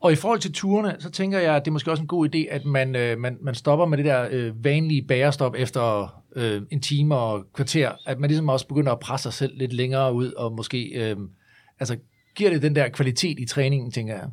Og 0.00 0.12
i 0.12 0.16
forhold 0.16 0.40
til 0.40 0.52
turene, 0.52 0.96
så 0.98 1.10
tænker 1.10 1.38
jeg, 1.38 1.56
at 1.56 1.64
det 1.64 1.70
er 1.70 1.72
måske 1.72 1.90
også 1.90 2.02
en 2.02 2.06
god 2.06 2.28
idé, 2.34 2.38
at 2.50 2.64
man, 2.64 2.96
øh, 2.96 3.18
man, 3.18 3.38
man 3.40 3.54
stopper 3.54 3.86
med 3.86 3.98
det 3.98 4.04
der 4.04 4.28
øh, 4.30 4.64
vanlige 4.64 5.02
bærestop 5.02 5.54
efter 5.58 6.14
øh, 6.36 6.62
en 6.70 6.80
time 6.80 7.16
og 7.16 7.44
kvarter. 7.54 7.92
At 8.06 8.20
man 8.20 8.30
ligesom 8.30 8.48
også 8.48 8.66
begynder 8.66 8.92
at 8.92 9.00
presse 9.00 9.22
sig 9.22 9.32
selv 9.32 9.58
lidt 9.58 9.72
længere 9.72 10.14
ud, 10.14 10.32
og 10.32 10.52
måske 10.52 10.84
øh, 10.84 11.16
altså, 11.80 11.96
giver 12.34 12.50
det 12.50 12.62
den 12.62 12.76
der 12.76 12.88
kvalitet 12.88 13.40
i 13.40 13.46
træningen, 13.46 13.90
tænker 13.90 14.14
jeg. 14.14 14.28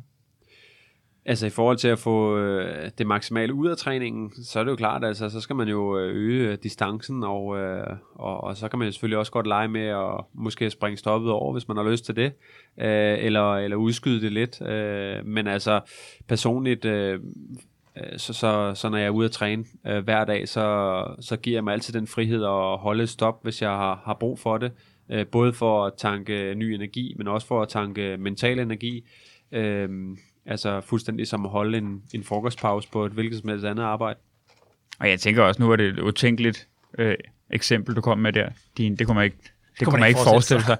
Altså 1.28 1.46
i 1.46 1.50
forhold 1.50 1.76
til 1.76 1.88
at 1.88 1.98
få 1.98 2.38
øh, 2.38 2.90
det 2.98 3.06
maksimale 3.06 3.54
ud 3.54 3.68
af 3.68 3.76
træningen, 3.76 4.32
så 4.44 4.60
er 4.60 4.64
det 4.64 4.70
jo 4.70 4.76
klart, 4.76 5.04
altså 5.04 5.30
så 5.30 5.40
skal 5.40 5.56
man 5.56 5.68
jo 5.68 5.98
øh, 5.98 6.14
øge 6.14 6.50
øh, 6.52 6.58
distancen, 6.62 7.24
og, 7.24 7.58
øh, 7.58 7.86
og, 8.14 8.44
og 8.44 8.56
så 8.56 8.68
kan 8.68 8.78
man 8.78 8.88
jo 8.88 8.92
selvfølgelig 8.92 9.18
også 9.18 9.32
godt 9.32 9.46
lege 9.46 9.68
med 9.68 9.86
at 9.86 10.24
måske 10.34 10.70
springe 10.70 10.96
stoppet 10.96 11.30
over, 11.30 11.52
hvis 11.52 11.68
man 11.68 11.76
har 11.76 11.90
lyst 11.90 12.04
til 12.04 12.16
det, 12.16 12.32
øh, 12.80 13.18
eller, 13.18 13.54
eller 13.56 13.76
udskyde 13.76 14.20
det 14.20 14.32
lidt. 14.32 14.62
Øh, 14.62 15.26
men 15.26 15.46
altså 15.46 15.80
personligt, 16.28 16.84
øh, 16.84 17.20
øh, 17.96 18.18
så, 18.18 18.32
så, 18.32 18.72
så 18.74 18.88
når 18.88 18.98
jeg 18.98 19.06
er 19.06 19.10
ude 19.10 19.24
at 19.24 19.32
træne 19.32 19.64
øh, 19.86 20.04
hver 20.04 20.24
dag, 20.24 20.48
så, 20.48 21.04
så 21.20 21.36
giver 21.36 21.56
jeg 21.56 21.64
mig 21.64 21.72
altid 21.72 21.94
den 21.94 22.06
frihed 22.06 22.44
at 22.44 22.78
holde 22.78 23.02
et 23.02 23.08
stop, 23.08 23.42
hvis 23.42 23.62
jeg 23.62 23.70
har, 23.70 24.02
har 24.04 24.14
brug 24.14 24.38
for 24.38 24.58
det. 24.58 24.72
Øh, 25.10 25.26
både 25.26 25.52
for 25.52 25.86
at 25.86 25.92
tanke 25.96 26.54
ny 26.54 26.62
energi, 26.62 27.14
men 27.18 27.28
også 27.28 27.46
for 27.46 27.62
at 27.62 27.68
tanke 27.68 28.16
mental 28.16 28.58
energi. 28.58 29.04
Øh, 29.52 29.88
Altså 30.46 30.80
fuldstændig 30.80 31.26
som 31.26 31.44
at 31.44 31.50
holde 31.50 31.78
en, 31.78 32.02
en 32.14 32.24
frokostpause 32.24 32.88
på 32.92 33.06
et 33.06 33.12
hvilket 33.12 33.40
som 33.40 33.48
helst 33.48 33.64
andet 33.64 33.82
arbejde. 33.82 34.18
Og 34.98 35.08
jeg 35.10 35.20
tænker 35.20 35.42
også, 35.42 35.62
nu 35.62 35.72
er 35.72 35.76
det 35.76 35.86
et 35.86 35.98
utænkeligt 35.98 36.68
øh, 36.98 37.14
eksempel, 37.50 37.96
du 37.96 38.00
kom 38.00 38.18
med 38.18 38.32
der. 38.32 38.48
Din, 38.76 38.96
det 38.96 39.06
kommer 39.06 39.22
ikke 39.22 39.36
det 39.80 39.88
kunne 39.88 40.00
man 40.00 40.08
ikke 40.08 40.20
forestille 40.24 40.62
sig. 40.62 40.76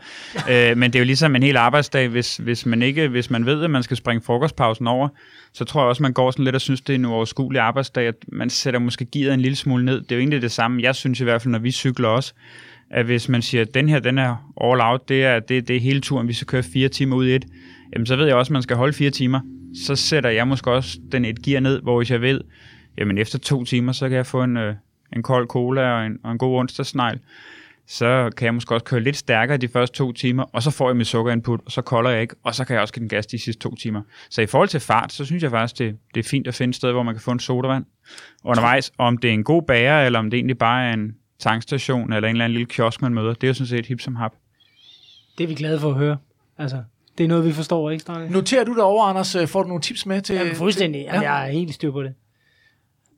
øh, 0.50 0.76
men 0.76 0.92
det 0.92 0.98
er 0.98 1.00
jo 1.00 1.06
ligesom 1.06 1.36
en 1.36 1.42
hel 1.42 1.56
arbejdsdag, 1.56 2.08
hvis, 2.08 2.36
hvis, 2.36 2.66
man 2.66 2.82
ikke, 2.82 3.08
hvis 3.08 3.30
man 3.30 3.46
ved, 3.46 3.64
at 3.64 3.70
man 3.70 3.82
skal 3.82 3.96
springe 3.96 4.22
frokostpausen 4.22 4.86
over, 4.86 5.08
så 5.52 5.64
tror 5.64 5.80
jeg 5.80 5.88
også, 5.88 6.02
man 6.02 6.12
går 6.12 6.30
sådan 6.30 6.44
lidt 6.44 6.54
og 6.54 6.60
synes, 6.60 6.80
det 6.80 6.92
er 6.92 6.94
en 6.94 7.04
uoverskuelig 7.04 7.60
arbejdsdag, 7.60 8.06
at 8.06 8.14
man 8.28 8.50
sætter 8.50 8.80
måske 8.80 9.04
gearet 9.04 9.34
en 9.34 9.40
lille 9.40 9.56
smule 9.56 9.84
ned. 9.84 10.00
Det 10.00 10.12
er 10.12 10.16
jo 10.16 10.20
egentlig 10.20 10.42
det 10.42 10.52
samme, 10.52 10.82
jeg 10.82 10.94
synes 10.94 11.20
i 11.20 11.24
hvert 11.24 11.42
fald, 11.42 11.52
når 11.52 11.58
vi 11.58 11.70
cykler 11.70 12.08
også, 12.08 12.34
at 12.90 13.04
hvis 13.04 13.28
man 13.28 13.42
siger, 13.42 13.62
at 13.62 13.74
den 13.74 13.88
her, 13.88 13.98
den 13.98 14.18
er 14.18 14.52
all 14.64 14.80
out, 14.80 15.08
det 15.08 15.24
er, 15.24 15.40
det, 15.40 15.68
det 15.68 15.76
er 15.76 15.80
hele 15.80 16.00
turen, 16.00 16.28
vi 16.28 16.32
skal 16.32 16.46
køre 16.46 16.62
fire 16.62 16.88
timer 16.88 17.16
ud 17.16 17.26
i 17.26 17.34
et, 17.34 17.44
jamen 17.92 18.06
så 18.06 18.16
ved 18.16 18.26
jeg 18.26 18.36
også, 18.36 18.50
at 18.50 18.52
man 18.52 18.62
skal 18.62 18.76
holde 18.76 18.92
fire 18.92 19.10
timer 19.10 19.40
så 19.84 19.96
sætter 19.96 20.30
jeg 20.30 20.48
måske 20.48 20.70
også 20.70 20.98
den 21.12 21.24
et 21.24 21.42
gear 21.42 21.60
ned, 21.60 21.82
hvor 21.82 21.96
hvis 21.96 22.10
jeg 22.10 22.20
ved, 22.20 22.40
jamen 22.98 23.18
efter 23.18 23.38
to 23.38 23.64
timer, 23.64 23.92
så 23.92 24.08
kan 24.08 24.16
jeg 24.16 24.26
få 24.26 24.42
en, 24.42 24.56
øh, 24.56 24.74
en 25.16 25.22
kold 25.22 25.48
cola 25.48 25.92
og 25.92 26.06
en, 26.06 26.18
og 26.24 26.32
en 26.32 26.38
god 26.38 26.58
onsdagsnegl. 26.58 27.20
så 27.88 28.30
kan 28.36 28.44
jeg 28.44 28.54
måske 28.54 28.74
også 28.74 28.84
køre 28.84 29.00
lidt 29.00 29.16
stærkere 29.16 29.56
de 29.56 29.68
første 29.68 29.96
to 29.96 30.12
timer, 30.12 30.42
og 30.42 30.62
så 30.62 30.70
får 30.70 30.88
jeg 30.88 30.96
mit 30.96 31.06
sukkerinput, 31.06 31.60
og 31.64 31.72
så 31.72 31.82
kolder 31.82 32.10
jeg 32.10 32.22
ikke, 32.22 32.34
og 32.42 32.54
så 32.54 32.64
kan 32.64 32.74
jeg 32.74 32.82
også 32.82 32.94
give 32.94 33.00
den 33.00 33.08
gas 33.08 33.26
de 33.26 33.38
sidste 33.38 33.62
to 33.62 33.74
timer. 33.74 34.02
Så 34.30 34.42
i 34.42 34.46
forhold 34.46 34.68
til 34.68 34.80
fart, 34.80 35.12
så 35.12 35.24
synes 35.24 35.42
jeg 35.42 35.50
faktisk, 35.50 35.78
det, 35.78 35.98
det 36.14 36.20
er 36.26 36.28
fint 36.28 36.46
at 36.46 36.54
finde 36.54 36.70
et 36.70 36.76
sted, 36.76 36.92
hvor 36.92 37.02
man 37.02 37.14
kan 37.14 37.20
få 37.20 37.30
en 37.30 37.40
sodavand 37.40 37.84
undervejs. 38.44 38.92
Om 38.98 39.18
det 39.18 39.28
er 39.28 39.34
en 39.34 39.44
god 39.44 39.62
bager, 39.62 40.02
eller 40.06 40.18
om 40.18 40.30
det 40.30 40.36
egentlig 40.38 40.58
bare 40.58 40.88
er 40.88 40.92
en 40.92 41.16
tankstation, 41.38 42.12
eller 42.12 42.28
en 42.28 42.34
eller 42.34 42.44
anden 42.44 42.56
lille 42.56 42.66
kiosk, 42.66 43.02
man 43.02 43.14
møder, 43.14 43.34
det 43.34 43.44
er 43.44 43.48
jo 43.48 43.54
sådan 43.54 43.66
set 43.66 43.86
hip 43.86 44.00
som 44.00 44.16
hap. 44.16 44.32
Det 45.38 45.44
er 45.44 45.48
vi 45.48 45.54
glade 45.54 45.80
for 45.80 45.90
at 45.90 45.96
høre. 45.96 46.16
Altså, 46.58 46.82
det 47.18 47.24
er 47.24 47.28
noget, 47.28 47.44
vi 47.44 47.52
forstår, 47.52 47.90
ikke, 47.90 48.02
Strange? 48.02 48.30
Noterer 48.30 48.64
du 48.64 48.74
derovre, 48.74 49.08
Anders? 49.08 49.36
Får 49.46 49.62
du 49.62 49.68
nogle 49.68 49.82
tips 49.82 50.06
med 50.06 50.22
til... 50.22 50.36
Ja, 50.36 50.52
fuldstændig. 50.52 51.02
Ja. 51.02 51.20
Jeg 51.20 51.48
er 51.48 51.52
helt 51.52 51.74
styr 51.74 51.90
på 51.90 52.02
det. 52.02 52.14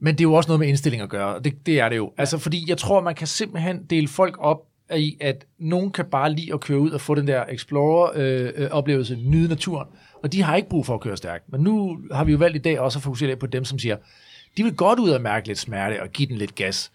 Men 0.01 0.15
det 0.15 0.21
er 0.21 0.25
jo 0.25 0.35
også 0.35 0.49
noget 0.49 0.61
med 0.61 0.69
indstilling 0.69 1.03
at 1.03 1.09
gøre. 1.09 1.41
Det, 1.41 1.67
det 1.67 1.81
er 1.81 1.89
det 1.89 1.97
jo. 1.97 2.13
Altså, 2.19 2.39
fordi 2.39 2.65
jeg 2.69 2.79
tror, 2.79 3.01
man 3.01 3.15
kan 3.15 3.27
simpelthen 3.27 3.85
dele 3.91 4.09
folk 4.09 4.37
op 4.39 4.59
i, 4.97 5.17
at 5.21 5.47
nogen 5.59 5.91
kan 5.91 6.05
bare 6.05 6.33
lide 6.33 6.53
at 6.53 6.61
køre 6.61 6.79
ud 6.79 6.91
og 6.91 7.01
få 7.01 7.15
den 7.15 7.27
der 7.27 7.45
Explorer-oplevelse, 7.49 9.15
øh, 9.15 9.21
nyde 9.21 9.49
naturen, 9.49 9.89
og 10.23 10.33
de 10.33 10.43
har 10.43 10.57
ikke 10.57 10.69
brug 10.69 10.87
for 10.87 10.95
at 10.95 11.01
køre 11.01 11.17
stærkt. 11.17 11.53
Men 11.53 11.61
nu 11.61 11.99
har 12.13 12.25
vi 12.25 12.33
jo 12.33 12.39
valgt 12.39 12.57
i 12.57 12.61
dag 12.61 12.81
også 12.81 12.99
at 12.99 13.03
fokusere 13.03 13.37
på 13.37 13.47
dem, 13.47 13.65
som 13.65 13.79
siger, 13.79 13.97
de 14.57 14.63
vil 14.63 14.75
godt 14.75 14.99
ud 14.99 15.11
og 15.11 15.21
mærke 15.21 15.47
lidt 15.47 15.59
smerte 15.59 16.03
og 16.03 16.09
give 16.09 16.29
den 16.29 16.37
lidt 16.37 16.55
gas. 16.55 16.93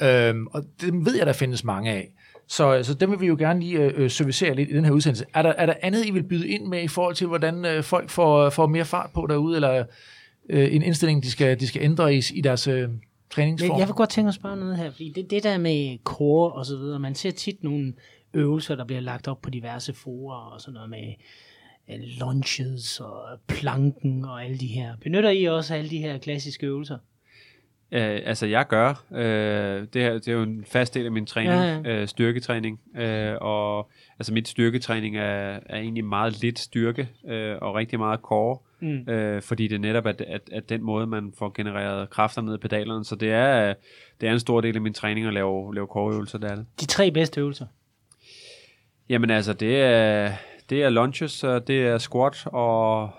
Ja. 0.00 0.28
Øhm, 0.28 0.46
og 0.46 0.64
det 0.80 1.04
ved 1.06 1.16
jeg, 1.16 1.26
der 1.26 1.32
findes 1.32 1.64
mange 1.64 1.90
af. 1.90 2.12
Så, 2.50 2.82
så 2.82 2.94
dem 2.94 3.10
vil 3.10 3.20
vi 3.20 3.26
jo 3.26 3.36
gerne 3.38 3.60
lige 3.60 3.78
øh, 3.78 4.10
servicere 4.10 4.54
lidt 4.54 4.70
i 4.70 4.72
den 4.72 4.84
her 4.84 4.92
udsendelse. 4.92 5.24
Er 5.34 5.42
der, 5.42 5.50
er 5.50 5.66
der 5.66 5.74
andet, 5.82 6.06
I 6.06 6.10
vil 6.10 6.22
byde 6.22 6.48
ind 6.48 6.66
med 6.66 6.82
i 6.82 6.88
forhold 6.88 7.14
til, 7.14 7.26
hvordan 7.26 7.64
øh, 7.64 7.82
folk 7.82 8.10
får, 8.10 8.50
får 8.50 8.66
mere 8.66 8.84
fart 8.84 9.10
på 9.14 9.26
derude, 9.26 9.56
eller 9.56 9.84
øh, 10.48 10.74
en 10.74 10.82
indstilling, 10.82 11.22
de 11.22 11.30
skal, 11.30 11.60
de 11.60 11.66
skal 11.66 11.82
ændre 11.82 12.14
i, 12.14 12.22
i 12.34 12.40
deres 12.40 12.66
øh, 12.66 12.88
træningsform? 13.30 13.78
Jeg 13.78 13.86
vil 13.86 13.94
godt 13.94 14.10
tænke 14.10 14.28
at 14.28 14.34
spørge 14.34 14.56
noget 14.56 14.76
her, 14.76 14.90
fordi 14.90 15.12
det, 15.14 15.30
det 15.30 15.42
der 15.42 15.58
med 15.58 15.98
core 16.04 16.52
og 16.52 16.66
så 16.66 16.76
videre, 16.76 16.98
man 16.98 17.14
ser 17.14 17.30
tit 17.30 17.64
nogle 17.64 17.92
øvelser, 18.34 18.76
der 18.76 18.84
bliver 18.84 19.00
lagt 19.00 19.28
op 19.28 19.42
på 19.42 19.50
diverse 19.50 19.94
forer 19.94 20.36
og 20.36 20.60
sådan 20.60 20.74
noget 20.74 20.90
med 20.90 21.14
øh, 21.90 22.00
lunches 22.20 23.00
og 23.00 23.22
planken 23.48 24.24
og 24.24 24.44
alle 24.44 24.58
de 24.58 24.66
her. 24.66 24.96
Benytter 25.02 25.30
I 25.30 25.44
også 25.44 25.74
alle 25.74 25.90
de 25.90 25.98
her 25.98 26.18
klassiske 26.18 26.66
øvelser? 26.66 26.98
Øh, 27.92 28.20
altså 28.24 28.46
jeg 28.46 28.66
gør, 28.68 29.04
øh, 29.14 29.86
det, 29.92 30.02
her, 30.02 30.12
det 30.12 30.28
er 30.28 30.32
jo 30.32 30.42
en 30.42 30.64
fast 30.64 30.94
del 30.94 31.06
af 31.06 31.12
min 31.12 31.26
træning, 31.26 31.54
ja, 31.54 31.90
ja. 31.90 32.00
Øh, 32.00 32.08
styrketræning, 32.08 32.80
øh, 32.96 33.34
og 33.40 33.90
altså 34.18 34.32
mit 34.32 34.48
styrketræning 34.48 35.16
er, 35.16 35.58
er 35.66 35.78
egentlig 35.78 36.04
meget 36.04 36.42
lidt 36.42 36.58
styrke, 36.58 37.08
øh, 37.28 37.56
og 37.60 37.74
rigtig 37.74 37.98
meget 37.98 38.20
core, 38.20 38.58
mm. 38.80 39.12
øh, 39.12 39.42
fordi 39.42 39.68
det 39.68 39.80
netop 39.80 40.06
er 40.06 40.12
at, 40.28 40.50
at, 40.52 40.68
den 40.68 40.82
måde, 40.82 41.06
man 41.06 41.32
får 41.38 41.52
genereret 41.54 42.10
kræfter 42.10 42.42
ned 42.42 42.54
i 42.54 42.58
pedalerne, 42.58 43.04
så 43.04 43.14
det 43.14 43.32
er, 43.32 43.74
det 44.20 44.28
er 44.28 44.32
en 44.32 44.40
stor 44.40 44.60
del 44.60 44.76
af 44.76 44.82
min 44.82 44.94
træning 44.94 45.26
at 45.26 45.34
lave, 45.34 45.74
lave 45.74 45.86
core-øvelser, 45.86 46.38
det 46.38 46.50
er 46.50 46.54
det. 46.54 46.66
De 46.80 46.86
tre 46.86 47.10
bedste 47.10 47.40
øvelser? 47.40 47.66
Jamen 49.08 49.30
altså, 49.30 49.52
det 49.52 49.82
er, 49.82 50.32
det 50.70 50.82
er 50.82 50.88
lunges, 50.88 51.40
det 51.66 51.86
er 51.86 51.98
squat, 51.98 52.46
og, 52.46 53.10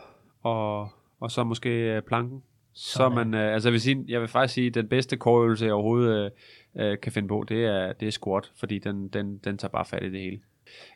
og, 0.43 0.89
og 1.19 1.31
så 1.31 1.43
måske 1.43 2.01
planken. 2.07 2.41
Så 2.73 3.09
man, 3.09 3.33
øh, 3.33 3.53
altså 3.53 3.69
jeg 3.69 3.73
vil, 3.73 3.81
sige, 3.81 4.05
jeg 4.07 4.21
vil 4.21 4.27
faktisk 4.27 4.53
sige, 4.53 4.67
at 4.67 4.73
den 4.73 4.87
bedste 4.87 5.17
core 5.17 5.57
jeg 5.61 5.73
overhovedet 5.73 6.31
øh, 6.75 6.91
øh, 6.91 6.99
kan 6.99 7.11
finde 7.11 7.27
på, 7.27 7.45
det 7.49 7.65
er, 7.65 7.93
det 7.93 8.07
er 8.07 8.11
squat, 8.11 8.51
fordi 8.55 8.79
den, 8.79 9.07
den, 9.07 9.37
den 9.37 9.57
tager 9.57 9.71
bare 9.71 9.85
fat 9.85 10.03
i 10.03 10.09
det 10.09 10.21
hele. 10.21 10.39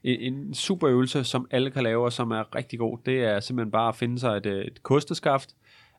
En, 0.04 0.34
en 0.34 0.54
super 0.54 0.90
øvelse, 0.90 1.24
som 1.24 1.48
alle 1.52 1.72
kan 1.72 1.84
lave, 1.84 2.06
og 2.06 2.14
som 2.14 2.32
er 2.32 2.56
rigtig 2.56 2.80
god, 2.80 2.98
det 3.06 3.24
er 3.24 3.40
simpelthen 3.40 3.72
bare 3.72 3.90
at 3.90 3.96
finde 3.96 4.20
sig 4.20 4.38
et, 4.38 4.46
øh, 4.46 4.66
et 4.66 4.84
kosteskaft, 4.84 5.50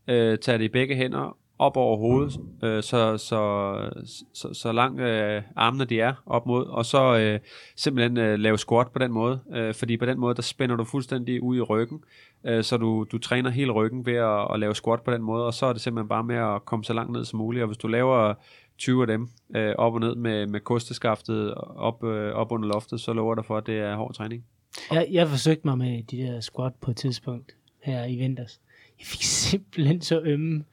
øh, 0.08 0.38
tage 0.38 0.58
det 0.58 0.64
i 0.64 0.68
begge 0.68 0.96
hænder, 0.96 1.36
op 1.58 1.76
over 1.76 1.96
hovedet, 1.96 2.40
øh, 2.62 2.82
så, 2.82 3.18
så, 3.18 3.90
så, 4.34 4.54
så 4.54 4.72
langt 4.72 5.00
øh, 5.00 5.42
armene 5.56 5.84
de 5.84 6.00
er 6.00 6.14
op 6.26 6.46
mod, 6.46 6.66
og 6.66 6.86
så 6.86 7.18
øh, 7.18 7.40
simpelthen 7.76 8.16
øh, 8.16 8.38
lave 8.38 8.58
squat 8.58 8.88
på 8.92 8.98
den 8.98 9.12
måde, 9.12 9.40
øh, 9.54 9.74
fordi 9.74 9.96
på 9.96 10.06
den 10.06 10.20
måde, 10.20 10.34
der 10.34 10.42
spænder 10.42 10.76
du 10.76 10.84
fuldstændig 10.84 11.42
ud 11.42 11.56
i 11.56 11.60
ryggen, 11.60 12.04
øh, 12.44 12.64
så 12.64 12.76
du, 12.76 13.06
du 13.12 13.18
træner 13.18 13.50
hele 13.50 13.72
ryggen 13.72 14.06
ved 14.06 14.14
at, 14.14 14.54
at 14.54 14.60
lave 14.60 14.74
squat 14.74 15.02
på 15.02 15.10
den 15.10 15.22
måde, 15.22 15.46
og 15.46 15.54
så 15.54 15.66
er 15.66 15.72
det 15.72 15.82
simpelthen 15.82 16.08
bare 16.08 16.24
med 16.24 16.36
at 16.36 16.64
komme 16.64 16.84
så 16.84 16.92
langt 16.92 17.12
ned 17.12 17.24
som 17.24 17.38
muligt, 17.38 17.62
og 17.62 17.66
hvis 17.66 17.78
du 17.78 17.88
laver 17.88 18.34
20 18.78 19.02
af 19.02 19.06
dem 19.06 19.28
øh, 19.56 19.74
op 19.78 19.94
og 19.94 20.00
ned 20.00 20.14
med, 20.14 20.46
med 20.46 20.60
kosteskaftet 20.60 21.54
op, 21.76 22.04
øh, 22.04 22.32
op 22.32 22.52
under 22.52 22.68
loftet, 22.68 23.00
så 23.00 23.12
lover 23.12 23.34
der 23.34 23.42
for, 23.42 23.56
at 23.56 23.66
det 23.66 23.78
er 23.78 23.96
hård 23.96 24.14
træning. 24.14 24.44
Jeg, 24.92 25.06
jeg 25.10 25.28
forsøgte 25.28 25.66
mig 25.66 25.78
med 25.78 26.02
de 26.02 26.16
der 26.16 26.40
squat 26.40 26.72
på 26.80 26.90
et 26.90 26.96
tidspunkt 26.96 27.56
her 27.82 28.04
i 28.04 28.16
vinters. 28.16 28.60
Jeg 28.98 29.06
fik 29.06 29.22
simpelthen 29.48 30.00
så 30.00 30.20
ømme 30.20 30.64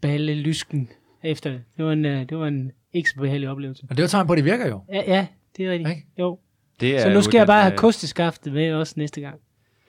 balle 0.00 0.34
lysken 0.34 0.88
efter 1.22 1.50
det. 1.50 1.60
Det 1.76 1.84
var 1.84 1.92
en, 1.92 2.04
øh, 2.04 2.28
det 2.28 2.38
var 2.38 2.46
en 2.46 2.72
ikke 2.92 3.10
så 3.10 3.16
behagelig 3.16 3.48
oplevelse. 3.48 3.86
Og 3.90 3.96
det 3.96 4.02
var 4.02 4.08
tegn 4.08 4.26
på, 4.26 4.32
at 4.32 4.36
det 4.36 4.44
virker 4.44 4.68
jo. 4.68 4.82
Ja, 4.92 5.02
ja 5.06 5.26
det 5.56 5.66
er 5.66 5.70
rigtigt. 5.70 5.88
Okay. 5.88 6.00
Jo. 6.18 6.38
Det 6.80 6.96
er 6.96 7.02
så 7.02 7.10
nu 7.10 7.22
skal 7.22 7.38
jeg 7.38 7.46
bare 7.46 7.62
have 7.62 7.76
kosteskaftet 7.76 8.52
med 8.52 8.72
også 8.72 8.94
næste 8.96 9.20
gang. 9.20 9.40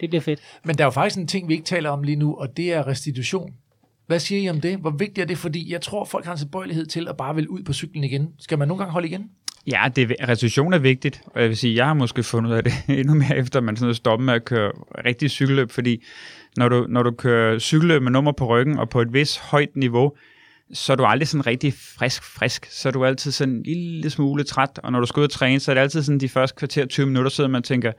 Det 0.01 0.09
bliver 0.09 0.22
fedt. 0.22 0.39
Men 0.64 0.78
der 0.78 0.84
er 0.84 0.86
jo 0.86 0.91
faktisk 0.91 1.20
en 1.20 1.28
ting, 1.28 1.47
vi 1.47 1.53
ikke 1.53 1.66
taler 1.66 1.89
om 1.89 2.03
lige 2.03 2.16
nu, 2.16 2.36
og 2.36 2.57
det 2.57 2.74
er 2.74 2.88
restitution. 2.88 3.53
Hvad 4.07 4.20
siger 4.20 4.41
I 4.41 4.49
om 4.49 4.62
det? 4.62 4.78
Hvor 4.78 4.89
vigtigt 4.89 5.18
er 5.18 5.26
det? 5.26 5.38
Fordi 5.38 5.72
jeg 5.72 5.82
tror, 5.82 6.05
folk 6.05 6.26
har 6.26 6.32
en 6.32 6.38
tilbøjelighed 6.38 6.86
til 6.86 7.07
at 7.07 7.18
bare 7.18 7.36
vil 7.36 7.47
ud 7.47 7.64
på 7.64 7.74
cyklen 7.74 8.03
igen. 8.03 8.30
Skal 8.39 8.57
man 8.57 8.68
nogle 8.68 8.80
gange 8.80 8.91
holde 8.91 9.07
igen? 9.07 9.30
Ja, 9.68 9.89
det, 9.95 10.16
restitution 10.28 10.74
er 10.74 10.78
vigtigt, 10.78 11.22
og 11.26 11.41
jeg 11.41 11.49
vil 11.49 11.57
sige, 11.57 11.76
jeg 11.76 11.86
har 11.86 11.93
måske 11.93 12.24
fundet 12.24 12.51
ud 12.51 12.55
af 12.55 12.64
det 12.64 12.74
endnu 12.99 13.14
mere 13.14 13.38
efter, 13.38 13.59
at 13.59 13.64
man 13.64 13.78
sådan 13.78 13.95
stopper 13.95 14.26
med 14.26 14.34
at 14.34 14.45
køre 14.45 14.72
rigtig 15.05 15.32
cykelløb, 15.32 15.72
fordi 15.72 16.03
når 16.57 16.69
du, 16.69 16.85
når 16.89 17.03
du 17.03 17.11
kører 17.11 17.59
cykel 17.59 18.01
med 18.01 18.11
nummer 18.11 18.31
på 18.31 18.45
ryggen 18.45 18.79
og 18.79 18.89
på 18.89 19.01
et 19.01 19.13
vis 19.13 19.37
højt 19.37 19.75
niveau, 19.75 20.13
så 20.73 20.91
er 20.91 20.95
du 20.97 21.05
aldrig 21.05 21.27
sådan 21.27 21.47
rigtig 21.47 21.73
frisk, 21.97 22.23
frisk. 22.23 22.67
Så 22.71 22.89
er 22.89 22.91
du 22.93 23.05
altid 23.05 23.31
sådan 23.31 23.53
en 23.53 23.63
lille 23.63 24.09
smule 24.09 24.43
træt, 24.43 24.79
og 24.83 24.91
når 24.91 24.99
du 24.99 25.05
skal 25.05 25.19
ud 25.19 25.25
og 25.25 25.31
træne, 25.31 25.59
så 25.59 25.71
er 25.71 25.73
det 25.73 25.81
altid 25.81 26.03
sådan 26.03 26.19
de 26.19 26.29
første 26.29 26.55
kvarter 26.57 26.85
20 26.85 27.05
minutter, 27.05 27.31
så 27.31 27.47
man 27.47 27.63
tænker, 27.63 27.91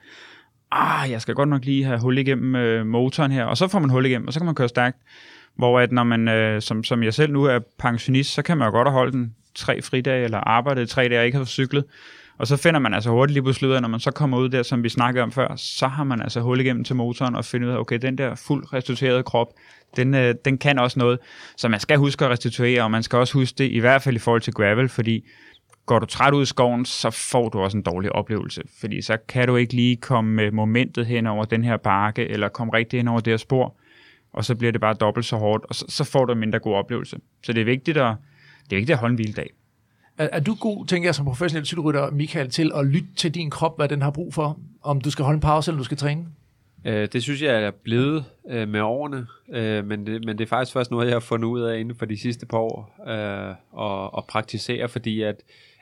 ah, 0.71 1.11
jeg 1.11 1.23
skal 1.23 1.35
godt 1.35 1.49
nok 1.49 1.65
lige 1.65 1.85
have 1.85 2.01
hul 2.01 2.19
igennem 2.19 2.57
øh, 2.57 2.87
motoren 2.87 3.33
her, 3.33 3.45
og 3.45 3.57
så 3.57 3.69
får 3.69 3.79
man 3.79 3.91
hul 3.91 4.07
igennem, 4.07 4.27
og 4.27 4.33
så 4.33 4.41
kan 4.41 4.47
man 4.47 4.55
køre 4.55 4.69
stærkt. 4.69 4.97
Hvor 5.55 5.81
at 5.81 5.93
når 5.93 6.05
man, 6.05 6.29
øh, 6.29 6.63
som, 6.63 6.85
som 6.85 7.03
jeg 7.03 7.15
selv 7.15 7.33
nu 7.33 7.45
er 7.45 7.59
pensionist, 7.79 8.35
så 8.35 8.43
kan 8.43 8.59
man 8.59 8.67
jo 8.67 8.73
godt 8.73 8.91
holde 8.91 9.13
den 9.13 9.35
tre 9.55 9.83
fridage, 9.83 10.25
eller 10.25 10.39
arbejde 10.39 10.87
tre 10.87 11.09
dage 11.09 11.21
og 11.21 11.27
ikke 11.27 11.37
have 11.37 11.47
cyklet. 11.47 11.85
Og 12.43 12.49
så 12.49 12.57
finder 12.57 12.81
man 12.81 12.95
altså 12.95 13.11
hurtigt 13.11 13.35
lige 13.35 13.43
pludselig 13.43 13.71
ud 13.71 13.75
af, 13.75 13.83
når 13.83 13.89
man 13.89 14.01
så 14.01 14.11
kommer 14.11 14.39
ud 14.39 14.49
der, 14.49 14.63
som 14.63 14.83
vi 14.83 14.89
snakkede 14.89 15.23
om 15.23 15.33
før, 15.33 15.57
så 15.57 15.87
har 15.87 16.05
man 16.05 16.23
altså 16.23 16.41
hul 16.41 16.61
igennem 16.61 16.85
til 16.85 16.97
motoren 16.97 17.37
og 17.37 17.45
finder 17.45 17.69
ud 17.69 17.73
af, 17.73 17.79
okay, 17.79 17.99
den 17.99 18.19
der 18.19 18.35
fuldt 18.35 18.73
restituerede 18.73 19.23
krop, 19.23 19.47
den, 19.97 20.15
øh, 20.15 20.35
den 20.45 20.59
kan 20.59 20.79
også 20.79 20.99
noget. 20.99 21.19
Så 21.57 21.69
man 21.69 21.81
skal 21.81 21.99
huske 21.99 22.25
at 22.25 22.31
restituere, 22.31 22.83
og 22.83 22.91
man 22.91 23.03
skal 23.03 23.19
også 23.19 23.35
huske 23.35 23.55
det, 23.59 23.71
i 23.71 23.79
hvert 23.79 24.03
fald 24.03 24.17
i 24.17 24.19
forhold 24.19 24.41
til 24.41 24.53
gravel, 24.53 24.89
fordi 24.89 25.29
går 25.87 25.99
du 25.99 26.07
træt 26.07 26.35
ud 26.35 26.43
i 26.43 26.47
skoven, 26.47 26.85
så 26.85 27.11
får 27.11 27.49
du 27.49 27.61
også 27.61 27.77
en 27.77 27.83
dårlig 27.83 28.13
oplevelse, 28.13 28.63
fordi 28.81 29.03
så 29.03 29.17
kan 29.29 29.49
du 29.49 29.57
ikke 29.57 29.75
lige 29.75 29.97
komme 29.97 30.33
med 30.33 30.51
momentet 30.51 31.07
hen 31.07 31.27
over 31.27 31.45
den 31.45 31.65
her 31.65 31.77
bakke, 31.77 32.29
eller 32.29 32.49
komme 32.49 32.73
rigtig 32.73 32.99
hen 32.99 33.09
over 33.09 33.21
det 33.21 33.33
her 33.33 33.37
spor, 33.37 33.77
og 34.33 34.45
så 34.45 34.55
bliver 34.55 34.73
det 34.73 34.81
bare 34.81 34.95
dobbelt 34.95 35.27
så 35.27 35.37
hårdt, 35.37 35.65
og 35.65 35.75
så, 35.75 35.85
så 35.89 36.05
får 36.05 36.25
du 36.25 36.33
en 36.33 36.39
mindre 36.39 36.59
god 36.59 36.75
oplevelse. 36.75 37.17
Så 37.43 37.53
det 37.53 37.61
er 37.61 37.65
vigtigt 37.65 37.97
at, 37.97 38.15
det 38.65 38.73
er 38.73 38.81
vigtigt 38.81 38.95
at 38.95 38.99
holde 38.99 39.13
en 39.13 39.17
hviledag. 39.17 39.51
Er, 40.19 40.29
er 40.33 40.41
du 40.41 40.55
god, 40.55 40.87
tænker 40.87 41.09
jeg, 41.09 41.15
som 41.15 41.25
professionel 41.25 41.67
cykelrytter, 41.67 42.11
Michael, 42.11 42.51
til 42.51 42.73
at 42.75 42.87
lytte 42.87 43.09
til 43.17 43.35
din 43.35 43.51
krop, 43.51 43.77
hvad 43.77 43.89
den 43.89 44.03
har 44.03 44.11
brug 44.11 44.35
for? 44.35 44.59
Om 44.83 45.01
du 45.01 45.11
skal 45.11 45.25
holde 45.25 45.37
en 45.37 45.41
pause, 45.41 45.71
eller 45.71 45.79
du 45.79 45.85
skal 45.85 45.97
træne? 45.97 46.27
Øh, 46.85 47.09
det 47.13 47.23
synes 47.23 47.43
jeg 47.43 47.63
er 47.63 47.71
blevet 47.71 48.25
øh, 48.51 48.69
med 48.69 48.81
årene, 48.81 49.27
øh, 49.53 49.87
men, 49.87 50.07
det, 50.07 50.25
men 50.25 50.39
det 50.39 50.45
er 50.45 50.49
faktisk 50.49 50.73
først 50.73 50.91
noget, 50.91 51.07
jeg 51.07 51.15
har 51.15 51.21
fundet 51.21 51.49
ud 51.49 51.61
af 51.61 51.79
inden 51.79 51.95
for 51.95 52.07
de 52.07 52.17
sidste 52.17 52.47
par 52.47 52.59
år, 52.59 53.01
øh, 53.09 53.55
og, 53.73 54.15
og 54.15 54.25
praktisere, 54.27 54.89
fordi 54.89 55.23
at 55.23 55.37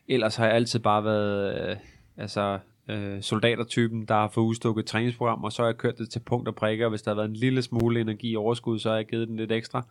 ellers 0.09 0.37
har 0.37 0.47
jeg 0.47 0.55
altid 0.55 0.78
bare 0.78 1.05
været 1.05 1.70
øh, 1.70 1.76
altså, 2.16 2.59
øh, 2.89 3.22
soldatertypen, 3.22 4.05
der 4.05 4.14
har 4.14 4.28
fået 4.28 4.45
udstukket 4.45 4.87
træningsprogram, 4.87 5.45
og 5.45 5.53
så 5.53 5.62
har 5.62 5.68
jeg 5.68 5.76
kørt 5.76 5.99
det 5.99 6.11
til 6.11 6.20
punkt 6.20 6.49
og 6.49 6.55
prikker, 6.55 6.87
og 6.87 6.91
hvis 6.91 7.03
der 7.03 7.11
har 7.11 7.16
været 7.16 7.28
en 7.28 7.37
lille 7.37 7.62
smule 7.62 8.01
energi 8.01 8.31
i 8.31 8.37
overskud, 8.37 8.78
så 8.78 8.89
har 8.89 8.97
jeg 8.97 9.07
givet 9.07 9.28
den 9.28 9.37
lidt 9.37 9.53
ekstra. 9.53 9.87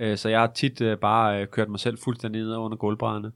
Øh, 0.00 0.16
så 0.16 0.28
jeg 0.28 0.40
har 0.40 0.46
tit 0.54 0.80
øh, 0.80 0.98
bare 0.98 1.40
øh, 1.40 1.46
kørt 1.46 1.68
mig 1.68 1.80
selv 1.80 1.98
fuldstændig 1.98 2.42
ned 2.42 2.56
under 2.56 2.76
gulvbrædderne. 2.76 3.26
Øh, 3.26 3.32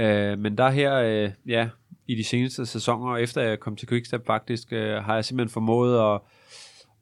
Øh, 0.00 0.38
men 0.38 0.58
der 0.58 0.70
her, 0.70 0.94
øh, 0.94 1.30
ja, 1.46 1.68
i 2.06 2.14
de 2.14 2.24
seneste 2.24 2.66
sæsoner, 2.66 3.16
efter 3.16 3.42
jeg 3.42 3.60
kom 3.60 3.76
til 3.76 3.88
Quickstep 3.88 4.26
faktisk, 4.26 4.72
øh, 4.72 5.04
har 5.04 5.14
jeg 5.14 5.24
simpelthen 5.24 5.52
formået 5.52 5.94
at, 5.94 6.20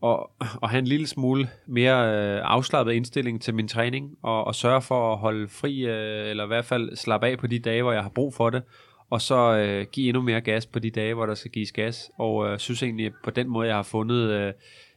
og, 0.01 0.31
og 0.61 0.71
have 0.71 0.79
en 0.79 0.87
lille 0.87 1.07
smule 1.07 1.49
mere 1.67 2.15
øh, 2.15 2.41
afslappet 2.45 2.93
indstilling 2.93 3.43
til 3.43 3.55
min 3.55 3.69
træning, 3.69 4.19
og, 4.23 4.45
og 4.45 4.55
sørge 4.55 4.83
for 4.83 5.13
at 5.13 5.19
holde 5.19 5.49
fri, 5.49 5.87
øh, 5.87 6.31
eller 6.31 6.45
i 6.45 6.47
hvert 6.47 6.65
fald 6.65 6.97
slappe 6.97 7.27
af 7.27 7.39
på 7.39 7.47
de 7.47 7.59
dage, 7.59 7.83
hvor 7.83 7.93
jeg 7.93 8.03
har 8.03 8.11
brug 8.11 8.35
for 8.35 8.51
det, 8.51 8.63
og 9.11 9.21
så 9.21 9.57
øh, 9.57 9.87
give 9.93 10.09
endnu 10.09 10.23
mere 10.23 10.41
gas 10.41 10.67
på 10.67 10.79
de 10.79 10.91
dage, 10.91 11.15
hvor 11.15 11.27
der 11.27 11.35
skal 11.35 11.51
gives 11.51 11.73
gas. 11.73 12.11
Og 12.19 12.49
øh, 12.49 12.59
synes 12.59 12.83
egentlig, 12.83 13.13
på 13.25 13.31
den 13.31 13.49
måde, 13.49 13.69
jeg 13.69 13.77
har 13.77 13.83
fundet, 13.83 14.31
øh, 14.31 14.53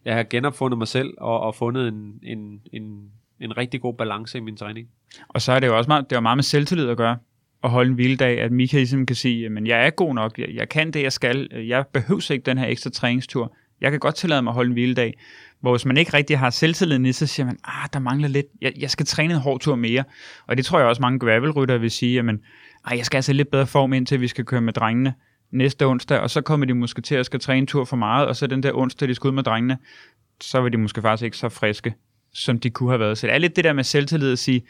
jeg 0.06 0.16
har 0.16 0.24
genopfundet 0.24 0.78
mig 0.78 0.88
selv, 0.88 1.14
og, 1.18 1.40
og 1.40 1.56
fundet 1.56 1.88
en, 1.88 2.20
en, 2.24 2.62
en, 2.74 3.12
en 3.40 3.58
rigtig 3.58 3.82
god 3.82 3.94
balance 3.94 4.38
i 4.38 4.42
min 4.42 4.58
træning. 4.58 4.88
Og 5.28 5.42
så 5.42 5.52
er 5.52 5.60
det 5.60 5.68
jo 5.68 5.78
også 5.78 5.88
meget, 5.88 6.10
det 6.10 6.16
er 6.16 6.20
meget 6.20 6.38
med 6.38 6.44
selvtillid 6.44 6.90
at 6.90 6.98
gøre 6.98 7.18
at 7.64 7.70
holde 7.70 7.90
en 7.90 7.96
hviledag, 7.96 8.40
at 8.42 8.52
Mika 8.52 8.78
ligesom 8.78 9.06
kan 9.06 9.16
sige, 9.16 9.50
men 9.50 9.68
jeg 9.68 9.86
er 9.86 9.90
god 9.90 10.16
nok, 10.16 10.40
jeg, 10.40 10.48
jeg 10.54 10.70
kan 10.70 10.92
det, 10.92 11.04
jeg 11.04 11.14
skal, 11.14 11.48
jeg 11.68 11.86
behøver 11.94 12.32
ikke 12.32 12.46
den 12.46 12.58
her 12.58 12.68
ekstra 12.68 12.90
træningstur, 12.90 13.56
jeg 13.82 13.92
kan 13.92 14.00
godt 14.00 14.16
tillade 14.16 14.42
mig 14.42 14.52
at 14.52 14.56
holde 14.56 14.68
en 14.68 14.74
hviledag. 14.74 15.14
Hvor 15.62 15.72
hvis 15.72 15.86
man 15.86 15.98
ikke 15.98 16.14
rigtig 16.14 16.40
har 16.40 16.50
selvtilliden 16.50 17.06
i, 17.06 17.12
så 17.12 17.28
siger 17.28 17.46
man, 17.46 17.58
ah, 17.64 17.90
der 17.94 18.00
mangler 18.00 18.28
lidt, 18.28 18.46
jeg, 18.62 18.74
jeg 18.80 18.90
skal 18.90 19.06
træne 19.06 19.34
en 19.34 19.40
hård 19.40 19.60
tur 19.60 19.76
mere. 19.76 20.04
Og 20.48 20.58
det 20.58 20.66
tror 20.66 20.80
jeg 20.80 20.88
også 20.88 21.02
mange 21.02 21.20
gravelrytter 21.20 21.78
vil 21.78 21.92
sige, 21.92 22.14
jamen, 22.14 22.40
ah, 22.86 22.98
jeg 22.98 23.06
skal 23.06 23.18
altså 23.18 23.34
lidt 23.34 23.52
bedre 23.52 23.68
form 23.68 23.94
ind 23.94 24.06
til, 24.06 24.22
vi 24.22 24.28
skal 24.28 24.46
køre 24.46 24.62
med 24.62 24.74
drengene. 24.74 25.14
næste 25.52 25.86
onsdag, 25.86 26.20
og 26.20 26.30
så 26.30 26.42
kommer 26.42 26.66
de 26.66 26.74
måske 26.74 27.02
til 27.02 27.16
at 27.16 27.26
skal 27.26 27.40
træne 27.40 27.58
en 27.58 27.68
tur 27.68 27.86
for 27.86 27.96
meget, 27.96 28.28
og 28.28 28.36
så 28.36 28.48
den 28.48 28.64
der 28.64 28.74
onsdag, 28.74 29.08
de 29.08 29.16
skal 29.16 29.28
ud 29.28 29.34
med 29.34 29.44
drengene, 29.44 29.78
så 30.42 30.62
vil 30.62 30.72
de 30.72 30.78
måske 30.78 31.02
faktisk 31.02 31.26
ikke 31.26 31.38
så 31.38 31.50
friske, 31.50 31.94
som 32.34 32.60
de 32.60 32.70
kunne 32.70 32.90
have 32.90 33.00
været. 33.00 33.18
Så 33.18 33.28
det 33.28 33.34
er 33.34 33.40
lidt 33.40 33.56
det 33.56 33.64
der 33.64 33.74
med 33.74 33.84
selvtillid 33.84 34.32
at 34.32 34.40
sige, 34.40 34.62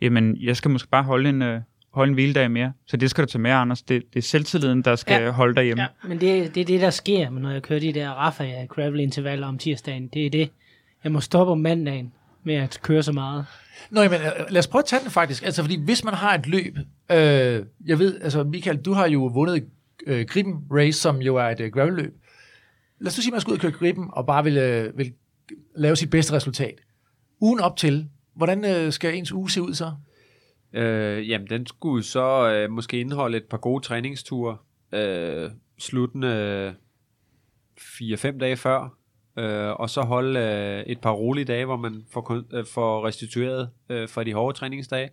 jamen, 0.00 0.36
jeg 0.40 0.56
skal 0.56 0.70
måske 0.70 0.88
bare 0.88 1.02
holde 1.02 1.28
en, 1.28 1.42
øh, 1.42 1.60
holde 1.92 2.10
en 2.10 2.14
hviledag 2.14 2.50
mere. 2.50 2.72
Så 2.86 2.96
det 2.96 3.10
skal 3.10 3.24
du 3.24 3.30
tage 3.30 3.42
med, 3.42 3.50
Anders. 3.50 3.82
Det, 3.82 4.02
det 4.14 4.18
er 4.18 4.22
selvtilliden, 4.22 4.82
der 4.82 4.96
skal 4.96 5.22
ja. 5.22 5.30
holde 5.30 5.54
dig 5.54 5.64
hjemme. 5.64 5.82
Ja, 5.82 6.08
men 6.08 6.20
det, 6.20 6.54
det 6.54 6.60
er 6.60 6.64
det, 6.64 6.80
der 6.80 6.90
sker, 6.90 7.30
når 7.30 7.50
jeg 7.50 7.62
kører 7.62 7.80
de 7.80 7.92
der 7.92 8.10
Rafa 8.10 8.64
gravel 8.68 9.00
intervaller 9.00 9.46
om 9.46 9.58
tirsdagen. 9.58 10.08
Det 10.08 10.26
er 10.26 10.30
det. 10.30 10.50
Jeg 11.04 11.12
må 11.12 11.20
stoppe 11.20 11.52
om 11.52 11.58
mandagen 11.58 12.12
med 12.44 12.54
at 12.54 12.78
køre 12.82 13.02
så 13.02 13.12
meget. 13.12 13.46
Nå, 13.90 14.00
men 14.00 14.10
lad 14.50 14.58
os 14.58 14.66
prøve 14.66 14.80
at 14.80 14.86
tage 14.86 15.02
den 15.02 15.10
faktisk. 15.10 15.44
Altså, 15.44 15.62
fordi 15.62 15.84
hvis 15.84 16.04
man 16.04 16.14
har 16.14 16.34
et 16.34 16.46
løb, 16.46 16.78
øh, 17.10 17.62
jeg 17.86 17.98
ved, 17.98 18.20
altså 18.20 18.42
Michael, 18.44 18.76
du 18.76 18.92
har 18.92 19.08
jo 19.08 19.26
vundet 19.26 19.64
øh, 20.06 20.26
Griben 20.26 20.54
Race, 20.70 21.00
som 21.00 21.16
jo 21.16 21.36
er 21.36 21.44
et 21.44 21.60
øh, 21.60 21.72
gravelløb. 21.72 22.14
Lad 23.00 23.06
os 23.06 23.14
sige, 23.14 23.26
at 23.26 23.32
man 23.32 23.40
skal 23.40 23.50
ud 23.50 23.56
og 23.56 23.60
køre 23.60 23.72
Griben, 23.72 24.08
og 24.12 24.26
bare 24.26 24.44
vil, 24.44 24.56
øh, 24.56 24.98
vil 24.98 25.12
lave 25.76 25.96
sit 25.96 26.10
bedste 26.10 26.32
resultat. 26.32 26.74
Ugen 27.40 27.60
op 27.60 27.76
til, 27.76 28.08
hvordan 28.34 28.64
øh, 28.64 28.92
skal 28.92 29.14
ens 29.14 29.32
uge 29.32 29.50
se 29.50 29.62
ud 29.62 29.74
så? 29.74 29.92
Øh, 30.72 31.28
jamen, 31.28 31.46
den 31.46 31.66
skulle 31.66 32.02
så 32.02 32.52
øh, 32.52 32.70
måske 32.70 33.00
indeholde 33.00 33.36
et 33.36 33.44
par 33.44 33.58
gode 33.58 33.84
træningsture, 33.84 34.56
øh, 34.92 35.50
sluttende 35.78 36.74
4-5 37.80 38.38
dage 38.38 38.56
før, 38.56 38.96
øh, 39.38 39.70
og 39.70 39.90
så 39.90 40.02
holde 40.02 40.40
øh, 40.40 40.92
et 40.92 41.00
par 41.00 41.10
rolige 41.10 41.44
dage, 41.44 41.64
hvor 41.64 41.76
man 41.76 42.04
får, 42.10 42.42
øh, 42.56 42.64
får 42.66 43.06
restitueret 43.06 43.70
øh, 43.88 44.08
fra 44.08 44.24
de 44.24 44.32
hårde 44.32 44.58
træningsdage. 44.58 45.10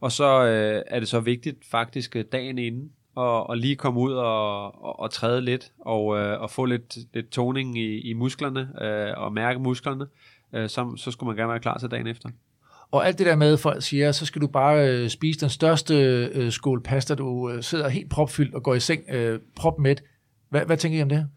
Og 0.00 0.12
så 0.12 0.44
øh, 0.44 0.82
er 0.86 1.00
det 1.00 1.08
så 1.08 1.20
vigtigt 1.20 1.64
faktisk 1.70 2.16
øh, 2.16 2.24
dagen 2.32 2.58
inden, 2.58 2.92
og, 3.14 3.46
og 3.46 3.56
lige 3.56 3.76
komme 3.76 4.00
ud 4.00 4.12
og, 4.12 4.64
og, 4.84 5.00
og 5.00 5.10
træde 5.10 5.40
lidt, 5.40 5.72
og, 5.78 6.18
øh, 6.18 6.40
og 6.40 6.50
få 6.50 6.64
lidt, 6.64 6.96
lidt 7.14 7.30
toning 7.30 7.78
i, 7.78 8.00
i 8.00 8.12
musklerne, 8.12 8.68
øh, 8.82 9.14
og 9.16 9.32
mærke 9.32 9.60
musklerne, 9.60 10.06
øh, 10.52 10.68
så, 10.68 10.94
så 10.96 11.10
skulle 11.10 11.28
man 11.28 11.36
gerne 11.36 11.50
være 11.50 11.60
klar 11.60 11.78
til 11.78 11.90
dagen 11.90 12.06
efter. 12.06 12.28
Og 12.90 13.06
alt 13.06 13.18
det 13.18 13.26
der 13.26 13.36
med, 13.36 13.56
folk 13.56 13.82
siger, 13.82 14.12
så 14.12 14.26
skal 14.26 14.42
du 14.42 14.46
bare 14.46 14.88
øh, 14.88 15.08
spise 15.08 15.40
den 15.40 15.48
største 15.48 15.94
øh, 16.34 16.52
skål 16.52 16.82
pasta, 16.82 17.14
du 17.14 17.50
øh, 17.50 17.62
sidder 17.62 17.88
helt 17.88 18.10
propfyldt 18.10 18.54
og 18.54 18.62
går 18.62 18.74
i 18.74 18.80
seng 18.80 19.02
øh, 19.10 19.40
propmæt. 19.56 20.02
Hvad, 20.50 20.66
hvad 20.66 20.76
tænker 20.76 20.98
I 20.98 21.02
om 21.02 21.08
det? 21.08 21.28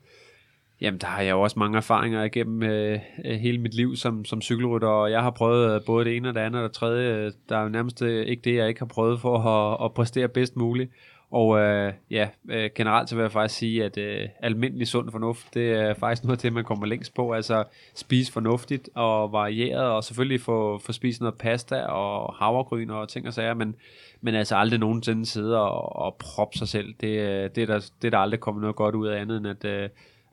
Jamen, 0.82 1.00
der 1.00 1.08
har 1.08 1.22
jeg 1.22 1.32
jo 1.32 1.42
også 1.42 1.60
mange 1.60 1.78
erfaringer 1.78 2.24
igennem 2.24 2.64
øh, 2.64 3.00
øh 3.26 3.40
hele 3.40 3.58
mit 3.58 3.74
liv 3.74 3.96
som, 3.96 4.26
som 4.26 4.42
cykelrytter, 4.42 4.88
og 4.88 5.12
jeg 5.12 5.22
har 5.22 5.32
prøvet 5.32 5.76
øh, 5.76 5.82
både 5.86 6.06
det 6.06 6.18
ene 6.18 6.30
og 6.30 6.34
det 6.34 6.42
andet 6.42 6.62
og 6.62 6.70
det 6.70 6.76
tredje. 6.76 7.16
Øh, 7.16 7.32
der 7.50 7.58
er 7.58 7.64
jo 7.64 7.70
nærmest 7.70 8.02
ikke 8.02 8.42
det, 8.44 8.56
jeg 8.56 8.68
ikke 8.68 8.82
har 8.82 8.86
prøvet 8.86 9.20
for 9.20 9.38
at, 9.38 9.86
at 9.86 9.94
præstere 9.94 10.28
bedst 10.28 10.56
muligt. 10.56 10.92
Og 11.32 11.60
øh, 11.60 11.94
ja, 12.10 12.28
øh, 12.50 12.70
generelt 12.76 13.10
så 13.10 13.16
vil 13.16 13.22
jeg 13.22 13.32
faktisk 13.32 13.60
sige, 13.60 13.84
at 13.84 13.98
øh, 13.98 14.30
almindelig 14.40 14.88
sund 14.88 15.12
fornuft, 15.12 15.54
det 15.54 15.72
er 15.72 15.94
faktisk 15.94 16.24
noget 16.24 16.38
af 16.38 16.42
det, 16.42 16.54
man 16.54 16.64
kommer 16.64 16.86
længst 16.86 17.14
på. 17.14 17.34
Altså 17.34 17.64
spise 17.96 18.32
fornuftigt 18.32 18.90
og 18.96 19.32
varieret, 19.32 19.84
og 19.84 20.04
selvfølgelig 20.04 20.42
få, 20.42 20.82
få 20.86 20.92
spist 20.92 21.22
noget 21.22 21.36
pasta 21.36 21.82
og 21.82 22.34
havregryn 22.36 22.90
og 22.90 23.10
ting 23.10 23.28
og 23.28 23.34
sager, 23.34 23.54
men, 23.54 23.76
men 24.22 24.36
altså 24.36 24.56
aldrig 24.56 24.80
nogensinde 24.80 25.26
sidde 25.26 25.62
og, 25.62 25.96
og 25.96 26.16
proppe 26.20 26.58
sig 26.58 26.68
selv. 26.68 26.94
Det, 27.02 27.08
øh, 27.08 27.50
det, 27.56 27.58
er 27.58 27.66
der, 27.66 27.80
det 28.02 28.08
er 28.08 28.12
der 28.12 28.18
aldrig 28.18 28.40
kommet 28.40 28.62
noget 28.62 28.76
godt 28.76 28.96
ud 28.96 29.08
af 29.08 29.22
andet, 29.22 29.38
end 29.38 29.48
at 29.48 29.66
øh, 29.66 29.90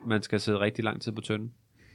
man 0.06 0.22
skal 0.22 0.40
sidde 0.40 0.60
rigtig 0.60 0.84
lang 0.84 1.02
tid 1.02 1.12
på 1.12 1.20
tønden. 1.20 1.52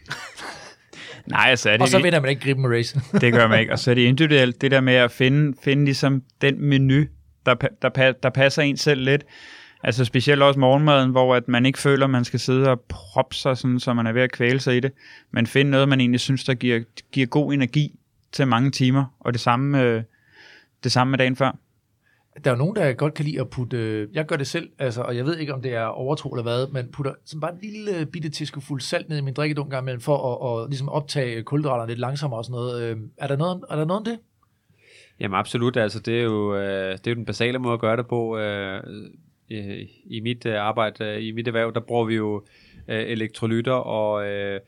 Nej, 1.26 1.46
altså 1.50 1.70
er 1.70 1.74
det 1.74 1.82
Og 1.82 1.88
så 1.88 2.00
vinder 2.00 2.20
man 2.20 2.30
ikke 2.30 2.42
Griben 2.42 2.72
Race. 2.72 3.02
det 3.22 3.34
gør 3.34 3.48
man 3.48 3.60
ikke. 3.60 3.72
Og 3.72 3.80
så 3.80 3.92
er 3.92 3.96
det 3.96 4.02
individuelt, 4.02 4.62
det 4.62 4.72
der 4.72 4.82
med 4.82 4.94
at 4.94 5.12
finde, 5.12 5.58
finde 5.64 5.86
ligesom 5.86 6.24
den 6.42 6.62
menu, 6.62 7.04
der, 7.46 7.54
der, 7.82 8.12
der 8.12 8.30
passer 8.30 8.62
en 8.62 8.78
selv 8.78 9.02
lidt. 9.02 9.26
Altså 9.84 10.06
specielt 10.06 10.42
også 10.42 10.60
morgenmaden, 10.60 11.12
hvor 11.12 11.36
at 11.36 11.48
man 11.48 11.66
ikke 11.66 11.80
føler, 11.80 12.06
at 12.06 12.10
man 12.10 12.26
skal 12.26 12.40
sidde 12.40 12.70
og 12.70 12.82
proppe 12.82 13.36
sig, 13.36 13.58
sådan, 13.58 13.80
så 13.80 13.94
man 13.94 14.08
er 14.08 14.12
ved 14.12 14.22
at 14.22 14.32
kvæle 14.32 14.60
sig 14.60 14.78
i 14.78 14.80
det. 14.80 14.92
Men 15.32 15.48
finde 15.48 15.72
noget, 15.72 15.90
man 15.90 16.00
egentlig 16.00 16.20
synes, 16.20 16.44
der 16.44 16.54
giver, 16.54 16.80
giver 17.12 17.28
god 17.28 17.54
energi 17.54 18.00
til 18.32 18.48
mange 18.48 18.72
timer. 18.72 19.06
Og 19.20 19.34
det 19.34 19.42
samme, 19.42 19.82
øh, 19.82 20.04
det 20.84 20.92
samme 20.92 21.12
med 21.12 21.18
dagen 21.18 21.36
før. 21.36 21.58
Der 22.44 22.52
er 22.52 22.56
jo 22.56 22.58
nogen, 22.58 22.76
der 22.76 22.94
godt 22.94 23.14
kan 23.14 23.26
lide 23.26 23.40
at 23.42 23.50
putte, 23.50 23.78
øh, 23.78 24.08
jeg 24.14 24.26
gør 24.26 24.36
det 24.36 24.48
selv, 24.48 24.70
altså, 24.80 25.02
og 25.02 25.16
jeg 25.16 25.26
ved 25.26 25.38
ikke, 25.38 25.54
om 25.54 25.62
det 25.62 25.74
er 25.74 25.86
overtro 25.86 26.30
eller 26.30 26.44
hvad, 26.44 26.68
men 26.68 26.92
putter 26.92 27.14
sådan 27.26 27.40
bare 27.40 27.52
en 27.52 27.60
lille 27.62 28.06
bitte 28.06 28.30
tiskefuld 28.30 28.82
salt 28.82 29.10
ned 29.10 29.18
i 29.18 29.22
min 29.22 29.34
drikkedunk 29.34 29.72
gang 29.72 29.84
imellem, 29.84 30.02
for 30.02 30.16
at, 30.16 30.42
og, 30.42 30.68
ligesom 30.70 30.90
optage 30.90 31.44
kulhydraterne 31.44 31.88
lidt 31.90 32.00
langsommere 32.00 32.40
og 32.40 32.46
sådan 32.46 32.54
noget. 32.54 32.84
Øh, 32.84 32.98
er, 33.18 33.28
der 33.28 33.36
noget 33.36 33.64
er 33.70 33.76
der 33.76 33.86
noget 33.86 34.00
om 34.00 34.06
det? 34.06 34.20
Jamen 35.20 35.36
absolut, 35.36 35.78
altså 35.78 36.00
det 36.00 36.20
er 36.20 36.24
jo, 36.24 36.56
øh, 36.56 36.92
det 36.92 37.08
er 37.08 37.12
jo 37.12 37.16
den 37.16 37.26
basale 37.26 37.60
måde 37.60 37.74
at 37.74 37.80
gøre 37.80 37.98
det 37.98 38.08
på. 38.08 38.38
Øh, 38.38 38.84
i, 39.50 39.88
I 40.06 40.20
mit 40.20 40.46
øh, 40.46 40.62
arbejde, 40.62 41.06
øh, 41.06 41.24
i 41.24 41.32
mit 41.32 41.48
erhverv, 41.48 41.74
der 41.74 41.80
bruger 41.80 42.06
vi 42.06 42.16
jo 42.16 42.44
øh, 42.88 43.04
elektrolytter 43.08 43.74
og 43.74 44.28
øh, 44.28 44.60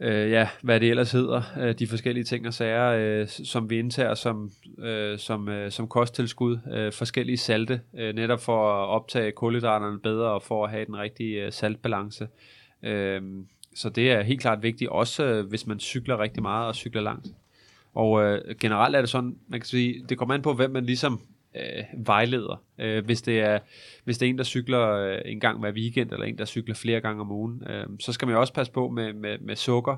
øh, 0.00 0.30
ja, 0.30 0.48
hvad 0.62 0.80
det 0.80 0.90
ellers 0.90 1.12
hedder, 1.12 1.42
øh, 1.60 1.74
de 1.78 1.86
forskellige 1.86 2.24
ting 2.24 2.46
og 2.46 2.54
sager, 2.54 2.88
øh, 2.88 3.28
som 3.28 3.70
vi 3.70 3.78
indtager 3.78 4.14
som, 4.14 4.50
øh, 4.78 5.18
som, 5.18 5.48
øh, 5.48 5.70
som 5.70 5.88
kosttilskud, 5.88 6.58
øh, 6.72 6.92
forskellige 6.92 7.36
salte, 7.36 7.80
øh, 7.98 8.14
netop 8.14 8.40
for 8.40 8.70
at 8.72 8.88
optage 8.88 9.32
kulhydraterne 9.32 10.00
bedre 10.00 10.30
og 10.30 10.42
for 10.42 10.64
at 10.64 10.70
have 10.70 10.84
den 10.84 10.96
rigtige 10.96 11.46
øh, 11.46 11.52
saltbalance. 11.52 12.28
Øh, 12.82 13.22
så 13.74 13.88
det 13.88 14.12
er 14.12 14.22
helt 14.22 14.40
klart 14.40 14.62
vigtigt, 14.62 14.90
også 14.90 15.24
øh, 15.24 15.48
hvis 15.48 15.66
man 15.66 15.80
cykler 15.80 16.20
rigtig 16.20 16.42
meget 16.42 16.66
og 16.66 16.74
cykler 16.74 17.02
langt. 17.02 17.26
Og 17.94 18.22
øh, 18.22 18.56
generelt 18.60 18.96
er 18.96 19.00
det 19.00 19.10
sådan, 19.10 19.36
man 19.48 19.60
kan 19.60 19.66
sige, 19.66 20.04
det 20.08 20.18
kommer 20.18 20.34
an 20.34 20.42
på, 20.42 20.54
hvem 20.54 20.70
man 20.70 20.84
ligesom 20.84 21.20
øh, 21.54 22.06
vejleder. 22.06 22.62
Øh, 22.78 23.04
hvis, 23.04 23.22
det 23.22 23.40
er, 23.40 23.58
hvis 24.04 24.18
det 24.18 24.26
er 24.26 24.30
en, 24.30 24.38
der 24.38 24.44
cykler 24.44 24.90
øh, 24.90 25.18
en 25.24 25.40
gang 25.40 25.60
hver 25.60 25.72
weekend, 25.72 26.12
eller 26.12 26.26
en, 26.26 26.38
der 26.38 26.44
cykler 26.44 26.74
flere 26.74 27.00
gange 27.00 27.20
om 27.20 27.30
ugen, 27.30 27.62
øh, 27.68 27.86
så 28.00 28.12
skal 28.12 28.26
man 28.26 28.34
jo 28.34 28.40
også 28.40 28.52
passe 28.52 28.72
på 28.72 28.88
med, 28.88 29.12
med, 29.12 29.38
med 29.38 29.56
sukker. 29.56 29.96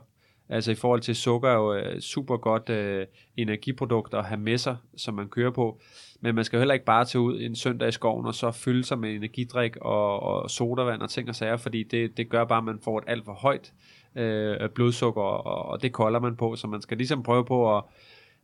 Altså 0.49 0.70
i 0.72 0.74
forhold 0.74 1.01
til 1.01 1.16
sukker 1.16 1.49
er 1.49 1.55
jo 1.55 1.74
øh, 1.74 2.01
super 2.01 2.36
godt 2.36 2.70
øh, 2.70 3.07
energiprodukt 3.36 4.14
at 4.14 4.24
have 4.24 4.40
med 4.40 4.59
sig, 4.59 4.76
som 4.97 5.14
man 5.14 5.28
kører 5.28 5.51
på. 5.51 5.80
Men 6.20 6.34
man 6.34 6.45
skal 6.45 6.57
jo 6.57 6.61
heller 6.61 6.74
ikke 6.74 6.86
bare 6.86 7.05
tage 7.05 7.22
ud 7.22 7.40
en 7.40 7.57
søndag 7.57 7.88
i 7.88 7.92
skoven 7.92 8.26
og 8.26 8.34
så 8.34 8.51
fylde 8.51 8.84
sig 8.84 8.99
med 8.99 9.14
energidrik 9.14 9.76
og, 9.76 10.20
og 10.20 10.51
sodavand 10.51 11.03
og 11.03 11.11
ting 11.11 11.28
og 11.28 11.34
sager, 11.34 11.57
fordi 11.57 11.82
det, 11.82 12.16
det 12.16 12.28
gør 12.28 12.45
bare, 12.45 12.59
at 12.59 12.64
man 12.64 12.78
får 12.84 12.99
et 12.99 13.05
alt 13.07 13.24
for 13.24 13.32
højt 13.32 13.72
øh, 14.16 14.68
blodsukker, 14.74 15.22
og, 15.22 15.66
og 15.66 15.82
det 15.82 15.92
kolder 15.92 16.20
man 16.20 16.36
på, 16.36 16.56
så 16.56 16.66
man 16.66 16.82
skal 16.82 16.96
ligesom 16.96 17.22
prøve 17.22 17.44
på 17.44 17.76
at, 17.76 17.84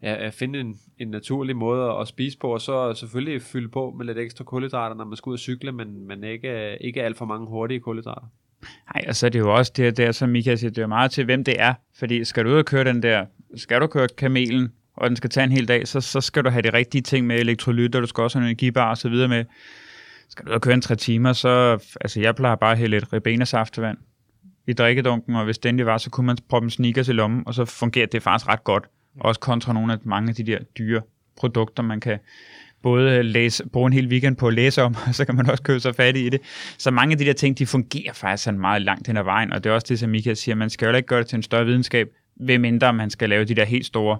ja, 0.03 0.27
at 0.27 0.35
finde 0.35 0.61
en, 0.61 0.77
en 0.99 1.09
naturlig 1.09 1.57
måde 1.57 1.93
at 2.01 2.09
spise 2.09 2.39
på, 2.39 2.53
og 2.53 2.61
så 2.61 2.95
selvfølgelig 2.95 3.43
fylde 3.43 3.69
på 3.69 3.95
med 3.99 4.07
lidt 4.07 4.19
ekstra 4.19 4.45
kulhydrater, 4.45 4.97
når 4.97 5.05
man 5.05 5.17
skal 5.17 5.31
ud 5.31 5.35
og 5.35 5.39
cykle, 5.39 5.73
men, 5.73 6.07
men 6.07 6.25
ikke, 6.25 6.77
ikke 6.81 7.03
alt 7.03 7.19
for 7.19 7.25
mange 7.25 7.47
hurtige 7.47 7.81
kulhydrater. 7.81 8.27
Nej, 8.95 9.05
og 9.09 9.17
så 9.17 9.27
er 9.27 9.31
det 9.31 9.39
jo 9.39 9.55
også 9.55 9.73
det 9.77 9.97
der, 9.97 10.13
som 10.13 10.29
Mika 10.29 10.57
siger, 10.57 10.71
det 10.71 10.83
er 10.83 10.87
meget 10.87 11.11
til, 11.11 11.25
hvem 11.25 11.45
det 11.45 11.61
er. 11.61 11.75
Fordi 11.99 12.25
skal 12.25 12.45
du 12.45 12.51
ud 12.51 12.55
og 12.55 12.65
køre 12.65 12.85
den 12.85 13.03
der, 13.03 13.27
skal 13.57 13.81
du 13.81 13.87
køre 13.87 14.09
kamelen, 14.19 14.73
og 14.97 15.09
den 15.09 15.17
skal 15.17 15.31
tage 15.31 15.45
en 15.45 15.53
hel 15.53 15.69
dag, 15.69 15.89
så, 15.89 16.01
så 16.01 16.21
skal 16.21 16.45
du 16.45 16.51
have 16.51 16.63
de 16.63 16.73
rigtige 16.73 17.03
ting 17.03 17.27
med 17.27 17.37
elektrolytter, 17.37 18.01
du 18.01 18.07
skal 18.07 18.23
også 18.23 18.39
have 18.39 18.45
en 18.45 18.49
energibar 18.49 18.91
og 18.91 18.99
så 18.99 19.09
videre 19.09 19.29
med. 19.29 19.45
Skal 20.29 20.45
du 20.45 20.51
ud 20.51 20.55
og 20.55 20.61
køre 20.61 20.75
en 20.75 20.81
tre 20.81 20.97
timer, 20.97 21.33
så, 21.33 21.79
altså 22.01 22.21
jeg 22.21 22.35
plejer 22.37 22.57
bare 22.57 22.73
at 22.73 22.79
hælde 22.79 22.97
lidt 22.97 23.13
ribena 23.13 23.45
saftevand 23.45 23.99
i 24.71 24.73
drikkedunken, 24.73 25.37
og 25.37 25.45
hvis 25.45 25.59
det 25.59 25.69
endelig 25.69 25.87
var, 25.87 25.99
så 25.99 26.11
kunne 26.11 26.27
man 26.27 26.37
proppe 26.49 26.67
en 26.67 26.71
sneakers 26.71 27.09
i 27.09 27.13
lommen, 27.13 27.43
og 27.47 27.55
så 27.55 27.65
fungerer 27.65 28.07
det 28.07 28.23
faktisk 28.23 28.49
ret 28.49 28.65
godt. 28.65 28.85
Også 29.21 29.41
kontra 29.41 29.73
nogle 29.73 29.93
af 29.93 29.99
mange 30.03 30.29
af 30.29 30.35
de 30.35 30.45
der 30.45 30.59
dyre 30.79 31.03
produkter, 31.37 31.83
man 31.83 32.01
kan 32.01 32.19
både 32.83 33.23
læse, 33.23 33.69
bruge 33.69 33.87
en 33.87 33.93
hel 33.93 34.09
weekend 34.09 34.37
på 34.37 34.49
at 34.49 34.55
læse 34.55 34.83
om, 34.83 34.97
og 35.09 35.15
så 35.15 35.25
kan 35.25 35.35
man 35.35 35.51
også 35.51 35.63
købe 35.63 35.81
sig 35.81 35.95
fat 35.95 36.17
i 36.17 36.29
det. 36.29 36.41
Så 36.79 36.91
mange 36.91 37.13
af 37.13 37.19
de 37.19 37.25
der 37.25 37.33
ting, 37.33 37.59
de 37.59 37.67
fungerer 37.67 38.13
faktisk 38.13 38.45
sådan 38.45 38.61
meget 38.61 38.83
langt 38.83 39.07
hen 39.07 39.17
ad 39.17 39.23
vejen, 39.23 39.53
og 39.53 39.65
det 39.65 39.71
er 39.71 39.75
også 39.75 39.87
det, 39.89 39.99
som 39.99 40.11
Michael 40.11 40.37
siger, 40.37 40.55
man 40.55 40.71
skal 40.71 40.89
jo 40.89 40.97
ikke 40.97 41.07
gøre 41.07 41.21
det 41.21 41.29
til 41.29 41.37
en 41.37 41.43
større 41.43 41.67
videnskab, 41.67 42.09
ved 42.37 42.59
mindre 42.59 42.93
man 42.93 43.11
skal 43.11 43.29
lave 43.29 43.45
de 43.45 43.55
der 43.55 43.65
helt 43.65 43.87
store 43.87 44.19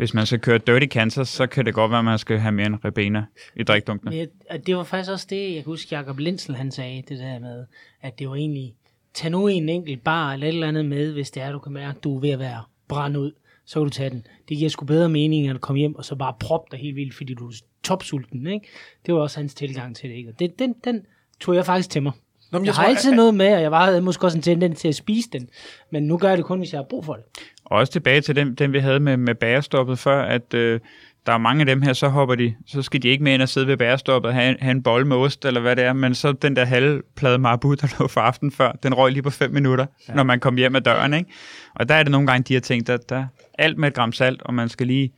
hvis 0.00 0.14
man 0.14 0.26
skal 0.26 0.38
køre 0.38 0.58
Dirty 0.58 0.86
Kansas, 0.86 1.28
så 1.28 1.46
kan 1.46 1.66
det 1.66 1.74
godt 1.74 1.90
være, 1.90 1.98
at 1.98 2.04
man 2.04 2.18
skal 2.18 2.38
have 2.38 2.52
mere 2.52 2.66
end 2.66 2.84
Rebena 2.84 3.24
i 3.56 3.62
drikdunkene. 3.62 4.16
Ja, 4.16 4.56
det 4.66 4.76
var 4.76 4.84
faktisk 4.84 5.10
også 5.10 5.26
det, 5.30 5.42
jeg 5.42 5.54
kan 5.54 5.64
huske, 5.64 5.96
Jacob 5.96 6.18
Lindsel 6.18 6.54
han 6.54 6.70
sagde, 6.70 7.02
det 7.08 7.18
der 7.18 7.38
med, 7.38 7.64
at 8.02 8.18
det 8.18 8.28
var 8.28 8.34
egentlig 8.34 8.74
tag 9.14 9.30
nu 9.30 9.46
en 9.46 9.68
enkelt 9.68 10.04
bar 10.04 10.32
eller 10.32 10.46
et 10.46 10.54
eller 10.54 10.68
andet 10.68 10.84
med, 10.84 11.12
hvis 11.12 11.30
det 11.30 11.42
er, 11.42 11.52
du 11.52 11.58
kan 11.58 11.72
mærke, 11.72 11.96
at 11.96 12.04
du 12.04 12.16
er 12.16 12.20
ved 12.20 12.30
at 12.30 12.38
være 12.38 12.62
brændt 12.88 13.16
ud, 13.16 13.32
så 13.64 13.74
kan 13.74 13.84
du 13.84 13.90
tage 13.90 14.10
den. 14.10 14.26
Det 14.48 14.56
giver 14.56 14.70
sgu 14.70 14.84
bedre 14.84 15.08
mening, 15.08 15.44
end 15.44 15.54
at 15.54 15.60
komme 15.60 15.78
hjem 15.78 15.94
og 15.94 16.04
så 16.04 16.14
bare 16.14 16.34
proppe 16.40 16.68
dig 16.70 16.80
helt 16.80 16.96
vildt, 16.96 17.14
fordi 17.14 17.34
du 17.34 17.48
er 17.48 17.52
topsulten, 17.82 18.46
ikke? 18.46 18.68
Det 19.06 19.14
var 19.14 19.20
også 19.20 19.40
hans 19.40 19.54
tilgang 19.54 19.96
til 19.96 20.10
det, 20.10 20.16
ikke? 20.16 20.30
Og 20.30 20.38
det, 20.38 20.58
den, 20.58 20.74
den 20.84 21.00
tog 21.40 21.54
jeg 21.54 21.66
faktisk 21.66 21.90
til 21.90 22.02
mig. 22.02 22.12
Nå, 22.52 22.58
jeg, 22.58 22.66
jeg 22.66 22.74
har 22.74 22.82
tror, 22.82 22.88
altid 22.88 23.10
jeg, 23.10 23.16
noget 23.16 23.34
med, 23.34 23.54
og 23.54 23.62
jeg 23.62 23.70
var 23.70 24.00
måske 24.00 24.24
også 24.24 24.38
en 24.38 24.42
tendens 24.42 24.80
til 24.80 24.88
at 24.88 24.94
spise 24.94 25.28
den, 25.32 25.48
men 25.90 26.02
nu 26.02 26.18
gør 26.18 26.28
jeg 26.28 26.38
det 26.38 26.46
kun, 26.46 26.58
hvis 26.58 26.72
jeg 26.72 26.78
har 26.78 26.86
brug 26.90 27.04
for 27.04 27.14
det. 27.14 27.24
Og 27.64 27.78
også 27.78 27.92
tilbage 27.92 28.20
til 28.20 28.36
den, 28.36 28.54
den 28.54 28.72
vi 28.72 28.78
havde 28.78 29.00
med, 29.00 29.16
med 29.16 29.34
bærestoppet 29.34 29.98
før, 29.98 30.22
at 30.22 30.54
øh, 30.54 30.80
der 31.26 31.32
er 31.32 31.38
mange 31.38 31.60
af 31.60 31.66
dem 31.66 31.82
her, 31.82 31.92
så 31.92 32.08
hopper 32.08 32.34
de, 32.34 32.54
så 32.66 32.82
skal 32.82 33.02
de 33.02 33.08
ikke 33.08 33.24
mere 33.24 33.34
ind 33.34 33.42
og 33.42 33.48
sidde 33.48 33.66
ved 33.66 33.76
bærestoppet 33.76 34.28
og 34.28 34.34
have, 34.34 34.56
have 34.60 34.70
en 34.70 34.82
bold 34.82 35.04
med 35.04 35.16
ost, 35.16 35.44
eller 35.44 35.60
hvad 35.60 35.76
det 35.76 35.84
er, 35.84 35.92
men 35.92 36.14
så 36.14 36.32
den 36.32 36.56
der 36.56 36.64
halve 36.64 37.02
plade 37.16 37.38
marabu, 37.38 37.74
der 37.74 37.96
lå 38.00 38.08
for 38.08 38.20
aften 38.20 38.52
før, 38.52 38.72
den 38.82 38.94
røg 38.94 39.12
lige 39.12 39.22
på 39.22 39.30
5 39.30 39.50
minutter, 39.50 39.86
ja. 40.08 40.14
når 40.14 40.22
man 40.22 40.40
kom 40.40 40.56
hjem 40.56 40.76
af 40.76 40.82
døren, 40.82 41.14
ikke? 41.14 41.30
Og 41.74 41.88
der 41.88 41.94
er 41.94 42.02
det 42.02 42.12
nogle 42.12 42.26
gange, 42.26 42.44
de 42.48 42.54
har 42.54 42.60
tænkt, 42.60 42.88
at 42.88 43.08
der 43.08 43.26
alt 43.58 43.78
med 43.78 43.88
et 43.88 43.94
gram 43.94 44.12
salt, 44.12 44.42
og 44.42 44.54
man 44.54 44.68
skal 44.68 44.86
lige, 44.86 45.12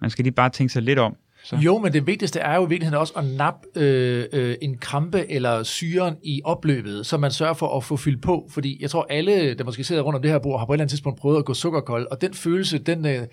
man 0.00 0.10
skal 0.10 0.22
lige 0.22 0.32
bare 0.32 0.50
tænke 0.50 0.72
sig 0.72 0.82
lidt 0.82 0.98
om. 0.98 1.16
Så. 1.44 1.56
Jo, 1.56 1.78
men 1.78 1.92
det 1.92 2.06
vigtigste 2.06 2.40
er 2.40 2.56
jo 2.56 2.66
i 2.66 2.68
virkeligheden 2.68 3.00
også 3.00 3.12
at 3.16 3.24
nappe 3.24 3.68
øh, 3.76 4.24
øh, 4.32 4.56
en 4.62 4.78
krampe 4.78 5.30
eller 5.30 5.62
syren 5.62 6.16
i 6.22 6.40
opløbet, 6.44 7.06
så 7.06 7.16
man 7.16 7.30
sørger 7.30 7.54
for 7.54 7.76
at 7.76 7.84
få 7.84 7.96
fyldt 7.96 8.22
på, 8.22 8.48
fordi 8.50 8.78
jeg 8.82 8.90
tror 8.90 9.06
alle, 9.10 9.54
der 9.54 9.64
måske 9.64 9.84
sidder 9.84 10.02
rundt 10.02 10.16
om 10.16 10.22
det 10.22 10.30
her 10.30 10.38
bord, 10.38 10.58
har 10.58 10.66
på 10.66 10.72
et 10.72 10.76
eller 10.76 10.82
andet 10.82 10.90
tidspunkt 10.90 11.20
prøvet 11.20 11.38
at 11.38 11.44
gå 11.44 11.54
sukkerkold, 11.54 12.06
og 12.10 12.20
den 12.20 12.34
følelse, 12.34 12.78
den, 12.78 13.06
øh, 13.06 13.26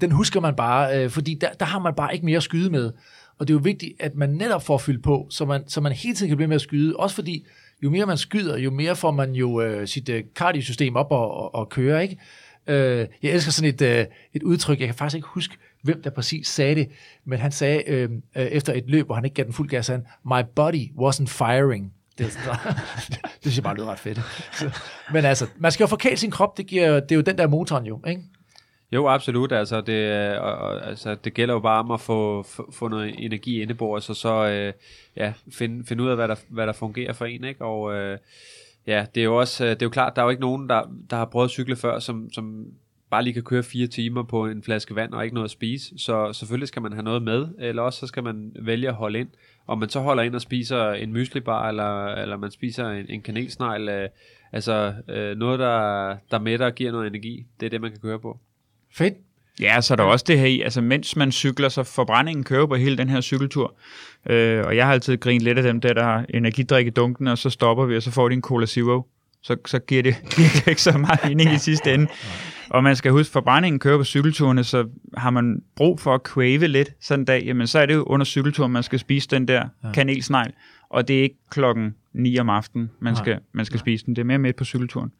den 0.00 0.12
husker 0.12 0.40
man 0.40 0.54
bare, 0.56 1.04
øh, 1.04 1.10
fordi 1.10 1.34
der, 1.34 1.52
der 1.52 1.66
har 1.66 1.78
man 1.78 1.94
bare 1.94 2.14
ikke 2.14 2.26
mere 2.26 2.36
at 2.36 2.42
skyde 2.42 2.70
med. 2.70 2.92
Og 3.38 3.48
det 3.48 3.54
er 3.54 3.58
jo 3.58 3.60
vigtigt, 3.64 3.92
at 4.00 4.14
man 4.14 4.30
netop 4.30 4.62
får 4.62 4.78
fyldt 4.78 5.02
på, 5.02 5.26
så 5.30 5.44
man, 5.44 5.68
så 5.68 5.80
man 5.80 5.92
hele 5.92 6.14
tiden 6.14 6.30
kan 6.30 6.36
blive 6.36 6.48
med 6.48 6.54
at 6.54 6.60
skyde, 6.60 6.96
også 6.96 7.14
fordi 7.14 7.46
jo 7.82 7.90
mere 7.90 8.06
man 8.06 8.18
skyder, 8.18 8.58
jo 8.58 8.70
mere 8.70 8.96
får 8.96 9.10
man 9.10 9.32
jo 9.32 9.60
øh, 9.60 9.88
sit 9.88 10.08
øh, 10.08 10.24
kardiosystem 10.36 10.96
op 10.96 11.06
og, 11.10 11.34
og, 11.34 11.54
og 11.54 11.68
køre, 11.68 12.02
ikke? 12.02 12.18
Øh, 12.66 13.06
jeg 13.22 13.32
elsker 13.32 13.52
sådan 13.52 13.74
et, 13.74 13.82
øh, 13.82 14.06
et 14.34 14.42
udtryk, 14.42 14.80
jeg 14.80 14.88
kan 14.88 14.94
faktisk 14.94 15.16
ikke 15.16 15.28
huske, 15.28 15.56
hvem 15.82 16.02
der 16.02 16.10
præcis 16.10 16.48
sagde 16.48 16.74
det, 16.74 16.88
men 17.24 17.38
han 17.38 17.52
sagde 17.52 17.82
øh, 17.86 18.10
øh, 18.36 18.42
efter 18.46 18.72
et 18.72 18.84
løb, 18.86 19.06
hvor 19.06 19.14
han 19.14 19.24
ikke 19.24 19.34
gav 19.34 19.44
den 19.44 19.52
fuld 19.52 19.68
gas, 19.68 19.88
han, 19.88 20.06
my 20.24 20.42
body 20.56 20.90
wasn't 20.96 21.26
firing. 21.26 21.92
Det, 22.18 22.26
det 23.08 23.18
synes 23.40 23.56
jeg 23.56 23.64
bare 23.64 23.76
lyder 23.76 23.86
ret 23.86 23.98
fedt. 23.98 24.20
Så, 24.52 24.70
men 25.12 25.24
altså, 25.24 25.46
man 25.58 25.72
skal 25.72 25.84
jo 25.84 25.88
forkæle 25.88 26.16
sin 26.16 26.30
krop, 26.30 26.56
det, 26.56 26.66
giver, 26.66 27.00
det 27.00 27.12
er 27.12 27.16
jo 27.16 27.22
den 27.22 27.38
der 27.38 27.46
motoren 27.46 27.86
jo, 27.86 28.00
ikke? 28.06 28.22
Jo, 28.92 29.08
absolut. 29.08 29.52
Altså, 29.52 29.80
det, 29.80 29.92
øh, 29.92 30.42
og, 30.42 30.86
altså, 30.86 31.14
det 31.14 31.34
gælder 31.34 31.54
jo 31.54 31.60
bare 31.60 31.78
om 31.78 31.90
at 31.90 32.00
få, 32.00 32.42
få, 32.42 32.72
få 32.72 32.88
noget 32.88 33.14
energi 33.24 33.62
indebords, 33.62 34.10
og 34.10 34.16
så 34.16 34.48
øh, 34.48 34.72
ja, 35.16 35.32
finde 35.52 35.86
find 35.86 36.00
ud 36.00 36.08
af, 36.08 36.16
hvad 36.16 36.28
der, 36.28 36.36
hvad 36.48 36.66
der 36.66 36.72
fungerer 36.72 37.12
for 37.12 37.24
en. 37.24 37.44
Ikke? 37.44 37.64
Og 37.64 37.94
øh, 37.94 38.18
ja, 38.86 39.06
det 39.14 39.20
er 39.20 39.24
jo 39.24 39.36
også 39.36 39.64
øh, 39.64 39.70
det 39.70 39.82
er 39.82 39.86
jo 39.86 39.90
klart, 39.90 40.16
der 40.16 40.22
er 40.22 40.26
jo 40.26 40.30
ikke 40.30 40.40
nogen, 40.40 40.68
der, 40.68 40.82
der 41.10 41.16
har 41.16 41.24
prøvet 41.24 41.44
at 41.44 41.50
cykle 41.50 41.76
før, 41.76 41.98
som, 41.98 42.32
som 42.32 42.66
bare 43.10 43.22
lige 43.22 43.34
kan 43.34 43.42
køre 43.42 43.62
fire 43.62 43.86
timer 43.86 44.22
på 44.22 44.46
en 44.46 44.62
flaske 44.62 44.94
vand 44.94 45.12
og 45.12 45.24
ikke 45.24 45.34
noget 45.34 45.46
at 45.46 45.50
spise. 45.50 45.98
Så 45.98 46.32
selvfølgelig 46.32 46.68
skal 46.68 46.82
man 46.82 46.92
have 46.92 47.02
noget 47.02 47.22
med, 47.22 47.48
eller 47.58 47.82
også 47.82 48.00
så 48.00 48.06
skal 48.06 48.22
man 48.22 48.52
vælge 48.60 48.88
at 48.88 48.94
holde 48.94 49.18
ind. 49.18 49.28
Om 49.66 49.78
man 49.78 49.88
så 49.88 50.00
holder 50.00 50.22
ind 50.22 50.34
og 50.34 50.40
spiser 50.40 50.92
en 50.92 51.12
myslibar, 51.12 51.68
eller, 51.68 52.06
eller 52.06 52.36
man 52.36 52.50
spiser 52.50 52.88
en, 52.88 53.06
en 53.08 53.22
kanelsnegl, 53.22 53.88
øh, 53.88 54.08
altså 54.52 54.94
øh, 55.08 55.36
noget, 55.36 55.58
der, 55.58 56.16
der 56.30 56.38
mætter 56.38 56.66
og 56.66 56.74
giver 56.74 56.92
noget 56.92 57.06
energi, 57.06 57.46
det 57.60 57.66
er 57.66 57.70
det, 57.70 57.80
man 57.80 57.90
kan 57.90 58.00
køre 58.00 58.18
på. 58.18 58.38
Fedt. 58.92 59.14
Ja, 59.60 59.80
så 59.80 59.94
er 59.94 59.96
der 59.96 60.04
også 60.04 60.24
det 60.28 60.38
her 60.38 60.46
i, 60.46 60.60
altså 60.60 60.80
mens 60.80 61.16
man 61.16 61.32
cykler, 61.32 61.68
så 61.68 61.82
forbrændingen 61.82 62.44
kører 62.44 62.66
på 62.66 62.74
hele 62.74 62.96
den 62.96 63.08
her 63.08 63.20
cykeltur. 63.20 63.74
Øh, 64.30 64.64
og 64.66 64.76
jeg 64.76 64.86
har 64.86 64.92
altid 64.92 65.16
grint 65.16 65.42
lidt 65.42 65.58
af 65.58 65.64
dem 65.64 65.80
der, 65.80 65.92
der 65.92 66.04
har 66.04 66.24
energidrik 66.34 66.86
i 66.86 66.90
dunken, 66.90 67.26
og 67.26 67.38
så 67.38 67.50
stopper 67.50 67.84
vi, 67.84 67.96
og 67.96 68.02
så 68.02 68.10
får 68.10 68.28
de 68.28 68.32
en 68.32 68.42
Cola 68.42 68.66
Zero. 68.66 69.06
Så, 69.42 69.56
så 69.66 69.78
giver, 69.78 70.02
det, 70.02 70.16
giver 70.36 70.48
det 70.54 70.66
ikke 70.66 70.82
så 70.82 70.98
meget 70.98 71.20
mening 71.24 71.52
i 71.52 71.58
sidste 71.58 71.94
ende. 71.94 72.06
Og 72.70 72.84
man 72.84 72.96
skal 72.96 73.12
huske, 73.12 73.32
forbrændingen 73.32 73.78
kører 73.78 73.98
på 73.98 74.04
cykelturene, 74.04 74.64
så 74.64 74.88
har 75.16 75.30
man 75.30 75.62
brug 75.76 76.00
for 76.00 76.14
at 76.14 76.20
crave 76.20 76.66
lidt 76.66 76.90
sådan 77.00 77.20
en 77.20 77.24
dag, 77.24 77.42
jamen 77.44 77.66
så 77.66 77.78
er 77.78 77.86
det 77.86 77.94
jo 77.94 78.02
under 78.02 78.24
cykelturen, 78.24 78.72
man 78.72 78.82
skal 78.82 78.98
spise 78.98 79.28
den 79.28 79.48
der 79.48 79.68
ja. 79.84 79.92
kanelsnegl. 79.92 80.52
Og 80.90 81.08
det 81.08 81.18
er 81.18 81.22
ikke 81.22 81.38
klokken 81.50 81.94
9 82.12 82.38
om 82.38 82.50
aftenen, 82.50 82.90
man 83.00 83.16
skal, 83.16 83.38
man 83.52 83.64
skal 83.64 83.80
spise 83.80 84.06
den. 84.06 84.16
Det 84.16 84.22
er 84.22 84.26
mere 84.26 84.38
med 84.38 84.52
på 84.52 84.64
cykelturen. 84.64 85.12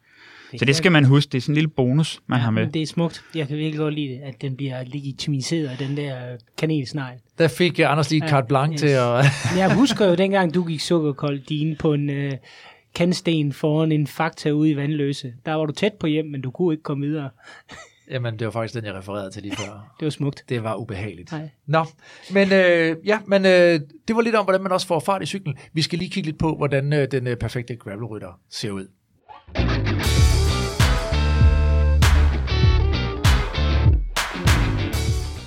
Så 0.57 0.64
det 0.64 0.76
skal 0.76 0.92
man 0.92 1.05
huske, 1.05 1.30
det 1.30 1.38
er 1.38 1.42
sådan 1.42 1.53
en 1.53 1.55
lille 1.55 1.68
bonus, 1.68 2.20
man 2.26 2.38
ja, 2.38 2.44
har 2.44 2.51
med. 2.51 2.66
det 2.66 2.82
er 2.82 2.86
smukt. 2.86 3.24
Jeg 3.34 3.49
kan 3.49 3.57
virkelig 3.57 3.78
godt 3.78 3.94
lide 3.94 4.20
at 4.20 4.42
den 4.42 4.57
bliver 4.57 4.84
legitimiseret, 4.84 5.78
den 5.78 5.96
der 5.96 6.16
kanelsnegl. 6.59 7.18
Der 7.38 7.49
fik 7.49 7.78
jeg 7.78 7.90
Anders 7.90 8.11
lige 8.11 8.24
et 8.24 8.30
carte 8.30 8.46
blanc 8.46 8.72
yes. 8.72 8.80
til 8.80 8.88
at... 8.88 9.24
jeg 9.59 9.74
husker 9.74 10.07
jo 10.07 10.14
dengang, 10.14 10.55
du 10.55 10.64
gik 10.64 10.80
sukkerkold 10.80 11.40
din 11.40 11.76
på 11.76 11.92
en 11.92 12.11
uh, 12.11 12.32
kandsten 12.94 13.53
foran 13.53 13.92
en 13.92 14.07
fakta 14.07 14.51
ude 14.51 14.70
i 14.70 14.76
Vandløse. 14.76 15.32
Der 15.46 15.55
var 15.55 15.66
du 15.66 15.72
tæt 15.72 15.92
på 16.01 16.07
hjem, 16.07 16.26
men 16.26 16.40
du 16.40 16.51
kunne 16.51 16.74
ikke 16.74 16.82
komme 16.82 17.07
videre. 17.07 17.30
Jamen, 18.11 18.38
det 18.38 18.44
var 18.44 18.51
faktisk 18.51 18.74
den, 18.74 18.84
jeg 18.84 18.94
refererede 18.94 19.30
til 19.30 19.42
lige 19.42 19.57
før. 19.57 19.64
det 20.01 20.07
var 20.07 20.11
smukt. 20.11 20.44
Det 20.49 20.62
var 20.62 20.74
ubehageligt. 20.76 21.32
Nej. 21.32 21.49
Nå, 21.66 21.84
men 22.30 22.53
øh, 22.53 22.96
ja, 23.05 23.18
men 23.26 23.46
øh, 23.46 23.80
det 24.09 24.16
var 24.16 24.20
lidt 24.20 24.34
om, 24.34 24.44
hvordan 24.44 24.62
man 24.62 24.72
også 24.72 24.86
får 24.86 25.01
fart 25.01 25.22
i 25.22 25.26
cyklen. 25.26 25.59
Vi 25.72 25.82
skal 25.82 25.99
lige 25.99 26.11
kigge 26.11 26.28
lidt 26.28 26.38
på, 26.38 26.57
hvordan 26.57 26.92
øh, 26.92 27.11
den 27.11 27.26
øh, 27.26 27.36
perfekte 27.36 27.76
gravelrytter 27.76 28.40
ser 28.51 28.70
ud. 28.70 28.88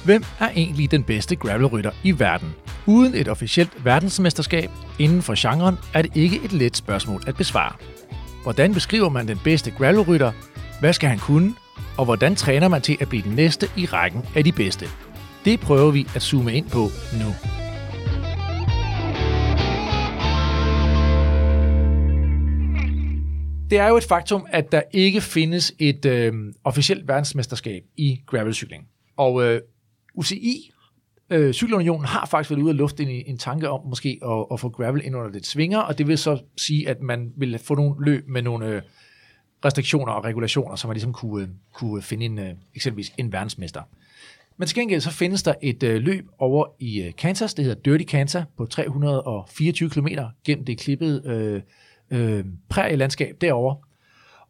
Hvem 0.05 0.23
er 0.39 0.49
egentlig 0.49 0.91
den 0.91 1.03
bedste 1.03 1.35
gravelrytter 1.35 1.91
i 2.03 2.19
verden? 2.19 2.55
Uden 2.87 3.15
et 3.15 3.27
officielt 3.27 3.85
verdensmesterskab 3.85 4.69
inden 4.99 5.21
for 5.21 5.33
genren 5.37 5.75
er 5.93 6.01
det 6.01 6.11
ikke 6.15 6.39
et 6.45 6.53
let 6.53 6.77
spørgsmål 6.77 7.21
at 7.27 7.35
besvare. 7.35 7.75
Hvordan 8.43 8.73
beskriver 8.73 9.09
man 9.09 9.27
den 9.27 9.39
bedste 9.43 9.71
gravelrytter? 9.71 10.31
Hvad 10.79 10.93
skal 10.93 11.09
han 11.09 11.19
kunne? 11.19 11.55
Og 11.97 12.05
hvordan 12.05 12.35
træner 12.35 12.67
man 12.67 12.81
til 12.81 12.97
at 12.99 13.09
blive 13.09 13.23
den 13.23 13.31
næste 13.31 13.67
i 13.77 13.85
rækken 13.85 14.21
af 14.35 14.43
de 14.43 14.51
bedste? 14.51 14.85
Det 15.45 15.59
prøver 15.59 15.91
vi 15.91 16.07
at 16.15 16.21
zoome 16.21 16.53
ind 16.53 16.69
på 16.69 16.89
nu. 17.13 17.33
Det 23.69 23.79
er 23.79 23.87
jo 23.87 23.97
et 23.97 24.03
faktum, 24.03 24.45
at 24.51 24.71
der 24.71 24.81
ikke 24.93 25.21
findes 25.21 25.73
et 25.79 26.05
øh, 26.05 26.33
officielt 26.63 27.07
verdensmesterskab 27.07 27.83
i 27.97 28.21
gravelcykling. 28.27 28.87
Og 29.17 29.43
øh, 29.43 29.61
UCI, 30.13 30.71
øh, 31.29 31.53
Cykelunionen, 31.53 32.05
har 32.05 32.25
faktisk 32.25 32.51
været 32.51 32.61
ude 32.61 32.71
og 32.71 32.75
lufte 32.75 33.03
en, 33.03 33.23
en 33.27 33.37
tanke 33.37 33.69
om 33.69 33.85
måske 33.85 34.19
at, 34.25 34.45
at 34.51 34.59
få 34.59 34.69
gravel 34.69 35.05
ind 35.05 35.15
under 35.15 35.31
lidt 35.31 35.47
svinger, 35.47 35.79
og 35.79 35.97
det 35.97 36.07
vil 36.07 36.17
så 36.17 36.43
sige, 36.57 36.89
at 36.89 37.01
man 37.01 37.33
vil 37.37 37.59
få 37.59 37.75
nogle 37.75 38.05
løb 38.05 38.27
med 38.27 38.41
nogle 38.41 38.67
øh, 38.67 38.81
restriktioner 39.65 40.13
og 40.13 40.23
regulationer, 40.23 40.75
så 40.75 40.87
man 40.87 40.93
ligesom 40.93 41.13
kunne, 41.13 41.43
øh, 41.43 41.49
kunne 41.73 42.01
finde 42.01 42.25
en, 42.25 42.39
øh, 42.39 42.53
eksempelvis 42.75 43.13
en 43.17 43.31
verdensmester. 43.31 43.81
Men 44.57 44.67
til 44.67 44.75
gengæld 44.75 45.01
så 45.01 45.11
findes 45.11 45.43
der 45.43 45.53
et 45.61 45.83
øh, 45.83 46.01
løb 46.01 46.27
over 46.37 46.65
i 46.79 47.01
øh, 47.01 47.13
Kansas, 47.17 47.53
det 47.53 47.65
hedder 47.65 47.81
Dirty 47.81 48.03
Kansas, 48.03 48.43
på 48.57 48.65
324 48.65 49.89
km 49.89 50.07
gennem 50.45 50.65
det 50.65 50.77
klippede 50.77 51.23
øh, 51.25 51.61
øh, 52.19 52.45
prærielandskab 52.69 53.35
derovre. 53.41 53.77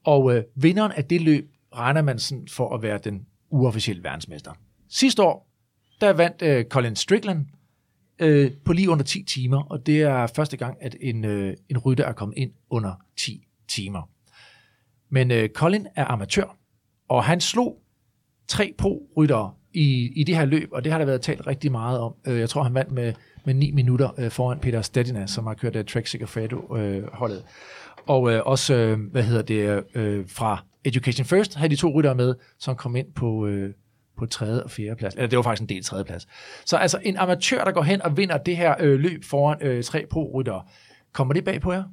Og 0.04 0.36
øh, 0.36 0.44
vinderen 0.56 0.92
af 0.92 1.06
det 1.06 1.22
løb 1.22 1.52
regner 1.76 2.02
man 2.02 2.20
sådan 2.20 2.48
for 2.48 2.76
at 2.76 2.82
være 2.82 3.00
den 3.04 3.26
uofficielle 3.50 4.04
verdensmester. 4.04 4.52
Sidste 4.90 5.24
år, 5.24 5.51
der 6.02 6.14
vandt 6.14 6.42
øh, 6.42 6.66
Colin 6.66 6.96
Strickland 6.96 7.46
øh, 8.20 8.52
på 8.66 8.74
lige 8.74 8.90
under 8.90 9.04
10 9.04 9.24
timer, 9.24 9.64
og 9.64 9.86
det 9.86 10.02
er 10.02 10.28
første 10.28 10.58
gang, 10.58 10.78
at 10.82 10.96
en, 11.02 11.26
øh, 11.26 11.54
en 11.70 11.78
rytter 11.78 12.06
er 12.06 12.14
kommet 12.14 12.38
ind 12.38 12.52
under 12.70 12.94
10 13.18 13.48
timer. 13.68 14.10
Men 15.10 15.32
øh, 15.32 15.50
Colin 15.50 15.88
er 15.96 16.06
amatør, 16.06 16.58
og 17.10 17.24
han 17.24 17.42
slog 17.42 17.82
tre 18.48 18.74
pro-ryttere 18.78 19.54
i, 19.74 20.12
i 20.16 20.24
det 20.24 20.36
her 20.36 20.46
løb, 20.46 20.70
og 20.72 20.84
det 20.84 20.92
har 20.92 21.00
der 21.00 21.06
været 21.06 21.22
talt 21.22 21.48
rigtig 21.48 21.72
meget 21.72 22.00
om. 22.00 22.14
Øh, 22.28 22.40
jeg 22.40 22.50
tror, 22.50 22.64
han 22.64 22.74
vandt 22.74 22.92
med, 22.92 23.14
med 23.46 23.54
9 23.54 23.72
minutter 23.72 24.20
øh, 24.20 24.32
foran 24.32 24.60
Peter 24.60 24.82
Stadina, 24.82 25.28
som 25.28 25.48
har 25.48 25.54
kørt 25.54 25.76
af 25.76 25.86
Trek 25.86 26.08
Segafredo-holdet. 26.08 27.38
Øh, 27.38 27.44
og 28.08 28.32
øh, 28.32 28.42
også, 28.46 28.74
øh, 28.74 29.00
hvad 29.12 29.24
hedder 29.24 29.42
det, 29.42 29.84
øh, 29.96 30.30
fra 30.30 30.64
Education 30.86 31.26
First 31.26 31.56
havde 31.56 31.70
de 31.70 31.76
to 31.76 31.92
ryttere 31.94 32.16
med, 32.16 32.36
som 32.60 32.76
kom 32.76 32.96
ind 32.96 33.14
på, 33.14 33.48
øh, 33.48 33.74
på 34.22 34.26
tredje 34.26 34.64
og 34.64 34.72
fjerde 34.72 34.96
plads. 34.96 35.16
Eller 35.16 35.28
det 35.28 35.38
var 35.38 35.44
faktisk 35.44 35.62
en 35.62 35.70
del 35.70 35.84
tredje 35.84 36.06
plads. 36.06 36.28
Så 36.66 36.78
altså 36.78 37.00
en 37.04 37.18
amatør, 37.18 37.64
der 37.64 37.72
går 37.72 37.82
hen 37.82 38.02
og 38.02 38.18
vinder 38.18 38.38
det 38.38 38.58
her 38.58 38.76
øh, 38.80 39.00
løb 39.00 39.24
foran 39.24 39.58
øh, 39.62 39.84
tre 39.84 40.06
pro-ryttere. 40.10 40.64
Kommer 41.14 41.34
det 41.34 41.44
bag 41.44 41.62
på 41.62 41.72
jer? 41.72 41.84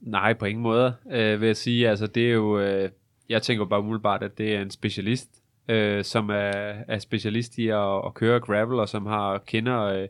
Nej, 0.00 0.32
på 0.32 0.44
ingen 0.44 0.62
måde, 0.62 0.94
øh, 1.10 1.40
vil 1.40 1.46
jeg 1.46 1.56
sige. 1.56 1.88
Altså, 1.88 2.06
det 2.06 2.28
er 2.28 2.32
jo, 2.32 2.60
øh, 2.60 2.90
jeg 3.28 3.42
tænker 3.42 3.64
bare 3.64 3.80
umiddelbart, 3.80 4.22
at 4.22 4.38
det 4.38 4.54
er 4.54 4.62
en 4.62 4.70
specialist, 4.70 5.28
øh, 5.68 6.04
som 6.04 6.30
er, 6.30 6.74
er 6.88 6.98
specialist 6.98 7.58
i 7.58 7.68
at, 7.68 8.06
at 8.06 8.14
køre 8.14 8.40
gravel, 8.40 8.80
og 8.80 8.88
som 8.88 9.06
har 9.06 9.38
kender 9.46 9.82
øh, 9.82 10.08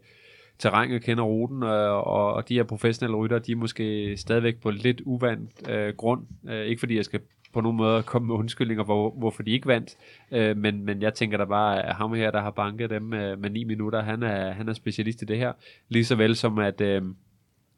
terrænet, 0.59 1.03
kender 1.03 1.25
ruten, 1.25 1.63
øh, 1.63 1.93
og, 1.93 2.35
og 2.35 2.49
de 2.49 2.55
her 2.55 2.63
professionelle 2.63 3.17
rytter, 3.17 3.39
de 3.39 3.53
er 3.53 3.57
måske 3.57 4.17
stadigvæk 4.17 4.61
på 4.61 4.71
lidt 4.71 5.01
uvandt 5.05 5.71
øh, 5.71 5.95
grund. 5.97 6.23
Øh, 6.49 6.67
ikke 6.67 6.81
fordi 6.81 6.97
jeg 6.97 7.05
skal 7.05 7.21
på 7.53 7.61
nogen 7.61 7.77
måde 7.77 8.03
komme 8.03 8.29
med 8.29 8.35
undskyldninger, 8.35 8.85
hvor, 8.85 9.11
hvorfor 9.11 9.43
de 9.43 9.51
ikke 9.51 9.67
vandt. 9.67 9.97
Øh, 10.33 10.57
men, 10.57 10.85
men 10.85 11.03
jeg 11.03 11.15
tænker 11.15 11.39
da 11.39 11.45
bare, 11.45 11.87
at 11.87 11.95
ham 11.95 12.15
her, 12.15 12.31
der 12.31 12.41
har 12.41 12.51
banket 12.51 12.91
dem 12.91 13.03
med, 13.03 13.37
med 13.37 13.51
9 13.51 13.65
minutter, 13.65 14.03
han 14.03 14.23
er, 14.23 14.53
han 14.53 14.69
er 14.69 14.73
specialist 14.73 15.23
i 15.23 15.25
det 15.25 15.39
her. 15.39 15.53
Lige 15.89 16.05
så 16.05 16.17
vel 16.17 16.37
som 16.37 16.59
at, 16.59 16.81
øh, 16.81 17.03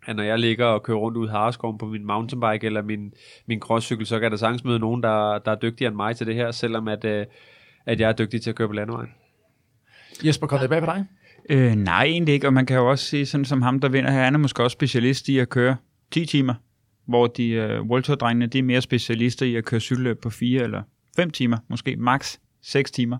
at 0.06 0.16
når 0.16 0.22
jeg 0.22 0.38
ligger 0.38 0.66
og 0.66 0.82
kører 0.82 0.98
rundt 0.98 1.18
ud 1.18 1.28
i 1.28 1.30
Harskoven 1.30 1.78
på 1.78 1.86
min 1.86 2.05
mountainbike 2.05 2.66
eller 2.66 2.82
min, 2.82 3.12
min 3.47 3.60
crosscykel, 3.60 4.06
så 4.06 4.20
kan 4.20 4.30
der 4.30 4.36
sagtens 4.36 4.64
møde 4.64 4.78
nogen, 4.78 5.02
der, 5.02 5.38
der 5.38 5.51
er 5.51 5.56
dygtigere 5.56 5.88
end 5.88 5.97
mig 5.97 6.16
til 6.16 6.26
det 6.26 6.34
her, 6.34 6.51
selvom 6.51 6.88
at, 6.88 7.05
øh, 7.05 7.26
at 7.86 8.01
jeg 8.01 8.09
er 8.09 8.12
dygtig 8.12 8.42
til 8.42 8.51
at 8.51 8.56
køre 8.56 8.68
på 8.68 8.74
landevejen. 8.74 9.10
Jesper, 10.24 10.47
kom 10.47 10.59
det 10.59 10.68
bag 10.68 10.80
på 10.80 10.86
dig? 10.86 11.06
Øh, 11.51 11.74
nej, 11.74 12.05
egentlig 12.05 12.34
ikke, 12.34 12.47
og 12.47 12.52
man 12.52 12.66
kan 12.66 12.76
jo 12.76 12.90
også 12.90 13.05
sige, 13.05 13.26
sådan 13.26 13.44
som 13.44 13.62
ham, 13.62 13.80
der 13.80 13.88
vinder 13.88 14.10
her, 14.10 14.24
han 14.24 14.34
er 14.34 14.38
måske 14.38 14.62
også 14.62 14.74
specialist 14.74 15.28
i 15.28 15.38
at 15.38 15.48
køre 15.48 15.76
10 16.10 16.26
timer 16.26 16.55
hvor 17.06 17.27
de 17.27 17.48
øh, 17.48 17.81
uh, 17.81 17.86
World 17.86 18.02
Tour-drengene, 18.02 18.47
de 18.47 18.59
er 18.59 18.62
mere 18.62 18.81
specialister 18.81 19.47
i 19.47 19.55
at 19.55 19.64
køre 19.64 19.81
cykelløb 19.81 20.22
på 20.22 20.31
4 20.31 20.62
eller 20.62 20.82
5 21.16 21.31
timer, 21.31 21.59
måske 21.68 21.97
max 21.97 22.36
6 22.62 22.90
timer. 22.90 23.18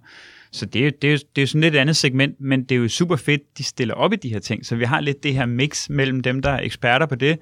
Så 0.53 0.67
det 0.67 0.87
er, 0.87 0.91
det, 0.91 1.13
er, 1.13 1.19
det 1.37 1.43
er 1.43 1.47
sådan 1.47 1.61
lidt 1.61 1.77
andet 1.77 1.97
segment, 1.97 2.41
men 2.41 2.65
det 2.65 2.75
er 2.75 2.79
jo 2.79 2.89
super 2.89 3.17
fedt, 3.17 3.59
de 3.59 3.65
stiller 3.65 3.95
op 3.95 4.13
i 4.13 4.17
de 4.17 4.29
her 4.29 4.39
ting. 4.39 4.67
Så 4.67 4.77
vi 4.77 4.85
har 4.85 5.01
lidt 5.01 5.23
det 5.23 5.35
her 5.35 5.47
mix 5.47 5.89
mellem 5.89 6.21
dem, 6.21 6.43
der 6.43 6.51
er 6.51 6.61
eksperter 6.63 7.07
på 7.07 7.15
det, 7.15 7.39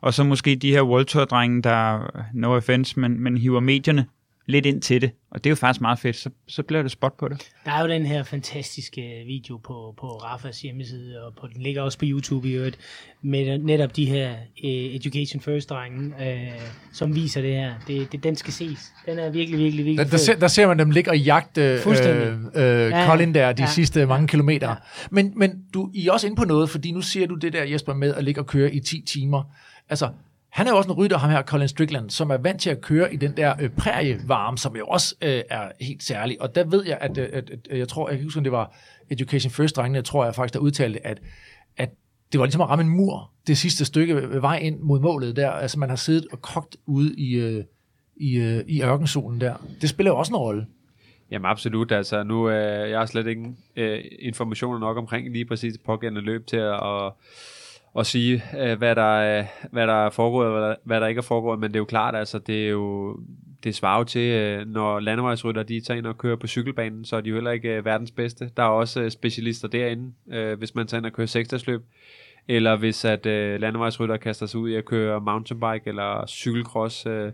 og 0.00 0.14
så 0.14 0.24
måske 0.24 0.56
de 0.56 0.70
her 0.70 0.82
World 0.82 1.04
Tour-drenge, 1.04 1.62
der, 1.62 2.10
øh, 2.16 2.22
no 2.34 2.56
offense, 2.56 3.00
men, 3.00 3.20
men 3.20 3.36
hiver 3.36 3.60
medierne 3.60 4.06
lidt 4.46 4.66
ind 4.66 4.82
til 4.82 5.00
det, 5.00 5.10
og 5.30 5.44
det 5.44 5.50
er 5.50 5.50
jo 5.50 5.56
faktisk 5.56 5.80
meget 5.80 5.98
fedt, 5.98 6.16
så, 6.16 6.30
så 6.48 6.62
bliver 6.62 6.82
det 6.82 6.90
spot 6.90 7.16
på 7.18 7.28
det. 7.28 7.48
Der 7.64 7.70
er 7.72 7.80
jo 7.82 7.88
den 7.88 8.06
her 8.06 8.22
fantastiske 8.22 9.22
video 9.26 9.56
på, 9.56 9.94
på 10.00 10.06
Rafas 10.06 10.60
hjemmeside, 10.60 11.24
og 11.26 11.34
på, 11.40 11.46
den 11.54 11.62
ligger 11.62 11.82
også 11.82 11.98
på 11.98 12.04
YouTube 12.08 12.48
i 12.48 12.52
øvrigt, 12.52 12.78
med 13.22 13.58
netop 13.58 13.96
de 13.96 14.04
her 14.06 14.30
uh, 14.64 14.70
Education 14.70 15.40
First-drenge, 15.40 16.06
uh, 16.20 16.62
som 16.92 17.14
viser 17.14 17.40
det 17.42 17.50
her. 17.54 17.74
Det, 17.86 18.12
det, 18.12 18.24
den 18.24 18.36
skal 18.36 18.52
ses. 18.52 18.78
Den 19.06 19.18
er 19.18 19.30
virkelig, 19.30 19.58
virkelig, 19.58 19.84
virkelig 19.84 20.04
Der, 20.04 20.10
der, 20.10 20.16
ser, 20.16 20.36
der 20.38 20.48
ser 20.48 20.66
man 20.66 20.78
dem 20.78 20.90
ligge 20.90 21.10
og 21.10 21.18
jagte 21.18 21.78
Fuldstændig. 21.78 22.26
øh, 22.56 22.84
øh, 22.84 22.90
Ja, 22.90 23.06
Colin 23.06 23.34
der 23.34 23.52
de 23.52 23.62
ja, 23.62 23.68
sidste 23.68 24.06
mange 24.06 24.28
kilometer. 24.28 24.68
ja. 24.68 24.74
Men, 25.10 25.32
men 25.36 25.64
du 25.74 25.90
I 25.94 26.06
er 26.06 26.12
også 26.12 26.26
inde 26.26 26.36
på 26.36 26.44
noget, 26.44 26.70
fordi 26.70 26.92
nu 26.92 27.00
ser 27.00 27.26
du 27.26 27.34
det 27.34 27.52
der, 27.52 27.64
Jesper, 27.64 27.94
med 27.94 28.14
at 28.14 28.24
ligge 28.24 28.40
og 28.40 28.46
køre 28.46 28.74
i 28.74 28.80
10 28.80 29.00
timer. 29.06 29.42
Altså, 29.88 30.08
han 30.54 30.66
er 30.66 30.70
jo 30.70 30.76
også 30.76 30.90
en 30.90 30.96
rytter, 30.96 31.18
ham 31.18 31.30
her, 31.30 31.42
Colin 31.42 31.68
Strickland, 31.68 32.10
som 32.10 32.30
er 32.30 32.36
vant 32.36 32.60
til 32.60 32.70
at 32.70 32.80
køre 32.80 33.14
i 33.14 33.16
den 33.16 33.36
der 33.36 33.54
øh, 33.60 33.70
prærievarme, 33.70 34.58
som 34.58 34.76
jo 34.76 34.86
også 34.86 35.14
øh, 35.22 35.42
er 35.50 35.70
helt 35.80 36.02
særlig. 36.02 36.42
Og 36.42 36.54
der 36.54 36.64
ved 36.64 36.84
jeg, 36.86 36.98
at, 37.00 37.18
øh, 37.18 37.28
at, 37.32 37.50
at 37.70 37.78
jeg 37.78 37.88
tror, 37.88 38.08
jeg 38.08 38.18
kan 38.18 38.26
huske, 38.26 38.40
det 38.40 38.52
var 38.52 38.76
Education 39.10 39.50
First-drengene, 39.50 39.96
jeg 39.96 40.04
tror 40.04 40.24
jeg 40.24 40.34
faktisk, 40.34 40.54
der 40.54 40.60
udtalte, 40.60 41.06
at, 41.06 41.20
at 41.76 41.90
det 42.32 42.40
var 42.40 42.46
ligesom 42.46 42.60
at 42.60 42.68
ramme 42.68 42.84
en 42.84 42.90
mur, 42.90 43.30
det 43.46 43.58
sidste 43.58 43.84
stykke 43.84 44.14
ved 44.14 44.40
vej 44.40 44.58
ind 44.58 44.80
mod 44.80 45.00
målet 45.00 45.36
der. 45.36 45.50
Altså, 45.50 45.78
man 45.78 45.88
har 45.88 45.96
siddet 45.96 46.26
og 46.32 46.42
kogt 46.42 46.76
ude 46.86 47.14
i, 47.16 47.34
øh, 47.34 47.64
i, 48.16 48.36
øh, 48.36 48.64
i 48.68 48.82
ørkensolen 48.82 49.40
der. 49.40 49.54
Det 49.80 49.88
spiller 49.88 50.10
jo 50.10 50.18
også 50.18 50.32
en 50.32 50.36
rolle. 50.36 50.66
Jamen 51.30 51.46
absolut, 51.46 51.92
altså 51.92 52.22
nu 52.22 52.50
øh, 52.50 52.90
jeg 52.90 52.98
har 52.98 53.06
slet 53.06 53.26
ikke 53.26 53.54
øh, 53.76 54.04
informationer 54.18 54.78
nok 54.78 54.96
omkring 54.96 55.32
lige 55.32 55.44
præcis 55.44 55.72
det 55.72 55.82
pågældende 55.82 56.20
løb 56.20 56.46
til 56.46 56.56
at, 56.56 56.74
at, 56.74 57.12
at 57.98 58.06
sige, 58.06 58.42
øh, 58.58 58.78
hvad, 58.78 58.94
der, 58.94 59.18
er- 59.20 59.44
hvad 59.72 59.86
der 59.86 60.06
er 60.06 60.10
foregået, 60.10 60.46
og 60.46 60.52
hvad 60.58 60.68
der, 60.68 60.74
hvad 60.84 61.00
der 61.00 61.06
ikke 61.06 61.18
er 61.18 61.22
foregået, 61.22 61.58
men 61.60 61.70
det 61.70 61.76
er 61.76 61.80
jo 61.80 61.84
klart, 61.84 62.14
altså 62.14 62.38
det 62.38 62.66
er 62.66 62.70
jo, 62.70 63.18
det 63.64 63.74
svarer 63.74 63.98
jo 63.98 64.04
til, 64.04 64.20
øh, 64.32 64.66
når 64.66 65.00
landevejsrytter 65.00 65.62
de 65.62 65.80
tager 65.80 65.98
ind 65.98 66.06
og 66.06 66.18
kører 66.18 66.36
på 66.36 66.46
cykelbanen, 66.46 67.04
så 67.04 67.16
er 67.16 67.20
de 67.20 67.28
jo 67.28 67.34
heller 67.34 67.50
ikke 67.50 67.68
øh, 67.76 67.84
verdens 67.84 68.10
bedste. 68.10 68.50
Der 68.56 68.62
er 68.62 68.66
også 68.68 69.00
øh, 69.02 69.10
specialister 69.10 69.68
derinde, 69.68 70.12
øh, 70.32 70.58
hvis 70.58 70.74
man 70.74 70.86
tager 70.86 70.98
ind 70.98 71.06
og 71.06 71.12
kører 71.12 71.26
seksdagsløb, 71.26 71.82
eller 72.48 72.76
hvis 72.76 73.04
at 73.04 73.26
øh, 73.26 73.60
landevejsrytter 73.60 74.16
kaster 74.16 74.46
sig 74.46 74.60
ud 74.60 74.68
i 74.70 74.74
at 74.74 74.84
køre 74.84 75.20
mountainbike 75.20 75.82
eller 75.88 76.26
cykelcross. 76.26 77.06
Øh, 77.06 77.32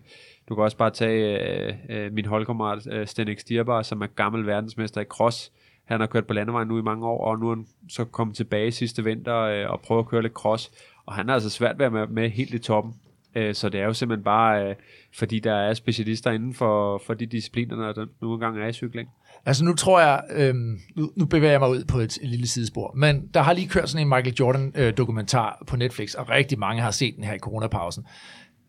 du 0.49 0.55
kan 0.55 0.65
også 0.65 0.77
bare 0.77 0.91
tage 0.91 1.41
øh, 1.69 1.75
øh, 1.91 2.13
min 2.13 2.25
holdkammerat 2.25 2.87
øh, 2.93 3.07
Stenik 3.07 3.41
Stierbar, 3.41 3.83
som 3.83 4.03
er 4.03 4.07
gammel 4.07 4.47
verdensmester 4.47 5.01
i 5.01 5.05
cross. 5.05 5.53
Han 5.91 6.01
har 6.01 6.07
kørt 6.07 6.27
på 6.27 6.35
landevejen 6.35 6.69
nu 6.69 6.79
i 6.79 6.83
mange 6.83 7.07
år, 7.07 7.27
og 7.27 7.39
nu 7.39 7.51
er 7.51 7.55
han 7.55 7.67
så 7.89 8.05
kommet 8.05 8.37
tilbage 8.37 8.73
sidste 8.73 9.05
vinter 9.05 9.37
øh, 9.37 9.71
og 9.71 9.81
prøver 9.81 10.03
at 10.03 10.09
køre 10.09 10.23
lidt 10.23 10.33
cross. 10.33 10.71
Og 11.07 11.15
han 11.15 11.27
har 11.27 11.35
altså 11.35 11.51
svært 11.51 11.79
ved 11.79 11.87
at 11.87 11.95
være 11.95 12.07
med 12.07 12.31
helt 12.31 12.55
i 12.55 12.59
toppen. 12.59 12.95
Øh, 13.35 13.55
så 13.55 13.69
det 13.69 13.81
er 13.81 13.85
jo 13.85 13.93
simpelthen 13.93 14.25
bare, 14.25 14.69
øh, 14.69 14.75
fordi 15.15 15.39
der 15.39 15.55
er 15.55 15.75
specialister 15.75 16.31
inden 16.31 16.55
for, 16.55 17.03
for 17.07 17.15
de 17.15 17.27
discipliner, 17.27 17.93
der 17.93 18.07
nu 18.23 18.35
engang 18.35 18.59
er 18.59 18.67
i 18.67 18.73
cykling. 18.73 19.09
Altså 19.47 19.65
nu 19.65 19.75
tror 19.75 20.01
jeg, 20.01 20.23
øh, 20.35 20.55
nu, 20.97 21.11
nu 21.17 21.25
bevæger 21.25 21.51
jeg 21.51 21.61
mig 21.61 21.71
ud 21.71 21.85
på 21.85 21.99
et, 21.99 22.19
et 22.23 22.29
lille 22.29 22.49
sidespor, 22.49 22.95
men 22.97 23.29
der 23.35 23.41
har 23.41 23.53
lige 23.53 23.69
kørt 23.69 23.89
sådan 23.89 24.07
en 24.07 24.09
Michael 24.09 24.35
Jordan-dokumentar 24.41 25.59
øh, 25.61 25.67
på 25.67 25.77
Netflix, 25.77 26.15
og 26.15 26.31
rigtig 26.31 26.59
mange 26.59 26.83
har 26.83 26.91
set 26.91 27.17
den 27.17 27.25
her 27.25 27.35
i 27.35 27.39
coronapausen. 27.39 28.07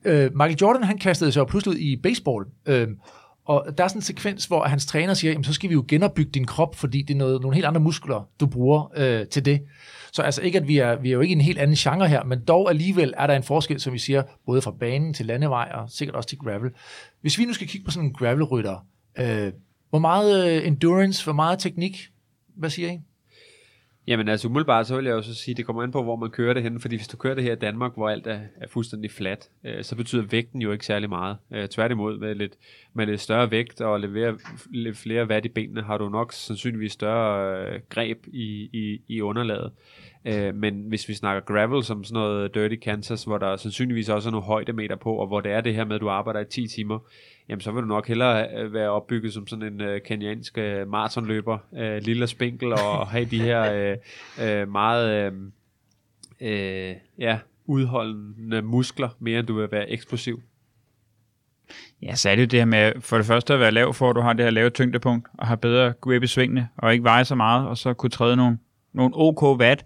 Øh, 0.05 0.31
Michael 0.33 0.57
Jordan, 0.61 0.83
han 0.83 0.97
kastede 0.97 1.31
sig 1.31 1.47
pludselig 1.47 1.75
ud 1.75 1.79
i 1.79 1.95
baseball, 1.95 2.45
øh, 2.65 2.87
og 3.51 3.77
der 3.77 3.83
er 3.83 3.87
sådan 3.87 3.97
en 3.97 4.03
sekvens, 4.03 4.45
hvor 4.45 4.63
hans 4.63 4.85
træner 4.85 5.13
siger, 5.13 5.31
jamen 5.31 5.43
så 5.43 5.53
skal 5.53 5.69
vi 5.69 5.73
jo 5.73 5.85
genopbygge 5.87 6.31
din 6.31 6.45
krop, 6.45 6.75
fordi 6.75 7.01
det 7.01 7.13
er 7.13 7.17
noget, 7.17 7.41
nogle 7.41 7.55
helt 7.55 7.65
andre 7.65 7.81
muskler, 7.81 8.29
du 8.39 8.45
bruger 8.45 8.91
øh, 8.95 9.27
til 9.27 9.45
det. 9.45 9.61
Så 10.11 10.21
altså 10.21 10.41
ikke, 10.41 10.57
at 10.57 10.67
vi 10.67 10.77
er, 10.77 10.95
vi 10.95 11.09
er 11.09 11.13
jo 11.13 11.19
ikke 11.21 11.31
i 11.31 11.35
en 11.35 11.41
helt 11.41 11.59
anden 11.59 11.75
genre 11.75 12.07
her, 12.07 12.23
men 12.23 12.39
dog 12.47 12.69
alligevel 12.69 13.13
er 13.17 13.27
der 13.27 13.35
en 13.35 13.43
forskel, 13.43 13.79
som 13.79 13.93
vi 13.93 13.99
siger, 13.99 14.23
både 14.45 14.61
fra 14.61 14.71
banen 14.71 15.13
til 15.13 15.25
landevej, 15.25 15.71
og 15.73 15.89
sikkert 15.89 16.15
også 16.15 16.29
til 16.29 16.37
gravel. 16.37 16.71
Hvis 17.21 17.37
vi 17.37 17.45
nu 17.45 17.53
skal 17.53 17.67
kigge 17.67 17.85
på 17.85 17.91
sådan 17.91 18.09
en 18.09 18.13
gravelrytter, 18.13 18.85
øh, 19.19 19.51
hvor 19.89 19.99
meget 19.99 20.51
øh, 20.51 20.67
endurance, 20.67 21.23
hvor 21.23 21.33
meget 21.33 21.59
teknik, 21.59 22.09
hvad 22.55 22.69
siger 22.69 22.91
I? 22.91 22.99
Jamen 24.07 24.27
altså 24.27 24.47
umiddelbart, 24.47 24.87
så 24.87 24.95
vil 24.95 25.05
jeg 25.05 25.11
jo 25.11 25.21
så 25.21 25.35
sige, 25.35 25.55
det 25.55 25.65
kommer 25.65 25.83
an 25.83 25.91
på, 25.91 26.03
hvor 26.03 26.15
man 26.15 26.29
kører 26.29 26.53
det 26.53 26.63
hen, 26.63 26.79
fordi 26.79 26.95
hvis 26.95 27.07
du 27.07 27.17
kører 27.17 27.35
det 27.35 27.43
her 27.43 27.51
i 27.51 27.59
Danmark, 27.59 27.93
hvor 27.93 28.09
alt 28.09 28.27
er, 28.27 28.39
er 28.55 28.67
fuldstændig 28.67 29.11
flat, 29.11 29.49
øh, 29.65 29.83
så 29.83 29.95
betyder 29.95 30.21
vægten 30.21 30.61
jo 30.61 30.71
ikke 30.71 30.85
særlig 30.85 31.09
meget. 31.09 31.37
Øh, 31.53 31.67
tværtimod, 31.67 32.19
med 32.19 32.35
lidt, 32.35 32.53
med 32.93 33.05
lidt 33.05 33.21
større 33.21 33.51
vægt 33.51 33.81
og 33.81 33.99
levere 33.99 34.37
lidt 34.71 34.97
flere 34.97 35.29
vat 35.29 35.45
i 35.45 35.49
benene, 35.49 35.81
har 35.81 35.97
du 35.97 36.09
nok 36.09 36.33
sandsynligvis 36.33 36.91
større 36.91 37.73
øh, 37.73 37.79
greb 37.89 38.17
i, 38.27 38.69
i, 38.73 39.01
i 39.07 39.21
underlaget. 39.21 39.71
Øh, 40.25 40.55
men 40.55 40.83
hvis 40.87 41.09
vi 41.09 41.13
snakker 41.13 41.53
gravel 41.53 41.83
som 41.83 42.03
sådan 42.03 42.21
noget 42.21 42.55
Dirty 42.55 42.75
Kansas, 42.75 43.23
hvor 43.23 43.37
der 43.37 43.55
sandsynligvis 43.55 44.09
også 44.09 44.29
er 44.29 44.31
nogle 44.31 44.45
højdemeter 44.45 44.95
på, 44.95 45.15
og 45.15 45.27
hvor 45.27 45.41
det 45.41 45.51
er 45.51 45.61
det 45.61 45.75
her 45.75 45.85
med, 45.85 45.95
at 45.95 46.01
du 46.01 46.09
arbejder 46.09 46.39
i 46.39 46.45
10 46.45 46.67
timer, 46.67 46.99
jamen 47.51 47.61
så 47.61 47.71
vil 47.71 47.81
du 47.81 47.87
nok 47.87 48.07
hellere 48.07 48.47
øh, 48.57 48.73
være 48.73 48.89
opbygget 48.89 49.33
som 49.33 49.47
sådan 49.47 49.73
en 49.73 49.81
øh, 49.81 50.01
kenyansk 50.01 50.57
øh, 50.57 50.87
maratonløber, 50.87 51.57
øh, 51.77 52.01
lille 52.01 52.25
og 52.25 52.29
spinkel, 52.29 52.73
og 52.73 53.07
have 53.13 53.25
de 53.25 53.41
her 53.41 53.73
øh, 53.73 53.97
øh, 54.41 54.71
meget 54.71 55.09
øh, 55.09 55.31
øh, 56.41 56.95
ja, 57.17 57.39
udholdende 57.65 58.61
muskler, 58.61 59.09
mere 59.19 59.39
end 59.39 59.47
du 59.47 59.59
vil 59.59 59.71
være 59.71 59.89
eksplosiv. 59.89 60.41
Ja, 62.01 62.15
så 62.15 62.29
er 62.29 62.35
det 62.35 62.41
jo 62.41 62.47
det 62.47 62.59
her 62.59 62.65
med, 62.65 62.93
for 62.99 63.17
det 63.17 63.25
første 63.25 63.53
at 63.53 63.59
være 63.59 63.71
lav, 63.71 63.93
for 63.93 64.09
at 64.09 64.15
du 64.15 64.21
har 64.21 64.33
det 64.33 64.45
her 64.45 64.49
lave 64.51 64.69
tyngdepunkt, 64.69 65.27
og 65.37 65.47
har 65.47 65.55
bedre 65.55 65.93
grip 66.01 66.23
i 66.23 66.27
svingene, 66.27 66.67
og 66.77 66.93
ikke 66.93 67.03
veje 67.03 67.25
så 67.25 67.35
meget, 67.35 67.67
og 67.67 67.77
så 67.77 67.93
kunne 67.93 68.09
træde 68.09 68.35
nogle, 68.35 68.57
nogle 68.93 69.11
OK 69.15 69.43
watt. 69.43 69.85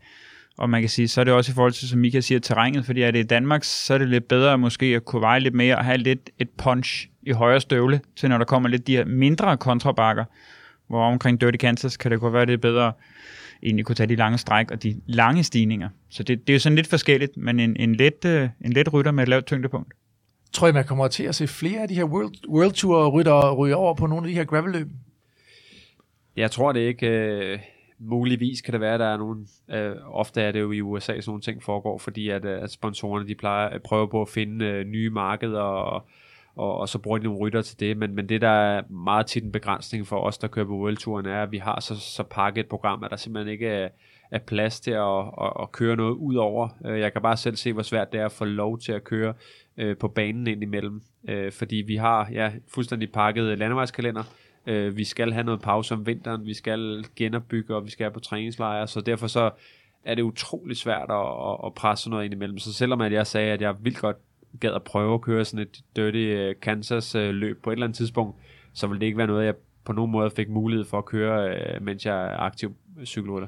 Og 0.58 0.70
man 0.70 0.82
kan 0.82 0.90
sige, 0.90 1.08
så 1.08 1.22
er 1.22 1.24
det 1.26 1.34
også 1.34 1.52
i 1.52 1.56
forhold 1.56 1.72
til, 1.72 1.90
som 1.90 2.00
Mika 2.00 2.20
siger, 2.20 2.40
terrænet, 2.40 2.86
fordi 2.86 3.02
er 3.02 3.12
det 3.12 3.20
i 3.20 3.28
Danmark, 3.28 3.64
så 3.64 3.94
er 3.94 3.98
det 3.98 4.10
lidt 4.10 4.28
bedre 4.28 4.58
måske 4.58 4.86
at 4.86 5.06
kunne 5.06 5.22
veje 5.22 5.40
lidt 5.40 5.54
mere, 5.54 5.78
og 5.78 5.86
have 5.86 5.98
lidt 5.98 6.30
et 6.40 6.50
punch 6.50 7.10
i 7.26 7.32
højre 7.32 7.62
støvle, 7.62 8.02
til 8.16 8.30
når 8.30 8.38
der 8.38 8.46
kommer 8.46 8.70
lidt 8.70 8.88
de 8.88 8.98
her 8.98 9.06
mindre 9.06 9.58
kontrabakker, 9.58 10.26
hvor 10.88 11.04
omkring 11.04 11.42
Dirty 11.42 11.58
Kansas 11.58 11.98
kan 11.98 12.12
det 12.12 12.20
godt 12.20 12.34
være, 12.34 12.46
det 12.46 12.54
er 12.54 12.58
bedre 12.58 12.94
egentlig 13.64 13.86
kunne 13.86 13.96
tage 13.96 14.08
de 14.08 14.16
lange 14.16 14.38
stræk 14.38 14.72
og 14.72 14.84
de 14.84 15.02
lange 15.06 15.44
stigninger. 15.44 15.90
Så 16.10 16.24
det, 16.24 16.48
det 16.48 16.50
er 16.50 16.56
jo 16.56 16.60
sådan 16.60 16.76
lidt 16.76 16.88
forskelligt, 16.88 17.38
men 17.38 17.60
en, 17.60 17.76
en, 17.80 17.96
let, 17.96 18.26
øh, 18.26 18.50
en 18.66 18.74
let 18.74 18.94
rytter 18.94 19.12
med 19.12 19.24
et 19.24 19.30
lavt 19.30 19.46
tyngdepunkt. 19.46 19.94
Tror 20.54 20.68
I, 20.68 20.72
man 20.72 20.86
kommer 20.86 21.08
til 21.08 21.24
at 21.24 21.36
se 21.36 21.48
flere 21.48 21.82
af 21.82 21.88
de 21.88 21.96
her 21.96 22.04
World, 22.04 22.50
World 22.50 22.72
Tour 22.72 23.10
rytter 23.10 23.54
ryge 23.54 23.76
over 23.76 23.94
på 23.94 24.08
nogle 24.08 24.28
af 24.28 24.30
de 24.30 24.36
her 24.36 24.44
gravelløb? 24.44 24.88
Jeg 26.36 26.52
tror 26.52 26.72
det 26.72 26.80
ikke. 26.80 27.08
Øh, 27.08 27.60
muligvis 28.00 28.62
kan 28.62 28.72
det 28.72 28.82
være, 28.82 28.94
at 28.94 29.00
der 29.00 29.06
er 29.06 29.18
nogle... 29.18 29.46
Øh, 29.70 29.96
ofte 30.06 30.42
er 30.42 30.52
det 30.52 30.60
jo 30.60 30.72
i 30.72 30.82
USA, 30.82 31.06
sådan 31.06 31.24
nogle 31.28 31.42
ting 31.42 31.64
foregår, 31.64 31.98
fordi 31.98 32.30
at, 32.30 32.46
øh, 32.46 32.64
at 32.64 32.72
sponsorerne 32.72 33.28
de 33.28 33.36
plejer 33.36 33.70
at 33.70 33.84
prøve 33.84 34.10
på 34.10 34.22
at 34.22 34.30
finde 34.30 34.66
øh, 34.66 34.86
nye 34.86 35.10
markeder, 35.10 35.62
og, 35.62 36.08
og, 36.56 36.78
og 36.78 36.90
så 36.90 37.00
bruger 37.00 37.18
de 37.18 37.24
nogle 37.24 37.40
rytter 37.40 37.62
til 37.62 37.80
det. 37.80 37.98
Men, 37.98 38.16
men 38.16 38.30
det, 38.30 38.42
der 38.42 38.50
er 38.50 38.82
meget 38.90 39.26
tit 39.26 39.44
en 39.44 39.52
begrænsning 39.52 40.08
for 40.08 40.20
os, 40.20 40.38
der 40.38 40.48
kører 40.48 40.66
på 40.66 40.78
World 40.78 40.98
Touren, 40.98 41.26
er, 41.26 41.44
at 41.44 41.52
vi 41.52 41.58
har 41.58 41.80
så, 41.80 42.00
så 42.00 42.24
pakket 42.24 42.60
et 42.60 42.70
program, 42.70 43.04
at 43.04 43.12
der 43.12 43.18
simpelthen 43.18 43.54
ikke 43.54 43.68
er, 43.68 43.90
er 44.32 44.40
plads 44.40 44.80
til 44.80 44.92
at, 44.92 45.20
at, 45.42 45.54
at 45.62 45.72
køre 45.72 45.96
noget 45.96 46.14
ud 46.14 46.36
over. 46.36 46.70
Øh, 46.86 47.00
jeg 47.00 47.14
kan 47.14 47.22
bare 47.22 47.38
selv 47.38 47.56
se, 47.56 47.74
hvor 47.74 47.82
svært 47.82 48.12
det 48.12 48.20
er 48.20 48.26
at 48.26 48.32
få 48.32 48.46
lov 48.46 48.80
til 48.80 48.92
at 48.92 49.04
køre 49.04 49.34
øh, 49.78 49.98
på 49.98 50.08
banen 50.08 50.48
indimellem. 50.48 51.02
Øh, 51.30 51.52
fordi 51.52 51.76
vi 51.76 51.96
har 51.96 52.30
ja, 52.32 52.52
fuldstændig 52.74 53.12
pakket 53.12 53.58
landevejskalender. 53.58 54.24
Øh, 54.68 54.98
vi 54.98 55.04
skal 55.04 55.34
have 55.34 55.44
noget 55.44 55.62
pause 55.62 55.94
om 55.94 56.06
vinteren, 56.06 56.46
vi 56.46 56.54
skal 56.54 57.06
genopbygge, 57.16 57.76
og 57.76 57.86
vi 57.86 57.90
skal 57.90 58.12
på 58.12 58.20
træningslejre, 58.20 58.88
så 58.88 59.02
derfor 59.02 59.28
så 59.28 59.52
er 60.06 60.16
det 60.16 60.22
utrolig 60.22 60.78
svært 60.78 61.10
at, 61.10 61.50
at, 61.50 61.58
at 61.66 61.74
presse 61.74 62.10
noget 62.10 62.26
ind 62.26 62.34
imellem. 62.34 62.58
Så 62.58 62.74
selvom 62.74 63.02
at 63.02 63.12
jeg 63.12 63.28
sagde, 63.28 63.52
at 63.52 63.62
jeg 63.62 63.76
vildt 63.82 64.00
godt 64.00 64.18
gad 64.60 64.74
at 64.74 64.84
prøve 64.84 65.14
at 65.14 65.22
køre 65.22 65.46
sådan 65.46 65.60
et 65.60 65.82
Dirty 65.96 66.18
øh, 66.18 66.56
Kansas 66.62 67.16
øh, 67.16 67.30
løb 67.30 67.64
på 67.64 67.70
et 67.70 67.74
eller 67.74 67.86
andet 67.86 67.98
tidspunkt, 67.98 68.38
så 68.74 68.88
ville 68.88 69.00
det 69.00 69.06
ikke 69.06 69.18
være 69.18 69.28
noget, 69.28 69.46
jeg 69.46 69.54
på 69.86 69.94
nogen 69.94 70.12
måde 70.12 70.32
fik 70.36 70.50
mulighed 70.50 70.86
for 70.86 70.98
at 70.98 71.06
køre, 71.06 71.50
øh, 71.50 71.82
mens 71.82 72.06
jeg 72.06 72.26
er 72.26 72.38
aktiv 72.38 72.76
cykelrytter. 73.06 73.48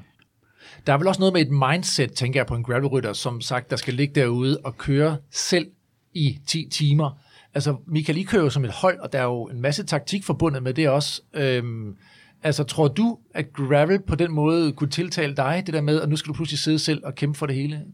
Der 0.88 0.94
er 0.94 0.98
vel 0.98 1.08
også 1.08 1.20
noget 1.20 1.34
med 1.34 1.42
et 1.42 1.52
mindset, 1.52 2.12
tænker 2.12 2.40
jeg 2.40 2.48
på 2.48 2.56
en 2.56 2.64
gravelrytter, 2.64 3.14
som 3.14 3.42
sagt, 3.42 3.70
der 3.70 3.76
skal 3.76 3.94
ligge 3.94 4.22
derude 4.22 4.60
og 4.64 4.78
køre 4.78 5.18
selv 5.32 5.68
i 6.14 6.40
10 6.48 6.70
timer. 6.72 7.20
Altså, 7.54 7.76
Michael, 7.88 8.18
I 8.18 8.24
kører 8.24 8.44
jo 8.44 8.50
som 8.50 8.66
et 8.66 8.72
hold, 8.72 9.00
og 9.00 9.14
der 9.14 9.20
er 9.20 9.24
jo 9.24 9.44
en 9.44 9.62
masse 9.62 9.86
taktik 9.86 10.24
forbundet 10.24 10.64
med 10.64 10.74
det 10.74 10.90
også. 10.90 11.22
Øhm, 11.34 11.96
altså, 12.44 12.64
tror 12.64 12.88
du, 12.88 13.18
at 13.34 13.54
gravel 13.54 14.02
på 14.02 14.16
den 14.16 14.32
måde 14.32 14.72
kunne 14.72 14.90
tiltale 14.90 15.36
dig, 15.36 15.64
det 15.66 15.74
der 15.74 15.82
med, 15.82 16.02
at 16.02 16.10
nu 16.10 16.16
skal 16.16 16.30
du 16.30 16.34
pludselig 16.34 16.60
sidde 16.60 16.80
selv 16.80 17.02
og 17.06 17.16
kæmpe 17.16 17.38
for 17.38 17.46
det 17.46 17.56
hele? 17.56 17.86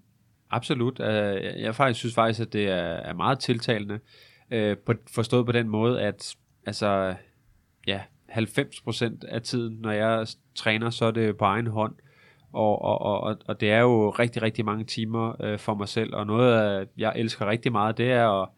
Absolut. 0.53 0.99
Øh, 0.99 1.61
jeg 1.61 1.75
faktisk 1.75 1.99
synes 1.99 2.15
faktisk, 2.15 2.39
at 2.39 2.53
det 2.53 2.67
er, 2.67 2.75
er 2.75 3.13
meget 3.13 3.39
tiltalende. 3.39 3.99
Øh, 4.51 4.77
forstået 5.13 5.45
på 5.45 5.51
den 5.51 5.69
måde, 5.69 6.01
at 6.01 6.35
altså, 6.65 7.15
ja, 7.87 8.01
90% 8.29 9.27
af 9.27 9.41
tiden, 9.41 9.77
når 9.81 9.91
jeg 9.91 10.27
træner, 10.55 10.89
så 10.89 11.05
er 11.05 11.11
det 11.11 11.37
på 11.37 11.45
egen 11.45 11.67
hånd. 11.67 11.95
Og, 12.53 12.81
og, 12.81 13.01
og, 13.01 13.37
og 13.45 13.61
det 13.61 13.71
er 13.71 13.79
jo 13.79 14.09
rigtig, 14.09 14.41
rigtig 14.41 14.65
mange 14.65 14.83
timer 14.83 15.41
øh, 15.43 15.59
for 15.59 15.75
mig 15.75 15.87
selv. 15.87 16.15
Og 16.15 16.27
noget, 16.27 16.81
øh, 16.81 16.87
jeg 16.97 17.13
elsker 17.15 17.45
rigtig 17.45 17.71
meget, 17.71 17.97
det 17.97 18.11
er 18.11 18.41
at 18.41 18.49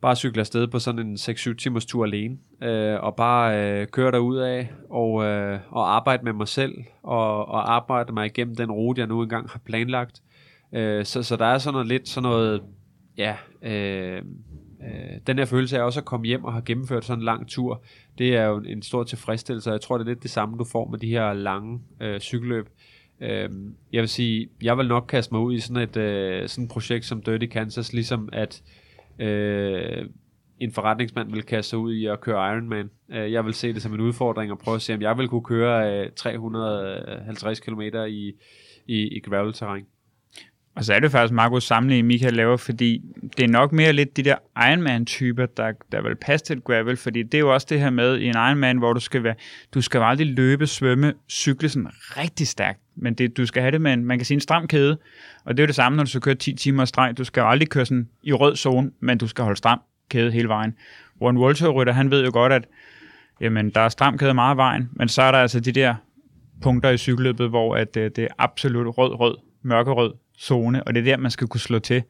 bare 0.00 0.16
cykle 0.16 0.40
afsted 0.40 0.66
på 0.66 0.78
sådan 0.78 1.06
en 1.06 1.14
6-7 1.14 1.54
timers 1.54 1.86
tur 1.86 2.04
alene. 2.04 2.38
Øh, 2.62 3.02
og 3.02 3.16
bare 3.16 3.80
øh, 3.80 3.86
køre 3.86 4.10
derud 4.12 4.36
af 4.36 4.70
og, 4.90 5.24
øh, 5.24 5.60
og 5.70 5.94
arbejde 5.96 6.24
med 6.24 6.32
mig 6.32 6.48
selv. 6.48 6.74
Og, 7.02 7.48
og 7.48 7.72
arbejde 7.72 8.12
mig 8.12 8.26
igennem 8.26 8.56
den 8.56 8.72
rute, 8.72 9.00
jeg 9.00 9.08
nu 9.08 9.22
engang 9.22 9.50
har 9.50 9.60
planlagt. 9.64 10.22
Øh, 10.72 11.04
så, 11.04 11.22
så 11.22 11.36
der 11.36 11.46
er 11.46 11.58
sådan 11.58 11.72
noget 11.72 11.88
lidt 11.88 12.08
sådan 12.08 12.22
noget, 12.22 12.62
ja, 13.16 13.36
øh, 13.62 14.22
øh, 14.82 15.20
den 15.26 15.38
her 15.38 15.44
følelse 15.44 15.78
af 15.78 15.82
også 15.82 16.00
at 16.00 16.06
komme 16.06 16.26
hjem 16.26 16.44
og 16.44 16.52
have 16.52 16.62
gennemført 16.64 17.04
sådan 17.04 17.20
en 17.20 17.24
lang 17.24 17.48
tur, 17.48 17.82
det 18.18 18.36
er 18.36 18.44
jo 18.44 18.62
en 18.66 18.82
stor 18.82 19.04
tilfredsstillelse, 19.04 19.70
og 19.70 19.72
jeg 19.72 19.80
tror, 19.80 19.98
det 19.98 20.04
er 20.04 20.08
lidt 20.08 20.22
det 20.22 20.30
samme, 20.30 20.58
du 20.58 20.64
får 20.64 20.88
med 20.90 20.98
de 20.98 21.08
her 21.08 21.32
lange 21.32 21.80
øh, 22.00 22.20
cykelløb. 22.20 22.66
Øh, 23.20 23.50
jeg 23.92 24.00
vil 24.00 24.08
sige, 24.08 24.48
jeg 24.62 24.78
vil 24.78 24.88
nok 24.88 25.04
kaste 25.08 25.34
mig 25.34 25.42
ud 25.42 25.54
i 25.54 25.60
sådan 25.60 25.82
et 25.82 25.96
øh, 25.96 26.48
sådan 26.48 26.64
et 26.64 26.70
projekt 26.70 27.04
som 27.04 27.22
Dirty 27.22 27.46
Kansas, 27.46 27.92
ligesom 27.92 28.28
at 28.32 28.62
øh, 29.18 30.06
en 30.60 30.72
forretningsmand 30.72 31.32
vil 31.32 31.42
kaste 31.42 31.70
sig 31.70 31.78
ud 31.78 31.94
i 31.94 32.06
at 32.06 32.20
køre 32.20 32.54
Ironman. 32.54 32.90
Øh, 33.10 33.32
jeg 33.32 33.44
vil 33.44 33.54
se 33.54 33.72
det 33.72 33.82
som 33.82 33.94
en 33.94 34.00
udfordring 34.00 34.52
og 34.52 34.58
prøve 34.58 34.74
at 34.74 34.82
se, 34.82 34.94
om 34.94 35.02
jeg 35.02 35.18
vil 35.18 35.28
kunne 35.28 35.44
køre 35.44 36.04
øh, 36.04 36.12
350 36.16 37.60
km 37.60 37.80
i, 38.08 38.32
i, 38.86 39.16
i 39.16 39.20
gravel-terræn. 39.20 39.84
Og 40.78 40.84
så 40.84 40.94
er 40.94 41.00
det 41.00 41.10
faktisk 41.10 41.32
meget 41.32 41.50
god 41.50 41.60
sammenligning, 41.60 42.06
Michael 42.06 42.34
laver, 42.34 42.56
fordi 42.56 43.02
det 43.36 43.44
er 43.44 43.48
nok 43.48 43.72
mere 43.72 43.92
lidt 43.92 44.16
de 44.16 44.22
der 44.22 44.36
Ironman-typer, 44.56 45.46
der, 45.46 45.72
der 45.92 46.02
vil 46.02 46.14
passe 46.14 46.46
til 46.46 46.56
et 46.56 46.64
gravel, 46.64 46.96
fordi 46.96 47.22
det 47.22 47.34
er 47.34 47.38
jo 47.38 47.54
også 47.54 47.66
det 47.70 47.80
her 47.80 47.90
med 47.90 48.18
i 48.18 48.24
en 48.24 48.34
Ironman, 48.34 48.78
hvor 48.78 48.92
du 48.92 49.00
skal 49.00 49.22
være, 49.22 49.34
du 49.74 49.80
skal 49.80 50.00
aldrig 50.00 50.26
løbe, 50.26 50.66
svømme, 50.66 51.14
cykle 51.30 51.68
sådan 51.68 51.88
rigtig 51.92 52.48
stærkt, 52.48 52.80
men 52.96 53.14
det, 53.14 53.36
du 53.36 53.46
skal 53.46 53.62
have 53.62 53.72
det 53.72 53.80
med 53.80 53.92
en, 53.92 54.04
man 54.04 54.18
kan 54.18 54.24
sige 54.24 54.34
en 54.34 54.40
stram 54.40 54.66
kæde, 54.66 54.98
og 55.44 55.56
det 55.56 55.62
er 55.62 55.64
jo 55.64 55.66
det 55.66 55.74
samme, 55.74 55.96
når 55.96 56.04
du 56.04 56.10
skal 56.10 56.20
køre 56.20 56.34
10 56.34 56.54
timer 56.54 56.84
streg, 56.84 57.18
du 57.18 57.24
skal 57.24 57.42
aldrig 57.42 57.68
køre 57.68 57.86
sådan 57.86 58.08
i 58.22 58.32
rød 58.32 58.56
zone, 58.56 58.90
men 59.00 59.18
du 59.18 59.26
skal 59.26 59.44
holde 59.44 59.58
stram 59.58 59.80
kæde 60.10 60.30
hele 60.30 60.48
vejen. 60.48 60.74
Hvor 61.16 61.30
en 61.30 61.38
World 61.38 61.92
han 61.92 62.10
ved 62.10 62.24
jo 62.24 62.30
godt, 62.32 62.52
at 62.52 62.64
jamen, 63.40 63.70
der 63.70 63.80
er 63.80 63.88
stram 63.88 64.18
kæde 64.18 64.34
meget 64.34 64.50
af 64.50 64.56
vejen, 64.56 64.90
men 64.92 65.08
så 65.08 65.22
er 65.22 65.30
der 65.30 65.38
altså 65.38 65.60
de 65.60 65.72
der 65.72 65.94
punkter 66.62 66.90
i 66.90 66.98
cykelløbet, 66.98 67.48
hvor 67.48 67.76
at, 67.76 67.96
øh, 67.96 68.10
det 68.16 68.24
er 68.24 68.28
absolut 68.38 68.98
rød-rød, 68.98 69.36
mørkerød 69.62 70.12
zone, 70.40 70.84
og 70.84 70.94
det 70.94 71.00
er 71.00 71.04
der, 71.04 71.16
man 71.16 71.30
skal 71.30 71.46
kunne 71.46 71.60
slå 71.60 71.78
til. 71.78 72.02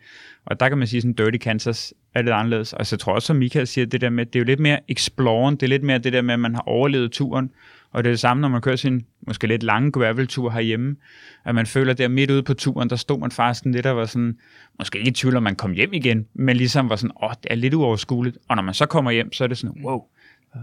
Og 0.45 0.61
der 0.61 0.69
kan 0.69 0.79
man 0.79 0.87
sige, 0.87 1.01
sådan 1.01 1.13
Dirty 1.13 1.37
Kansas 1.37 1.95
er 2.15 2.23
lidt 2.23 2.33
anderledes. 2.33 2.73
Altså, 2.73 2.77
og 2.77 2.87
så 2.87 2.97
tror 2.97 3.13
jeg 3.13 3.17
også, 3.17 3.27
som 3.27 3.37
Michael 3.37 3.67
siger, 3.67 3.87
det 3.87 4.01
der 4.01 4.11
med, 4.11 4.27
det 4.27 4.37
er 4.37 4.41
jo 4.41 4.45
lidt 4.45 4.61
mere 4.61 4.79
exploren, 4.89 5.55
det 5.55 5.63
er 5.63 5.69
lidt 5.69 5.83
mere 5.83 5.99
det 5.99 6.13
der 6.13 6.23
med, 6.23 6.35
at 6.35 6.41
man 6.41 6.55
har 6.55 6.63
overlevet 6.63 7.13
turen, 7.13 7.51
og 7.91 8.05
det 8.05 8.11
er 8.11 8.13
det 8.13 8.21
samme, 8.21 8.41
når 8.41 8.49
man 8.49 8.61
kører 8.61 8.77
sin 8.77 9.07
måske 9.27 9.47
lidt 9.47 9.63
lange 9.63 9.93
graveltur 9.93 10.51
herhjemme, 10.51 10.97
at 11.45 11.55
man 11.55 11.67
føler, 11.67 11.93
at 11.93 11.99
der 11.99 12.09
midt 12.09 12.31
ude 12.31 12.43
på 12.43 12.55
turen, 12.55 12.91
der 12.91 12.97
stod 12.97 13.19
man 13.19 13.31
faktisk 13.31 13.65
lidt 13.65 13.87
og 13.87 13.97
var 13.97 14.05
sådan, 14.05 14.39
måske 14.79 14.99
ikke 14.99 15.09
i 15.09 15.13
tvivl, 15.13 15.37
om 15.37 15.43
man 15.43 15.57
kom 15.57 15.73
hjem 15.73 15.93
igen, 15.93 16.27
men 16.35 16.57
ligesom 16.57 16.89
var 16.89 16.97
sådan, 16.97 17.17
åh, 17.23 17.31
det 17.43 17.47
er 17.51 17.55
lidt 17.55 17.75
uoverskueligt. 17.75 18.39
Og 18.49 18.57
når 18.57 18.63
man 18.63 18.75
så 18.75 18.87
kommer 18.87 19.11
hjem, 19.11 19.33
så 19.33 19.45
er 19.45 19.49
det 19.49 19.59
sådan, 19.59 19.85
wow, 19.85 20.03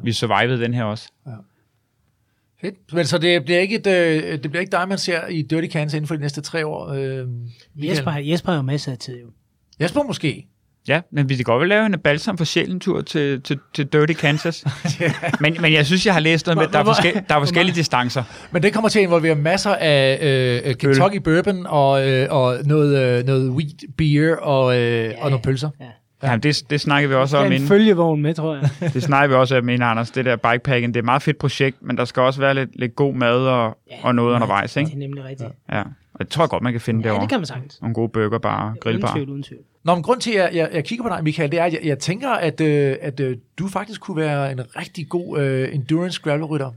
vi 0.03 0.11
survivede 0.11 0.61
den 0.61 0.73
her 0.73 0.83
også. 0.83 1.11
Ja. 1.25 1.31
Fedt. 2.61 2.93
Men 2.93 3.05
så 3.05 3.17
det 3.17 3.45
bliver 3.45 3.59
ikke, 3.59 3.75
et, 3.75 3.87
øh, 3.87 4.43
det 4.43 4.51
bliver 4.51 4.59
ikke 4.59 4.71
dig, 4.71 4.89
man 4.89 4.97
ser 4.97 5.27
i 5.27 5.41
Dirty 5.41 5.67
Kansas 5.67 5.93
inden 5.93 6.07
for 6.07 6.15
de 6.15 6.21
næste 6.21 6.41
tre 6.41 6.65
år? 6.65 6.89
Øh, 6.89 7.27
Jesper, 7.75 8.11
Jesper 8.11 8.51
har 8.51 8.57
jo 8.57 8.61
masser 8.61 8.91
af 8.91 8.97
tid 8.97 9.21
jo. 9.21 9.27
Jesper 9.81 10.03
måske? 10.03 10.47
Ja, 10.87 11.01
men 11.11 11.29
vi 11.29 11.35
kan 11.35 11.43
godt 11.43 11.61
vel 11.61 11.69
lave 11.69 11.85
en 11.85 11.95
balsam 12.03 12.37
for 12.37 12.45
sjælen-tur 12.45 13.01
til, 13.01 13.41
til, 13.41 13.59
til 13.73 13.85
Dirty 13.85 14.13
Kansas. 14.13 14.63
yeah. 15.01 15.13
men, 15.39 15.57
men 15.61 15.73
jeg 15.73 15.85
synes, 15.85 16.05
jeg 16.05 16.13
har 16.13 16.21
læst 16.21 16.45
noget 16.45 16.57
med, 16.57 16.65
at 16.65 16.73
der 16.73 16.79
er, 16.79 16.83
forskel, 16.83 17.13
der 17.29 17.35
er 17.35 17.39
forskellige 17.39 17.75
distancer. 17.75 18.23
Men 18.51 18.63
det 18.63 18.73
kommer 18.73 18.89
til 18.89 18.99
at 18.99 19.03
involvere 19.03 19.35
masser 19.35 19.75
af 19.75 20.19
øh, 20.65 20.75
Kentucky 20.75 21.17
bourbon 21.17 21.65
og, 21.65 22.09
øh, 22.09 22.27
og 22.29 22.57
noget, 22.65 23.19
øh, 23.19 23.25
noget 23.25 23.49
wheat 23.49 23.83
beer 23.97 24.35
og, 24.35 24.77
øh, 24.77 25.03
ja, 25.03 25.23
og 25.23 25.29
nogle 25.29 25.43
pølser. 25.43 25.69
Ja. 25.79 25.85
Ja. 26.23 26.27
Jamen, 26.27 26.43
det, 26.43 26.63
det 26.69 26.81
snakker 26.81 27.09
vi 27.09 27.15
også 27.15 27.37
om 27.37 27.45
inden. 27.45 27.61
en 27.61 27.67
følgevogn 27.67 28.21
med, 28.21 28.33
tror 28.33 28.55
jeg. 28.55 28.69
det 28.93 29.03
snakker 29.03 29.27
vi 29.27 29.39
også 29.39 29.57
om 29.57 29.69
inden, 29.69 29.87
Anders. 29.87 30.11
Det 30.11 30.25
der 30.25 30.35
bikepacking, 30.35 30.93
det 30.93 30.99
er 30.99 31.01
et 31.01 31.05
meget 31.05 31.21
fedt 31.21 31.37
projekt, 31.37 31.77
men 31.81 31.97
der 31.97 32.05
skal 32.05 32.21
også 32.21 32.39
være 32.39 32.53
lidt, 32.53 32.69
lidt 32.79 32.95
god 32.95 33.13
mad 33.13 33.47
og, 33.47 33.77
ja, 33.91 33.95
og 34.03 34.15
noget 34.15 34.33
undervejs, 34.33 34.77
ikke? 34.77 34.87
Det 34.87 34.95
er 34.95 34.99
nemlig 34.99 35.23
rigtigt. 35.23 35.49
Ja. 35.71 35.83
Og 36.13 36.19
det 36.19 36.29
tror 36.29 36.43
jeg 36.43 36.49
godt, 36.49 36.63
man 36.63 36.71
kan 36.71 36.81
finde 36.81 36.99
ja, 36.99 37.07
derovre. 37.07 37.21
det 37.21 37.29
kan 37.29 37.39
man 37.39 37.45
sagtens. 37.45 37.81
Nogle 37.81 37.93
gode 37.93 38.09
burgerbarer, 38.09 38.73
grillbar. 38.81 39.07
Uden 39.07 39.15
tvivl, 39.15 39.29
uden 39.29 39.43
tvivl. 39.43 39.61
Nå, 39.83 39.93
men 39.93 40.03
grund 40.03 40.21
til, 40.21 40.31
at 40.31 40.37
jeg, 40.37 40.49
jeg, 40.53 40.69
jeg 40.73 40.85
kigger 40.85 41.03
på 41.03 41.09
dig, 41.09 41.23
Michael, 41.23 41.51
det 41.51 41.59
er, 41.59 41.63
at 41.63 41.73
jeg, 41.73 41.81
jeg 41.83 41.99
tænker, 41.99 42.29
at, 42.29 42.61
øh, 42.61 42.95
at 43.01 43.19
øh, 43.19 43.37
du 43.59 43.67
faktisk 43.67 44.01
kunne 44.01 44.17
være 44.17 44.51
en 44.51 44.61
rigtig 44.77 45.09
god 45.09 45.39
øh, 45.39 45.75
endurance 45.75 46.21
gravelrytter. 46.21 46.71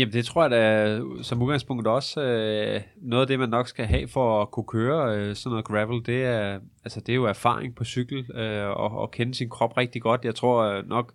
Jamen 0.00 0.12
det 0.12 0.24
tror 0.24 0.42
jeg 0.42 0.50
da 0.50 1.00
som 1.22 1.42
udgangspunkt 1.42 1.86
også 1.86 2.20
øh, 2.22 2.80
noget 2.96 3.22
af 3.22 3.26
det, 3.26 3.38
man 3.38 3.48
nok 3.48 3.68
skal 3.68 3.84
have 3.84 4.08
for 4.08 4.42
at 4.42 4.50
kunne 4.50 4.66
køre 4.66 5.16
øh, 5.16 5.36
sådan 5.36 5.50
noget 5.50 5.64
gravel, 5.64 6.06
det 6.06 6.24
er, 6.24 6.60
altså, 6.84 7.00
det 7.00 7.12
er 7.12 7.16
jo 7.16 7.24
erfaring 7.24 7.74
på 7.74 7.84
cykel 7.84 8.30
øh, 8.34 8.68
og, 8.68 8.90
og 8.90 9.10
kende 9.10 9.34
sin 9.34 9.50
krop 9.50 9.76
rigtig 9.76 10.02
godt. 10.02 10.24
Jeg 10.24 10.34
tror 10.34 10.62
øh, 10.62 10.88
nok 10.88 11.12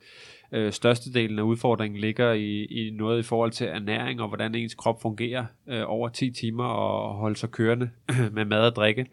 øh, 0.51 0.71
størstedelen 0.71 1.39
af 1.39 1.43
udfordringen 1.43 1.99
ligger 1.99 2.31
i, 2.31 2.65
i 2.65 2.91
noget 2.91 3.19
i 3.19 3.23
forhold 3.23 3.51
til 3.51 3.67
ernæring 3.67 4.21
og 4.21 4.27
hvordan 4.27 4.55
ens 4.55 4.75
krop 4.75 5.01
fungerer 5.01 5.45
øh, 5.67 5.83
over 5.85 6.09
10 6.09 6.31
timer 6.31 6.65
og 6.65 7.15
holde 7.15 7.35
sig 7.35 7.51
kørende 7.51 7.89
med 8.35 8.45
mad 8.45 8.61
og 8.61 8.75
drikke. 8.75 9.05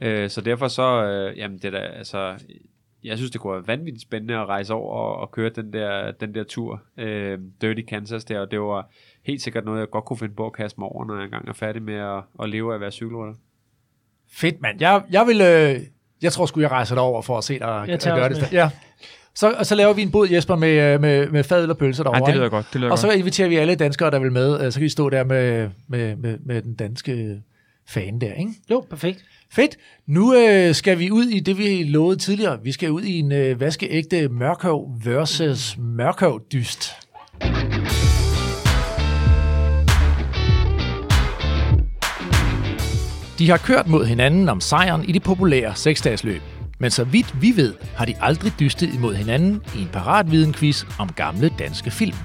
Øh, 0.00 0.30
så 0.30 0.40
derfor 0.40 0.68
så, 0.68 1.04
øh, 1.04 1.38
jamen 1.38 1.58
det 1.58 1.72
der, 1.72 1.80
altså, 1.80 2.34
jeg 3.04 3.16
synes, 3.16 3.30
det 3.30 3.40
kunne 3.40 3.52
være 3.52 3.66
vanvittigt 3.66 4.02
spændende 4.02 4.34
at 4.34 4.46
rejse 4.46 4.74
over 4.74 4.94
og, 4.94 5.16
og 5.16 5.30
køre 5.30 5.50
den 5.50 5.72
der, 5.72 6.10
den 6.10 6.34
der 6.34 6.44
tur, 6.44 6.82
øh, 6.98 7.38
Dirty 7.60 7.82
Kansas 7.88 8.24
der, 8.24 8.40
og 8.40 8.50
det 8.50 8.60
var 8.60 8.90
helt 9.22 9.42
sikkert 9.42 9.64
noget, 9.64 9.80
jeg 9.80 9.90
godt 9.90 10.04
kunne 10.04 10.16
finde 10.16 10.34
på 10.34 10.46
at 10.46 10.52
kaste 10.52 10.80
mig 10.80 10.88
over, 10.88 11.04
når 11.04 11.14
jeg 11.14 11.24
engang 11.24 11.48
er 11.48 11.52
færdig 11.52 11.82
med 11.82 11.94
at, 11.94 12.22
at 12.42 12.48
leve 12.48 12.70
af 12.70 12.74
at 12.74 12.80
være 12.80 12.90
cykelrytter. 12.90 13.34
Fedt, 14.30 14.60
mand. 14.62 14.80
Jeg, 14.80 15.02
jeg 15.10 15.26
vil, 15.26 15.40
øh, 15.40 15.80
jeg 16.22 16.32
tror 16.32 16.46
sgu, 16.46 16.60
jeg 16.60 16.70
rejser 16.70 16.94
derover 16.94 17.22
for 17.22 17.38
at 17.38 17.44
se 17.44 17.58
dig 17.58 17.84
jeg 17.88 18.00
gøre 18.04 18.28
det. 18.28 18.52
Ja. 18.52 18.70
Så, 19.34 19.52
og 19.52 19.66
så 19.66 19.74
laver 19.74 19.92
vi 19.92 20.02
en 20.02 20.10
bod, 20.10 20.28
Jesper, 20.30 20.56
med, 20.56 20.98
med, 20.98 21.28
med 21.28 21.44
fadøl 21.44 21.70
og 21.70 21.78
pølser 21.78 22.02
derovre. 22.02 22.20
Ja, 22.20 22.26
det 22.26 22.34
lyder 22.34 22.48
godt. 22.48 22.66
Det 22.72 22.80
lyder 22.80 22.92
og 22.92 22.98
så 22.98 23.10
inviterer 23.10 23.48
vi 23.48 23.56
alle 23.56 23.74
danskere, 23.74 24.10
der 24.10 24.18
vil 24.18 24.32
med. 24.32 24.64
Øh, 24.64 24.72
så 24.72 24.78
kan 24.78 24.84
vi 24.84 24.88
stå 24.88 25.10
der 25.10 25.24
med, 25.24 25.70
med, 25.88 26.16
med, 26.16 26.38
med 26.44 26.62
den 26.62 26.74
danske 26.74 27.42
fan 27.86 28.20
der, 28.20 28.32
ikke? 28.32 28.50
Jo, 28.70 28.84
perfekt. 28.90 29.24
Fedt. 29.52 29.76
Nu 30.06 30.34
øh, 30.34 30.74
skal 30.74 30.98
vi 30.98 31.10
ud 31.10 31.24
i 31.24 31.40
det, 31.40 31.58
vi 31.58 31.82
lovede 31.82 32.18
tidligere. 32.18 32.58
Vi 32.62 32.72
skal 32.72 32.90
ud 32.90 33.02
i 33.02 33.18
en 33.18 33.32
øh, 33.32 33.60
vaskeægte 33.60 34.28
mørkøv 34.28 34.88
versus 35.04 35.76
mørkøv 35.78 36.40
dyst. 36.52 36.90
De 43.38 43.50
har 43.50 43.56
kørt 43.56 43.88
mod 43.88 44.06
hinanden 44.06 44.48
om 44.48 44.60
sejren 44.60 45.04
i 45.04 45.12
det 45.12 45.22
populære 45.22 45.76
seksdagsløb. 45.76 46.40
Men 46.78 46.90
så 46.90 47.04
vidt 47.04 47.42
vi 47.42 47.52
ved, 47.56 47.74
har 47.96 48.04
de 48.04 48.14
aldrig 48.20 48.52
dystet 48.60 48.94
imod 48.94 49.14
hinanden 49.14 49.62
i 49.76 49.82
en 49.82 49.88
paratviden-quiz 49.92 50.84
om 50.98 51.08
gamle 51.12 51.50
danske 51.58 51.90
film. 51.90 52.16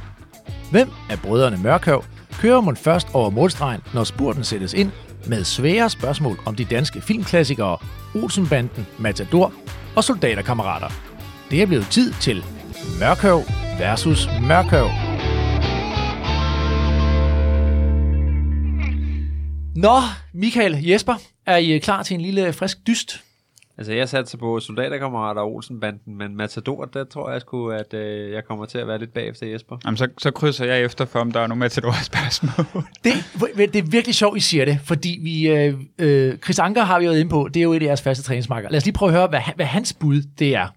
Hvem 0.71 0.89
af 1.09 1.19
brødrene 1.19 1.57
Mørkøv 1.63 2.03
kører 2.31 2.61
man 2.61 2.75
først 2.75 3.07
over 3.13 3.29
målstregen, 3.29 3.81
når 3.93 4.03
spurten 4.03 4.43
sættes 4.43 4.73
ind 4.73 4.91
med 5.27 5.43
svære 5.43 5.89
spørgsmål 5.89 6.39
om 6.45 6.55
de 6.55 6.65
danske 6.65 7.01
filmklassikere, 7.01 7.77
Olsenbanden, 8.15 8.87
Matador 8.99 9.53
og 9.95 10.03
Soldaterkammerater. 10.03 10.89
Det 11.51 11.61
er 11.61 11.65
blevet 11.65 11.87
tid 11.91 12.13
til 12.21 12.45
Mørkøv 12.99 13.41
versus 13.79 14.29
Mørkøv. 14.41 14.87
Nå, 19.75 19.99
Michael, 20.33 20.85
Jesper, 20.85 21.15
er 21.45 21.57
I 21.57 21.77
klar 21.77 22.03
til 22.03 22.15
en 22.15 22.21
lille 22.21 22.53
frisk 22.53 22.77
dyst? 22.87 23.23
Altså, 23.79 23.93
jeg 23.93 24.09
satte 24.09 24.31
sig 24.31 24.39
på 24.39 24.59
soldaterkammerater 24.59 25.41
og 25.41 25.55
Olsenbanden, 25.55 26.17
men 26.17 26.35
Matador, 26.35 26.85
der 26.85 27.03
tror 27.03 27.31
jeg 27.31 27.41
sgu, 27.41 27.69
at 27.69 27.93
øh, 27.93 28.31
jeg 28.31 28.45
kommer 28.45 28.65
til 28.65 28.77
at 28.77 28.87
være 28.87 28.99
lidt 28.99 29.13
bagefter 29.13 29.47
Jesper. 29.47 29.77
Jamen, 29.85 29.97
så, 29.97 30.07
så 30.17 30.31
krydser 30.31 30.65
jeg 30.65 30.81
efter, 30.81 31.05
for 31.05 31.19
om 31.19 31.31
der 31.31 31.39
er 31.39 31.47
nogle 31.47 31.59
Matador-spørgsmål. 31.59 32.83
det, 33.03 33.13
det 33.73 33.75
er 33.75 33.89
virkelig 33.89 34.15
sjovt, 34.15 34.37
I 34.37 34.39
siger 34.39 34.65
det, 34.65 34.79
fordi 34.83 35.19
vi, 35.23 35.47
øh, 35.47 35.79
øh, 35.99 36.37
Chris 36.37 36.59
Anker 36.59 36.83
har 36.83 36.99
vi 36.99 37.05
jo 37.05 37.11
inde 37.11 37.29
på, 37.29 37.49
det 37.53 37.59
er 37.59 37.63
jo 37.63 37.73
et 37.73 37.81
af 37.81 37.85
jeres 37.85 38.01
faste 38.01 38.23
træningsmarker. 38.23 38.69
Lad 38.69 38.77
os 38.77 38.85
lige 38.85 38.93
prøve 38.93 39.09
at 39.09 39.17
høre, 39.17 39.27
hvad, 39.27 39.41
hvad 39.55 39.65
hans 39.65 39.93
bud 39.93 40.21
det 40.39 40.55
er. 40.55 40.67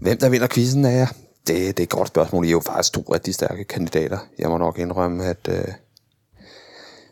Hvem 0.00 0.18
der 0.18 0.30
vinder 0.30 0.48
quizzen 0.54 0.84
er 0.84 1.06
det, 1.46 1.56
det 1.56 1.78
er 1.78 1.82
et 1.82 1.88
godt 1.88 2.08
spørgsmål. 2.08 2.44
I 2.44 2.48
er 2.48 2.52
jo 2.52 2.60
faktisk 2.60 2.94
to 2.94 3.00
rigtig 3.00 3.34
stærke 3.34 3.64
kandidater. 3.64 4.18
Jeg 4.38 4.48
må 4.48 4.58
nok 4.58 4.78
indrømme, 4.78 5.24
at 5.24 5.48
øh, 5.48 5.64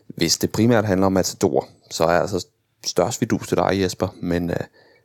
hvis 0.07 0.37
det 0.37 0.51
primært 0.51 0.85
handler 0.85 1.05
om 1.05 1.13
Matador, 1.13 1.67
så 1.91 2.03
er 2.03 2.11
jeg 2.11 2.21
altså 2.21 2.47
størst 2.85 3.21
vidus 3.21 3.47
til 3.47 3.57
dig, 3.57 3.81
Jesper, 3.81 4.07
men... 4.21 4.49
Øh, 4.49 4.57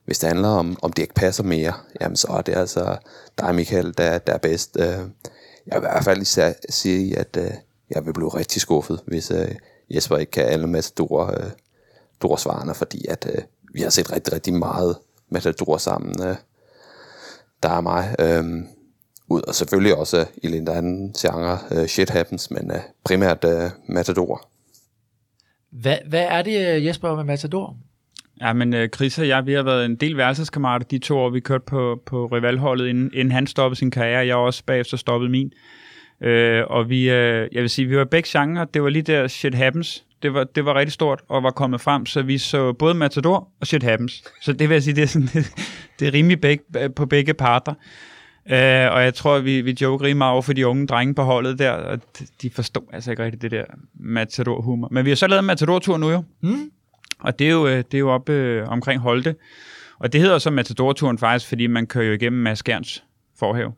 hvis 0.07 0.19
det 0.19 0.29
handler 0.29 0.49
om, 0.49 0.79
om 0.83 0.93
det 0.93 1.03
ikke 1.03 1.15
passer 1.15 1.45
mere, 1.45 1.73
jamen 2.01 2.17
så 2.17 2.29
er 2.29 2.43
det 2.43 2.57
altså 2.57 2.97
dig, 3.39 3.55
Michael, 3.55 3.95
der, 3.99 4.19
der 4.19 4.33
er 4.33 4.39
bedst. 4.39 4.77
Øh, 4.81 4.85
jeg 5.67 5.75
vil 5.75 5.77
i 5.77 5.91
hvert 5.93 6.05
fald 6.05 6.23
især 6.23 6.53
sige, 6.71 7.19
at 7.19 7.37
øh, 7.37 7.51
jeg 7.91 8.07
vil 8.07 8.13
blive 8.13 8.29
rigtig 8.29 8.63
skuffet, 8.63 9.01
hvis 9.07 9.31
øh, 9.31 9.55
Jesper 9.91 10.17
ikke 10.17 10.33
kan 10.33 10.45
alle 10.45 10.67
Matador 10.67 11.27
øh, 11.27 12.37
svarene, 12.39 12.75
fordi 12.75 13.07
at 13.07 13.27
øh, 13.35 13.43
vi 13.73 13.81
har 13.81 13.91
set 13.91 14.13
rigtig, 14.13 14.33
rigtig 14.33 14.55
meget 14.55 14.97
Matador 15.29 15.77
sammen. 15.77 16.15
Øh, 16.29 16.37
der 17.63 17.69
er 17.69 17.81
mig. 17.81 18.17
Ud, 19.29 19.43
og 19.43 19.55
selvfølgelig 19.55 19.97
også 19.97 20.27
i 20.37 20.49
lidt 20.49 20.69
anden 20.69 21.13
genre, 21.13 21.89
Shit 21.89 22.11
Happens, 22.11 22.51
men 22.51 22.73
primært 23.05 23.45
Matador. 23.89 24.49
Hvad, 25.71 25.97
hvad 26.09 26.27
er 26.31 26.43
det, 26.43 26.85
Jesper, 26.85 27.17
med 27.17 27.25
Matador? 27.25 27.77
Ja, 28.41 28.53
men 28.53 28.75
uh, 28.75 28.81
Chris 28.97 29.19
og 29.19 29.29
jeg, 29.29 29.47
vi 29.47 29.53
har 29.53 29.63
været 29.63 29.85
en 29.85 29.97
del 29.97 30.17
værelseskammerater 30.17 30.87
de 30.87 30.99
to 30.99 31.19
år, 31.19 31.31
vi 31.31 31.41
kørte 31.41 31.65
på, 31.67 32.03
på 32.07 32.27
rivalholdet, 32.27 32.87
inden, 32.89 33.11
inden 33.15 33.33
han 33.33 33.47
stoppede 33.47 33.79
sin 33.79 33.91
karriere. 33.91 34.27
Jeg 34.27 34.37
også 34.37 34.63
bagefter 34.67 34.97
stoppede 34.97 35.31
min. 35.31 35.53
Øh, 36.23 36.63
og 36.67 36.89
vi, 36.89 37.11
øh, 37.11 37.49
jeg 37.53 37.63
vil 37.63 37.71
sige, 37.71 37.89
vi 37.89 37.97
var 37.97 38.05
begge 38.05 38.29
genre. 38.33 38.67
Det 38.75 38.83
var 38.83 38.89
lige 38.89 39.03
der 39.03 39.29
Shit 39.29 39.55
Happens. 39.55 40.05
Det 40.23 40.35
var, 40.35 40.45
det 40.45 40.65
var 40.65 40.75
rigtig 40.75 40.93
stort 40.93 41.21
og 41.29 41.43
var 41.43 41.51
kommet 41.51 41.81
frem, 41.81 42.07
så 42.07 42.23
vi 42.23 42.39
så 42.39 42.73
både 42.73 42.95
Matador 42.95 43.49
og 43.61 43.67
Shit 43.67 43.83
Happens. 43.83 44.25
Så 44.43 44.53
det 44.53 44.69
vil 44.69 44.75
jeg 44.75 44.83
sige, 44.83 44.95
det 44.95 45.03
er, 45.03 45.07
sådan, 45.07 45.29
det, 45.35 45.53
det 46.01 46.09
er 46.09 46.13
rimelig 46.15 46.41
begge, 46.41 46.65
på 46.97 47.07
begge 47.07 47.35
parter. 47.35 47.75
Øh, 48.51 48.93
og 48.95 49.03
jeg 49.05 49.15
tror, 49.15 49.39
vi, 49.39 49.61
vi 49.61 49.77
joker 49.81 50.05
rimelig 50.05 50.17
meget 50.17 50.33
over 50.33 50.43
for 50.43 50.53
de 50.53 50.67
unge 50.67 50.87
drenge 50.87 51.15
på 51.15 51.23
holdet 51.23 51.59
der, 51.59 51.71
og 51.71 51.99
de- 52.19 52.27
de 52.43 52.51
forstår 52.51 52.91
altså 52.93 53.11
ikke 53.11 53.25
rigtig 53.25 53.43
det 53.43 53.51
der 53.51 53.65
Matador-humor. 53.95 54.89
Men 54.93 55.05
vi 55.05 55.11
har 55.11 55.15
så 55.17 55.27
lavet 55.27 55.41
en 55.41 55.47
Matador-tur 55.47 55.97
nu 55.97 56.11
jo. 56.11 56.23
Mm. 56.41 56.71
Og 57.21 57.39
det 57.39 57.47
er 57.47 57.51
jo, 57.53 57.67
øh, 57.67 57.77
det 57.77 57.95
er 57.95 57.99
jo 57.99 58.11
oppe 58.11 58.33
øh, 58.33 58.69
omkring 58.69 59.01
Holte. 59.01 59.35
Og 59.99 60.13
det 60.13 60.21
hedder 60.21 60.39
så 60.39 60.51
Matador-turen 60.51 61.19
faktisk, 61.19 61.49
fordi 61.49 61.67
man 61.67 61.87
kører 61.87 62.05
jo 62.05 62.13
igennem 62.13 62.43
Mads 62.43 62.63
Gerns 62.63 63.05
forhave. 63.39 63.73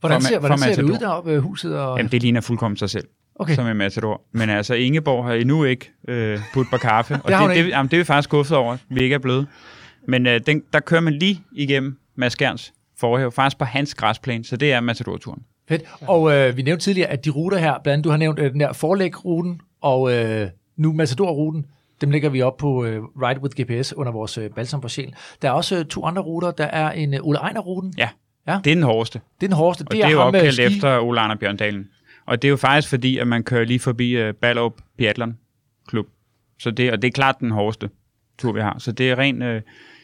Hvordan 0.00 0.20
For 0.20 0.28
ser, 0.28 0.38
hvordan 0.38 0.58
for 0.58 0.64
ser 0.64 0.74
det 0.74 0.82
ud 0.82 0.98
deroppe, 0.98 1.32
øh, 1.32 1.38
huset? 1.38 1.78
Og... 1.78 1.98
Jamen, 1.98 2.12
det 2.12 2.22
ligner 2.22 2.40
fuldkommen 2.40 2.76
sig 2.76 2.90
selv, 2.90 3.04
okay. 3.34 3.54
som 3.54 3.66
en 3.66 3.76
Matador. 3.76 4.22
Men 4.32 4.50
altså, 4.50 4.74
Ingeborg 4.74 5.24
har 5.24 5.32
endnu 5.32 5.64
ikke 5.64 5.92
øh, 6.08 6.38
putt 6.54 6.70
på 6.70 6.76
kaffe. 6.76 7.14
Og 7.14 7.30
Det 7.30 7.38
det, 7.40 7.56
det, 7.56 7.68
jamen, 7.68 7.90
det 7.90 7.96
er 7.96 8.00
vi 8.00 8.04
faktisk 8.04 8.28
skuffet 8.28 8.56
over, 8.56 8.72
at 8.72 8.80
vi 8.88 9.02
ikke 9.02 9.14
er 9.14 9.18
blevet. 9.18 9.46
Men 10.08 10.26
øh, 10.26 10.40
den, 10.46 10.62
der 10.72 10.80
kører 10.80 11.00
man 11.00 11.12
lige 11.12 11.42
igennem 11.52 11.98
Mads 12.14 12.36
Gerns 12.36 12.72
forhave, 12.98 13.32
faktisk 13.32 13.58
på 13.58 13.64
hans 13.64 13.94
græsplæne, 13.94 14.44
så 14.44 14.56
det 14.56 14.72
er 14.72 14.80
Matador-turen. 14.80 15.42
Fedt. 15.68 15.82
Og 16.00 16.32
øh, 16.32 16.56
vi 16.56 16.62
nævnte 16.62 16.84
tidligere, 16.84 17.08
at 17.08 17.24
de 17.24 17.30
ruter 17.30 17.58
her, 17.58 17.74
blandt 17.82 17.88
andet 17.88 18.04
du 18.04 18.10
har 18.10 18.16
nævnt 18.16 18.38
øh, 18.38 18.52
den 18.52 18.60
der 18.60 18.72
forlægruten 18.72 19.60
og 19.80 20.14
øh, 20.14 20.48
nu 20.76 20.92
Matador-ruten, 20.92 21.66
dem 22.00 22.10
lægger 22.10 22.28
vi 22.28 22.42
op 22.42 22.56
på 22.56 22.84
øh, 22.84 23.02
Ride 23.02 23.40
with 23.42 23.62
GPS 23.62 23.92
under 23.92 24.12
vores 24.12 24.38
øh, 24.38 24.50
Balsam 24.50 24.80
for 24.82 24.88
Sjælen. 24.88 25.14
Der 25.42 25.48
er 25.48 25.52
også 25.52 25.78
øh, 25.78 25.84
to 25.84 26.04
andre 26.04 26.22
ruter. 26.22 26.50
Der 26.50 26.64
er 26.64 26.90
en 26.92 27.14
øh, 27.14 27.20
Ole 27.22 27.38
Ejner-ruten. 27.38 27.94
Ja, 27.98 28.08
Ja. 28.48 28.60
det 28.64 28.70
er 28.70 28.74
den 28.74 28.82
hårdeste. 28.84 29.20
Det 29.40 29.46
er 29.46 29.48
den 29.48 29.56
hårdeste. 29.56 29.82
Og 29.82 29.92
det 29.92 30.04
er, 30.04 30.08
jo 30.08 30.16
med 30.16 30.24
opkaldt 30.24 30.54
ski- 30.54 30.62
efter 30.62 30.98
Ole 30.98 31.20
Arne 31.20 31.36
Bjørndalen. 31.36 31.88
Og 32.26 32.42
det 32.42 32.48
er 32.48 32.50
jo 32.50 32.56
faktisk 32.56 32.88
fordi, 32.88 33.18
at 33.18 33.28
man 33.28 33.42
kører 33.42 33.64
lige 33.64 33.78
forbi 33.80 34.28
uh, 34.28 34.34
Ballerup 34.34 34.72
Biathlon 34.96 35.38
Klub. 35.88 36.06
Så 36.58 36.70
det, 36.70 36.92
og 36.92 37.02
det 37.02 37.08
er 37.08 37.12
klart 37.12 37.36
den 37.40 37.50
hårdeste 37.50 37.90
tur, 38.38 38.52
vi 38.52 38.60
har. 38.60 38.78
Så 38.78 38.92
det 38.92 39.10
er 39.10 39.18
rent 39.18 39.42
uh, 39.42 39.56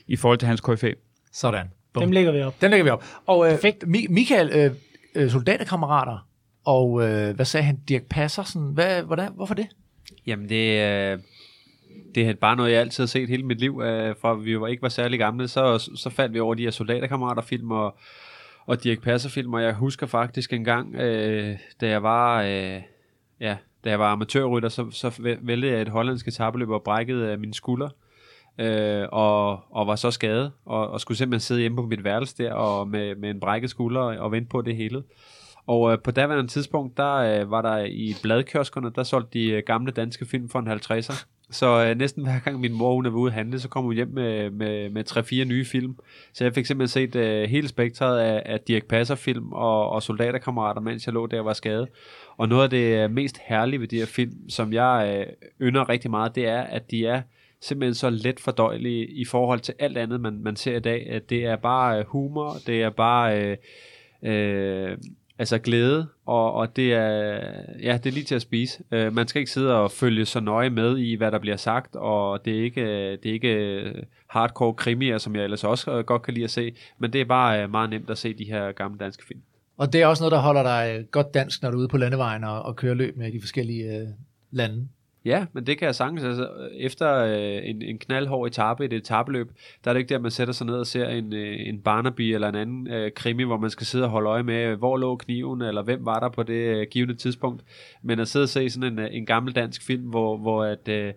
i 0.07 0.16
forhold 0.16 0.39
til 0.39 0.49
hans 0.49 0.61
KFA. 0.61 0.91
Sådan. 1.33 1.66
Bum. 1.93 2.03
Dem 2.03 2.11
lægger 2.12 2.33
vi 2.33 2.43
op. 2.43 2.61
Den 2.61 2.71
lægger 2.71 2.85
vi 2.85 2.91
op. 2.91 3.05
Og 3.27 3.47
øh, 3.47 3.51
Perfekt. 3.53 3.85
Mi- 3.85 4.07
Michael, 4.12 4.51
øh, 4.55 4.71
øh, 5.15 5.31
soldaterkammerater, 5.31 6.27
og 6.65 7.03
øh, 7.09 7.35
hvad 7.35 7.45
sagde 7.45 7.65
han, 7.65 7.77
Dirk 7.89 8.03
Passersen, 8.11 8.62
hvad, 8.73 9.03
hvordan, 9.03 9.33
hvorfor 9.35 9.55
det? 9.55 9.66
Jamen, 10.27 10.49
det, 10.49 10.81
er- 10.81 11.19
det 12.15 12.29
er 12.29 12.35
bare 12.35 12.57
noget, 12.57 12.73
jeg 12.73 12.81
altid 12.81 13.03
har 13.03 13.07
set 13.07 13.29
hele 13.29 13.43
mit 13.43 13.61
liv. 13.61 13.81
øh, 13.85 14.15
Fra 14.21 14.35
vi 14.35 14.61
var 14.61 14.66
ikke 14.66 14.83
var 14.83 14.89
særlig 14.89 15.19
gamle, 15.19 15.49
så, 15.49 15.79
så 15.97 16.11
faldt 16.11 16.35
vi 16.35 16.41
over 16.41 16.55
de 16.55 16.62
her 16.62 16.71
soldaterkammerater-film 16.71 17.71
og, 17.71 17.97
og 18.66 18.85
Dirk 18.85 19.03
Passer-film. 19.03 19.55
Og 19.55 19.62
jeg 19.62 19.75
husker 19.75 20.07
faktisk 20.07 20.53
en 20.53 20.65
gang, 20.65 20.95
øh, 20.95 21.57
da 21.81 21.89
jeg 21.89 22.03
var... 22.03 22.43
Øh, 22.43 22.83
ja, 23.41 23.57
da 23.85 23.91
jeg 23.91 23.99
var 23.99 24.12
amatørrytter, 24.12 24.69
så, 24.69 24.91
så 24.91 25.37
væltede 25.43 25.73
jeg 25.73 25.83
et 25.83 25.89
hollandsk 25.89 26.29
etabeløb 26.29 26.71
og 26.71 26.83
brækkede 26.83 27.33
øh, 27.33 27.41
min 27.41 27.53
skulder. 27.53 27.89
Øh, 28.59 29.09
og, 29.12 29.61
og 29.71 29.87
var 29.87 29.97
så 29.97 30.11
skadet, 30.11 30.53
og, 30.65 30.89
og 30.89 31.01
skulle 31.01 31.19
simpelthen 31.19 31.41
sidde 31.41 31.61
hjemme 31.61 31.77
på 31.77 31.87
mit 31.87 32.05
værelse 32.05 32.37
der, 32.39 32.53
og 32.53 32.89
med, 32.89 33.16
med 33.16 33.31
en 33.31 33.41
brækket 33.41 33.71
skulder, 33.71 34.01
og 34.01 34.33
vente 34.33 34.49
på 34.49 34.62
det 34.62 34.77
hele. 34.77 35.03
Og 35.66 35.93
øh, 35.93 35.99
på 35.99 36.11
daværende 36.11 36.51
tidspunkt, 36.51 36.97
der 36.97 37.15
øh, 37.15 37.51
var 37.51 37.62
der 37.62 37.85
i 37.85 38.15
bladkioskerne, 38.23 38.91
der 38.95 39.03
solgte 39.03 39.39
de 39.39 39.51
øh, 39.51 39.62
gamle 39.66 39.93
danske 39.93 40.27
film 40.27 40.49
for 40.49 40.59
en 40.59 40.69
50'er. 40.69 41.27
Så 41.51 41.85
øh, 41.85 41.99
næsten 41.99 42.23
hver 42.23 42.39
gang 42.45 42.61
min 42.61 42.73
mor 42.73 42.95
hun 42.95 43.07
er 43.07 43.11
ude 43.11 43.31
at 43.31 43.35
handle, 43.35 43.61
så 43.61 43.69
kommer 43.69 43.89
hun 43.89 43.95
hjem 43.95 44.09
med, 44.09 44.51
med, 44.51 44.91
med 44.91 45.11
3-4 45.11 45.45
nye 45.45 45.65
film. 45.65 45.97
Så 46.33 46.45
jeg 46.45 46.55
fik 46.55 46.66
simpelthen 46.66 47.09
set 47.09 47.16
øh, 47.16 47.49
hele 47.49 47.69
spektret 47.69 48.19
af, 48.19 48.43
af 48.47 48.61
Dirk 48.61 48.85
Passer-film 48.85 49.53
og, 49.53 49.91
og 49.91 50.03
soldaterkammerater, 50.03 50.81
mens 50.81 51.07
jeg 51.07 51.15
lå 51.15 51.27
der 51.27 51.39
og 51.39 51.45
var 51.45 51.53
skadet. 51.53 51.89
Og 52.37 52.49
noget 52.49 52.65
af 52.65 52.71
det 52.71 53.05
øh, 53.05 53.11
mest 53.11 53.39
herlige 53.47 53.81
ved 53.81 53.89
de 53.89 53.99
her 53.99 54.07
film, 54.07 54.49
som 54.49 54.73
jeg 54.73 55.27
øh, 55.61 55.66
ynder 55.69 55.89
rigtig 55.89 56.11
meget, 56.11 56.35
det 56.35 56.47
er, 56.49 56.61
at 56.61 56.91
de 56.91 57.07
er 57.07 57.23
simpelthen 57.61 57.95
så 57.95 58.11
let 58.11 58.41
fordøjelige 58.41 59.07
i 59.07 59.25
forhold 59.25 59.61
til 59.61 59.75
alt 59.79 59.99
andet, 59.99 60.21
man, 60.21 60.41
man 60.43 60.57
ser 60.57 60.77
i 60.77 60.81
dag. 60.81 61.07
At 61.11 61.31
det 61.31 61.45
er 61.45 61.57
bare 61.57 61.99
øh, 61.99 62.05
humor, 62.07 62.57
det 62.66 62.83
er 62.83 62.91
bare... 62.91 63.43
Øh, 63.43 63.57
øh, 64.23 64.99
altså 65.39 65.59
glæde, 65.59 66.06
og, 66.27 66.52
og 66.52 66.77
det 66.77 66.93
er 66.93 67.40
ja, 67.82 67.98
det 68.05 68.06
er 68.06 68.11
lige 68.11 68.24
til 68.24 68.35
at 68.35 68.43
spise. 68.43 68.82
Øh, 68.93 69.15
man 69.15 69.28
skal 69.28 69.40
ikke 69.40 69.52
sidde 69.52 69.74
og 69.74 69.90
følge 69.90 70.24
så 70.24 70.40
nøje 70.40 70.70
med 70.70 70.98
i, 70.98 71.15
hvad 71.15 71.32
der 71.32 71.39
bliver 71.39 71.56
sagt, 71.56 71.97
og 71.97 72.44
det 72.44 72.59
er 72.59 72.62
ikke, 72.62 73.12
det 73.12 73.27
er 73.27 73.32
ikke 73.32 74.06
hardcore 74.27 74.74
krimier, 74.74 75.19
som 75.19 75.36
jeg 75.36 75.44
ellers 75.44 75.65
også 75.65 75.90
øh, 75.90 76.05
godt 76.05 76.23
kan 76.23 76.35
lide 76.35 76.44
at 76.44 76.51
se, 76.51 76.77
men 76.98 77.12
det 77.12 77.20
er 77.20 77.24
bare 77.24 77.62
øh, 77.62 77.70
meget 77.70 77.90
nemt 77.90 78.11
at 78.11 78.19
se 78.19 78.35
de 78.35 78.44
her 78.44 78.73
gamle 78.73 78.98
danske 78.98 79.27
film. 79.27 79.40
Og 79.77 79.93
det 79.93 80.02
er 80.02 80.06
også 80.06 80.23
noget, 80.23 80.32
der 80.32 80.39
holder 80.39 80.62
dig 80.62 81.06
godt 81.11 81.35
dansk, 81.35 81.62
når 81.62 81.70
du 81.70 81.77
er 81.77 81.81
ude 81.81 81.89
på 81.89 81.97
landevejen 81.97 82.44
og, 82.44 82.62
og 82.62 82.77
kører 82.77 82.94
løb 82.94 83.16
med 83.16 83.32
de 83.32 83.40
forskellige 83.40 83.98
øh, 83.98 84.09
lande. 84.51 84.89
Ja, 85.24 85.46
men 85.52 85.66
det 85.66 85.78
kan 85.78 85.86
jeg 85.86 85.94
sagtens. 85.94 86.24
Altså, 86.24 86.48
efter 86.78 87.16
øh, 87.16 87.68
en, 87.68 87.82
en 87.82 87.98
knaldhård 87.98 88.48
etape, 88.48 88.84
et 88.84 88.92
etabeløb, 88.92 89.51
der 89.84 89.90
er 89.90 89.94
det 89.94 90.01
ikke 90.01 90.14
der, 90.14 90.20
man 90.20 90.30
sætter 90.30 90.55
sig 90.55 90.66
ned 90.66 90.74
og 90.74 90.86
ser 90.86 91.09
en, 91.09 91.32
øh, 91.32 91.56
en 91.68 91.80
Barnaby 91.80 92.20
eller 92.20 92.48
en 92.48 92.55
anden 92.55 92.88
øh, 92.88 93.12
krimi, 93.12 93.42
hvor 93.42 93.56
man 93.56 93.70
skal 93.70 93.86
sidde 93.86 94.05
og 94.05 94.10
holde 94.10 94.30
øje 94.30 94.42
med, 94.42 94.64
øh, 94.64 94.78
hvor 94.78 94.96
lå 94.96 95.16
kniven, 95.16 95.62
eller 95.62 95.82
hvem 95.82 96.06
var 96.06 96.20
der 96.20 96.28
på 96.28 96.42
det 96.42 96.76
øh, 96.76 96.86
givende 96.90 97.14
tidspunkt. 97.14 97.62
Men 98.02 98.20
at 98.20 98.28
sidde 98.28 98.42
og 98.42 98.48
se 98.48 98.70
sådan 98.70 98.92
en, 98.92 98.98
øh, 98.98 99.09
en 99.12 99.26
gammel 99.26 99.55
dansk 99.55 99.86
film, 99.86 100.02
hvor, 100.02 100.36
hvor 100.36 100.64
at... 100.64 100.88
Øh, 100.88 101.12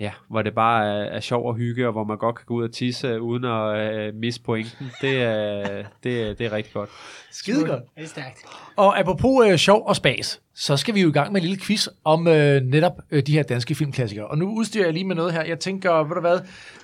Ja, 0.00 0.10
hvor 0.30 0.42
det 0.42 0.54
bare 0.54 0.86
er, 0.86 1.04
er 1.04 1.20
sjov 1.20 1.48
og 1.48 1.54
hygge, 1.54 1.86
og 1.86 1.92
hvor 1.92 2.04
man 2.04 2.18
godt 2.18 2.36
kan 2.36 2.44
gå 2.46 2.54
ud 2.54 2.64
og 2.64 2.72
tisse 2.72 3.20
uden 3.20 3.44
at 3.44 3.92
øh, 3.94 4.14
misse 4.14 4.40
pointen. 4.42 4.90
Det 5.00 5.22
er, 5.22 5.64
det, 6.04 6.22
er- 6.22 6.34
det 6.34 6.46
er 6.46 6.52
rigtig 6.52 6.72
godt. 6.72 6.90
Skide 7.30 7.64
godt. 7.66 7.82
Det 7.96 8.04
er 8.04 8.08
stærkt. 8.08 8.38
Og 8.76 8.98
apropos 8.98 9.46
øh, 9.48 9.56
sjov 9.58 9.86
og 9.88 9.96
spas, 9.96 10.40
så 10.54 10.76
skal 10.76 10.94
vi 10.94 11.00
jo 11.00 11.08
i 11.08 11.12
gang 11.12 11.32
med 11.32 11.40
en 11.40 11.46
lille 11.48 11.62
quiz 11.64 11.88
om 12.04 12.28
øh, 12.28 12.62
netop 12.62 12.92
øh, 13.10 13.22
de 13.26 13.32
her 13.32 13.42
danske 13.42 13.74
filmklassikere. 13.74 14.26
Og 14.26 14.38
nu 14.38 14.56
udstyrer 14.56 14.84
jeg 14.84 14.92
lige 14.92 15.04
med 15.04 15.16
noget 15.16 15.32
her. 15.32 15.42
Jeg 15.44 15.58
tænker, 15.58 15.92
ved 16.04 16.14
du 16.14 16.20
hvad, 16.20 16.38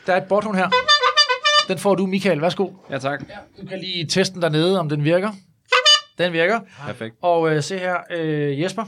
der 0.06 0.12
er 0.12 0.16
et 0.16 0.24
botthorn 0.28 0.54
her. 0.54 0.68
Den 1.68 1.78
får 1.78 1.94
du, 1.94 2.06
Michael. 2.06 2.40
Værsgo. 2.40 2.70
Ja, 2.90 2.98
tak. 2.98 3.20
Du 3.60 3.66
kan 3.66 3.78
lige 3.78 4.06
teste 4.06 4.34
den 4.34 4.42
dernede, 4.42 4.80
om 4.80 4.88
den 4.88 5.04
virker. 5.04 5.30
Den 6.18 6.32
virker. 6.32 6.60
Perfekt. 6.86 7.14
Og 7.22 7.50
øh, 7.56 7.62
se 7.62 7.78
her, 7.78 7.96
øh, 8.10 8.60
Jesper. 8.60 8.84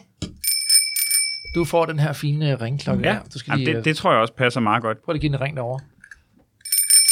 Du 1.55 1.65
får 1.65 1.87
den 1.87 1.99
her 1.99 2.13
fine 2.13 2.51
øh, 2.53 2.61
ringklokke 2.61 3.03
Ja, 3.09 3.13
her. 3.13 3.21
Du 3.35 3.39
skal 3.39 3.51
Jamen, 3.51 3.65
lige, 3.65 3.77
det, 3.77 3.85
det 3.85 3.97
tror 3.97 4.13
jeg 4.13 4.21
også 4.21 4.35
passer 4.35 4.61
meget 4.61 4.83
godt. 4.83 5.05
Prøv 5.05 5.13
lige 5.13 5.19
at 5.19 5.21
give 5.21 5.29
den 5.33 5.39
en 5.39 5.41
ring 5.41 5.57
derovre. 5.57 5.81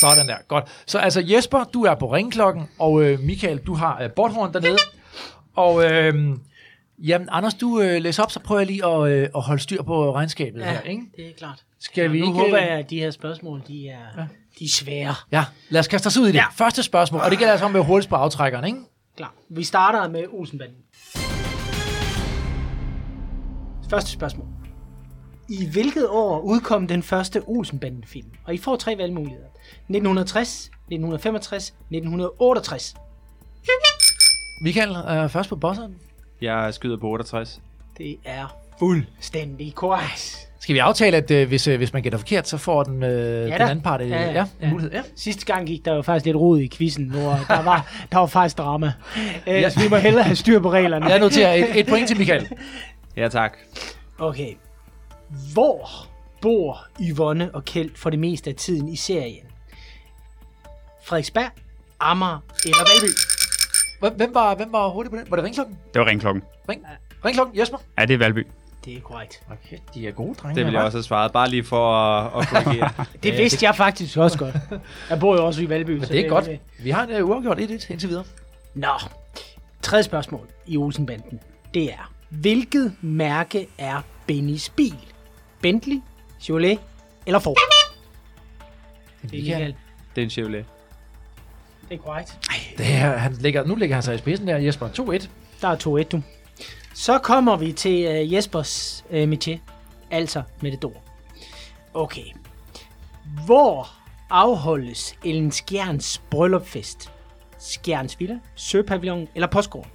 Sådan 0.00 0.28
der, 0.28 0.36
godt. 0.48 0.64
Så 0.86 0.98
altså 0.98 1.20
Jesper, 1.26 1.64
du 1.64 1.82
er 1.84 1.94
på 1.94 2.12
ringklokken, 2.14 2.68
og 2.78 3.02
øh, 3.04 3.20
Michael, 3.20 3.58
du 3.58 3.74
har 3.74 4.02
øh, 4.02 4.10
bordhorn 4.10 4.52
dernede. 4.52 4.76
Og 5.56 5.84
øh, 5.84 6.14
jamen, 6.98 7.28
Anders, 7.30 7.54
du 7.54 7.80
øh, 7.80 8.02
læser 8.02 8.22
op, 8.22 8.30
så 8.30 8.40
prøver 8.40 8.60
jeg 8.60 8.66
lige 8.66 8.86
at, 8.86 9.08
øh, 9.10 9.28
at 9.36 9.42
holde 9.42 9.62
styr 9.62 9.82
på 9.82 10.14
regnskabet 10.14 10.60
Ja, 10.60 10.70
her, 10.70 10.80
ikke? 10.80 11.02
det 11.16 11.28
er 11.28 11.32
klart. 11.38 11.62
Skal 11.80 12.12
vi 12.12 12.20
nu 12.20 12.26
ikke... 12.26 12.38
håber 12.38 12.58
jeg, 12.58 12.68
at 12.68 12.90
de 12.90 12.98
her 12.98 13.10
spørgsmål, 13.10 13.62
de 13.68 13.88
er, 13.88 13.98
Ja. 14.16 14.22
de 14.58 14.64
er 14.64 14.68
svære. 14.68 15.14
Ja, 15.32 15.44
lad 15.68 15.80
os 15.80 15.88
kaste 15.88 16.06
os 16.06 16.16
ud 16.16 16.24
i 16.24 16.28
det. 16.28 16.34
Ja. 16.34 16.44
Første 16.56 16.82
spørgsmål, 16.82 17.20
og 17.20 17.30
det 17.30 17.38
gælder 17.38 17.52
altså 17.52 17.66
om 17.66 17.74
være 17.74 17.82
hurtigst 17.82 18.08
på 18.08 18.16
aftrækkeren, 18.16 18.64
ikke? 18.64 18.78
Klar. 19.16 19.34
Vi 19.50 19.64
starter 19.64 20.08
med 20.08 20.24
Olsenbanden. 20.32 20.76
Første 23.92 24.10
spørgsmål. 24.10 24.46
I 25.48 25.66
hvilket 25.72 26.08
år 26.08 26.40
udkom 26.40 26.86
den 26.86 27.02
første 27.02 27.42
Olsenbanden-film? 27.46 28.26
Og 28.44 28.54
I 28.54 28.58
får 28.58 28.76
tre 28.76 28.98
valgmuligheder. 28.98 29.46
1960, 29.88 30.64
1965, 30.64 31.64
1968. 31.64 32.94
Michael 34.62 34.90
er 34.90 35.28
først 35.28 35.48
på 35.48 35.56
bosseren. 35.56 35.94
Jeg 36.40 36.74
skyder 36.74 36.96
på 36.96 37.08
68. 37.08 37.60
Det 37.98 38.16
er 38.24 38.56
fuldstændig 38.78 39.74
korrekt. 39.74 40.48
Skal 40.60 40.74
vi 40.74 40.78
aftale, 40.78 41.16
at 41.16 41.30
øh, 41.30 41.48
hvis, 41.48 41.68
øh, 41.68 41.76
hvis 41.76 41.92
man 41.92 42.02
gætter 42.02 42.18
forkert, 42.18 42.48
så 42.48 42.56
får 42.56 42.82
den, 42.82 43.02
øh, 43.02 43.42
den 43.42 43.50
da. 43.50 43.56
anden 43.56 43.80
part 43.82 44.00
øh, 44.00 44.10
ja, 44.10 44.20
Ja, 44.20 44.26
ja, 44.26 44.32
ja, 44.32 44.42
en 44.42 44.48
ja. 44.60 44.70
mulighed? 44.70 44.92
Ja. 44.92 45.02
Sidste 45.16 45.46
gang 45.46 45.66
gik 45.66 45.84
der 45.84 45.94
jo 45.94 46.02
faktisk 46.02 46.24
lidt 46.24 46.36
rod 46.36 46.60
i 46.60 46.68
quizzen, 46.68 47.10
hvor 47.10 47.38
der 47.48 47.62
var, 47.62 48.06
der 48.12 48.18
var 48.18 48.26
faktisk 48.26 48.58
drama. 48.58 48.92
Øh, 49.46 49.70
så 49.70 49.80
vi 49.80 49.88
må 49.88 49.96
hellere 49.96 50.24
have 50.24 50.36
styr 50.36 50.60
på 50.60 50.70
reglerne. 50.70 51.06
Jeg 51.06 51.18
noterer 51.18 51.54
et, 51.54 51.80
et 51.80 51.86
point 51.86 52.08
til 52.08 52.18
Michael. 52.18 52.48
Ja, 53.16 53.28
tak. 53.28 53.58
Okay. 54.18 54.54
Hvor 55.52 55.88
bor 56.42 56.86
Yvonne 57.00 57.54
og 57.54 57.64
Kjeld 57.64 57.90
for 57.96 58.10
det 58.10 58.18
meste 58.18 58.50
af 58.50 58.56
tiden 58.56 58.88
i 58.88 58.96
serien? 58.96 59.46
Frederiksberg, 61.04 61.50
Amager 62.00 62.38
eller 62.64 62.78
Valby? 62.78 63.12
Hvem- 64.00 64.16
Hvem 64.16 64.34
var, 64.34 64.54
hvem 64.54 64.72
var 64.72 64.88
hurtig 64.88 65.10
på 65.10 65.16
den? 65.16 65.26
Var 65.30 65.36
det 65.36 65.44
ringklokken? 65.44 65.78
Det 65.94 66.00
var 66.00 66.06
ringklokken. 66.06 66.42
Ring, 66.68 66.84
ringklokken, 67.24 67.58
Jesper? 67.60 67.78
Ja, 67.98 68.04
det 68.04 68.14
er 68.14 68.18
Valby. 68.18 68.46
Det 68.84 68.96
er 68.96 69.00
korrekt. 69.00 69.42
Okay, 69.50 69.78
de 69.94 70.08
er 70.08 70.12
gode 70.12 70.34
drenge. 70.34 70.54
Det 70.56 70.66
vil 70.66 70.72
jeg 70.72 70.82
også 70.82 70.98
have 70.98 71.02
svaret, 71.02 71.32
bare 71.32 71.48
lige 71.50 71.64
for 71.64 71.92
at, 71.94 72.42
at 72.42 72.48
korrigere. 72.64 72.90
Det 73.22 73.32
vidste 73.36 73.66
jeg 73.66 73.76
faktisk 73.76 74.16
også 74.16 74.38
godt. 74.38 74.54
Jeg 75.10 75.20
bor 75.20 75.34
jo 75.36 75.46
også 75.46 75.62
i 75.62 75.68
Valby. 75.68 75.90
Men 75.90 76.00
det 76.08 76.20
er 76.26 76.28
godt. 76.28 76.48
Vi 76.82 76.90
har 76.90 77.02
en 77.06 77.22
uh, 77.22 77.28
uafgjort 77.30 77.58
1-1 77.58 77.62
indtil 77.92 78.08
videre. 78.08 78.24
Nå. 78.74 78.88
Tredje 79.82 80.02
spørgsmål 80.02 80.48
i 80.66 80.76
Olsenbanden. 80.76 81.40
Det 81.74 81.92
er, 81.92 82.12
hvilket 82.40 82.96
mærke 83.00 83.68
er 83.78 84.00
Bennys 84.26 84.68
bil? 84.68 84.96
Bentley, 85.60 86.00
Chevrolet 86.40 86.78
eller 87.26 87.38
Ford? 87.38 87.56
Det 89.22 89.38
er 89.38 89.42
Michael. 89.42 89.74
Det 90.14 90.20
er 90.20 90.24
en 90.24 90.30
Chevrolet. 90.30 90.64
Det 91.88 91.94
er 91.94 92.02
korrekt. 92.02 92.38
Det 92.78 92.86
her, 92.86 93.16
han 93.16 93.32
ligger, 93.32 93.64
nu 93.64 93.74
ligger 93.74 93.96
han 93.96 94.02
sig 94.02 94.14
i 94.14 94.18
spidsen 94.18 94.48
der, 94.48 94.56
Jesper. 94.56 94.88
2-1. 94.88 95.28
Der 95.60 95.68
er 95.68 96.04
2-1, 96.04 96.08
du. 96.08 96.22
Så 96.94 97.18
kommer 97.18 97.56
vi 97.56 97.72
til 97.72 98.08
uh, 98.08 98.32
Jespers 98.32 99.04
uh, 99.10 99.22
métier, 99.32 99.58
altså 100.10 100.42
Matador. 100.62 101.02
Okay. 101.94 102.24
Hvor 103.44 103.88
afholdes 104.30 105.14
Ellen 105.24 105.50
Skjerns 105.50 106.22
bryllupfest? 106.30 107.10
Skjerns 107.60 108.20
Villa, 108.20 108.38
Søpavillon 108.54 109.28
eller 109.34 109.48
Postgården? 109.48 109.90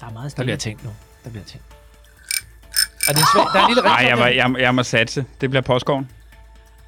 Der 0.00 0.06
er 0.06 0.10
meget 0.12 0.24
Der 0.24 0.28
stille. 0.28 0.44
bliver 0.44 0.56
tænkt 0.56 0.84
nu. 0.84 0.90
Der 1.24 1.30
bliver 1.30 1.44
tænkt. 1.44 1.66
Er 3.08 3.12
det 3.12 3.22
svag? 3.34 3.44
Der 3.52 3.60
er 3.60 3.64
en 3.66 3.74
lille 3.74 3.82
Nej, 3.82 4.04
jeg, 4.08 4.18
må- 4.18 4.24
jeg, 4.24 4.54
jeg 4.62 4.74
må 4.74 4.82
satse. 4.82 5.24
Det 5.40 5.50
bliver 5.50 5.62
påskoven. 5.62 6.10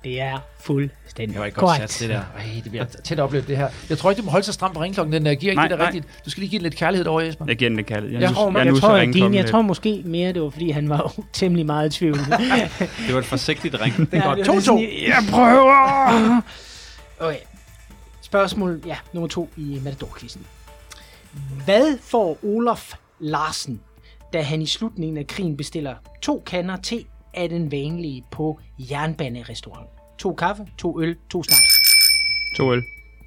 Det 0.05 0.21
er 0.21 0.39
fuldstændig 0.61 1.35
Det 1.35 1.41
var 1.41 1.47
ikke 1.47 1.61
godt 1.61 1.77
korrekt. 1.77 1.93
sat, 1.93 2.01
det 2.09 2.09
der. 2.17 2.21
Ej, 2.39 2.61
det 2.65 2.71
bliver 2.71 2.85
tæt 2.85 3.21
oplevet, 3.21 3.49
det 3.49 3.57
her. 3.57 3.69
Jeg 3.91 3.99
tror 3.99 4.11
ikke, 4.11 4.21
du 4.21 4.25
må 4.25 4.31
holde 4.31 4.47
så 4.47 4.53
stramt 4.53 4.75
på 4.75 4.83
ringklokken. 4.83 5.13
Den 5.13 5.27
der 5.27 5.35
giver 5.35 5.51
ikke 5.53 5.59
Nej, 5.61 5.69
det 5.69 5.71
der 5.71 5.85
nej. 5.85 5.87
rigtigt. 5.93 6.25
Du 6.25 6.31
skal 6.31 6.41
lige 6.41 6.51
give 6.51 6.59
den 6.59 6.63
lidt 6.63 6.75
kærlighed 6.77 7.07
over, 7.07 7.21
Jesper. 7.21 7.45
Jeg 7.49 7.57
giver 7.57 7.69
den 7.69 7.79
det 7.79 7.87
kaldet. 7.87 8.13
Jeg, 8.13 8.21
Jeg 8.21 8.31
tror, 8.35 8.57
jeg, 8.59 8.65
nusser 8.65 8.89
tror, 8.89 8.97
ringklokken 8.97 9.13
din, 9.31 9.35
jeg 9.35 9.43
lidt. 9.43 9.51
tror 9.51 9.63
måske 9.63 10.03
mere, 10.05 10.33
det 10.33 10.43
var, 10.43 10.51
fordi 10.51 10.71
han 10.71 10.89
var 10.89 11.13
temmelig 11.33 11.67
meget 11.67 11.95
i 11.95 11.99
tvivl. 11.99 12.19
Det 13.07 13.15
var 13.15 13.19
et 13.19 13.25
forsigtigt 13.25 13.77
ring. 13.81 13.97
Det 14.11 14.15
er 14.19 14.23
godt. 14.23 14.39
det 14.39 14.47
var 14.49 14.53
2-2. 14.53 14.55
lidt 14.55 14.65
sådan, 14.65 14.89
Jeg 15.07 15.25
prøver! 15.31 16.41
Okay. 17.27 17.39
Spørgsmål, 18.23 18.83
ja, 18.87 18.97
nummer 19.13 19.29
to 19.29 19.51
i 19.57 19.81
Matador-quizzen. 19.85 20.41
Hvad 21.65 21.99
får 22.03 22.39
Olof 22.45 22.93
Larsen, 23.21 23.81
da 24.33 24.43
han 24.43 24.63
i 24.63 24.67
slutningen 24.67 25.17
af 25.17 25.27
krigen 25.27 25.57
bestiller 25.57 25.95
to 26.23 26.43
kander 26.47 26.77
te 26.77 27.05
af 27.35 27.49
den 27.49 27.73
vanlige 27.73 28.25
på 28.31 28.61
jernbanerestaurant? 28.79 29.89
To 30.19 30.35
kaffe, 30.35 30.67
to 30.79 31.01
øl, 31.03 31.17
to 31.31 31.43
snaps. 31.43 31.71
To 32.57 32.73
øl. 32.73 32.83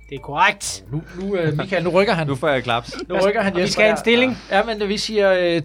Det 0.10 0.16
er 0.16 0.20
korrekt. 0.20 0.86
Nu, 0.92 1.02
nu 1.20 1.36
øh, 1.36 1.54
Michael, 1.58 1.84
nu 1.84 1.90
rykker 1.90 2.14
han. 2.14 2.28
Nu 2.28 2.36
får 2.36 2.48
jeg 2.50 2.64
klaps. 2.64 2.96
Nu 3.10 3.16
rykker 3.26 3.42
han 3.42 3.52
Og 3.54 3.58
vi 3.58 3.62
Jesper. 3.62 3.72
skal 3.72 3.84
have 3.84 3.92
en 3.92 3.98
stilling. 3.98 4.38
Ja, 4.52 4.64
men 4.64 4.90
vi 4.90 4.98
siger 4.98 5.34
øh, 5.34 5.62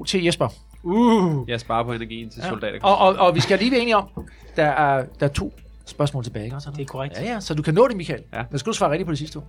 3-2 0.00 0.04
til 0.04 0.24
Jesper. 0.24 0.48
Uh. 0.82 1.48
Jeg 1.50 1.60
sparer 1.60 1.84
på 1.84 1.92
energien 1.92 2.30
til 2.30 2.40
Ja. 2.44 2.48
soldater. 2.48 2.78
Og, 2.82 2.98
og, 2.98 3.26
og 3.26 3.34
vi 3.34 3.40
skal 3.40 3.58
lige 3.58 3.70
være 3.70 3.80
enige 3.80 3.96
om, 3.96 4.08
der 4.56 4.64
er, 4.64 5.04
der 5.20 5.26
er 5.28 5.32
to 5.32 5.52
spørgsmål 5.86 6.24
tilbage, 6.24 6.44
ikke? 6.44 6.56
Det 6.76 6.80
er 6.80 6.84
korrekt. 6.84 7.14
Ja, 7.16 7.22
ja, 7.32 7.40
så 7.40 7.54
du 7.54 7.62
kan 7.62 7.74
nå 7.74 7.88
det, 7.88 7.96
Michael. 7.96 8.22
Ja. 8.32 8.42
Men 8.50 8.58
skal 8.58 8.72
du 8.72 8.76
svare 8.76 8.90
rigtigt 8.90 9.06
på 9.06 9.12
de 9.12 9.16
sidste 9.16 9.34
to? 9.38 9.44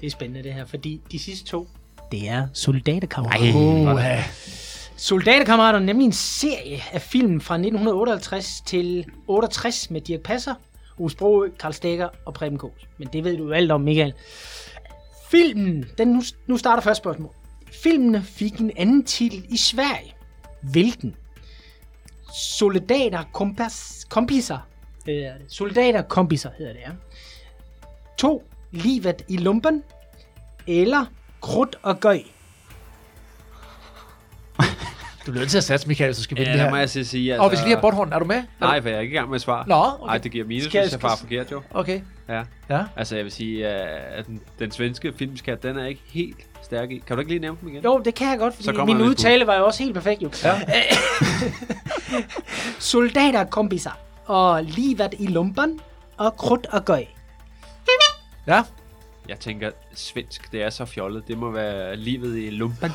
Det 0.00 0.06
er 0.06 0.10
spændende 0.10 0.42
det 0.42 0.54
her, 0.54 0.64
fordi 0.64 1.00
de 1.12 1.18
sidste 1.18 1.46
to, 1.46 1.68
det 2.12 2.28
er 2.28 2.46
soldaterkammerater. 2.52 3.54
Uh, 3.54 4.00
ja. 4.00 4.24
Soldaterkammerater 4.96 5.78
er 5.78 5.82
nemlig 5.82 6.04
en 6.04 6.12
serie 6.12 6.82
af 6.92 7.02
film 7.02 7.40
fra 7.40 7.54
1958 7.54 8.60
til 8.66 9.06
68 9.26 9.90
med 9.90 10.00
Dirk 10.00 10.20
Passer, 10.20 10.54
Ove 10.98 11.10
Sprogø, 11.10 11.48
Karl 11.60 11.72
Stegger 11.72 12.08
og 12.26 12.34
Preben 12.34 12.58
Kås. 12.58 12.88
Men 12.98 13.08
det 13.12 13.24
ved 13.24 13.36
du 13.36 13.44
jo 13.44 13.52
alt 13.52 13.72
om, 13.72 13.80
Michael. 13.80 14.14
Filmen, 15.30 15.84
den 15.98 16.08
nu, 16.08 16.22
nu 16.46 16.56
starter 16.56 16.82
første 16.82 17.02
spørgsmål. 17.02 17.30
Filmen 17.82 18.22
fik 18.22 18.58
en 18.60 18.70
anden 18.76 19.04
titel 19.04 19.44
i 19.48 19.56
Sverige. 19.56 20.14
Hvilken? 20.62 21.16
Soldater 22.58 23.22
kompas, 23.32 24.06
kompiser. 24.10 24.58
hedder 25.06 25.38
det. 25.38 25.52
Soldater 25.52 26.02
kompiser 26.02 26.50
hedder 26.58 26.72
det, 26.72 26.80
ja. 26.80 26.90
To. 28.18 28.42
Livet 28.70 29.24
i 29.28 29.36
lumpen. 29.36 29.82
Eller 30.66 31.04
Krudt 31.40 31.76
og 31.82 32.00
Gøj. 32.00 32.22
Du 35.26 35.30
bliver 35.32 35.42
nødt 35.42 35.50
til 35.50 35.58
at 35.58 35.64
satse, 35.64 35.88
Michael, 35.88 36.14
så 36.14 36.22
skal 36.22 36.36
vi 36.36 36.42
Ja, 36.42 36.48
vinde 36.48 36.58
det 36.58 36.64
her. 36.64 36.70
må 36.70 36.76
jeg 36.76 36.90
så 36.90 37.04
sige. 37.04 37.32
Altså, 37.32 37.44
Og 37.44 37.50
vi 37.50 37.56
skal 37.56 37.66
lige 37.66 37.76
have 37.76 37.80
Bornholm. 37.80 38.12
Er 38.12 38.18
du 38.18 38.24
med? 38.24 38.42
Nej, 38.60 38.80
for 38.82 38.88
jeg 38.88 38.96
er 38.96 39.00
ikke 39.00 39.12
i 39.12 39.16
gang 39.16 39.28
med 39.28 39.34
at 39.34 39.40
svare. 39.40 39.64
Nå, 39.68 39.74
Nej, 39.74 39.84
okay. 40.00 40.20
det 40.22 40.32
giver 40.32 40.46
minus, 40.46 40.64
Skal- 40.64 40.82
hvis 40.82 40.92
jeg 40.92 41.00
bare 41.00 41.16
forkert 41.18 41.52
jo. 41.52 41.62
Okay. 41.70 42.00
Ja. 42.28 42.42
Ja. 42.70 42.82
Altså, 42.96 43.16
jeg 43.16 43.24
vil 43.24 43.32
sige, 43.32 43.66
at 43.68 44.26
den, 44.26 44.40
den 44.58 44.70
svenske 44.70 45.12
filmskat, 45.18 45.62
den 45.62 45.78
er 45.78 45.86
ikke 45.86 46.00
helt 46.06 46.36
stærk 46.62 46.90
i. 46.90 46.98
Kan 47.06 47.16
du 47.16 47.20
ikke 47.20 47.30
lige 47.30 47.40
nævne 47.40 47.58
dem 47.60 47.68
igen? 47.68 47.84
Jo, 47.84 47.98
det 48.04 48.14
kan 48.14 48.28
jeg 48.30 48.38
godt, 48.38 48.54
Så 48.54 48.62
fordi 48.64 48.76
kommer 48.76 48.94
min 48.94 49.04
udtale 49.06 49.46
var 49.46 49.54
jo 49.58 49.66
også 49.66 49.82
helt 49.82 49.94
perfekt 49.94 50.22
jo. 50.22 50.30
Ja. 50.44 50.60
Soldater 52.78 53.44
kompiser 53.44 53.90
og 54.26 54.64
livet 54.64 55.14
i 55.18 55.26
lumpen 55.26 55.80
og 56.16 56.36
krudt 56.36 56.66
og 56.66 56.84
gøj. 56.84 57.04
Ja. 58.46 58.62
Jeg 59.28 59.40
tænker, 59.40 59.70
svensk, 59.94 60.52
det 60.52 60.62
er 60.62 60.70
så 60.70 60.84
fjollet. 60.84 61.28
Det 61.28 61.38
må 61.38 61.50
være 61.50 61.96
livet 61.96 62.38
i 62.38 62.50
lumpen. 62.50 62.92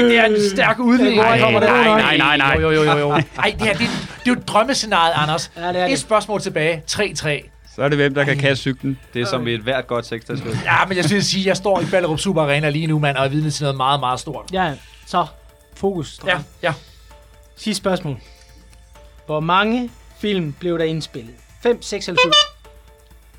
Det 0.00 0.18
er 0.18 0.24
en 0.24 0.36
stærk 0.54 0.78
udvikling. 0.78 1.16
Nej, 1.16 1.38
nej, 1.40 1.50
nej, 1.60 2.16
nej, 2.16 2.36
nej. 2.36 2.58
Jo, 2.62 2.70
jo, 2.70 2.82
jo, 2.82 2.98
jo. 2.98 3.10
Ej, 3.10 3.22
det 3.58 3.62
her, 3.62 3.72
det, 3.72 3.80
det 3.80 3.88
er 3.88 4.20
jo 4.26 4.32
et 4.32 4.48
drømmescenarie, 4.48 5.14
Anders. 5.14 5.50
Ja, 5.56 5.68
det 5.68 5.80
er 5.80 5.84
Et 5.84 5.90
det. 5.90 5.98
spørgsmål 5.98 6.40
tilbage. 6.40 6.82
3-3. 6.90 7.50
Så 7.76 7.82
er 7.82 7.88
det 7.88 7.98
hvem, 7.98 8.14
der 8.14 8.24
kan 8.24 8.38
kaste 8.38 8.62
cyklen. 8.62 8.98
Det 9.14 9.22
er 9.22 9.26
som 9.26 9.48
et 9.48 9.60
hvert 9.60 9.86
godt 9.86 10.06
seksdagsløb. 10.06 10.54
Ja, 10.64 10.84
men 10.88 10.96
jeg 10.96 11.04
skulle 11.04 11.24
sige, 11.24 11.42
at 11.42 11.46
jeg 11.46 11.56
står 11.56 11.80
i 11.80 11.84
Ballerup 11.90 12.18
Super 12.18 12.42
Arena 12.42 12.68
lige 12.68 12.86
nu, 12.86 12.98
mand, 12.98 13.16
og 13.16 13.24
er 13.24 13.28
vidne 13.28 13.50
til 13.50 13.64
noget 13.64 13.76
meget, 13.76 14.00
meget 14.00 14.20
stort. 14.20 14.44
Ja, 14.52 14.72
så 15.06 15.26
fokus. 15.74 16.20
Ja, 16.26 16.38
ja. 16.62 16.72
Sidste 17.56 17.78
spørgsmål. 17.78 18.16
Hvor 19.26 19.40
mange 19.40 19.90
film 20.20 20.52
blev 20.52 20.78
der 20.78 20.84
indspillet? 20.84 21.34
5, 21.62 21.82
6 21.82 22.08
eller 22.08 22.20
7? 22.24 22.30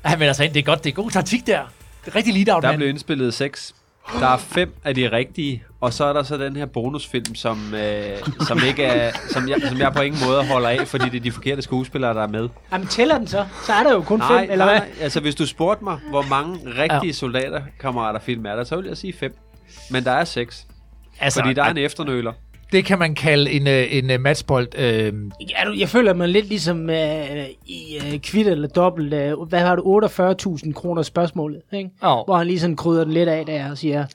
Han 0.04 0.18
melder 0.18 0.32
sig 0.34 0.44
ind. 0.46 0.54
Det 0.54 0.60
er 0.60 0.64
godt. 0.64 0.84
Det 0.84 0.90
er 0.90 0.94
god 0.94 1.10
taktik 1.10 1.46
der. 1.46 1.60
Det 2.04 2.12
er 2.12 2.16
rigtig 2.16 2.34
lead 2.34 2.54
out, 2.54 2.62
Der 2.62 2.68
mand. 2.68 2.78
blev 2.78 2.88
indspillet 2.88 3.34
seks. 3.34 3.74
Der 4.20 4.26
er 4.28 4.36
fem 4.36 4.74
af 4.84 4.94
de 4.94 5.12
rigtige, 5.12 5.62
og 5.80 5.92
så 5.92 6.04
er 6.04 6.12
der 6.12 6.22
så 6.22 6.36
den 6.36 6.56
her 6.56 6.66
bonusfilm, 6.66 7.34
som, 7.34 7.74
øh, 7.74 8.18
som, 8.48 8.60
ikke 8.66 8.84
er, 8.84 9.12
som, 9.30 9.48
jeg, 9.48 9.56
som 9.68 9.78
jeg 9.78 9.92
på 9.92 10.00
ingen 10.02 10.20
måde 10.28 10.46
holder 10.46 10.68
af, 10.68 10.88
fordi 10.88 11.04
det 11.08 11.16
er 11.16 11.20
de 11.22 11.32
forkerte 11.32 11.62
skuespillere, 11.62 12.14
der 12.14 12.22
er 12.22 12.26
med. 12.26 12.48
Jamen 12.72 12.86
tæller 12.86 13.18
den 13.18 13.26
så? 13.26 13.46
Så 13.66 13.72
er 13.72 13.82
der 13.82 13.92
jo 13.92 14.02
kun 14.02 14.20
5, 14.20 14.28
Nej, 14.30 14.42
eller 14.42 14.56
nej, 14.64 14.74
hvad? 14.78 14.80
nej, 14.80 14.88
altså 15.00 15.20
hvis 15.20 15.34
du 15.34 15.46
spurgte 15.46 15.84
mig, 15.84 15.98
hvor 16.10 16.22
mange 16.22 16.58
rigtige 16.78 17.12
soldaterkammerater 17.14 18.20
film 18.20 18.46
er 18.46 18.56
der, 18.56 18.64
så 18.64 18.76
vil 18.76 18.86
jeg 18.86 18.96
sige 18.96 19.12
fem. 19.12 19.36
Men 19.90 20.04
der 20.04 20.12
er 20.12 20.24
seks, 20.24 20.66
Altså, 21.20 21.40
fordi 21.40 21.54
der 21.54 21.64
er 21.64 21.70
en 21.70 21.78
efternøler. 21.78 22.32
Det 22.72 22.84
kan 22.84 22.98
man 22.98 23.14
kalde 23.14 23.50
en, 23.50 23.66
øh, 23.66 23.86
en 23.90 24.10
uh, 24.10 24.20
matchbold. 24.20 24.68
Øh, 24.78 25.12
Ja, 25.50 25.64
du, 25.64 25.72
jeg 25.78 25.88
føler 25.88 26.14
mig 26.14 26.28
lidt 26.28 26.46
ligesom 26.46 26.90
øh, 26.90 27.46
i 27.66 27.96
øh, 28.06 28.18
kvitt 28.18 28.48
eller 28.48 28.68
dobbelt. 28.68 29.14
Øh, 29.14 29.40
hvad 29.42 29.60
har 29.60 29.76
du? 29.76 30.00
48.000 30.06 30.72
kroner 30.72 31.02
spørgsmålet, 31.02 31.62
ikke? 31.72 31.90
oh. 32.02 32.24
Hvor 32.26 32.36
han 32.36 32.46
lige 32.46 32.60
sådan 32.60 32.76
krydder 32.76 33.04
den 33.04 33.12
lidt 33.12 33.28
af 33.28 33.46
der 33.46 33.70
og 33.70 33.78
siger, 33.78 34.06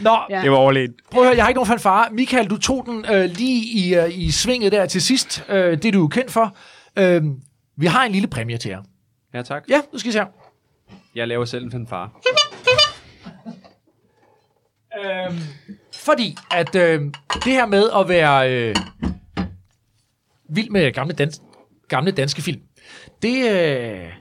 Nå, 0.00 0.16
Ja. 0.30 0.42
Det 0.42 0.50
var 0.50 0.56
overledt. 0.56 0.92
prøv 1.10 1.22
at 1.22 1.26
høre, 1.28 1.36
jeg 1.36 1.44
har 1.44 1.48
ikke 1.48 1.56
nogen 1.58 1.68
fanfare. 1.68 2.08
Michael, 2.12 2.50
du 2.50 2.56
tog 2.58 2.86
den 2.86 3.04
øh, 3.14 3.30
lige 3.30 3.64
i, 3.78 3.94
øh, 3.94 4.18
i 4.18 4.30
svinget 4.30 4.72
der 4.72 4.86
til 4.86 5.02
sidst. 5.02 5.44
Øh, 5.48 5.72
det 5.72 5.84
er 5.84 5.92
du 5.92 6.00
jo 6.00 6.06
kendt 6.08 6.30
for. 6.30 6.56
Øh, 6.98 7.22
vi 7.76 7.86
har 7.86 8.04
en 8.04 8.12
lille 8.12 8.28
præmie 8.28 8.56
til 8.58 8.68
jer. 8.68 8.82
Ja, 9.34 9.42
tak. 9.42 9.64
Ja, 9.68 9.80
nu 9.92 9.98
skal 9.98 10.12
se 10.12 10.18
her. 10.18 10.26
Jeg 11.14 11.28
laver 11.28 11.44
selv 11.44 11.64
en 11.64 11.70
fanfare. 11.70 12.08
Øhm, 15.04 15.38
fordi 16.04 16.36
at 16.50 16.74
øh, 16.74 17.00
det 17.34 17.52
her 17.52 17.66
med 17.66 17.90
at 17.96 18.08
være 18.08 18.52
øh, 18.52 18.74
vild 20.48 20.70
med 20.70 20.92
gamle, 20.92 21.14
dans, 21.14 21.42
gamle 21.88 22.10
danske 22.10 22.42
film, 22.42 22.60
det, 23.22 23.36
øh, 23.36 24.12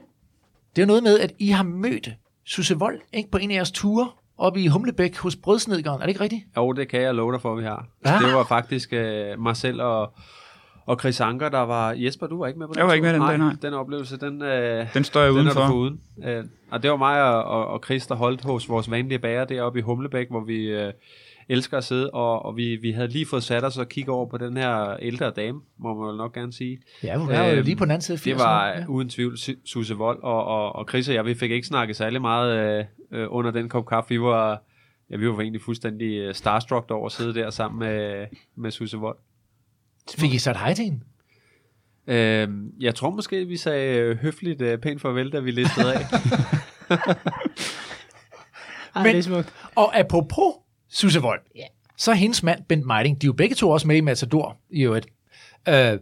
det 0.75 0.81
er 0.81 0.85
noget 0.85 1.03
med, 1.03 1.19
at 1.19 1.33
I 1.39 1.47
har 1.47 1.63
mødt 1.63 2.09
Susse 2.45 2.75
Vold 2.75 2.99
ikke, 3.13 3.31
på 3.31 3.37
en 3.37 3.51
af 3.51 3.55
jeres 3.55 3.71
ture 3.71 4.09
oppe 4.37 4.61
i 4.61 4.67
Humlebæk 4.67 5.17
hos 5.17 5.35
Brødsnedgården. 5.35 6.01
Er 6.01 6.05
det 6.05 6.09
ikke 6.09 6.21
rigtigt? 6.21 6.43
Jo, 6.57 6.71
det 6.71 6.87
kan 6.87 7.01
jeg 7.01 7.15
love 7.15 7.31
dig 7.33 7.41
for, 7.41 7.55
vi 7.55 7.63
har. 7.63 7.87
Ja. 8.05 8.19
Det 8.25 8.33
var 8.33 8.43
faktisk 8.43 8.93
øh, 8.93 9.39
mig 9.39 9.57
selv 9.57 9.81
og, 9.81 10.13
og 10.85 10.99
Chris 10.99 11.21
Anker, 11.21 11.49
der 11.49 11.59
var... 11.59 11.91
Jesper, 11.91 12.27
du 12.27 12.39
var 12.39 12.47
ikke 12.47 12.59
med 12.59 12.67
på 12.67 12.73
den 12.73 12.79
Jeg 12.79 12.87
var 12.87 12.93
ikke 12.93 13.05
med 13.05 13.13
den 13.13 13.21
dag, 13.21 13.37
nej. 13.37 13.55
Den 13.61 13.73
oplevelse, 13.73 14.17
den, 14.17 14.41
øh, 14.41 14.93
Den 14.93 15.03
står 15.03 15.21
jeg 15.21 15.29
den 15.29 15.37
er 15.37 15.41
udenfor. 15.41 15.61
du 15.61 15.67
foruden. 15.67 16.01
Øh, 16.23 16.43
og 16.71 16.83
det 16.83 16.91
var 16.91 16.97
mig 16.97 17.23
og, 17.23 17.43
og, 17.43 17.67
og 17.67 17.81
Chris, 17.85 18.07
der 18.07 18.15
holdt 18.15 18.43
hos 18.43 18.69
vores 18.69 18.91
vanlige 18.91 19.19
bager 19.19 19.45
deroppe 19.45 19.79
i 19.79 19.81
Humlebæk, 19.81 20.29
hvor 20.29 20.43
vi 20.43 20.65
øh, 20.65 20.93
elsker 21.49 21.77
at 21.77 21.83
sidde, 21.83 22.09
og, 22.09 22.45
og 22.45 22.57
vi, 22.57 22.75
vi 22.75 22.91
havde 22.91 23.07
lige 23.07 23.25
fået 23.25 23.43
sat 23.43 23.63
os 23.63 23.77
og 23.77 23.89
kigge 23.89 24.11
over 24.11 24.25
på 24.29 24.37
den 24.37 24.57
her 24.57 24.97
ældre 25.01 25.31
dame, 25.31 25.61
må 25.79 25.93
man 25.93 26.07
vel 26.07 26.17
nok 26.17 26.33
gerne 26.33 26.53
sige. 26.53 26.79
Ja, 27.03 27.17
hun 27.17 27.29
er 27.31 27.43
jo 27.49 27.55
Øhm, 27.55 27.65
lige 27.65 27.75
på 27.75 27.85
den 27.85 27.91
anden 27.91 28.01
side 28.01 28.15
af 28.15 28.19
80'erne. 28.19 28.29
Det 28.29 28.39
var 28.39 28.67
ja. 28.67 28.85
uden 28.87 29.09
tvivl 29.09 29.33
Su- 29.33 29.61
Susse 29.65 29.93
Vold, 29.95 30.19
og, 30.23 30.45
og, 30.45 30.75
og 30.75 30.85
Chris 30.89 31.09
og 31.09 31.15
jeg, 31.15 31.25
vi 31.25 31.33
fik 31.35 31.51
ikke 31.51 31.67
snakket 31.67 31.95
særlig 31.95 32.21
meget 32.21 32.79
øh, 32.79 32.85
øh, 33.21 33.27
under 33.29 33.51
den 33.51 33.69
kop 33.69 33.85
kaffe. 33.85 34.09
Vi 34.09 34.21
var, 34.21 34.61
ja, 35.09 35.15
vi 35.17 35.27
var 35.29 35.39
egentlig 35.39 35.61
fuldstændig 35.61 36.17
øh, 36.17 36.33
starstruck 36.33 36.91
over 36.91 37.05
at 37.05 37.11
sidde 37.11 37.33
der 37.33 37.49
sammen 37.49 37.79
med, 37.79 38.25
med 38.55 38.71
Susse 38.71 38.97
Vold. 38.97 39.17
Fik 40.17 40.33
I 40.33 40.37
sat 40.37 40.57
hej 40.57 40.73
til 40.73 40.85
hende? 40.85 40.99
Øh, 42.07 42.49
jeg 42.79 42.95
tror 42.95 43.09
måske, 43.09 43.45
vi 43.45 43.57
sagde 43.57 43.97
øh, 43.99 44.17
høfligt 44.17 44.61
øh, 44.61 44.77
pænt 44.77 45.01
farvel, 45.01 45.31
da 45.31 45.39
vi 45.39 45.51
listede 45.51 45.93
af. 45.93 45.99
Ej, 48.95 49.03
Men- 49.03 49.11
det 49.11 49.17
er 49.17 49.21
smukt. 49.21 49.53
Og 49.75 49.99
apropos 49.99 50.53
Susse 50.93 51.21
Vold, 51.21 51.39
Ja. 51.55 51.63
så 51.97 52.11
er 52.11 52.15
hendes 52.15 52.43
mand, 52.43 52.59
Bent 52.69 52.85
Meiding, 52.85 53.21
de 53.21 53.25
er 53.25 53.27
jo 53.27 53.33
begge 53.33 53.55
to 53.55 53.69
også 53.69 53.87
med 53.87 53.95
i 53.95 54.01
Matador 54.01 54.57
i 54.69 54.81
øvrigt. 54.81 55.07
Øh, 55.69 55.97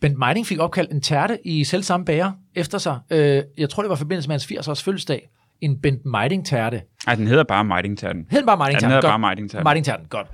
Bent 0.00 0.18
Meiding 0.18 0.46
fik 0.46 0.58
opkaldt 0.58 0.90
en 0.90 1.00
tærte 1.00 1.46
i 1.46 1.64
selv 1.64 1.82
samme 1.82 2.06
bager 2.06 2.32
efter 2.54 2.78
sig. 2.78 2.98
Øh, 3.10 3.42
jeg 3.58 3.70
tror, 3.70 3.82
det 3.82 3.90
var 3.90 3.96
i 3.96 3.98
forbindelse 3.98 4.28
med 4.28 4.34
hans 4.34 4.44
80-års 4.52 4.82
fødselsdag. 4.82 5.28
En 5.60 5.80
Bent 5.80 6.06
Meiding 6.06 6.46
tærte. 6.46 6.82
Nej, 7.06 7.14
den 7.14 7.26
hedder 7.26 7.44
bare 7.44 7.64
Mighting 7.64 7.98
Tatten. 7.98 8.26
Hed 8.30 8.38
den 8.38 8.46
bare 8.46 8.56
Meiding 8.56 8.74
Ja, 8.74 8.78
den 8.80 8.88
hedder 8.88 9.02
Godt. 9.02 9.10
bare. 9.52 9.64
Martin 9.64 9.84
Terten, 9.84 10.06
godt. 10.06 10.26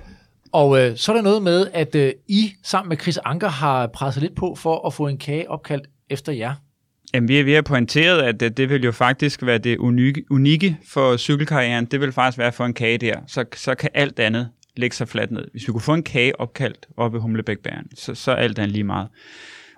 Og 0.51 0.79
øh, 0.81 0.97
så 0.97 1.11
er 1.11 1.15
der 1.15 1.23
noget 1.23 1.43
med, 1.43 1.67
at 1.73 1.95
øh, 1.95 2.13
I 2.27 2.51
sammen 2.63 2.89
med 2.89 2.97
Chris 2.97 3.17
Anker 3.25 3.47
har 3.49 3.87
presset 3.87 4.23
lidt 4.23 4.35
på 4.35 4.55
for 4.55 4.87
at 4.87 4.93
få 4.93 5.07
en 5.07 5.17
kage 5.17 5.49
opkaldt 5.49 5.87
efter 6.09 6.31
jer. 6.33 6.53
Jamen, 7.13 7.27
vi, 7.29 7.41
vi 7.41 7.53
har 7.53 7.61
pointeret, 7.61 8.21
at 8.21 8.39
det, 8.39 8.57
det 8.57 8.69
vil 8.69 8.83
jo 8.83 8.91
faktisk 8.91 9.45
være 9.45 9.57
det 9.57 9.77
unikke, 9.77 10.23
unikke 10.29 10.77
for 10.87 11.17
cykelkarrieren. 11.17 11.85
Det 11.85 12.01
vil 12.01 12.11
faktisk 12.11 12.37
være 12.37 12.51
for 12.51 12.65
en 12.65 12.73
kage 12.73 12.97
der. 12.97 13.19
Så, 13.27 13.45
så 13.55 13.75
kan 13.75 13.89
alt 13.93 14.19
andet 14.19 14.49
lægge 14.77 14.95
sig 14.95 15.07
fladt 15.07 15.31
ned. 15.31 15.45
Hvis 15.51 15.67
vi 15.67 15.71
kunne 15.71 15.81
få 15.81 15.93
en 15.93 16.03
kage 16.03 16.39
opkaldt 16.39 16.87
op 16.97 17.13
ved 17.13 17.19
Humlebækbæren, 17.19 17.85
så, 17.95 18.15
så 18.15 18.31
er 18.31 18.35
alt 18.35 18.59
andet 18.59 18.71
lige 18.71 18.83
meget. 18.83 19.07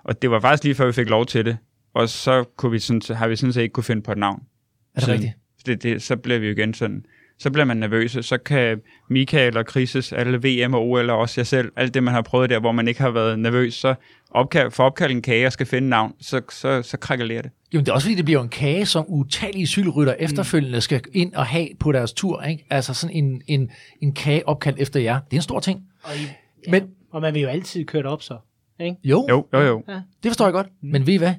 Og 0.04 0.22
det 0.22 0.30
var 0.30 0.40
faktisk 0.40 0.64
lige 0.64 0.74
før, 0.74 0.86
vi 0.86 0.92
fik 0.92 1.08
lov 1.08 1.26
til 1.26 1.44
det. 1.44 1.56
Og 1.94 2.08
så 2.08 2.44
kunne 2.56 2.72
vi 2.72 2.78
sådan, 2.78 3.16
har 3.16 3.28
vi 3.28 3.36
sådan 3.36 3.52
set 3.52 3.62
ikke 3.62 3.72
kunne 3.72 3.84
finde 3.84 4.02
på 4.02 4.12
et 4.12 4.18
navn. 4.18 4.40
Er 4.40 5.00
det 5.00 5.02
Sådan. 5.02 5.14
rigtigt? 5.14 5.34
Det, 5.66 5.82
det, 5.82 6.02
så 6.02 6.16
bliver 6.16 6.38
vi 6.38 6.46
jo 6.46 6.52
igen 6.52 6.74
sådan, 6.74 7.04
så 7.40 7.50
bliver 7.50 7.64
man 7.64 7.76
nervøs, 7.76 8.16
så 8.22 8.38
kan 8.38 8.80
Michael 9.10 9.56
og 9.56 9.66
Krises, 9.66 10.12
alle 10.12 10.38
VM 10.66 10.74
og 10.74 10.88
OL 10.88 11.10
og 11.10 11.18
også 11.18 11.40
jeg 11.40 11.46
selv, 11.46 11.72
alt 11.76 11.94
det 11.94 12.02
man 12.02 12.14
har 12.14 12.22
prøvet 12.22 12.50
der, 12.50 12.60
hvor 12.60 12.72
man 12.72 12.88
ikke 12.88 13.00
har 13.00 13.10
været 13.10 13.38
nervøs, 13.38 13.74
så 13.74 13.94
opkald, 14.30 14.70
for 14.70 14.84
opkalde 14.84 15.14
en 15.14 15.22
kage 15.22 15.46
og 15.46 15.52
skal 15.52 15.66
finde 15.66 15.88
navn, 15.88 16.12
så, 16.20 16.40
så, 16.50 16.82
så 16.82 16.96
krakalerer 16.96 17.42
det. 17.42 17.50
Jo, 17.74 17.78
men 17.78 17.84
det 17.86 17.90
er 17.90 17.94
også 17.94 18.04
fordi, 18.06 18.14
det 18.14 18.24
bliver 18.24 18.42
en 18.42 18.48
kage, 18.48 18.86
som 18.86 19.04
utallige 19.08 19.66
cykelrytter 19.66 20.14
efterfølgende 20.18 20.80
skal 20.80 21.00
ind 21.12 21.34
og 21.34 21.46
have 21.46 21.68
på 21.80 21.92
deres 21.92 22.12
tur. 22.12 22.42
Ikke? 22.42 22.66
Altså 22.70 22.94
sådan 22.94 23.16
en, 23.16 23.42
en, 23.46 23.70
en 24.02 24.12
kage 24.12 24.48
opkaldt 24.48 24.78
efter 24.78 25.00
jer. 25.00 25.20
Det 25.20 25.32
er 25.32 25.38
en 25.38 25.42
stor 25.42 25.60
ting. 25.60 25.80
Og, 26.02 26.10
I, 26.16 26.20
ja, 26.20 26.26
Men- 26.70 26.82
Men, 26.82 26.90
og 27.12 27.20
man 27.20 27.34
vil 27.34 27.42
jo 27.42 27.48
altid 27.48 27.84
køre 27.84 28.02
det 28.02 28.10
op 28.10 28.22
så. 28.22 28.36
Ikke? 28.80 28.96
Jo, 29.04 29.26
Jo, 29.28 29.46
jo, 29.52 29.60
jo. 29.60 29.82
Ja. 29.88 29.94
det 30.22 30.28
forstår 30.30 30.44
jeg 30.44 30.52
godt. 30.52 30.66
Men 30.82 31.06
ved 31.06 31.14
I 31.14 31.16
hvad? 31.16 31.34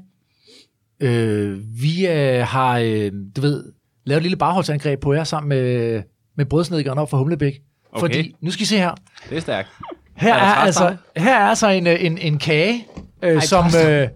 Øh, 1.00 1.60
vi 1.82 2.08
øh, 2.08 2.40
har, 2.48 2.80
øh, 2.80 3.12
du 3.36 3.42
ved, 3.42 3.64
lavet 4.06 4.18
et 4.18 4.24
lille 4.24 4.38
bagholdsangreb 4.38 5.00
på 5.00 5.14
jer 5.14 5.24
sammen 5.24 5.50
med, 5.50 6.02
med 6.38 6.46
brødsnedgeren 6.46 6.98
op 7.00 7.10
for 7.10 7.18
Humlebæk. 7.18 7.54
Okay. 7.92 8.00
Fordi, 8.00 8.36
nu 8.42 8.52
skal 8.52 8.62
I 8.62 8.66
se 8.66 8.78
her. 8.78 8.96
Det 9.30 9.38
er 9.38 9.42
stærkt. 9.42 9.70
Her 10.16 10.34
Er 10.34 10.38
er, 10.38 10.54
altså, 10.56 10.96
her 11.18 11.36
er 11.36 11.46
altså 11.46 11.68
en, 11.70 11.88
øh, 11.88 12.06
en, 12.06 12.18
en 12.18 12.38
kage, 12.38 12.88
øh, 13.24 13.34
Ej, 13.36 13.40
som, 13.40 13.66
øh, 13.86 14.08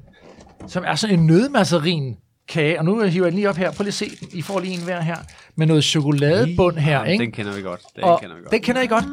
som 0.67 0.83
er 0.87 0.95
sådan 0.95 1.19
en 1.19 1.25
nødmasserin 1.25 2.15
kage. 2.49 2.79
Og 2.79 2.85
nu 2.85 3.01
hiver 3.01 3.25
jeg 3.25 3.31
den 3.31 3.35
lige 3.35 3.49
op 3.49 3.55
her. 3.55 3.71
Prøv 3.71 3.83
lige 3.83 3.89
at 3.89 3.93
se 3.93 4.05
den. 4.19 4.27
I 4.33 4.41
får 4.41 4.59
lige 4.59 4.73
en 4.73 4.83
hver 4.83 5.01
her. 5.01 5.15
Med 5.55 5.67
noget 5.67 5.83
chokoladebund 5.83 6.77
her. 6.77 6.93
Jamen, 6.97 7.11
ikke? 7.11 7.23
Den 7.23 7.31
kender 7.31 7.55
vi 7.55 7.61
godt. 7.61 7.81
Den 7.95 8.03
og 8.03 8.19
kender 8.21 8.35
vi 8.35 8.41
godt. 8.41 8.51
den 8.51 8.61
kender 8.61 8.81
I 8.81 8.87
godt. 8.87 9.05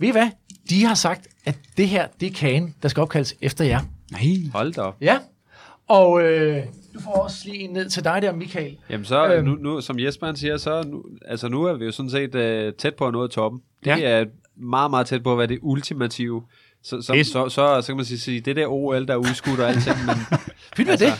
Ved 0.00 0.08
I 0.08 0.10
hvad? 0.10 0.30
De 0.70 0.84
har 0.84 0.94
sagt, 0.94 1.26
at 1.44 1.58
det 1.76 1.88
her, 1.88 2.06
det 2.20 2.26
er 2.26 2.32
kagen, 2.34 2.74
der 2.82 2.88
skal 2.88 3.00
opkaldes 3.00 3.34
efter 3.42 3.64
jer. 3.64 3.80
Nej. 4.12 4.20
Hold 4.52 4.72
da 4.72 4.80
op. 4.80 4.96
Ja. 5.00 5.16
Og 5.90 6.22
øh, 6.22 6.64
du 6.94 7.00
får 7.00 7.10
også 7.12 7.36
lige 7.44 7.58
en 7.58 7.70
ned 7.70 7.90
til 7.90 8.04
dig 8.04 8.22
der, 8.22 8.32
Michael. 8.32 8.76
Jamen 8.90 9.04
så, 9.04 9.34
Øhm. 9.34 9.44
nu, 9.48 9.54
nu, 9.54 9.80
som 9.80 9.98
Jesper 9.98 10.26
han 10.26 10.36
siger, 10.36 10.56
så 10.56 10.82
nu, 10.86 11.04
altså 11.24 11.48
nu 11.48 11.64
er 11.64 11.74
vi 11.74 11.84
jo 11.84 11.92
sådan 11.92 12.10
set 12.10 12.34
uh, 12.34 12.74
tæt 12.78 12.94
på 12.94 13.06
at 13.06 13.12
nå 13.12 13.26
toppen. 13.26 13.60
Det 13.84 13.86
Ja. 13.90 13.98
er 14.00 14.24
meget, 14.56 14.90
meget 14.90 15.06
tæt 15.06 15.22
på 15.22 15.32
at 15.32 15.38
være 15.38 15.46
det 15.46 15.58
ultimative. 15.62 16.42
Så, 16.82 17.02
så, 17.02 17.24
så, 17.24 17.48
så, 17.48 17.80
så 17.82 17.86
kan 17.86 17.96
man 17.96 18.04
sige, 18.04 18.40
det 18.40 18.56
der 18.56 18.66
OL, 18.66 19.06
der 19.06 19.12
er 19.14 19.18
udskudt 19.18 19.60
og 19.60 19.68
alting, 19.68 19.96
men 20.06 20.14
Fint 20.76 20.88
med 20.88 20.96
det. 20.98 21.12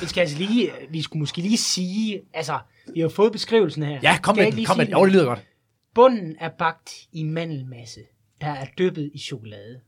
Vi 0.00 0.06
skal 0.06 0.20
altså 0.20 0.38
lige, 0.38 0.70
vi 0.90 1.02
skulle 1.02 1.20
måske 1.20 1.40
lige 1.40 1.56
sige, 1.56 2.20
altså, 2.34 2.58
vi 2.94 3.00
har 3.00 3.08
fået 3.08 3.32
beskrivelsen 3.32 3.82
her. 3.82 3.98
Ja, 4.02 4.18
kom 4.22 4.36
med 4.36 4.44
den. 4.46 4.54
lige 4.54 4.66
Kom 4.66 4.76
med 4.76 4.86
sige 4.86 4.94
den. 4.94 5.00
Jo, 5.00 5.04
det 5.04 5.12
lyder 5.12 5.24
godt. 5.24 5.42
Bunden 5.94 6.36
er 6.40 6.48
bagt 6.58 6.90
i 7.12 7.22
mandelmasse, 7.22 8.00
der 8.40 8.46
er 8.50 8.66
dyppet 8.78 9.10
i 9.14 9.18
chokolade. 9.18 9.80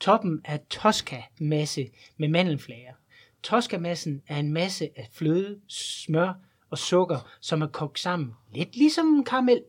Toppen 0.00 0.40
er 0.44 0.56
Tosca-masse 0.70 1.86
med 2.18 2.28
mandelflager. 2.28 2.92
Tosca-massen 3.42 4.22
er 4.28 4.36
en 4.36 4.52
masse 4.52 4.88
af 4.96 5.08
fløde, 5.14 5.56
smør 5.68 6.32
og 6.70 6.78
sukker, 6.78 7.28
som 7.40 7.62
er 7.62 7.66
kogt 7.66 7.98
sammen, 8.00 8.30
lidt 8.54 8.76
ligesom 8.76 9.06
en 9.06 9.24
karamel. 9.24 9.60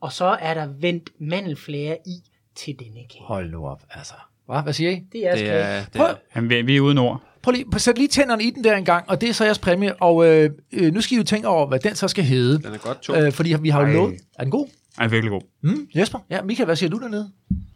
Og 0.00 0.12
så 0.12 0.24
er 0.24 0.54
der 0.54 0.66
vendt 0.66 1.10
mandelflager 1.20 1.96
i 2.06 2.22
til 2.54 2.74
denne 2.78 3.00
kage. 3.10 3.24
Hold 3.24 3.50
nu 3.50 3.66
op, 3.66 3.82
altså. 3.90 4.14
Hva? 4.46 4.60
Hvad 4.60 4.72
siger 4.72 4.90
I? 4.90 5.02
Det 5.12 5.26
er 5.26 5.30
det 5.30 5.40
det 5.40 5.50
er... 5.50 5.84
Det 5.84 6.00
er 6.00 6.14
Jamen, 6.36 6.50
vi, 6.50 6.62
vi 6.62 6.76
er 6.76 6.80
uden 6.80 6.98
ord. 6.98 7.22
prøv 7.42 7.52
lige, 7.52 7.66
sæt 7.78 7.98
lige 7.98 8.08
tænderne 8.08 8.42
i 8.42 8.50
den 8.50 8.64
der 8.64 8.76
en 8.76 8.84
gang, 8.84 9.10
og 9.10 9.20
det 9.20 9.28
er 9.28 9.32
så 9.32 9.44
jeres 9.44 9.58
præmie. 9.58 10.02
Og 10.02 10.26
øh, 10.26 10.50
øh, 10.72 10.92
nu 10.92 11.00
skal 11.00 11.14
I 11.14 11.18
jo 11.18 11.24
tænke 11.24 11.48
over, 11.48 11.66
hvad 11.66 11.78
den 11.78 11.94
så 11.94 12.08
skal 12.08 12.24
hedde. 12.24 12.58
den 12.62 12.74
er 12.74 12.78
godt 12.78 13.00
tung. 13.00 13.18
Øh, 13.18 13.32
fordi 13.32 13.54
vi 13.60 13.68
har 13.68 13.80
jo 13.80 13.92
lovet... 13.92 14.20
Er 14.38 14.42
den 14.42 14.50
god? 14.50 14.68
Er 14.98 15.08
virkelig 15.08 15.30
god. 15.30 15.40
Mm, 15.60 15.88
Jesper? 15.94 16.18
Ja, 16.30 16.42
Michael, 16.42 16.64
hvad 16.64 16.76
siger 16.76 16.90
du 16.90 16.98
dernede? 16.98 17.30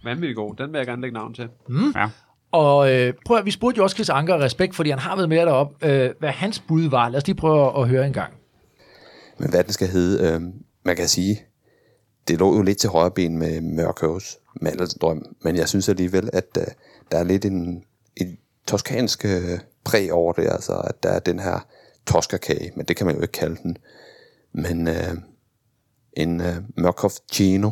Vanvittigt 0.05 0.37
god. 0.37 0.55
Den 0.55 0.73
vil 0.73 0.79
jeg 0.79 0.87
gerne 0.87 1.03
lægge 1.03 1.15
navn 1.15 1.35
til. 1.35 1.49
Ja. 1.95 2.09
Og 2.53 2.93
øh, 2.93 3.15
prøv 3.27 3.37
at, 3.37 3.45
vi 3.45 3.51
spurgte 3.51 3.79
jo 3.79 3.83
også 3.83 3.97
Chris 3.97 4.09
Anker 4.09 4.41
respekt, 4.41 4.77
fordi 4.77 4.91
han 4.91 4.99
har 4.99 5.17
været 5.17 5.29
med 5.29 5.39
derop, 5.39 5.73
øh, 5.83 6.11
hvad 6.19 6.31
hans 6.31 6.59
bud 6.69 6.91
var. 6.91 7.09
Lad 7.09 7.19
os 7.19 7.27
lige 7.27 7.37
prøve 7.37 7.67
at, 7.67 7.83
at 7.83 7.89
høre 7.89 8.07
en 8.07 8.13
gang. 8.13 8.33
Men 9.39 9.51
hvad 9.51 9.65
den 9.65 9.73
skal 9.73 9.89
hedde, 9.89 10.33
øh, 10.33 10.41
man 10.85 10.97
kan 10.97 11.09
sige, 11.09 11.43
det 12.29 12.39
lå 12.39 12.57
jo 12.57 12.63
lidt 12.63 12.79
til 12.79 12.91
højre 12.91 13.11
ben 13.11 13.39
med 13.39 13.61
Mørkøvs 13.61 14.39
mandeldrøm, 14.61 15.37
men 15.41 15.57
jeg 15.57 15.69
synes 15.69 15.89
alligevel, 15.89 16.31
at 16.33 16.59
øh, 16.59 16.65
der 17.11 17.19
er 17.19 17.25
lidt 17.25 17.45
en, 17.45 17.85
en 18.17 18.39
toskansk 18.67 19.25
øh, 19.25 19.59
præg 19.85 20.13
over 20.13 20.33
det, 20.33 20.49
altså 20.49 20.73
at 20.73 21.03
der 21.03 21.09
er 21.09 21.19
den 21.19 21.39
her 21.39 21.67
toskakage, 22.07 22.73
men 22.77 22.87
det 22.87 22.97
kan 22.97 23.07
man 23.07 23.15
jo 23.15 23.23
ikke 23.23 23.33
kalde 23.33 23.57
den. 23.63 23.77
Men 24.53 24.89
øh, 24.89 25.15
en 26.13 26.41
øh, 26.41 26.57
Mørkov-Gino, 26.77 27.71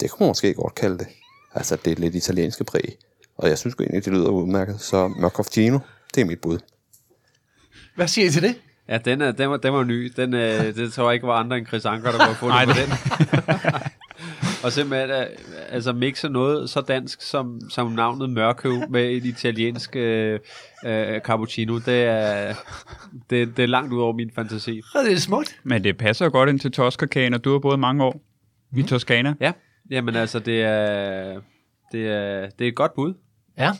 det 0.00 0.10
kunne 0.10 0.24
man 0.24 0.30
måske 0.30 0.54
godt 0.54 0.74
kalde 0.74 0.98
det. 0.98 1.06
Altså 1.54 1.76
det 1.84 1.92
er 1.92 1.96
lidt 1.96 2.14
italienske 2.14 2.64
præg, 2.64 2.98
og 3.38 3.48
jeg 3.48 3.58
synes 3.58 3.74
jo 3.78 3.84
egentlig, 3.84 4.04
det 4.04 4.12
lyder 4.12 4.28
udmærket, 4.28 4.80
så 4.80 5.08
Mørkov-Gino, 5.08 5.78
det 6.14 6.20
er 6.20 6.24
mit 6.24 6.40
bud. 6.40 6.58
Hvad 7.94 8.08
siger 8.08 8.26
I 8.26 8.30
til 8.30 8.42
det? 8.42 8.54
Ja, 8.88 8.98
den, 8.98 9.20
er, 9.20 9.32
den, 9.32 9.50
var, 9.50 9.56
den 9.56 9.72
var 9.72 9.84
ny. 9.84 10.12
Den, 10.16 10.34
øh, 10.34 10.74
det 10.74 10.92
tror 10.92 11.08
jeg 11.08 11.14
ikke 11.14 11.26
var 11.26 11.34
andre 11.34 11.58
end 11.58 11.66
Chris 11.66 11.84
Anker, 11.84 12.10
der 12.10 12.18
var 12.18 12.34
fundet 12.34 12.54
Nej, 12.54 12.64
på 12.64 12.72
den. 12.72 12.92
og 14.64 14.72
simpelthen 14.72 15.10
øh, 15.10 15.26
altså 15.70 15.92
mixe 15.92 16.28
noget 16.28 16.70
så 16.70 16.80
dansk 16.80 17.22
som, 17.22 17.60
som 17.70 17.92
navnet 17.92 18.30
Mørkøv 18.30 18.90
med 18.90 19.10
et 19.10 19.24
italiensk 19.24 19.96
øh, 19.96 20.40
øh, 20.86 21.20
cappuccino, 21.20 21.78
det 21.78 22.04
er, 22.04 22.54
det, 23.30 23.56
det 23.56 23.62
er 23.62 23.66
langt 23.66 23.92
ud 23.92 24.00
over 24.00 24.12
min 24.12 24.30
fantasi. 24.34 24.82
Ja, 24.94 25.00
det 25.00 25.12
er 25.12 25.16
smukt. 25.16 25.60
Men 25.62 25.84
det 25.84 25.96
passer 25.96 26.28
godt 26.28 26.48
ind 26.48 26.60
til 26.60 26.72
Toskerkagen, 26.72 27.34
og 27.34 27.44
du 27.44 27.52
har 27.52 27.58
boet 27.58 27.78
mange 27.78 28.04
år 28.04 28.20
i 28.76 28.82
Toskana. 28.82 29.34
Ja, 29.40 29.52
jamen 29.90 30.16
altså, 30.16 30.38
det 30.38 30.62
er, 30.62 31.40
det 31.92 32.08
er, 32.08 32.50
det 32.58 32.64
er 32.64 32.68
et 32.68 32.76
godt 32.76 32.94
bud. 32.94 33.14
Ja. 33.58 33.72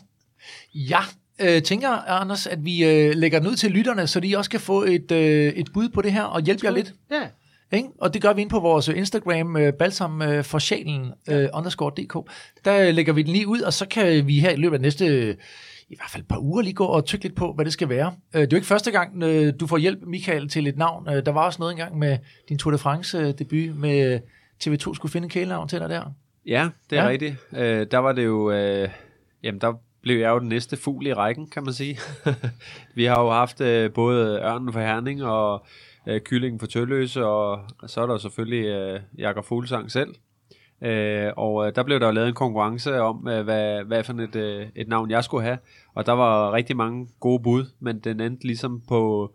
Jeg 0.75 1.03
øh, 1.41 1.61
tænker, 1.61 1.89
Anders, 1.89 2.47
at 2.47 2.65
vi 2.65 2.85
øh, 2.85 3.15
lægger 3.15 3.39
den 3.39 3.47
ud 3.47 3.55
til 3.55 3.71
lytterne, 3.71 4.07
så 4.07 4.19
de 4.19 4.37
også 4.37 4.49
kan 4.49 4.59
få 4.59 4.83
et, 4.83 5.11
øh, 5.11 5.53
et 5.53 5.73
bud 5.73 5.89
på 5.89 6.01
det 6.01 6.13
her 6.13 6.23
og 6.23 6.41
hjælpe 6.41 6.65
jer 6.65 6.71
lidt. 6.71 6.93
Ja. 7.11 7.27
Ikke? 7.71 7.89
Og 8.01 8.13
det 8.13 8.21
gør 8.21 8.33
vi 8.33 8.41
ind 8.41 8.49
på 8.49 8.59
vores 8.59 8.87
Instagram, 8.87 9.57
øh, 9.57 9.73
balsam 9.73 10.21
øh, 10.21 10.43
for 10.43 10.59
sjælen, 10.59 11.11
øh, 11.29 11.49
underscore 11.53 11.91
dk. 11.97 12.29
Der 12.65 12.87
øh, 12.87 12.93
lægger 12.93 13.13
vi 13.13 13.23
den 13.23 13.31
lige 13.31 13.47
ud, 13.47 13.61
og 13.61 13.73
så 13.73 13.87
kan 13.87 14.27
vi 14.27 14.39
her 14.39 14.49
i 14.49 14.55
løbet 14.55 14.75
af 14.75 14.81
næste, 14.81 15.05
øh, 15.05 15.35
i 15.89 15.95
hvert 15.95 16.09
fald 16.09 16.23
et 16.23 16.27
par 16.29 16.39
uger, 16.39 16.61
lige 16.61 16.73
gå 16.73 16.85
og 16.85 17.05
tykke 17.05 17.25
lidt 17.25 17.35
på, 17.35 17.53
hvad 17.53 17.65
det 17.65 17.73
skal 17.73 17.89
være. 17.89 18.13
Øh, 18.35 18.41
det 18.41 18.47
er 18.47 18.47
jo 18.51 18.55
ikke 18.57 18.67
første 18.67 18.91
gang, 18.91 19.23
øh, 19.23 19.53
du 19.59 19.67
får 19.67 19.77
hjælp, 19.77 19.99
Michael, 20.07 20.49
til 20.49 20.67
et 20.67 20.77
navn. 20.77 21.09
Øh, 21.09 21.25
der 21.25 21.31
var 21.31 21.45
også 21.45 21.59
noget 21.59 21.71
engang 21.71 21.97
med 21.99 22.17
din 22.49 22.57
Tour 22.57 22.71
de 22.71 22.77
France-debut 22.77 23.75
med 23.75 24.19
TV2 24.63 24.77
skulle 24.95 25.11
finde 25.11 25.25
en 25.25 25.29
kælenavn 25.29 25.67
til 25.67 25.79
dig 25.79 25.89
der. 25.89 26.13
Ja, 26.45 26.69
det 26.89 26.97
er 26.97 27.01
Ja. 27.01 27.03
ja. 27.03 27.09
rigtigt. 27.09 27.35
Øh, 27.53 27.87
der 27.91 27.97
var 27.97 28.11
det 28.11 28.25
jo, 28.25 28.51
øh, 28.51 28.89
jamen 29.43 29.61
der 29.61 29.73
blev 30.01 30.19
jeg 30.19 30.29
jo 30.29 30.39
den 30.39 30.49
næste 30.49 30.77
fugl 30.77 31.07
i 31.07 31.13
rækken, 31.13 31.47
kan 31.47 31.63
man 31.63 31.73
sige. 31.73 31.97
vi 32.95 33.05
har 33.05 33.21
jo 33.21 33.29
haft 33.29 33.61
øh, 33.61 33.93
både 33.93 34.39
Ørnen 34.39 34.73
for 34.73 34.79
Herning 34.79 35.23
og 35.23 35.65
øh, 36.07 36.21
Kyllingen 36.21 36.59
for 36.59 36.67
Tølløse, 36.67 37.25
og 37.25 37.59
så 37.87 38.01
er 38.01 38.05
der 38.05 38.17
selvfølgelig 38.17 38.65
øh, 38.65 38.99
Jakob 39.17 39.45
Fuglsang 39.45 39.91
selv. 39.91 40.15
Øh, 40.81 41.31
og 41.37 41.67
øh, 41.67 41.75
der 41.75 41.83
blev 41.83 41.99
der 41.99 42.05
jo 42.05 42.11
lavet 42.11 42.27
en 42.27 42.33
konkurrence 42.33 43.01
om, 43.01 43.27
øh, 43.27 43.43
hvad, 43.43 43.83
hvad 43.83 44.03
for 44.03 44.13
et, 44.13 44.35
øh, 44.35 44.67
et 44.75 44.87
navn 44.87 45.11
jeg 45.11 45.23
skulle 45.23 45.43
have. 45.43 45.57
Og 45.93 46.05
der 46.05 46.11
var 46.11 46.53
rigtig 46.53 46.77
mange 46.77 47.07
gode 47.19 47.43
bud, 47.43 47.65
men 47.79 47.99
den 47.99 48.19
endte 48.19 48.45
ligesom 48.45 48.81
på, 48.87 49.31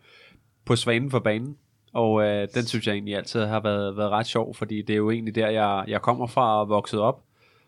på 0.64 0.76
svanen 0.76 1.10
for 1.10 1.18
banen. 1.18 1.56
Og 1.92 2.22
øh, 2.22 2.48
den 2.54 2.66
synes 2.66 2.86
jeg 2.86 2.92
egentlig 2.92 3.16
altid 3.16 3.44
har 3.44 3.60
været, 3.60 3.96
været 3.96 4.10
ret 4.10 4.26
sjov, 4.26 4.54
fordi 4.54 4.82
det 4.82 4.92
er 4.92 4.96
jo 4.96 5.10
egentlig 5.10 5.34
der, 5.34 5.48
jeg, 5.48 5.84
jeg 5.88 6.02
kommer 6.02 6.26
fra 6.26 6.60
og 6.60 6.68
vokset 6.68 7.00
op. 7.00 7.22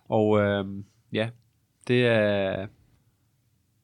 Og 0.08 0.40
øh, 0.40 0.64
ja, 1.12 1.28
det 1.88 2.06
er, 2.06 2.66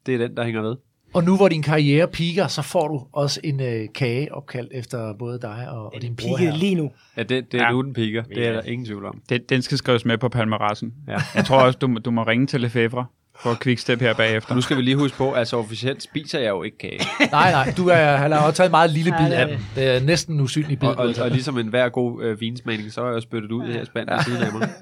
det 0.07 0.15
er 0.15 0.19
den, 0.19 0.37
der 0.37 0.45
hænger 0.45 0.63
ved. 0.63 0.77
Og 1.15 1.25
nu 1.25 1.37
hvor 1.37 1.49
din 1.49 1.63
karriere 1.63 2.09
piker, 2.09 2.47
så 2.47 2.63
får 2.63 2.89
du 2.89 3.07
også 3.13 3.41
en 3.45 3.61
øh, 3.61 3.89
kage 3.95 4.35
opkaldt 4.35 4.73
efter 4.75 5.15
både 5.19 5.39
dig 5.43 5.69
og, 5.71 5.95
og 5.95 6.03
din 6.03 6.17
bror 6.17 6.37
her. 6.37 6.57
lige 6.57 6.75
nu. 6.75 6.91
Ja, 7.17 7.23
det, 7.23 7.53
det 7.53 7.61
er 7.61 7.65
Ja. 7.65 7.71
nu, 7.73 7.83
den 7.83 7.93
piker. 7.93 8.23
Det 8.23 8.47
er 8.47 8.53
der 8.53 8.63
ingen 8.63 8.87
tvivl 8.87 9.05
om. 9.05 9.23
Den, 9.29 9.41
den 9.49 9.63
skal 9.63 9.79
skrives 9.79 10.05
med 10.05 10.19
på 10.19 10.29
palmerassen. 10.29 10.95
Ja. 11.09 11.17
Jeg 11.35 11.45
tror 11.45 11.61
også, 11.63 11.79
du, 11.79 11.87
må- 11.89 11.99
du 11.99 12.11
må 12.11 12.23
ringe 12.23 12.47
til 12.47 12.61
Lefebvre 12.61 13.07
for 13.41 13.51
at 13.51 13.61
quickstep 13.63 14.01
her 14.01 14.15
bagefter. 14.15 14.55
Nu 14.55 14.61
skal 14.61 14.77
vi 14.77 14.83
lige 14.83 14.97
huske 14.97 15.17
på, 15.17 15.33
altså 15.33 15.57
officielt 15.57 16.03
spiser 16.03 16.39
jeg 16.39 16.49
jo 16.49 16.63
ikke 16.63 16.79
kage. 16.79 17.01
Nej, 17.33 17.51
nej, 17.51 17.73
du 17.77 17.89
er, 17.89 18.17
han 18.17 18.33
har 18.33 18.47
jo 18.47 18.53
taget 18.53 18.69
en 18.69 18.73
meget 18.73 18.91
lille 18.91 19.15
bid 19.21 19.33
af 19.33 19.47
den. 19.49 19.59
Det 19.75 19.97
er 19.97 20.01
næsten 20.01 20.35
en 20.35 20.41
usynlig 20.41 20.79
bid. 20.79 20.89
Og, 20.89 20.97
og, 20.97 21.15
har 21.17 21.23
og 21.25 21.31
ligesom 21.31 21.59
en 21.59 21.69
hver 21.69 21.89
god 21.89 22.23
øh, 22.25 22.41
vinsmagning, 22.41 22.93
så 22.93 23.03
er 23.03 23.13
jeg 23.13 23.23
spyttet 23.23 23.53
ud 23.53 23.67
her 23.73 23.85
spændt 23.85 24.11
ved 24.11 24.19
siden 24.25 24.43
af 24.43 24.53
mig. 24.53 24.69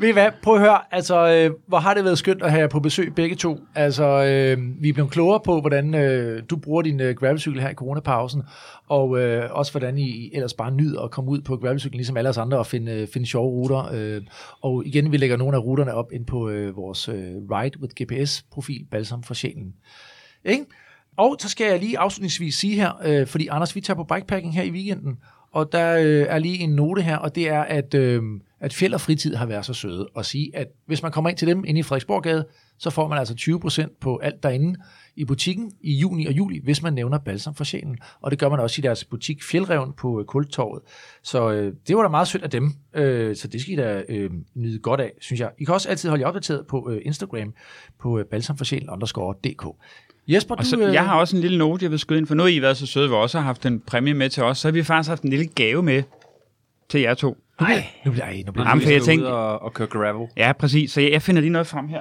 Ved 0.00 0.08
I 0.08 0.12
hvad? 0.12 0.30
Prøv 0.42 0.54
at 0.54 0.60
høre. 0.60 0.80
Altså, 0.90 1.28
øh, 1.28 1.50
hvor 1.66 1.78
har 1.78 1.94
det 1.94 2.04
været 2.04 2.18
skønt 2.18 2.42
at 2.42 2.50
have 2.50 2.60
jer 2.60 2.68
på 2.68 2.80
besøg 2.80 3.14
begge 3.14 3.36
to. 3.36 3.58
Altså, 3.74 4.04
øh, 4.04 4.82
vi 4.82 4.88
er 4.88 4.92
blevet 4.92 5.10
klogere 5.10 5.40
på, 5.44 5.60
hvordan 5.60 5.94
øh, 5.94 6.42
du 6.50 6.56
bruger 6.56 6.82
din 6.82 7.00
øh, 7.00 7.14
gravelcykel 7.16 7.60
her 7.60 7.68
i 7.68 7.74
coronapausen, 7.74 8.42
og 8.88 9.20
øh, 9.20 9.50
også 9.50 9.72
hvordan 9.72 9.98
I 9.98 10.30
ellers 10.34 10.54
bare 10.54 10.70
nyder 10.70 11.02
at 11.02 11.10
komme 11.10 11.30
ud 11.30 11.40
på 11.40 11.56
gravelcyklen, 11.56 11.96
ligesom 11.96 12.16
alle 12.16 12.30
os 12.30 12.38
andre, 12.38 12.58
og 12.58 12.66
finde, 12.66 12.92
øh, 12.92 13.08
finde 13.08 13.26
sjove 13.26 13.50
ruter. 13.50 13.90
Øh, 13.92 14.22
og 14.62 14.86
igen, 14.86 15.12
vi 15.12 15.16
lægger 15.16 15.36
nogle 15.36 15.56
af 15.56 15.60
ruterne 15.60 15.94
op 15.94 16.12
ind 16.12 16.26
på 16.26 16.48
øh, 16.48 16.76
vores 16.76 17.08
øh, 17.08 17.34
Ride 17.50 17.80
with 17.80 17.94
GPS-profil, 18.02 18.86
Balsam 18.90 19.22
for 19.22 19.34
Sjælen. 19.34 19.74
Ikke? 20.44 20.64
og 21.16 21.36
så 21.38 21.48
skal 21.48 21.66
jeg 21.70 21.78
lige 21.78 21.98
afslutningsvis 21.98 22.54
sige 22.54 22.74
her, 22.74 22.92
øh, 23.04 23.26
fordi 23.26 23.48
Anders, 23.48 23.76
vi 23.76 23.80
tager 23.80 23.96
på 23.96 24.04
bikepacking 24.04 24.54
her 24.54 24.62
i 24.62 24.70
weekenden, 24.70 25.18
og 25.52 25.72
der 25.72 25.96
øh, 25.98 26.26
er 26.28 26.38
lige 26.38 26.58
en 26.58 26.70
note 26.70 27.02
her, 27.02 27.16
og 27.16 27.34
det 27.34 27.48
er, 27.48 27.60
at, 27.60 27.94
øh, 27.94 28.22
at 28.60 28.74
Fjeld 28.74 28.94
og 28.94 29.00
Fritid 29.00 29.34
har 29.34 29.46
været 29.46 29.66
så 29.66 29.74
søde 29.74 30.08
at 30.16 30.26
sige, 30.26 30.56
at 30.56 30.66
hvis 30.86 31.02
man 31.02 31.12
kommer 31.12 31.30
ind 31.30 31.38
til 31.38 31.48
dem 31.48 31.64
inde 31.64 31.80
i 31.80 31.82
Frederiksborggade, 31.82 32.46
så 32.78 32.90
får 32.90 33.08
man 33.08 33.18
altså 33.18 33.34
20% 33.84 33.98
på 34.00 34.16
alt 34.16 34.42
derinde 34.42 34.78
i 35.16 35.24
butikken 35.24 35.72
i 35.80 35.94
juni 35.94 36.26
og 36.26 36.32
juli, 36.32 36.60
hvis 36.64 36.82
man 36.82 36.92
nævner 36.92 37.18
balsam 37.18 37.54
for 37.54 37.64
sjælen. 37.64 37.98
Og 38.20 38.30
det 38.30 38.38
gør 38.38 38.48
man 38.48 38.60
også 38.60 38.80
i 38.80 38.82
deres 38.82 39.04
butik 39.04 39.42
Fjeldreven 39.42 39.92
på 39.92 40.20
øh, 40.20 40.26
Kultorvet. 40.26 40.82
Så 41.22 41.50
øh, 41.50 41.72
det 41.88 41.96
var 41.96 42.02
da 42.02 42.08
meget 42.08 42.28
sødt 42.28 42.42
af 42.42 42.50
dem, 42.50 42.72
øh, 42.94 43.36
så 43.36 43.48
det 43.48 43.60
skal 43.60 43.72
I 43.72 43.76
da 43.76 44.02
øh, 44.08 44.30
nyde 44.54 44.78
godt 44.78 45.00
af, 45.00 45.12
synes 45.20 45.40
jeg. 45.40 45.50
I 45.58 45.64
kan 45.64 45.74
også 45.74 45.88
altid 45.88 46.08
holde 46.08 46.22
jer 46.22 46.28
opdateret 46.28 46.66
på 46.66 46.90
øh, 46.90 47.00
Instagram 47.04 47.54
på 48.00 48.18
øh, 48.18 48.24
balsamforsjælen 48.24 48.90
underscore 48.90 49.34
dk. 49.44 49.66
Jesper, 50.28 50.54
Og 50.54 50.62
du... 50.62 50.68
så, 50.68 50.80
øh, 50.80 50.94
jeg 50.94 51.04
har 51.04 51.18
også 51.18 51.36
en 51.36 51.42
lille 51.42 51.58
note, 51.58 51.84
jeg 51.84 51.90
vil 51.90 51.98
skyde 51.98 52.18
ind, 52.18 52.26
for 52.26 52.34
nu 52.34 52.42
har 52.42 52.50
I 52.50 52.62
været 52.62 52.76
så 52.76 52.86
søde, 52.86 53.08
vi 53.08 53.14
også 53.14 53.38
har 53.38 53.44
haft 53.44 53.66
en 53.66 53.80
præmie 53.80 54.14
med 54.14 54.30
til 54.30 54.42
os, 54.42 54.58
så 54.58 54.68
har 54.68 54.72
vi 54.72 54.82
faktisk 54.82 55.08
haft 55.08 55.22
en 55.22 55.30
lille 55.30 55.46
gave 55.46 55.82
med 55.82 56.02
til 56.88 57.00
jer 57.00 57.14
to. 57.14 57.36
Ej, 57.60 57.86
nu 58.04 58.10
bliver, 58.12 58.24
ej, 58.24 58.42
nu 58.46 58.52
bliver 58.52 58.68
Jamen, 58.68 58.80
vi 58.80 58.86
for 58.86 58.92
jeg 58.92 59.02
tænkte- 59.02 59.26
og, 59.26 59.62
og 59.62 59.74
køre 59.74 59.88
gravel. 59.88 60.28
Ja, 60.36 60.52
præcis. 60.52 60.92
Så 60.92 61.00
jeg, 61.00 61.12
jeg 61.12 61.22
finder 61.22 61.40
lige 61.40 61.50
noget 61.52 61.66
frem 61.66 61.88
her. 61.88 62.00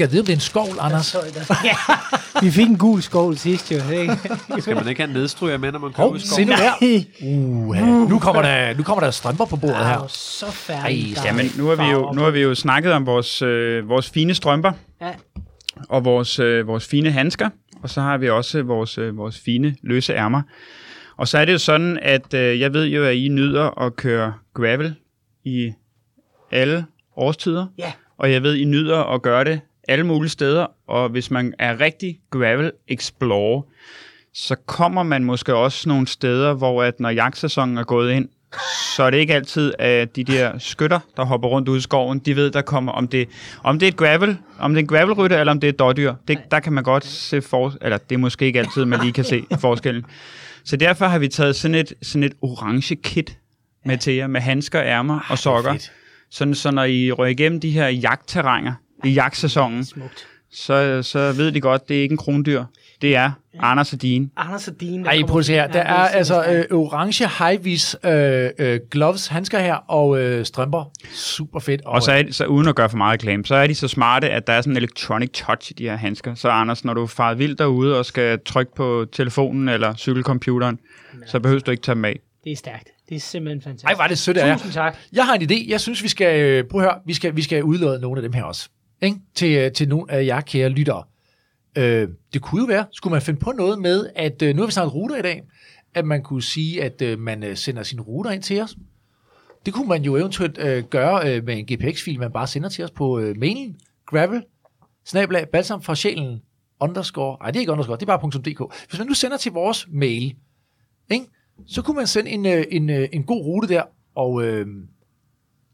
Om 0.00 0.08
det 0.08 0.28
er 0.28 0.32
en 0.32 0.40
skovl, 0.40 0.76
Anders? 0.80 1.12
Der, 1.12 1.54
ja. 1.64 1.76
Vi 2.46 2.50
fik 2.50 2.66
en 2.68 2.78
gul 2.78 3.02
skål 3.02 3.36
sidst 3.36 3.72
jo, 3.72 3.76
ikke? 3.92 4.18
Skal 4.62 4.74
man 4.76 4.88
ikke 4.88 5.02
have 5.02 5.12
nedstryger 5.12 5.58
med, 5.58 5.72
når 5.72 5.78
man 5.78 5.92
Hov, 5.96 6.12
ud 6.12 6.16
i 6.16 6.20
se 6.20 6.26
skoven? 6.28 6.48
nu 6.48 7.72
her. 7.72 7.92
Uh, 8.02 8.08
nu, 8.10 8.18
kommer 8.18 8.42
der, 8.42 8.74
nu 8.76 8.82
kommer 8.82 9.04
der 9.04 9.10
strømper 9.10 9.44
på 9.44 9.56
bordet 9.56 9.76
Det 9.76 9.84
er 9.86 9.94
jo 9.94 10.00
her. 10.00 10.06
så 10.08 10.50
færdigt. 10.50 11.08
Ej, 11.08 11.14
Der 11.14 11.20
er 11.22 11.26
Jamen, 11.34 11.50
nu 11.58 11.66
har 11.66 11.74
vi 11.74 11.90
jo, 11.92 12.12
nu 12.12 12.20
har 12.22 12.30
vi 12.30 12.40
jo 12.40 12.54
snakket 12.54 12.92
om 12.92 13.06
vores, 13.06 13.42
øh, 13.42 13.88
vores 13.88 14.10
fine 14.10 14.34
strømper 14.34 14.72
Ja. 15.00 15.10
og 15.88 16.04
vores, 16.04 16.38
øh, 16.38 16.66
vores 16.66 16.86
fine 16.86 17.10
handsker, 17.10 17.48
og 17.82 17.90
så 17.90 18.00
har 18.00 18.18
vi 18.18 18.30
også 18.30 18.62
vores, 18.62 18.98
øh, 18.98 19.16
vores 19.16 19.40
fine 19.44 19.76
løse 19.82 20.12
ærmer. 20.14 20.42
Og 21.16 21.28
så 21.28 21.38
er 21.38 21.44
det 21.44 21.52
jo 21.52 21.58
sådan, 21.58 21.98
at 22.02 22.34
øh, 22.34 22.60
jeg 22.60 22.74
ved 22.74 22.84
jo, 22.84 23.04
at 23.04 23.14
I 23.14 23.28
nyder 23.28 23.82
at 23.82 23.96
køre 23.96 24.34
gravel 24.54 24.94
i 25.44 25.72
alle 26.52 26.86
årstider. 27.16 27.66
Ja. 27.78 27.92
Og 28.18 28.32
jeg 28.32 28.42
ved, 28.42 28.54
I 28.54 28.64
nyder 28.64 29.14
at 29.14 29.22
gøre 29.22 29.44
det 29.44 29.60
alle 29.88 30.06
mulige 30.06 30.30
steder. 30.30 30.66
Og 30.88 31.08
hvis 31.08 31.30
man 31.30 31.54
er 31.58 31.80
rigtig 31.80 32.20
gravel 32.30 32.72
explorer, 32.88 33.62
så 34.34 34.56
kommer 34.66 35.02
man 35.02 35.24
måske 35.24 35.54
også 35.54 35.88
nogle 35.88 36.06
steder, 36.06 36.54
hvor 36.54 36.82
at 36.82 37.00
når 37.00 37.10
jagtsæsonen 37.10 37.78
er 37.78 37.84
gået 37.84 38.12
ind, 38.12 38.28
så 38.96 39.02
er 39.02 39.10
det 39.10 39.18
ikke 39.18 39.34
altid, 39.34 39.72
at 39.78 40.16
de 40.16 40.24
der 40.24 40.58
skytter, 40.58 41.00
der 41.16 41.24
hopper 41.24 41.48
rundt 41.48 41.68
ude 41.68 41.78
i 41.78 41.80
skoven, 41.80 42.18
de 42.18 42.36
ved, 42.36 42.50
der 42.50 42.62
kommer, 42.62 42.92
om 42.92 43.08
det, 43.08 43.28
om 43.62 43.78
det 43.78 43.86
er 43.86 43.90
et 43.90 43.96
gravel, 43.96 44.38
om 44.58 44.74
det 44.74 44.78
er 44.78 44.82
en 44.82 44.86
gravelrytte, 44.86 45.36
eller 45.36 45.52
om 45.52 45.60
det 45.60 45.68
er 45.68 45.72
et 45.72 45.78
dårdyr. 45.78 46.14
Det, 46.28 46.38
der 46.50 46.60
kan 46.60 46.72
man 46.72 46.84
godt 46.84 47.04
se 47.04 47.42
for, 47.42 47.74
eller 47.82 47.98
det 47.98 48.14
er 48.14 48.18
måske 48.18 48.44
ikke 48.44 48.58
altid, 48.58 48.84
man 48.84 49.00
lige 49.00 49.12
kan 49.12 49.24
se 49.24 49.44
forskellen. 49.60 50.06
Så 50.66 50.76
derfor 50.76 51.06
har 51.06 51.18
vi 51.18 51.28
taget 51.28 51.56
sådan 51.56 51.74
et, 51.74 51.92
sådan 52.02 52.22
et 52.22 52.32
orange 52.42 52.96
kit 52.96 53.38
med 53.84 53.98
til 53.98 54.14
jer, 54.14 54.26
med 54.26 54.40
handsker, 54.40 54.82
ærmer 54.82 55.20
og 55.30 55.38
sokker. 55.38 55.88
Sådan, 56.30 56.54
så 56.54 56.70
når 56.70 56.84
I 56.84 57.12
rører 57.12 57.28
igennem 57.28 57.60
de 57.60 57.70
her 57.70 57.88
jagtterrænger 57.88 58.74
i 59.04 59.08
jagtsæsonen, 59.08 59.84
Smukt. 59.84 60.28
Så, 60.52 61.02
så 61.02 61.32
ved 61.32 61.52
de 61.52 61.60
godt, 61.60 61.88
det 61.88 61.96
er 61.96 62.02
ikke 62.02 62.12
en 62.12 62.18
krondyr. 62.18 62.64
Det 63.02 63.16
er 63.16 63.30
Anders 63.60 63.92
og 63.92 64.02
Dine. 64.02 64.28
Anders 64.36 64.68
og 64.68 64.80
Dine. 64.80 65.04
der 65.04 65.10
Ej, 65.10 65.22
prøv 65.28 65.38
at 65.38 65.44
se 65.44 65.52
her. 65.52 65.66
Der 65.66 65.80
er 65.80 66.08
altså 66.08 66.44
øh, 66.44 66.78
orange 66.78 67.28
high-vis 67.38 67.96
øh, 68.04 68.50
øh, 68.58 68.80
gloves, 68.90 69.26
handsker 69.26 69.58
her, 69.58 69.74
og 69.74 70.20
øh, 70.20 70.46
strømper. 70.46 70.90
Super 71.12 71.60
fedt. 71.60 71.82
Og 71.84 72.02
så, 72.02 72.12
er 72.12 72.22
de, 72.22 72.32
så 72.32 72.46
uden 72.46 72.68
at 72.68 72.74
gøre 72.74 72.90
for 72.90 72.96
meget 72.96 73.12
reklame, 73.12 73.44
så 73.44 73.54
er 73.54 73.66
de 73.66 73.74
så 73.74 73.88
smarte, 73.88 74.30
at 74.30 74.46
der 74.46 74.52
er 74.52 74.60
sådan 74.60 74.72
en 74.72 74.76
electronic 74.76 75.30
touch 75.30 75.70
i 75.70 75.74
de 75.74 75.84
her 75.84 75.96
handsker. 75.96 76.34
Så 76.34 76.48
Anders, 76.48 76.84
når 76.84 76.94
du 76.94 77.02
er 77.02 77.06
faret 77.06 77.38
vildt 77.38 77.58
derude 77.58 77.98
og 77.98 78.06
skal 78.06 78.38
trykke 78.46 78.74
på 78.74 79.06
telefonen 79.12 79.68
eller 79.68 79.94
cykelcomputeren, 79.96 80.78
så 81.26 81.40
behøver 81.40 81.60
du 81.60 81.70
ikke 81.70 81.82
tage 81.82 81.94
dem 81.94 82.04
af. 82.04 82.20
Det 82.44 82.52
er 82.52 82.56
stærkt. 82.56 82.88
Det 83.08 83.16
er 83.16 83.20
simpelthen 83.20 83.62
fantastisk. 83.62 83.88
Ej, 83.88 83.94
var 83.96 84.08
det 84.08 84.18
sødt 84.18 84.36
af 84.36 84.48
jer. 84.48 84.54
Tusind 84.54 84.72
tak. 84.72 84.96
Jeg 85.12 85.26
har 85.26 85.34
en 85.34 85.42
idé. 85.42 85.70
Jeg 85.70 85.80
synes, 85.80 86.02
vi 86.02 86.08
skal, 86.08 86.40
øh, 86.40 86.64
prøv 86.64 86.80
at 86.80 86.86
høre, 86.86 86.98
vi 87.06 87.14
skal, 87.14 87.36
vi 87.36 87.42
skal 87.42 87.62
udlade 87.62 88.00
nogle 88.00 88.18
af 88.18 88.22
dem 88.22 88.32
her 88.32 88.42
også. 88.42 88.68
Ikke? 89.02 89.16
Til, 89.34 89.56
øh, 89.56 89.72
til 89.72 89.88
nogle 89.88 90.12
af 90.12 90.26
jer 90.26 90.40
kære 90.40 90.68
lyttere. 90.68 91.04
Øh, 91.78 92.08
det 92.32 92.42
kunne 92.42 92.60
jo 92.60 92.66
være, 92.66 92.86
skulle 92.92 93.12
man 93.12 93.22
finde 93.22 93.40
på 93.40 93.52
noget 93.52 93.78
med, 93.78 94.10
at 94.14 94.42
øh, 94.42 94.56
nu 94.56 94.62
har 94.62 94.66
vi 94.66 94.72
snakket 94.72 94.94
ruter 94.94 95.16
i 95.16 95.22
dag, 95.22 95.42
at 95.94 96.04
man 96.04 96.22
kunne 96.22 96.42
sige, 96.42 96.82
at 96.82 97.02
øh, 97.02 97.18
man 97.18 97.44
øh, 97.44 97.56
sender 97.56 97.82
sine 97.82 98.02
ruter 98.02 98.30
ind 98.30 98.42
til 98.42 98.62
os. 98.62 98.76
Det 99.66 99.74
kunne 99.74 99.88
man 99.88 100.02
jo 100.02 100.16
eventuelt 100.16 100.58
øh, 100.58 100.84
gøre 100.84 101.34
øh, 101.34 101.44
med 101.44 101.58
en 101.58 101.66
GPX-fil, 101.66 102.18
man 102.18 102.32
bare 102.32 102.46
sender 102.46 102.68
til 102.68 102.84
os 102.84 102.90
på 102.90 103.18
øh, 103.18 103.36
mailen, 103.38 103.76
gravel, 104.06 104.42
snablag, 105.04 105.48
balsam 105.48 105.82
fra 105.82 105.94
sjælen, 105.94 106.42
underscore, 106.80 107.36
nej 107.40 107.50
det 107.50 107.56
er 107.56 107.60
ikke 107.60 107.72
underscore, 107.72 107.96
det 107.96 108.08
er 108.08 108.18
bare 108.18 108.30
.dk. 108.30 108.88
Hvis 108.88 108.98
man 108.98 109.06
nu 109.06 109.14
sender 109.14 109.36
til 109.36 109.52
vores 109.52 109.88
mail, 109.90 110.36
ikke? 111.10 111.26
så 111.66 111.82
kunne 111.82 111.96
man 111.96 112.06
sende 112.06 112.30
en, 112.30 112.46
øh, 112.46 112.64
en, 112.70 112.90
øh, 112.90 113.08
en 113.12 113.24
god 113.24 113.44
rute 113.44 113.68
der, 113.68 113.82
og 114.14 114.44
øh, 114.44 114.66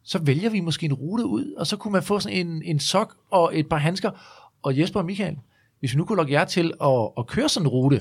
så 0.04 0.18
vælger 0.22 0.50
vi 0.50 0.60
måske 0.60 0.86
en 0.86 0.92
rute 0.92 1.26
ud, 1.26 1.52
og 1.52 1.66
så 1.66 1.76
kunne 1.76 1.92
man 1.92 2.02
få 2.02 2.20
sådan 2.20 2.46
en, 2.46 2.62
en 2.64 2.80
sok 2.80 3.16
og 3.30 3.58
et 3.58 3.68
par 3.68 3.76
handsker. 3.76 4.10
Og 4.62 4.78
Jesper 4.78 5.00
og 5.00 5.06
Michael, 5.06 5.36
hvis 5.80 5.92
vi 5.92 5.98
nu 5.98 6.04
kunne 6.04 6.16
lukke 6.16 6.32
jer 6.32 6.44
til 6.44 6.72
at, 6.82 7.08
at 7.18 7.26
køre 7.26 7.48
sådan 7.48 7.66
en 7.66 7.68
rute, 7.68 8.00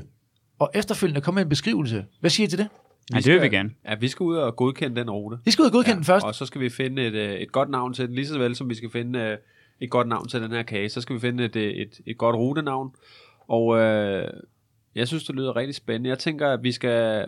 og 0.60 0.72
efterfølgende 0.74 1.22
komme 1.22 1.36
med 1.36 1.44
en 1.44 1.50
beskrivelse, 1.50 2.06
hvad 2.20 2.30
siger 2.30 2.48
I 2.48 2.50
til 2.50 2.60
det? 2.60 2.68
Ja, 3.14 3.18
det 3.18 3.34
vil 3.34 3.42
vi 3.42 3.50
gerne. 3.50 3.70
Ja, 3.86 3.96
vi 3.96 4.08
skal 4.08 4.24
ud 4.24 4.36
og 4.36 4.56
godkende 4.56 4.96
den 4.96 5.10
rute. 5.10 5.38
Vi 5.46 5.52
skal 5.52 5.64
ud 5.64 5.68
og 5.68 5.72
godkende 5.72 5.92
ja, 5.92 5.96
den 5.96 6.04
først. 6.04 6.26
Og 6.26 6.36
så 6.36 6.46
skal 6.46 6.62
vi 6.62 6.70
finde 6.70 7.08
et, 7.08 7.14
øh, 7.14 7.32
et 7.32 7.52
godt 7.52 7.70
navn 7.70 7.94
til 7.94 8.08
den, 8.08 8.16
lige 8.16 8.28
så 8.28 8.38
vel 8.38 8.56
som 8.56 8.70
vi 8.70 8.76
skal 8.76 8.92
finde 8.92 9.20
øh, 9.20 9.38
et 9.82 9.90
godt 9.90 10.08
navn 10.08 10.28
til 10.28 10.42
den 10.42 10.52
her 10.52 10.64
kage. 10.64 10.90
Så 10.90 11.02
skal 11.02 11.16
vi 11.16 11.20
finde 11.20 11.46
et, 11.46 11.56
øh, 11.56 11.74
et, 11.74 12.00
et 12.06 12.18
godt 12.18 12.36
rutenavn. 12.36 12.92
Og 13.48 13.78
øh, 13.78 14.30
jeg 14.96 15.08
synes, 15.08 15.24
det 15.24 15.36
lyder 15.36 15.56
rigtig 15.56 15.76
spændende. 15.76 16.10
Jeg 16.10 16.20
tænker, 16.20 16.48
at 16.48 16.64
vi 16.64 16.72
skal... 16.72 17.28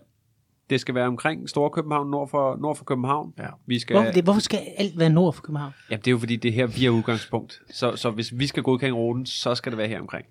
Det 0.69 0.81
skal 0.81 0.95
være 0.95 1.07
omkring 1.07 1.49
Store 1.49 1.69
København, 1.69 2.11
nord 2.11 2.29
for, 2.29 2.57
nord 2.61 2.75
for 2.75 2.85
København. 2.85 3.33
Ja. 3.39 3.43
Vi 3.65 3.79
skal, 3.79 3.95
Hvorfor, 3.95 4.11
det, 4.11 4.23
hvorfor 4.23 4.41
skal 4.41 4.59
alt 4.77 4.99
være 4.99 5.09
nord 5.09 5.33
for 5.33 5.41
København? 5.41 5.71
Ja, 5.91 5.95
det 5.95 6.07
er 6.07 6.11
jo 6.11 6.17
fordi, 6.17 6.35
det 6.35 6.49
er 6.49 6.53
her, 6.53 6.65
vi 6.67 6.85
er 6.85 6.89
udgangspunkt. 6.89 7.59
Så, 7.71 7.95
så 7.95 8.09
hvis 8.09 8.33
vi 8.35 8.47
skal 8.47 8.63
godkende 8.63 8.93
ruten, 8.95 9.25
så 9.25 9.55
skal 9.55 9.71
det 9.71 9.77
være 9.77 9.87
her 9.87 9.99
omkring. 9.99 10.25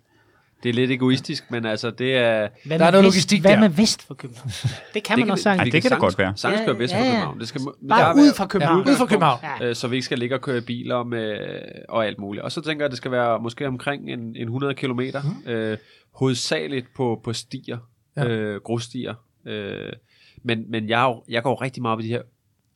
Det 0.62 0.68
er 0.68 0.72
lidt 0.72 0.90
egoistisk, 0.90 1.50
men 1.50 1.66
altså, 1.66 1.90
det 1.90 2.16
er... 2.16 2.48
Hvad 2.66 2.78
Der 2.78 2.84
er 2.84 2.90
noget 2.90 3.04
vest, 3.04 3.14
logistik 3.14 3.40
Hvad 3.40 3.52
der. 3.52 3.60
med 3.60 3.68
vest 3.68 4.06
for 4.06 4.14
København? 4.14 4.48
Det 4.94 5.02
kan 5.04 5.18
man 5.18 5.30
også 5.30 5.48
Ja, 5.50 5.56
sagtens. 5.56 5.72
det 5.72 5.82
kan 5.82 5.90
da 5.90 5.96
godt 5.96 6.18
være. 6.18 6.32
Sagtens 6.36 6.60
Ja, 6.60 6.66
køre 6.66 6.78
vest 6.78 6.94
ja, 6.94 6.98
for 7.00 7.04
ja. 7.04 7.10
København. 7.10 7.40
Det 7.40 7.48
skal, 7.48 7.60
Bare 7.88 8.14
der 8.16 8.22
ud 8.22 8.34
fra 8.36 8.46
København. 8.46 8.80
Ud 8.88 8.96
fra 8.96 9.06
København. 9.06 9.38
Ja. 9.60 9.68
øh, 9.68 9.74
så 9.74 9.88
vi 9.88 9.96
ikke 9.96 10.04
skal 10.04 10.18
ligge 10.18 10.34
og 10.34 10.40
køre 10.40 10.60
biler 10.60 11.04
med, 11.04 11.38
og 11.88 12.06
alt 12.06 12.18
muligt. 12.18 12.44
Og 12.44 12.52
så 12.52 12.60
tænker 12.60 12.82
jeg, 12.82 12.86
at 12.86 12.90
det 12.90 12.96
skal 12.98 13.10
være 13.10 13.38
måske 13.40 13.66
omkring 13.66 14.10
en, 14.10 14.20
en 14.20 14.42
100 14.42 14.74
km, 14.74 15.00
mm. 15.00 15.50
øh, 15.50 15.78
hovedsageligt 16.14 16.86
på, 16.96 17.20
på 17.24 17.32
stier, 17.32 17.78
Ja. 18.16 18.22
ja. 18.22 18.28
øh, 18.28 18.60
grusstier. 18.60 19.14
Øh, 19.46 19.92
men 20.42 20.70
men 20.70 20.88
jeg, 20.88 21.02
jo- 21.08 21.24
jeg 21.28 21.42
går 21.42 21.62
rigtig 21.62 21.82
meget 21.82 21.98
på 21.98 22.02
de 22.02 22.08
her 22.08 22.22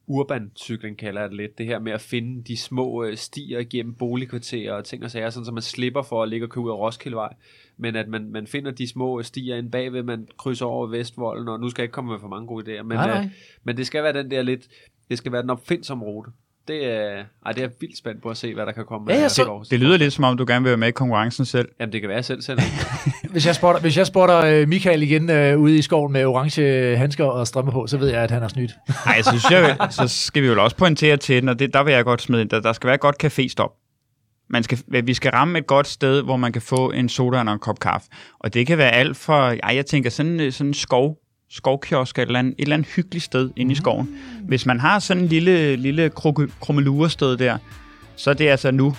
urban 0.09 0.53
cykling, 0.57 0.99
kalder 0.99 1.21
jeg 1.21 1.31
det 1.31 1.37
lidt. 1.37 1.59
Det 1.59 1.67
her 1.67 1.79
med 1.79 1.93
at 1.93 2.01
finde 2.01 2.43
de 2.45 2.57
små 2.57 3.05
øh, 3.05 3.17
stier 3.17 3.59
igennem 3.59 3.95
boligkvarterer 3.95 4.73
og 4.73 4.85
ting 4.85 5.05
og 5.05 5.11
sager, 5.11 5.31
sådan 5.31 5.45
så 5.45 5.53
man 5.53 5.63
slipper 5.63 6.03
for 6.03 6.23
at 6.23 6.29
ligge 6.29 6.47
og 6.47 6.51
køre 6.51 6.65
ud 6.65 6.71
af 6.71 6.75
Roskildevej. 6.79 7.35
Men 7.77 7.97
at 7.97 8.09
man, 8.09 8.31
man 8.31 8.47
finder 8.47 8.71
de 8.71 8.89
små 8.89 9.23
stier 9.23 9.57
inde 9.57 9.71
bagved, 9.71 10.03
man 10.03 10.29
krydser 10.39 10.67
over 10.67 10.87
Vestvolden, 10.87 11.49
og 11.49 11.61
nu 11.61 11.69
skal 11.69 11.83
jeg 11.83 11.85
ikke 11.85 11.93
komme 11.93 12.11
med 12.11 12.21
for 12.21 12.29
mange 12.29 12.47
gode 12.47 12.79
idéer. 12.79 12.83
Men, 12.83 12.97
Nej, 12.97 13.07
nej. 13.07 13.25
Øh, 13.25 13.31
men 13.65 13.77
det 13.77 13.87
skal 13.87 14.03
være 14.03 14.13
den 14.13 14.31
der 14.31 14.43
lidt, 14.43 14.69
det 15.09 15.19
skal 15.19 15.33
være 15.33 15.43
den 15.43 15.51
opfindsomme 15.51 16.05
rute. 16.05 16.31
Det 16.69 16.87
er, 16.87 17.25
ej, 17.47 17.53
det 17.53 17.59
er 17.59 17.63
jeg 17.63 17.71
vildt 17.81 17.99
spændt 17.99 18.23
på 18.23 18.29
at 18.29 18.37
se, 18.37 18.55
hvad 18.55 18.67
der 18.67 18.73
kan 18.73 18.85
komme. 18.85 19.13
Ja, 19.13 19.19
ja, 19.19 19.25
af 19.25 19.31
så-. 19.31 19.67
Det 19.71 19.81
lyder 19.81 19.97
lidt 19.97 20.13
som 20.13 20.25
om, 20.25 20.37
du 20.37 20.45
gerne 20.49 20.63
vil 20.63 20.71
være 20.71 20.77
med 20.77 20.89
i 20.89 20.91
konkurrencen 20.91 21.45
selv. 21.45 21.69
Jamen, 21.81 21.93
det 21.93 22.01
kan 22.01 22.09
være, 22.09 22.17
jeg 22.17 22.25
selv 22.25 22.43
sender. 22.43 22.63
Hvis 23.33 23.47
jeg 23.47 23.55
spotter, 23.55 23.81
hvis 23.81 23.97
jeg 23.97 24.07
spotter 24.07 24.39
øh, 24.39 24.69
Michael 24.69 25.03
igen 25.03 25.31
øh, 25.31 25.59
ude 25.59 25.79
i 25.79 25.83
skoven 25.83 26.13
med 26.13 26.25
orange 26.25 26.97
handsker 26.97 27.25
og 27.25 27.47
strømper 27.47 27.73
på, 27.73 27.87
så 27.87 27.97
ved 27.97 28.09
jeg, 28.09 28.23
at 28.23 28.31
han 28.31 28.43
har 28.43 28.49
snydt. 28.49 28.73
Nej, 29.07 29.23
så, 29.23 29.31
synes 29.31 29.51
jeg, 29.51 29.77
så 29.91 30.09
skal 30.09 30.43
vi 30.43 30.49
jo 30.49 30.63
også 30.63 30.77
pointere 30.77 31.17
til 31.17 31.41
den, 31.41 31.49
og 31.49 31.59
det, 31.59 31.75
der 31.75 31.83
vil 31.83 31.95
jeg 31.95 32.05
godt 32.05 32.23
smide 32.23 32.43
ind, 32.43 32.51
der, 32.51 32.61
der 32.61 32.73
skal 32.73 32.87
være 32.87 32.95
et 32.95 33.01
godt 33.01 33.25
caféstop. 33.25 33.83
Man 34.51 34.63
skal, 34.63 34.79
vi 35.05 35.15
skal 35.15 35.31
ramme 35.31 35.59
et 35.59 35.67
godt 35.67 35.87
sted, 35.87 36.23
hvor 36.23 36.37
man 36.37 36.53
kan 36.53 36.63
få 36.63 36.91
en 36.91 37.09
soda 37.09 37.39
og 37.39 37.53
en 37.53 37.59
kop 37.59 37.81
kaffe. 37.81 38.09
Og 38.39 38.55
det 38.55 38.67
kan 38.67 38.79
være 38.79 38.91
alt 38.91 39.17
for, 39.17 39.55
ej, 39.63 39.75
jeg 39.75 39.87
tænker 39.87 40.11
sådan, 40.11 40.41
øh, 40.41 40.53
sådan 40.53 40.71
en 40.71 40.75
skov, 40.75 41.19
skovkiosk 41.51 42.19
eller 42.19 42.23
et 42.25 42.29
eller 42.29 42.39
andet, 42.39 42.55
et 42.59 42.63
eller 42.63 42.75
andet 42.77 42.89
hyggeligt 42.97 43.25
sted 43.25 43.51
inde 43.57 43.73
i 43.73 43.75
skoven. 43.75 44.17
Hvis 44.43 44.67
man 44.67 44.81
har 44.81 44.99
sådan 44.99 45.23
en 45.23 45.29
lille, 45.29 45.77
lille 45.77 46.11
krummelurested 46.61 47.37
der, 47.37 47.59
så 48.17 48.31
er 48.31 48.35
det 48.35 48.49
altså 48.49 48.71
nu, 48.71 48.97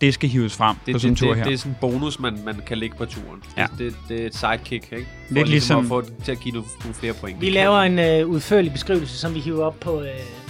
det 0.00 0.14
skal 0.14 0.28
hives 0.28 0.56
frem 0.56 0.76
Det, 0.86 0.92
på 0.94 0.98
sådan 0.98 1.10
en 1.10 1.14
det, 1.14 1.18
tur 1.20 1.28
det, 1.28 1.36
her. 1.36 1.44
det, 1.44 1.52
er 1.52 1.58
sådan 1.58 1.72
en 1.72 1.76
bonus, 1.80 2.20
man, 2.20 2.38
man 2.44 2.60
kan 2.66 2.78
lægge 2.78 2.96
på 2.96 3.04
turen. 3.04 3.42
Ja. 3.56 3.66
Det, 3.78 3.78
det, 3.78 3.94
det 4.08 4.22
er 4.22 4.26
et 4.26 4.34
sidekick, 4.36 4.92
ikke? 4.92 5.06
For 5.28 5.34
Lidt 5.34 5.48
ligesom- 5.48 5.84
at 5.84 5.88
få 5.88 6.00
det 6.00 6.12
til 6.24 6.32
at 6.32 6.40
give 6.40 6.54
nogle, 6.54 6.68
nogle 6.80 6.94
flere 6.94 7.12
point. 7.12 7.40
Vi 7.40 7.50
laver 7.50 7.78
en 7.80 7.98
øh, 7.98 8.26
udførlig 8.28 8.72
beskrivelse, 8.72 9.18
som 9.18 9.34
vi 9.34 9.40
hiver 9.40 9.64
op 9.64 9.80
på, 9.80 10.00
øh, 10.02 10.08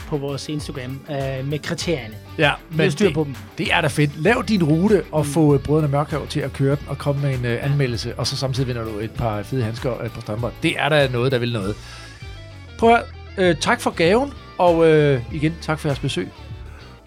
på 0.08 0.16
vores 0.16 0.48
Instagram 0.48 1.00
øh, 1.10 1.46
med 1.48 1.58
kriterierne. 1.58 2.14
Ja, 2.38 2.52
har 2.76 2.90
styr 2.90 3.06
det, 3.06 3.14
på 3.14 3.24
dem. 3.24 3.34
det 3.58 3.72
er 3.72 3.80
da 3.80 3.86
fedt. 3.86 4.22
Lav 4.22 4.44
din 4.48 4.62
rute 4.62 5.02
og 5.12 5.26
få 5.26 5.54
øh, 5.54 5.60
Brødrene 5.60 5.88
Mørkhav 5.88 6.26
til 6.26 6.40
at 6.40 6.52
køre 6.52 6.76
den 6.76 6.84
og 6.88 6.98
komme 6.98 7.22
med 7.22 7.38
en 7.38 7.44
øh, 7.44 7.64
anmeldelse, 7.64 8.14
og 8.18 8.26
så 8.26 8.36
samtidig 8.36 8.68
vinder 8.68 8.84
du 8.84 8.98
et 8.98 9.10
par 9.10 9.42
fede 9.42 9.64
handsker 9.64 10.00
et 10.00 10.12
par 10.12 10.20
strømper. 10.20 10.50
Det 10.62 10.74
er 10.78 10.88
da 10.88 11.08
noget, 11.08 11.32
der 11.32 11.38
vil 11.38 11.52
noget. 11.52 11.76
Prøv 12.78 12.94
at, 12.94 13.04
øh, 13.38 13.56
tak 13.56 13.80
for 13.80 13.90
gaven, 13.90 14.32
og 14.58 14.88
øh, 14.90 15.22
igen, 15.32 15.54
tak 15.60 15.78
for 15.78 15.88
jeres 15.88 15.98
besøg. 15.98 16.28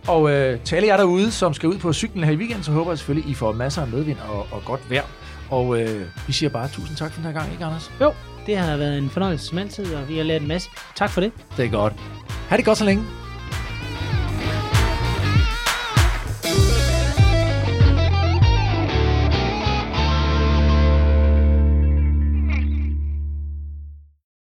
Og 0.08 0.32
øh, 0.32 0.60
til 0.60 0.76
alle 0.76 0.88
jer 0.88 0.98
derude, 0.98 1.32
som 1.32 1.54
skal 1.54 1.70
ud 1.70 1.78
på 1.78 1.94
cyklen 1.94 2.24
her 2.24 2.32
i 2.32 2.36
weekenden, 2.36 2.64
så 2.64 2.72
håber 2.72 2.92
jeg 2.92 2.98
selvfølgelig, 2.98 3.32
I 3.32 3.34
får 3.34 3.52
masser 3.52 3.82
af 3.82 3.88
medvind 3.88 4.18
og, 4.30 4.48
og 4.52 4.62
godt 4.66 4.90
vejr. 4.90 5.04
Og 5.50 5.82
øh, 5.82 6.02
vi 6.28 6.34
siger 6.34 6.50
bare 6.50 6.68
tusind 6.68 6.98
tak 6.98 7.12
for 7.14 7.22
den 7.22 7.32
her 7.32 7.40
gang, 7.40 7.52
ikke 7.52 7.66
Anders? 7.66 7.92
Jo, 8.02 8.14
det 8.46 8.58
har 8.58 8.78
været 8.78 8.98
en 8.98 9.10
fornøjelse 9.10 9.46
som 9.46 9.58
altid, 9.58 9.96
og 9.96 10.10
vi 10.10 10.18
har 10.18 10.24
lært 10.24 10.42
en 10.42 10.48
masse. 10.48 10.70
Tak 10.96 11.10
for 11.10 11.22
det. 11.22 11.32
Det 11.58 11.66
er 11.66 11.70
godt. 11.70 11.94
Ha' 12.50 12.58
det 12.58 12.66
godt 12.66 12.78
så 12.78 12.86
længe. 12.86 13.21